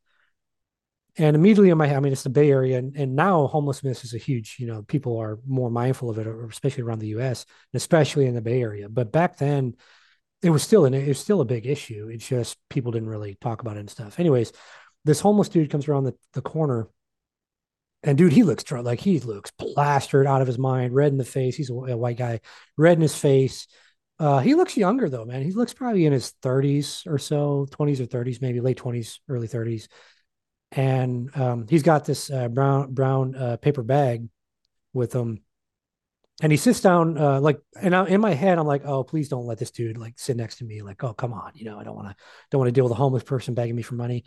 And 1.17 1.35
immediately 1.35 1.69
in 1.69 1.77
my 1.77 1.85
head, 1.87 1.97
I 1.97 1.99
mean, 1.99 2.11
it's 2.11 2.23
the 2.23 2.29
Bay 2.29 2.49
Area, 2.49 2.79
and, 2.79 2.95
and 2.95 3.15
now 3.15 3.45
homelessness 3.45 4.03
is 4.03 4.15
a 4.15 4.17
huge, 4.17 4.55
you 4.57 4.65
know, 4.65 4.81
people 4.81 5.17
are 5.19 5.37
more 5.45 5.69
mindful 5.69 6.09
of 6.09 6.17
it, 6.17 6.25
especially 6.49 6.81
around 6.81 6.99
the 6.99 7.09
U.S. 7.09 7.45
and 7.71 7.79
especially 7.79 8.25
in 8.25 8.33
the 8.33 8.41
Bay 8.41 8.61
Area. 8.61 8.89
But 8.89 9.11
back 9.11 9.37
then, 9.37 9.75
it 10.43 10.49
was 10.49 10.63
still 10.63 10.85
an 10.85 10.93
it 10.93 11.07
was 11.07 11.19
still 11.19 11.41
a 11.41 11.45
big 11.45 11.65
issue. 11.65 12.09
It's 12.11 12.27
just 12.27 12.57
people 12.69 12.91
didn't 12.91 13.09
really 13.09 13.37
talk 13.41 13.61
about 13.61 13.77
it 13.77 13.81
and 13.81 13.89
stuff. 13.89 14.19
Anyways, 14.19 14.51
this 15.05 15.19
homeless 15.19 15.49
dude 15.49 15.69
comes 15.69 15.87
around 15.87 16.03
the, 16.03 16.15
the 16.33 16.41
corner 16.41 16.87
and 18.03 18.17
dude, 18.17 18.33
he 18.33 18.43
looks 18.43 18.69
like 18.69 18.99
he 18.99 19.19
looks 19.19 19.51
plastered 19.51 20.27
out 20.27 20.41
of 20.41 20.47
his 20.47 20.57
mind, 20.57 20.93
red 20.93 21.11
in 21.11 21.17
the 21.17 21.23
face. 21.23 21.55
He's 21.55 21.69
a, 21.69 21.73
a 21.73 21.97
white 21.97 22.17
guy, 22.17 22.41
red 22.77 22.97
in 22.97 23.01
his 23.01 23.15
face. 23.15 23.67
Uh, 24.19 24.39
he 24.39 24.55
looks 24.55 24.75
younger 24.75 25.09
though, 25.09 25.25
man. 25.25 25.41
He 25.41 25.51
looks 25.51 25.73
probably 25.73 26.05
in 26.05 26.13
his 26.13 26.33
30s 26.43 27.07
or 27.07 27.17
so, 27.17 27.65
20s 27.71 28.01
or 28.01 28.05
30s, 28.05 28.41
maybe 28.41 28.59
late 28.59 28.77
20s, 28.77 29.19
early 29.29 29.47
30s. 29.47 29.87
And 30.73 31.35
um, 31.37 31.65
he's 31.69 31.83
got 31.83 32.03
this 32.03 32.29
uh, 32.29 32.49
brown 32.49 32.93
brown 32.93 33.35
uh, 33.35 33.57
paper 33.57 33.83
bag 33.83 34.27
with 34.91 35.13
him, 35.13 35.41
and 36.41 36.51
he 36.51 36.57
sits 36.57 36.81
down 36.81 37.17
uh, 37.17 37.39
like, 37.39 37.59
and 37.79 37.95
I, 37.95 38.07
in 38.07 38.19
my 38.19 38.33
head, 38.33 38.57
I'm 38.57 38.65
like, 38.65 38.85
oh, 38.85 39.03
please 39.03 39.29
don't 39.29 39.45
let 39.45 39.59
this 39.59 39.71
dude 39.71 39.97
like 39.97 40.13
sit 40.17 40.35
next 40.35 40.57
to 40.57 40.65
me. 40.65 40.81
Like, 40.81 41.03
oh, 41.03 41.13
come 41.13 41.33
on, 41.33 41.51
you 41.53 41.65
know, 41.65 41.79
I 41.79 41.83
don't 41.83 41.95
want 41.95 42.09
to 42.09 42.15
don't 42.49 42.59
want 42.59 42.69
to 42.69 42.73
deal 42.73 42.85
with 42.85 42.91
a 42.91 42.95
homeless 42.95 43.23
person 43.23 43.53
begging 43.53 43.75
me 43.75 43.83
for 43.83 43.95
money. 43.95 44.23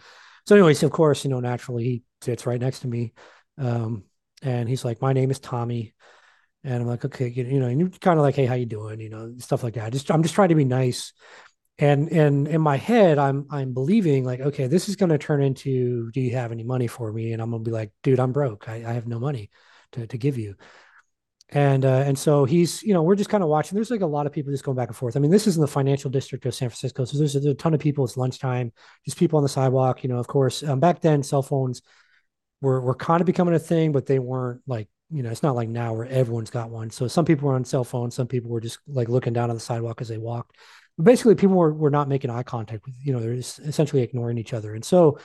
So, 0.46 0.54
anyways, 0.54 0.82
of 0.84 0.92
course, 0.92 1.24
you 1.24 1.30
know, 1.30 1.40
naturally 1.40 1.84
he 1.84 2.02
sits 2.22 2.46
right 2.46 2.60
next 2.60 2.80
to 2.80 2.88
me. 2.88 3.12
Um, 3.58 4.04
and 4.42 4.68
he's 4.68 4.84
like, 4.84 5.02
my 5.02 5.12
name 5.12 5.30
is 5.30 5.40
Tommy. 5.40 5.94
And 6.62 6.74
I'm 6.74 6.86
like, 6.86 7.04
okay, 7.04 7.28
you, 7.28 7.44
you 7.44 7.60
know, 7.60 7.66
and 7.66 7.80
you're 7.80 7.88
kind 7.88 8.18
of 8.18 8.22
like, 8.22 8.36
hey, 8.36 8.46
how 8.46 8.54
you 8.54 8.66
doing? 8.66 9.00
You 9.00 9.10
know, 9.10 9.34
stuff 9.38 9.64
like 9.64 9.74
that. 9.74 9.92
Just 9.92 10.10
I'm 10.10 10.22
just 10.22 10.34
trying 10.34 10.50
to 10.50 10.54
be 10.54 10.64
nice. 10.64 11.12
And 11.78 12.10
and 12.10 12.46
in 12.46 12.60
my 12.60 12.76
head, 12.76 13.18
I'm 13.18 13.46
I'm 13.50 13.74
believing 13.74 14.24
like, 14.24 14.40
okay, 14.40 14.68
this 14.68 14.88
is 14.88 14.96
gonna 14.96 15.18
turn 15.18 15.42
into, 15.42 16.10
do 16.12 16.20
you 16.20 16.36
have 16.36 16.52
any 16.52 16.62
money 16.62 16.86
for 16.86 17.12
me? 17.12 17.32
And 17.32 17.42
I'm 17.42 17.50
gonna 17.50 17.64
be 17.64 17.72
like, 17.72 17.90
dude, 18.02 18.20
I'm 18.20 18.32
broke. 18.32 18.68
I, 18.68 18.76
I 18.76 18.92
have 18.92 19.06
no 19.06 19.18
money 19.18 19.50
to 19.92 20.06
to 20.06 20.18
give 20.18 20.38
you. 20.38 20.54
And 21.50 21.84
uh, 21.84 22.02
and 22.04 22.18
so 22.18 22.44
he's, 22.44 22.82
you 22.82 22.92
know, 22.92 23.02
we're 23.02 23.14
just 23.14 23.30
kind 23.30 23.44
of 23.44 23.48
watching. 23.48 23.76
There's 23.76 23.90
like 23.90 24.00
a 24.00 24.06
lot 24.06 24.26
of 24.26 24.32
people 24.32 24.50
just 24.50 24.64
going 24.64 24.76
back 24.76 24.88
and 24.88 24.96
forth. 24.96 25.16
I 25.16 25.20
mean, 25.20 25.30
this 25.30 25.46
is 25.46 25.56
in 25.56 25.60
the 25.60 25.68
financial 25.68 26.10
district 26.10 26.44
of 26.44 26.54
San 26.54 26.68
Francisco, 26.68 27.04
so 27.04 27.18
there's 27.18 27.36
a, 27.36 27.40
there's 27.40 27.52
a 27.52 27.56
ton 27.56 27.72
of 27.72 27.78
people. 27.78 28.04
It's 28.04 28.16
lunchtime, 28.16 28.72
just 29.04 29.16
people 29.16 29.36
on 29.36 29.44
the 29.44 29.48
sidewalk. 29.48 30.02
You 30.02 30.08
know, 30.08 30.18
of 30.18 30.26
course, 30.26 30.64
um, 30.64 30.80
back 30.80 31.00
then, 31.00 31.22
cell 31.22 31.42
phones 31.42 31.82
were 32.60 32.80
were 32.80 32.96
kind 32.96 33.20
of 33.20 33.26
becoming 33.26 33.54
a 33.54 33.60
thing, 33.60 33.92
but 33.92 34.06
they 34.06 34.18
weren't 34.18 34.62
like 34.66 34.88
you 35.10 35.22
know, 35.22 35.30
it's 35.30 35.42
not 35.42 35.54
like 35.54 35.68
now 35.68 35.94
where 35.94 36.06
everyone's 36.06 36.50
got 36.50 36.70
one. 36.70 36.90
So 36.90 37.06
some 37.06 37.24
people 37.24 37.48
were 37.48 37.54
on 37.54 37.64
cell 37.64 37.84
phones, 37.84 38.16
some 38.16 38.26
people 38.26 38.50
were 38.50 38.60
just 38.60 38.80
like 38.88 39.08
looking 39.08 39.32
down 39.32 39.50
on 39.50 39.56
the 39.56 39.60
sidewalk 39.60 40.00
as 40.00 40.08
they 40.08 40.18
walked. 40.18 40.56
But 40.96 41.04
basically, 41.04 41.36
people 41.36 41.56
were 41.56 41.72
were 41.72 41.90
not 41.90 42.08
making 42.08 42.30
eye 42.30 42.42
contact 42.42 42.86
with 42.86 42.94
you 43.04 43.12
know 43.12 43.20
they're 43.20 43.34
essentially 43.34 44.02
ignoring 44.02 44.38
each 44.38 44.52
other, 44.52 44.74
and 44.74 44.84
so 44.84 45.18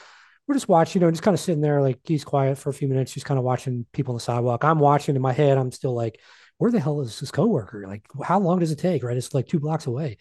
we're 0.47 0.55
just 0.55 0.67
watching, 0.67 1.01
you 1.01 1.05
know, 1.05 1.11
just 1.11 1.23
kind 1.23 1.33
of 1.33 1.39
sitting 1.39 1.61
there 1.61 1.81
like 1.81 1.99
he's 2.03 2.23
quiet 2.25 2.57
for 2.57 2.69
a 2.69 2.73
few 2.73 2.87
minutes, 2.87 3.13
just 3.13 3.25
kind 3.25 3.37
of 3.37 3.43
watching 3.43 3.85
people 3.93 4.13
on 4.13 4.17
the 4.17 4.21
sidewalk. 4.21 4.63
I'm 4.63 4.79
watching 4.79 5.15
in 5.15 5.21
my 5.21 5.33
head, 5.33 5.57
I'm 5.57 5.71
still 5.71 5.93
like, 5.93 6.19
where 6.57 6.71
the 6.71 6.79
hell 6.79 7.01
is 7.01 7.19
this 7.19 7.31
coworker? 7.31 7.85
Like, 7.87 8.05
how 8.23 8.39
long 8.39 8.59
does 8.59 8.71
it 8.71 8.79
take? 8.79 9.03
Right, 9.03 9.17
it's 9.17 9.33
like 9.33 9.47
two 9.47 9.59
blocks 9.59 9.87
away, 9.87 10.17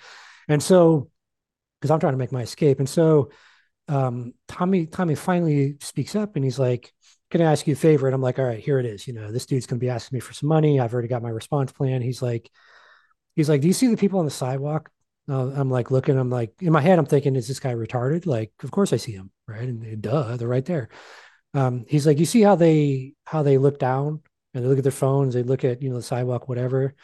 and 0.48 0.62
so 0.62 1.10
because 1.80 1.90
I'm 1.90 2.00
trying 2.00 2.12
to 2.14 2.18
make 2.18 2.32
my 2.32 2.42
escape, 2.42 2.78
and 2.78 2.88
so 2.88 3.30
um, 3.88 4.34
Tommy 4.48 4.86
Tommy 4.86 5.14
finally 5.14 5.76
speaks 5.80 6.14
up 6.14 6.36
and 6.36 6.44
he's 6.44 6.58
like, 6.58 6.92
"Can 7.30 7.42
I 7.42 7.50
ask 7.52 7.66
you 7.66 7.72
a 7.74 7.76
favor?" 7.76 8.06
And 8.06 8.14
I'm 8.14 8.22
like, 8.22 8.38
"All 8.38 8.44
right, 8.44 8.60
here 8.60 8.78
it 8.78 8.86
is. 8.86 9.06
You 9.08 9.14
know, 9.14 9.32
this 9.32 9.46
dude's 9.46 9.66
gonna 9.66 9.80
be 9.80 9.90
asking 9.90 10.16
me 10.16 10.20
for 10.20 10.32
some 10.32 10.48
money. 10.48 10.78
I've 10.80 10.92
already 10.92 11.08
got 11.08 11.22
my 11.22 11.30
response 11.30 11.72
plan." 11.72 12.02
He's 12.02 12.22
like, 12.22 12.50
"He's 13.36 13.48
like, 13.48 13.60
do 13.62 13.66
you 13.68 13.74
see 13.74 13.88
the 13.88 13.96
people 13.96 14.18
on 14.20 14.24
the 14.26 14.30
sidewalk?" 14.30 14.90
Uh, 15.30 15.50
I'm 15.54 15.70
like 15.70 15.90
looking. 15.90 16.18
I'm 16.18 16.30
like 16.30 16.52
in 16.60 16.72
my 16.72 16.80
head. 16.80 16.98
I'm 16.98 17.06
thinking, 17.06 17.36
"Is 17.36 17.48
this 17.48 17.60
guy 17.60 17.74
retarded?" 17.74 18.26
Like, 18.26 18.52
of 18.62 18.70
course 18.70 18.92
I 18.92 18.96
see 18.96 19.12
him, 19.12 19.30
right? 19.46 19.68
And, 19.68 19.84
and 19.84 20.02
duh, 20.02 20.36
they're 20.36 20.48
right 20.48 20.64
there. 20.64 20.88
Um, 21.54 21.84
he's 21.88 22.06
like, 22.06 22.18
"You 22.18 22.26
see 22.26 22.42
how 22.42 22.56
they 22.56 23.14
how 23.24 23.42
they 23.42 23.58
look 23.58 23.78
down 23.78 24.22
and 24.54 24.64
they 24.64 24.68
look 24.68 24.78
at 24.78 24.84
their 24.84 24.92
phones. 24.92 25.34
They 25.34 25.42
look 25.42 25.64
at 25.64 25.82
you 25.82 25.90
know 25.90 25.96
the 25.96 26.02
sidewalk, 26.02 26.48
whatever." 26.48 26.94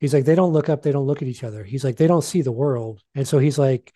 He's 0.00 0.12
like, 0.12 0.24
"They 0.24 0.34
don't 0.34 0.52
look 0.52 0.68
up. 0.68 0.82
They 0.82 0.92
don't 0.92 1.06
look 1.06 1.22
at 1.22 1.28
each 1.28 1.44
other." 1.44 1.64
He's 1.64 1.84
like, 1.84 1.96
"They 1.96 2.06
don't 2.06 2.24
see 2.24 2.42
the 2.42 2.52
world." 2.52 3.00
And 3.14 3.26
so 3.26 3.38
he's 3.38 3.58
like 3.58 3.92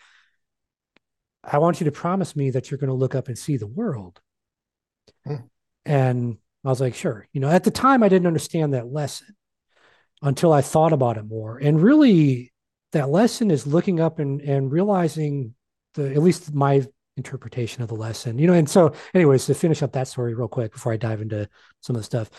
I 1.51 1.59
want 1.59 1.81
you 1.81 1.85
to 1.85 1.93
promise 1.93 2.37
me 2.37 2.51
that 2.51 2.71
you're 2.71 2.79
going 2.79 2.89
to 2.89 2.95
look 2.95 3.15
up 3.15 3.29
and 3.29 3.39
see 3.39 3.57
the 3.57 3.67
world. 3.67 4.21
Hmm. 5.25 5.37
And 5.85 6.39
I 6.65 6.69
was 6.69 6.81
like, 6.81 6.95
sure. 6.95 7.27
You 7.33 7.41
know, 7.41 7.49
at 7.49 7.65
the 7.65 7.71
time, 7.71 8.03
I 8.03 8.09
didn't 8.09 8.27
understand 8.27 8.75
that 8.75 8.93
lesson 8.93 9.35
until 10.21 10.53
I 10.53 10.61
thought 10.61 10.93
about 10.93 11.17
it 11.17 11.25
more. 11.25 11.57
And 11.57 11.81
really, 11.81 12.53
that 12.93 13.11
lesson 13.11 13.51
is 13.51 13.67
looking 13.67 14.01
up 14.01 14.19
and, 14.19 14.41
and 14.41 14.73
realizing 14.73 15.55
the, 15.95 16.11
at 16.11 16.23
least 16.23 16.55
my 16.55 16.87
interpretation 17.17 17.83
of 17.83 17.89
the 17.89 17.95
lesson, 17.95 18.39
you 18.39 18.47
know. 18.47 18.55
And 18.55 18.69
so, 18.69 18.95
anyways, 19.15 19.47
to 19.47 19.55
finish 19.55 19.83
up 19.83 19.93
that 19.93 20.09
story 20.09 20.35
real 20.35 20.49
quick 20.49 20.73
before 20.73 20.93
I 20.93 20.97
dive 20.97 21.21
into 21.21 21.49
some 21.81 21.97
of 21.97 22.01
the 22.01 22.07
stuff, 22.07 22.31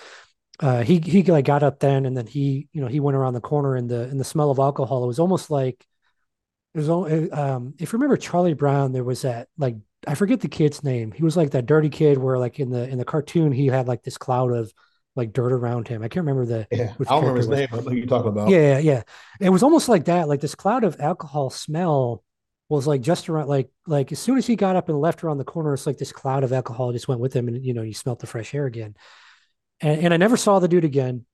uh, 0.60 0.84
he 0.84 1.00
he 1.00 1.24
like 1.24 1.46
got 1.46 1.64
up 1.64 1.80
then, 1.80 2.06
and 2.06 2.18
then 2.18 2.28
he 2.28 2.68
you 2.74 2.82
know 2.82 2.88
he 2.88 3.00
went 3.00 3.16
around 3.16 3.34
the 3.34 3.42
corner, 3.42 3.76
and 3.76 3.90
the 3.90 4.04
and 4.04 4.20
the 4.20 4.26
smell 4.26 4.52
of 4.52 4.60
alcohol. 4.60 5.04
It 5.04 5.08
was 5.08 5.20
almost 5.20 5.52
like 5.52 5.86
there's 6.74 6.90
only 6.90 7.32
um, 7.32 7.76
if 7.78 7.92
you 7.92 7.98
remember 7.98 8.18
Charlie 8.18 8.54
Brown, 8.54 8.92
there 8.92 9.04
was 9.04 9.22
that 9.22 9.48
like 9.58 9.76
I 10.08 10.16
forget 10.16 10.40
the 10.40 10.48
kid's 10.48 10.84
name. 10.84 11.12
He 11.12 11.24
was 11.24 11.38
like 11.38 11.52
that 11.52 11.66
dirty 11.66 11.90
kid 11.90 12.18
where 12.18 12.38
like 12.38 12.60
in 12.60 12.70
the 12.70 12.88
in 12.88 12.98
the 12.98 13.06
cartoon 13.06 13.52
he 13.52 13.68
had 13.68 13.88
like 13.88 14.04
this 14.04 14.18
cloud 14.18 14.52
of 14.52 14.74
like 15.16 15.34
dirt 15.34 15.52
around 15.52 15.88
him. 15.88 16.02
I 16.02 16.08
can't 16.08 16.26
remember 16.26 16.46
the 16.46 16.68
yeah. 16.72 16.94
I 17.00 17.04
don't 17.04 17.22
remember 17.22 17.38
his 17.38 17.48
name. 17.48 17.68
I 17.72 17.92
you're 17.92 18.06
talking 18.06 18.30
about. 18.30 18.50
Yeah, 18.50 18.80
yeah. 18.80 19.04
It 19.40 19.50
was 19.50 19.64
almost 19.64 19.90
like 19.90 20.06
that. 20.06 20.28
Like 20.28 20.42
this 20.42 20.56
cloud 20.56 20.84
of 20.84 21.00
alcohol 21.00 21.50
smell 21.50 22.24
was 22.70 22.86
like 22.86 23.02
just 23.02 23.30
around 23.30 23.48
like 23.48 23.70
like 23.88 24.12
as 24.12 24.20
soon 24.20 24.38
as 24.38 24.46
he 24.46 24.56
got 24.56 24.76
up 24.76 24.90
and 24.90 25.00
left 25.00 25.24
around 25.24 25.40
the 25.40 25.44
corner, 25.44 25.74
it's 25.74 25.88
like 25.88 25.98
this 25.98 26.12
cloud 26.12 26.44
of 26.44 26.54
alcohol 26.54 26.92
just 26.92 27.08
went 27.08 27.22
with 27.22 27.36
him, 27.36 27.48
and 27.48 27.64
you 27.66 27.74
know 27.74 27.82
you 27.82 27.94
smelt 27.94 28.20
the 28.20 28.28
fresh 28.28 28.54
air 28.54 28.66
again. 28.66 28.96
And 29.82 30.06
and 30.06 30.14
I 30.14 30.18
never 30.18 30.38
saw 30.38 30.60
the 30.60 30.68
dude 30.68 30.86
again. 30.86 31.26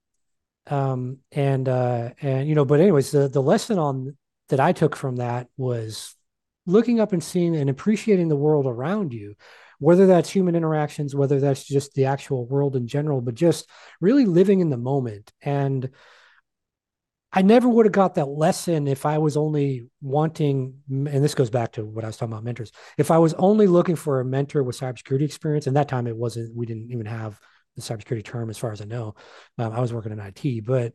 Um 0.67 1.19
and 1.31 1.67
uh 1.69 2.11
and 2.21 2.47
you 2.47 2.55
know, 2.55 2.65
but 2.65 2.79
anyways, 2.79 3.11
the 3.11 3.27
the 3.27 3.41
lesson 3.41 3.77
on 3.77 4.17
that 4.49 4.59
I 4.59 4.71
took 4.71 4.95
from 4.95 5.17
that 5.17 5.47
was 5.57 6.15
looking 6.65 6.99
up 6.99 7.13
and 7.13 7.23
seeing 7.23 7.55
and 7.55 7.69
appreciating 7.69 8.29
the 8.29 8.35
world 8.35 8.65
around 8.65 9.13
you, 9.13 9.35
whether 9.79 10.07
that's 10.07 10.29
human 10.29 10.55
interactions, 10.55 11.15
whether 11.15 11.39
that's 11.39 11.63
just 11.63 11.93
the 11.93 12.05
actual 12.05 12.45
world 12.45 12.75
in 12.75 12.87
general, 12.87 13.21
but 13.21 13.35
just 13.35 13.69
really 14.01 14.25
living 14.25 14.59
in 14.59 14.69
the 14.69 14.77
moment. 14.77 15.31
And 15.41 15.89
I 17.31 17.41
never 17.41 17.67
would 17.67 17.85
have 17.85 17.91
got 17.93 18.15
that 18.15 18.29
lesson 18.29 18.87
if 18.87 19.05
I 19.05 19.17
was 19.17 19.35
only 19.35 19.89
wanting, 20.01 20.75
and 20.89 21.05
this 21.05 21.35
goes 21.35 21.49
back 21.49 21.73
to 21.73 21.85
what 21.85 22.05
I 22.05 22.07
was 22.07 22.15
talking 22.15 22.31
about 22.31 22.45
mentors. 22.45 22.71
If 22.97 23.11
I 23.11 23.17
was 23.17 23.33
only 23.33 23.67
looking 23.67 23.97
for 23.97 24.21
a 24.21 24.25
mentor 24.25 24.63
with 24.63 24.79
cybersecurity 24.79 25.23
experience, 25.23 25.67
and 25.67 25.75
that 25.75 25.89
time 25.89 26.07
it 26.07 26.15
wasn't, 26.15 26.55
we 26.55 26.65
didn't 26.65 26.91
even 26.91 27.05
have 27.05 27.37
the 27.75 27.81
cybersecurity 27.81 28.23
term 28.23 28.49
as 28.49 28.57
far 28.57 28.71
as 28.71 28.81
I 28.81 28.85
know. 28.85 29.15
Um, 29.57 29.73
I 29.73 29.81
was 29.81 29.91
working 29.91 30.13
in 30.13 30.19
IT, 30.19 30.63
but 30.65 30.93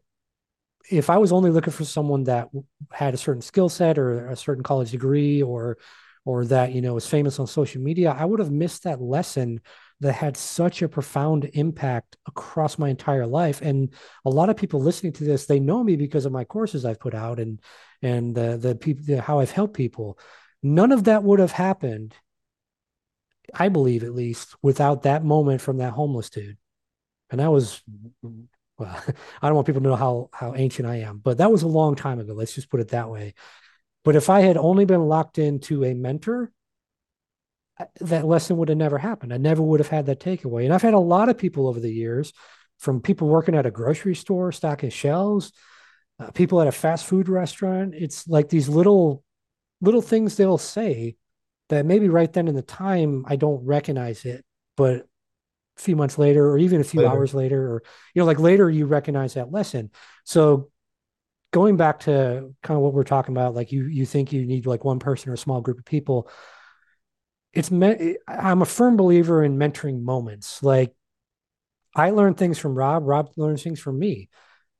if 0.90 1.10
I 1.10 1.18
was 1.18 1.30
only 1.30 1.50
looking 1.50 1.74
for 1.74 1.84
someone 1.84 2.24
that 2.24 2.48
had 2.90 3.12
a 3.12 3.18
certain 3.18 3.42
skill 3.42 3.68
set 3.68 3.98
or 3.98 4.28
a 4.28 4.36
certain 4.36 4.62
college 4.62 4.92
degree 4.92 5.42
or 5.42 5.76
or 6.24 6.44
that 6.46 6.72
you 6.72 6.80
know 6.80 6.94
was 6.94 7.06
famous 7.06 7.38
on 7.38 7.46
social 7.46 7.80
media, 7.80 8.14
I 8.16 8.24
would 8.24 8.40
have 8.40 8.50
missed 8.50 8.84
that 8.84 9.00
lesson 9.00 9.60
that 10.00 10.12
had 10.14 10.36
such 10.36 10.82
a 10.82 10.88
profound 10.88 11.50
impact 11.52 12.16
across 12.26 12.78
my 12.78 12.88
entire 12.88 13.26
life. 13.26 13.60
And 13.60 13.92
a 14.24 14.30
lot 14.30 14.48
of 14.48 14.56
people 14.56 14.80
listening 14.80 15.12
to 15.14 15.24
this, 15.24 15.46
they 15.46 15.60
know 15.60 15.84
me 15.84 15.96
because 15.96 16.24
of 16.24 16.32
my 16.32 16.44
courses 16.44 16.84
I've 16.84 17.00
put 17.00 17.14
out 17.14 17.38
and 17.38 17.60
and 18.02 18.34
the 18.34 18.56
the 18.56 18.74
people 18.74 19.20
how 19.20 19.40
I've 19.40 19.50
helped 19.50 19.74
people. 19.74 20.18
None 20.62 20.92
of 20.92 21.04
that 21.04 21.22
would 21.22 21.38
have 21.38 21.52
happened, 21.52 22.14
I 23.54 23.68
believe 23.68 24.04
at 24.04 24.14
least, 24.14 24.54
without 24.62 25.02
that 25.02 25.24
moment 25.24 25.60
from 25.60 25.78
that 25.78 25.92
homeless 25.92 26.30
dude. 26.30 26.58
And 27.30 27.40
that 27.40 27.50
was 27.50 27.82
well, 28.22 29.02
I 29.42 29.46
don't 29.46 29.54
want 29.54 29.66
people 29.66 29.82
to 29.82 29.88
know 29.88 29.96
how 29.96 30.30
how 30.32 30.54
ancient 30.54 30.88
I 30.88 30.96
am, 30.96 31.18
but 31.18 31.38
that 31.38 31.52
was 31.52 31.62
a 31.62 31.68
long 31.68 31.94
time 31.94 32.18
ago. 32.18 32.32
Let's 32.34 32.54
just 32.54 32.70
put 32.70 32.80
it 32.80 32.88
that 32.88 33.10
way. 33.10 33.34
But 34.04 34.16
if 34.16 34.30
I 34.30 34.40
had 34.40 34.56
only 34.56 34.84
been 34.84 35.08
locked 35.08 35.38
into 35.38 35.84
a 35.84 35.94
mentor, 35.94 36.50
that 38.00 38.26
lesson 38.26 38.56
would 38.56 38.68
have 38.68 38.78
never 38.78 38.98
happened. 38.98 39.32
I 39.32 39.38
never 39.38 39.62
would 39.62 39.80
have 39.80 39.88
had 39.88 40.06
that 40.06 40.20
takeaway. 40.20 40.64
And 40.64 40.72
I've 40.72 40.82
had 40.82 40.94
a 40.94 40.98
lot 40.98 41.28
of 41.28 41.38
people 41.38 41.66
over 41.68 41.80
the 41.80 41.92
years, 41.92 42.32
from 42.78 43.00
people 43.00 43.28
working 43.28 43.54
at 43.54 43.66
a 43.66 43.70
grocery 43.70 44.14
store, 44.14 44.52
stocking 44.52 44.90
shelves, 44.90 45.52
uh, 46.18 46.30
people 46.30 46.60
at 46.60 46.66
a 46.66 46.72
fast 46.72 47.06
food 47.06 47.28
restaurant. 47.28 47.94
It's 47.94 48.26
like 48.26 48.48
these 48.48 48.68
little 48.68 49.22
little 49.80 50.02
things 50.02 50.36
they'll 50.36 50.58
say 50.58 51.16
that 51.70 51.86
maybe 51.86 52.08
right 52.08 52.30
then 52.32 52.48
in 52.48 52.54
the 52.54 52.62
time 52.62 53.24
I 53.26 53.36
don't 53.36 53.64
recognize 53.64 54.24
it, 54.24 54.44
but 54.76 55.06
a 55.78 55.82
few 55.82 55.96
months 55.96 56.18
later 56.18 56.50
or 56.50 56.58
even 56.58 56.80
a 56.80 56.84
few 56.84 57.00
later. 57.00 57.10
hours 57.10 57.32
later 57.32 57.72
or 57.72 57.82
you 58.14 58.20
know 58.20 58.26
like 58.26 58.38
later 58.38 58.68
you 58.68 58.84
recognize 58.84 59.34
that 59.34 59.50
lesson 59.50 59.90
so 60.24 60.70
going 61.52 61.76
back 61.76 62.00
to 62.00 62.54
kind 62.62 62.76
of 62.76 62.82
what 62.82 62.92
we're 62.92 63.04
talking 63.04 63.34
about 63.34 63.54
like 63.54 63.72
you 63.72 63.86
you 63.86 64.06
think 64.06 64.32
you 64.32 64.46
need 64.46 64.66
like 64.66 64.84
one 64.84 64.98
person 64.98 65.30
or 65.30 65.34
a 65.34 65.38
small 65.38 65.60
group 65.60 65.78
of 65.78 65.84
people 65.84 66.30
it's 67.52 67.70
me- 67.70 68.16
i'm 68.28 68.62
a 68.62 68.66
firm 68.66 68.96
believer 68.96 69.42
in 69.42 69.58
mentoring 69.58 70.02
moments 70.02 70.62
like 70.62 70.94
i 71.94 72.10
learn 72.10 72.34
things 72.34 72.58
from 72.58 72.74
rob 72.74 73.06
rob 73.06 73.30
learns 73.36 73.62
things 73.62 73.80
from 73.80 73.98
me 73.98 74.28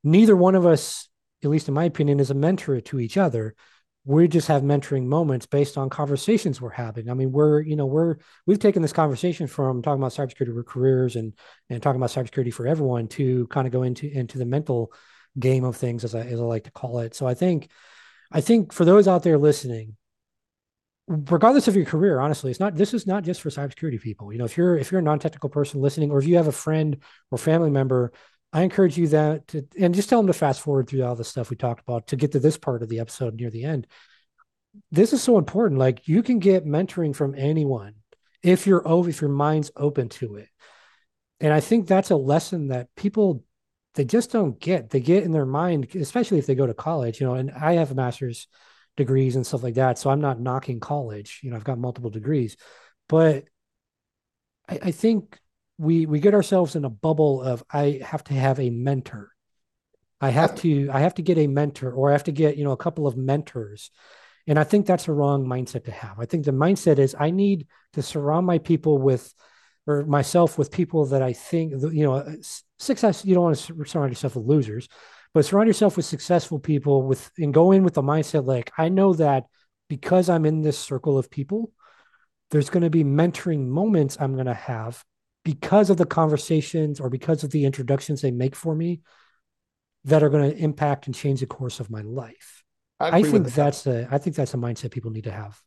neither 0.05 0.37
one 0.37 0.55
of 0.55 0.65
us 0.65 1.09
at 1.43 1.51
least 1.51 1.69
in 1.69 1.75
my 1.75 1.85
opinion, 1.85 2.21
is 2.21 2.31
a 2.31 2.35
mentor 2.35 2.81
to 2.81 3.01
each 3.01 3.17
other. 3.17 3.55
We 4.05 4.29
just 4.29 4.49
have 4.49 4.63
mentoring 4.63 5.05
moments 5.05 5.47
based 5.47 5.77
on 5.77 5.91
conversations 5.91 6.61
we're 6.61 6.71
having. 6.71 7.11
I 7.11 7.15
mean, 7.15 7.33
we're, 7.33 7.61
you 7.61 7.77
know, 7.77 7.87
we're, 7.87 8.17
we've 8.47 8.59
taken 8.59 8.83
this 8.83 8.93
conversation 8.93 9.47
from 9.47 9.83
talking 9.83 10.03
about 10.03 10.13
cybersecurity 10.13 10.67
careers 10.67 11.17
and, 11.17 11.35
and 11.69 11.83
talking 11.83 12.01
about 12.01 12.11
cybersecurity 12.11 12.53
for 12.53 12.67
everyone 12.67 13.09
to 13.09 13.47
kind 13.49 13.67
of 13.67 13.73
go 13.73 13.83
into, 13.83 14.11
into 14.11 14.39
the 14.39 14.47
mental 14.47 14.93
game 15.39 15.65
of 15.65 15.77
things, 15.77 16.05
as 16.05 16.15
I, 16.15 16.21
as 16.21 16.41
I 16.41 16.45
like 16.45 16.65
to 16.65 16.73
call 16.73 17.01
it. 17.01 17.15
So 17.15 17.27
I 17.27 17.35
think, 17.35 17.71
I 18.33 18.41
think 18.41 18.73
for 18.73 18.85
those 18.85 19.09
out 19.09 19.23
there 19.23 19.39
listening, 19.39 19.97
regardless 21.11 21.69
of 21.69 21.77
your 21.77 21.85
career, 21.85 22.21
honestly, 22.21 22.51
it's 22.51 22.61
not 22.61 22.77
this 22.77 22.95
is 22.95 23.07
not 23.07 23.25
just 23.25 23.41
for 23.41 23.51
cybersecurity 23.51 24.01
people. 24.01 24.33
You 24.33 24.39
know, 24.39 24.45
if 24.45 24.57
you're 24.57 24.77
if 24.77 24.91
you're 24.91 25.01
a 25.01 25.05
non-technical 25.05 25.51
person 25.51 25.81
listening, 25.81 26.11
or 26.11 26.19
if 26.19 26.27
you 26.27 26.37
have 26.37 26.47
a 26.47 26.53
friend 26.53 26.99
or 27.31 27.39
family 27.39 27.71
member, 27.71 28.13
I 28.53 28.63
encourage 28.63 28.97
you 28.97 29.09
that 29.09 29.49
to 29.49 29.67
and 29.79 29.95
just 29.95 30.09
tell 30.09 30.21
them 30.21 30.29
to 30.29 30.33
fast 30.33 30.61
forward 30.61 30.89
through 30.89 31.05
all 31.05 31.17
the 31.17 31.25
stuff 31.25 31.51
we 31.51 31.57
talked 31.57 31.81
about 31.81 32.09
to 32.09 32.17
get 32.17 32.33
to 32.33 32.41
this 32.41 32.57
part 32.57 32.83
of 32.83 32.89
the 32.89 33.01
episode 33.01 33.35
near 33.35 33.51
the 33.51 33.65
end. 33.65 33.87
This 34.93 35.13
is 35.13 35.23
so 35.23 35.37
important. 35.37 35.79
Like 35.81 36.07
you 36.07 36.23
can 36.23 36.39
get 36.39 36.65
mentoring 36.65 37.15
from 37.15 37.35
anyone 37.37 37.95
if 38.43 38.67
you're 38.67 38.87
over 38.87 39.11
if 39.11 39.21
your 39.21 39.31
mind's 39.31 39.71
open 39.77 40.09
to 40.09 40.37
it. 40.37 40.49
And 41.41 41.53
I 41.53 41.61
think 41.61 41.87
that's 41.87 42.11
a 42.11 42.17
lesson 42.17 42.69
that 42.69 42.95
people 42.95 43.43
they 43.95 44.05
just 44.05 44.31
don't 44.31 44.59
get. 44.61 44.91
They 44.91 45.01
get 45.01 45.25
in 45.25 45.33
their 45.33 45.47
mind, 45.47 45.95
especially 45.95 46.39
if 46.39 46.47
they 46.47 46.55
go 46.55 46.67
to 46.67 46.75
college, 46.75 47.21
you 47.21 47.27
know, 47.27 47.35
and 47.35 47.51
I 47.51 47.75
have 47.75 47.95
master's 47.95 48.47
degrees 48.97 49.37
and 49.37 49.47
stuff 49.47 49.63
like 49.63 49.75
that. 49.75 49.99
So 49.99 50.11
I'm 50.11 50.21
not 50.21 50.41
knocking 50.41 50.81
college. 50.81 51.41
You 51.43 51.51
know, 51.51 51.57
I've 51.57 51.65
got 51.65 51.79
multiple 51.79 52.11
degrees, 52.11 52.57
but 53.09 53.45
I, 54.69 54.79
I 54.85 54.91
think 54.93 55.39
we 55.79 56.07
we 56.07 56.21
get 56.21 56.35
ourselves 56.35 56.77
in 56.77 56.85
a 56.85 56.91
bubble 56.91 57.43
of 57.43 57.65
I 57.71 58.01
have 58.05 58.23
to 58.25 58.35
have 58.35 58.61
a 58.61 58.71
mentor. 58.71 59.33
I 60.21 60.31
have 60.31 60.55
to 60.57 60.91
I 60.93 61.01
have 61.01 61.15
to 61.15 61.23
get 61.23 61.39
a 61.39 61.47
mentor 61.47 61.91
or 61.91 62.11
I 62.11 62.13
have 62.13 62.25
to 62.25 62.33
get, 62.33 62.57
you 62.57 62.65
know, 62.65 62.73
a 62.73 62.77
couple 62.77 63.07
of 63.07 63.17
mentors. 63.17 63.91
And 64.47 64.59
I 64.59 64.65
think 64.65 64.87
that's 64.87 65.09
a 65.09 65.13
wrong 65.13 65.47
mindset 65.47 65.85
to 65.85 65.93
have. 65.93 66.19
I 66.19 66.27
think 66.27 66.45
the 66.45 66.53
mindset 66.53 66.99
is 66.99 67.15
I 67.19 67.31
need 67.31 67.67
to 67.95 68.03
surround 68.03 68.47
my 68.47 68.59
people 68.59 68.99
with 68.99 69.33
or 69.91 70.07
myself 70.07 70.57
with 70.59 70.71
people 70.71 71.07
that 71.07 71.23
I 71.23 71.33
think 71.33 71.73
you 71.93 72.05
know 72.05 72.15
uh, 72.15 72.33
success 72.79 73.25
you 73.25 73.35
don't 73.35 73.45
want 73.45 73.59
to 73.59 73.85
surround 73.85 74.11
yourself 74.11 74.37
with 74.37 74.47
losers 74.47 74.89
but 75.35 75.45
surround 75.45 75.69
yourself 75.69 75.97
with 75.97 76.07
successful 76.07 76.59
people 76.59 77.03
with 77.03 77.31
and 77.39 77.55
go 77.55 77.73
in 77.73 77.85
with 77.85 77.95
the 77.95 78.03
mindset 78.03 78.47
like 78.47 78.71
I 78.79 78.89
know 78.89 79.15
that 79.15 79.45
because 79.91 80.31
I'm 80.31 80.47
in 80.47 80.63
this 80.63 80.79
circle 80.79 81.19
of 81.19 81.31
people, 81.31 81.73
there's 82.51 82.71
going 82.71 82.85
to 82.85 82.91
be 82.91 83.05
mentoring 83.05 83.67
moments 83.67 84.17
I'm 84.19 84.35
going 84.35 84.47
to 84.47 84.55
have 84.55 85.05
because 85.45 85.91
of 85.91 85.99
the 85.99 86.07
conversations 86.07 87.01
or 87.01 87.11
because 87.11 87.45
of 87.45 87.51
the 87.51 87.65
introductions 87.65 88.23
they 88.23 88.31
make 88.31 88.55
for 88.55 88.75
me 88.75 89.01
that 90.05 90.23
are 90.23 90.31
going 90.31 90.51
to 90.51 90.57
impact 90.57 91.07
and 91.07 91.15
change 91.15 91.41
the 91.41 91.47
course 91.47 91.81
of 91.81 91.91
my 91.91 92.03
life. 92.03 92.65
I, 93.01 93.19
I 93.19 93.23
think 93.23 93.45
that. 93.45 93.55
that's 93.55 93.87
a 93.87 94.09
I 94.11 94.19
think 94.19 94.37
that's 94.37 94.55
a 94.55 94.59
mindset 94.59 94.93
people 94.93 95.11
need 95.11 95.25
to 95.25 95.33
have. 95.33 95.61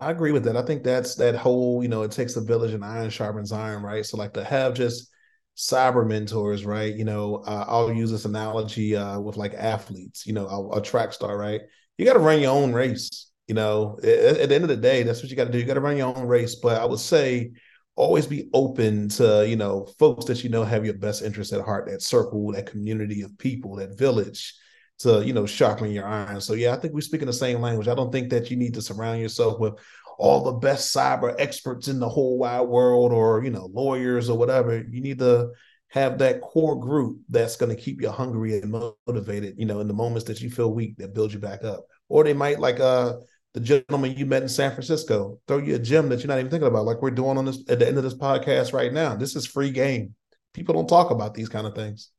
I 0.00 0.10
agree 0.10 0.32
with 0.32 0.44
that. 0.44 0.56
I 0.56 0.62
think 0.62 0.84
that's 0.84 1.16
that 1.16 1.34
whole, 1.34 1.82
you 1.82 1.88
know, 1.88 2.02
it 2.02 2.12
takes 2.12 2.36
a 2.36 2.40
village 2.40 2.72
and 2.72 2.84
iron 2.84 3.10
sharpens 3.10 3.50
iron, 3.50 3.82
right? 3.82 4.06
So 4.06 4.16
like 4.16 4.32
to 4.34 4.44
have 4.44 4.74
just 4.74 5.10
cyber 5.56 6.06
mentors, 6.06 6.64
right? 6.64 6.94
You 6.94 7.04
know, 7.04 7.42
uh, 7.46 7.64
I'll 7.66 7.92
use 7.92 8.12
this 8.12 8.24
analogy 8.24 8.94
uh, 8.94 9.18
with 9.18 9.36
like 9.36 9.54
athletes, 9.54 10.24
you 10.24 10.32
know, 10.32 10.46
a, 10.46 10.78
a 10.78 10.82
track 10.82 11.12
star, 11.12 11.36
right? 11.36 11.62
You 11.96 12.04
got 12.06 12.12
to 12.12 12.20
run 12.20 12.40
your 12.40 12.52
own 12.52 12.72
race. 12.72 13.26
You 13.48 13.54
know, 13.54 13.98
at, 14.02 14.08
at, 14.08 14.48
the 14.50 14.54
end 14.54 14.64
of 14.64 14.68
the 14.68 14.76
day, 14.76 15.02
that's 15.02 15.22
what 15.22 15.30
you 15.30 15.36
got 15.36 15.46
to 15.46 15.50
do. 15.50 15.58
You 15.58 15.64
got 15.64 15.74
to 15.74 15.80
run 15.80 15.96
your 15.96 16.14
own 16.14 16.28
race. 16.28 16.54
But 16.56 16.80
I 16.80 16.84
would 16.84 17.00
say 17.00 17.52
always 17.96 18.26
be 18.26 18.48
open 18.52 19.08
to, 19.08 19.48
you 19.48 19.56
know, 19.56 19.86
folks 19.98 20.26
that 20.26 20.44
you 20.44 20.50
know 20.50 20.62
have 20.62 20.84
your 20.84 20.94
best 20.94 21.22
interest 21.22 21.52
at 21.52 21.64
heart, 21.64 21.88
that 21.88 22.02
circle, 22.02 22.52
that 22.52 22.70
community 22.70 23.22
of 23.22 23.36
people, 23.38 23.76
that 23.76 23.98
village 23.98 24.54
to, 25.00 25.24
you 25.24 25.32
know, 25.32 25.46
sharpen 25.46 25.90
your 25.90 26.06
iron. 26.06 26.40
So 26.40 26.54
yeah, 26.54 26.74
I 26.74 26.76
think 26.76 26.94
we 26.94 27.00
speak 27.00 27.20
in 27.20 27.26
the 27.26 27.32
same 27.32 27.60
language. 27.60 27.88
I 27.88 27.94
don't 27.94 28.12
think 28.12 28.30
that 28.30 28.50
you 28.50 28.56
need 28.56 28.74
to 28.74 28.82
surround 28.82 29.20
yourself 29.20 29.58
with 29.60 29.74
all 30.18 30.42
the 30.42 30.52
best 30.52 30.94
cyber 30.94 31.34
experts 31.38 31.86
in 31.88 32.00
the 32.00 32.08
whole 32.08 32.38
wide 32.38 32.62
world 32.62 33.12
or 33.12 33.44
you 33.44 33.50
know 33.50 33.70
lawyers 33.72 34.28
or 34.28 34.36
whatever. 34.36 34.76
You 34.76 35.00
need 35.00 35.20
to 35.20 35.50
have 35.88 36.18
that 36.18 36.40
core 36.40 36.78
group 36.78 37.20
that's 37.28 37.56
going 37.56 37.74
to 37.74 37.80
keep 37.80 38.02
you 38.02 38.10
hungry 38.10 38.60
and 38.60 38.70
motivated 39.06 39.54
you 39.56 39.64
know 39.64 39.80
in 39.80 39.88
the 39.88 39.94
moments 39.94 40.26
that 40.26 40.40
you 40.40 40.50
feel 40.50 40.74
weak 40.74 40.96
that 40.98 41.14
build 41.14 41.32
you 41.32 41.38
back 41.38 41.64
up. 41.64 41.86
Or 42.08 42.24
they 42.24 42.34
might 42.34 42.58
like 42.58 42.80
uh 42.80 43.14
the 43.54 43.60
gentleman 43.60 44.16
you 44.16 44.26
met 44.26 44.42
in 44.42 44.48
San 44.48 44.72
Francisco 44.72 45.38
throw 45.46 45.58
you 45.58 45.76
a 45.76 45.78
gem 45.78 46.08
that 46.08 46.18
you're 46.18 46.28
not 46.28 46.38
even 46.38 46.50
thinking 46.50 46.68
about 46.68 46.84
like 46.84 47.00
we're 47.00 47.10
doing 47.10 47.38
on 47.38 47.44
this 47.44 47.62
at 47.68 47.78
the 47.78 47.86
end 47.86 47.96
of 47.96 48.04
this 48.04 48.14
podcast 48.14 48.72
right 48.72 48.92
now. 48.92 49.14
This 49.14 49.36
is 49.36 49.46
free 49.46 49.70
game. 49.70 50.14
People 50.52 50.74
don't 50.74 50.88
talk 50.88 51.10
about 51.10 51.34
these 51.34 51.48
kind 51.48 51.66
of 51.66 51.74
things 51.74 52.10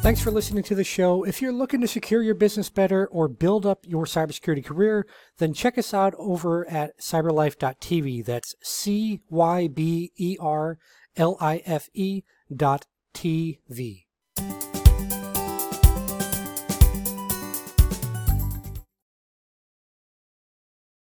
Thanks 0.00 0.22
for 0.22 0.30
listening 0.30 0.62
to 0.62 0.74
the 0.74 0.84
show. 0.84 1.24
If 1.24 1.42
you're 1.42 1.52
looking 1.52 1.82
to 1.82 1.88
secure 1.88 2.22
your 2.22 2.34
business 2.34 2.70
better 2.70 3.06
or 3.08 3.28
build 3.28 3.66
up 3.66 3.80
your 3.84 4.06
cybersecurity 4.06 4.64
career, 4.64 5.06
then 5.36 5.52
check 5.52 5.76
us 5.76 5.92
out 5.92 6.14
over 6.16 6.66
at 6.70 6.98
cyberlife.tv. 6.98 8.24
That's 8.24 8.54
C 8.62 9.20
Y 9.28 9.68
B 9.68 10.12
E 10.16 10.36
R 10.40 10.78
L 11.16 11.36
I 11.40 11.62
F 11.66 11.90
E 11.92 12.22
dot 12.54 12.86
TV. 13.12 14.07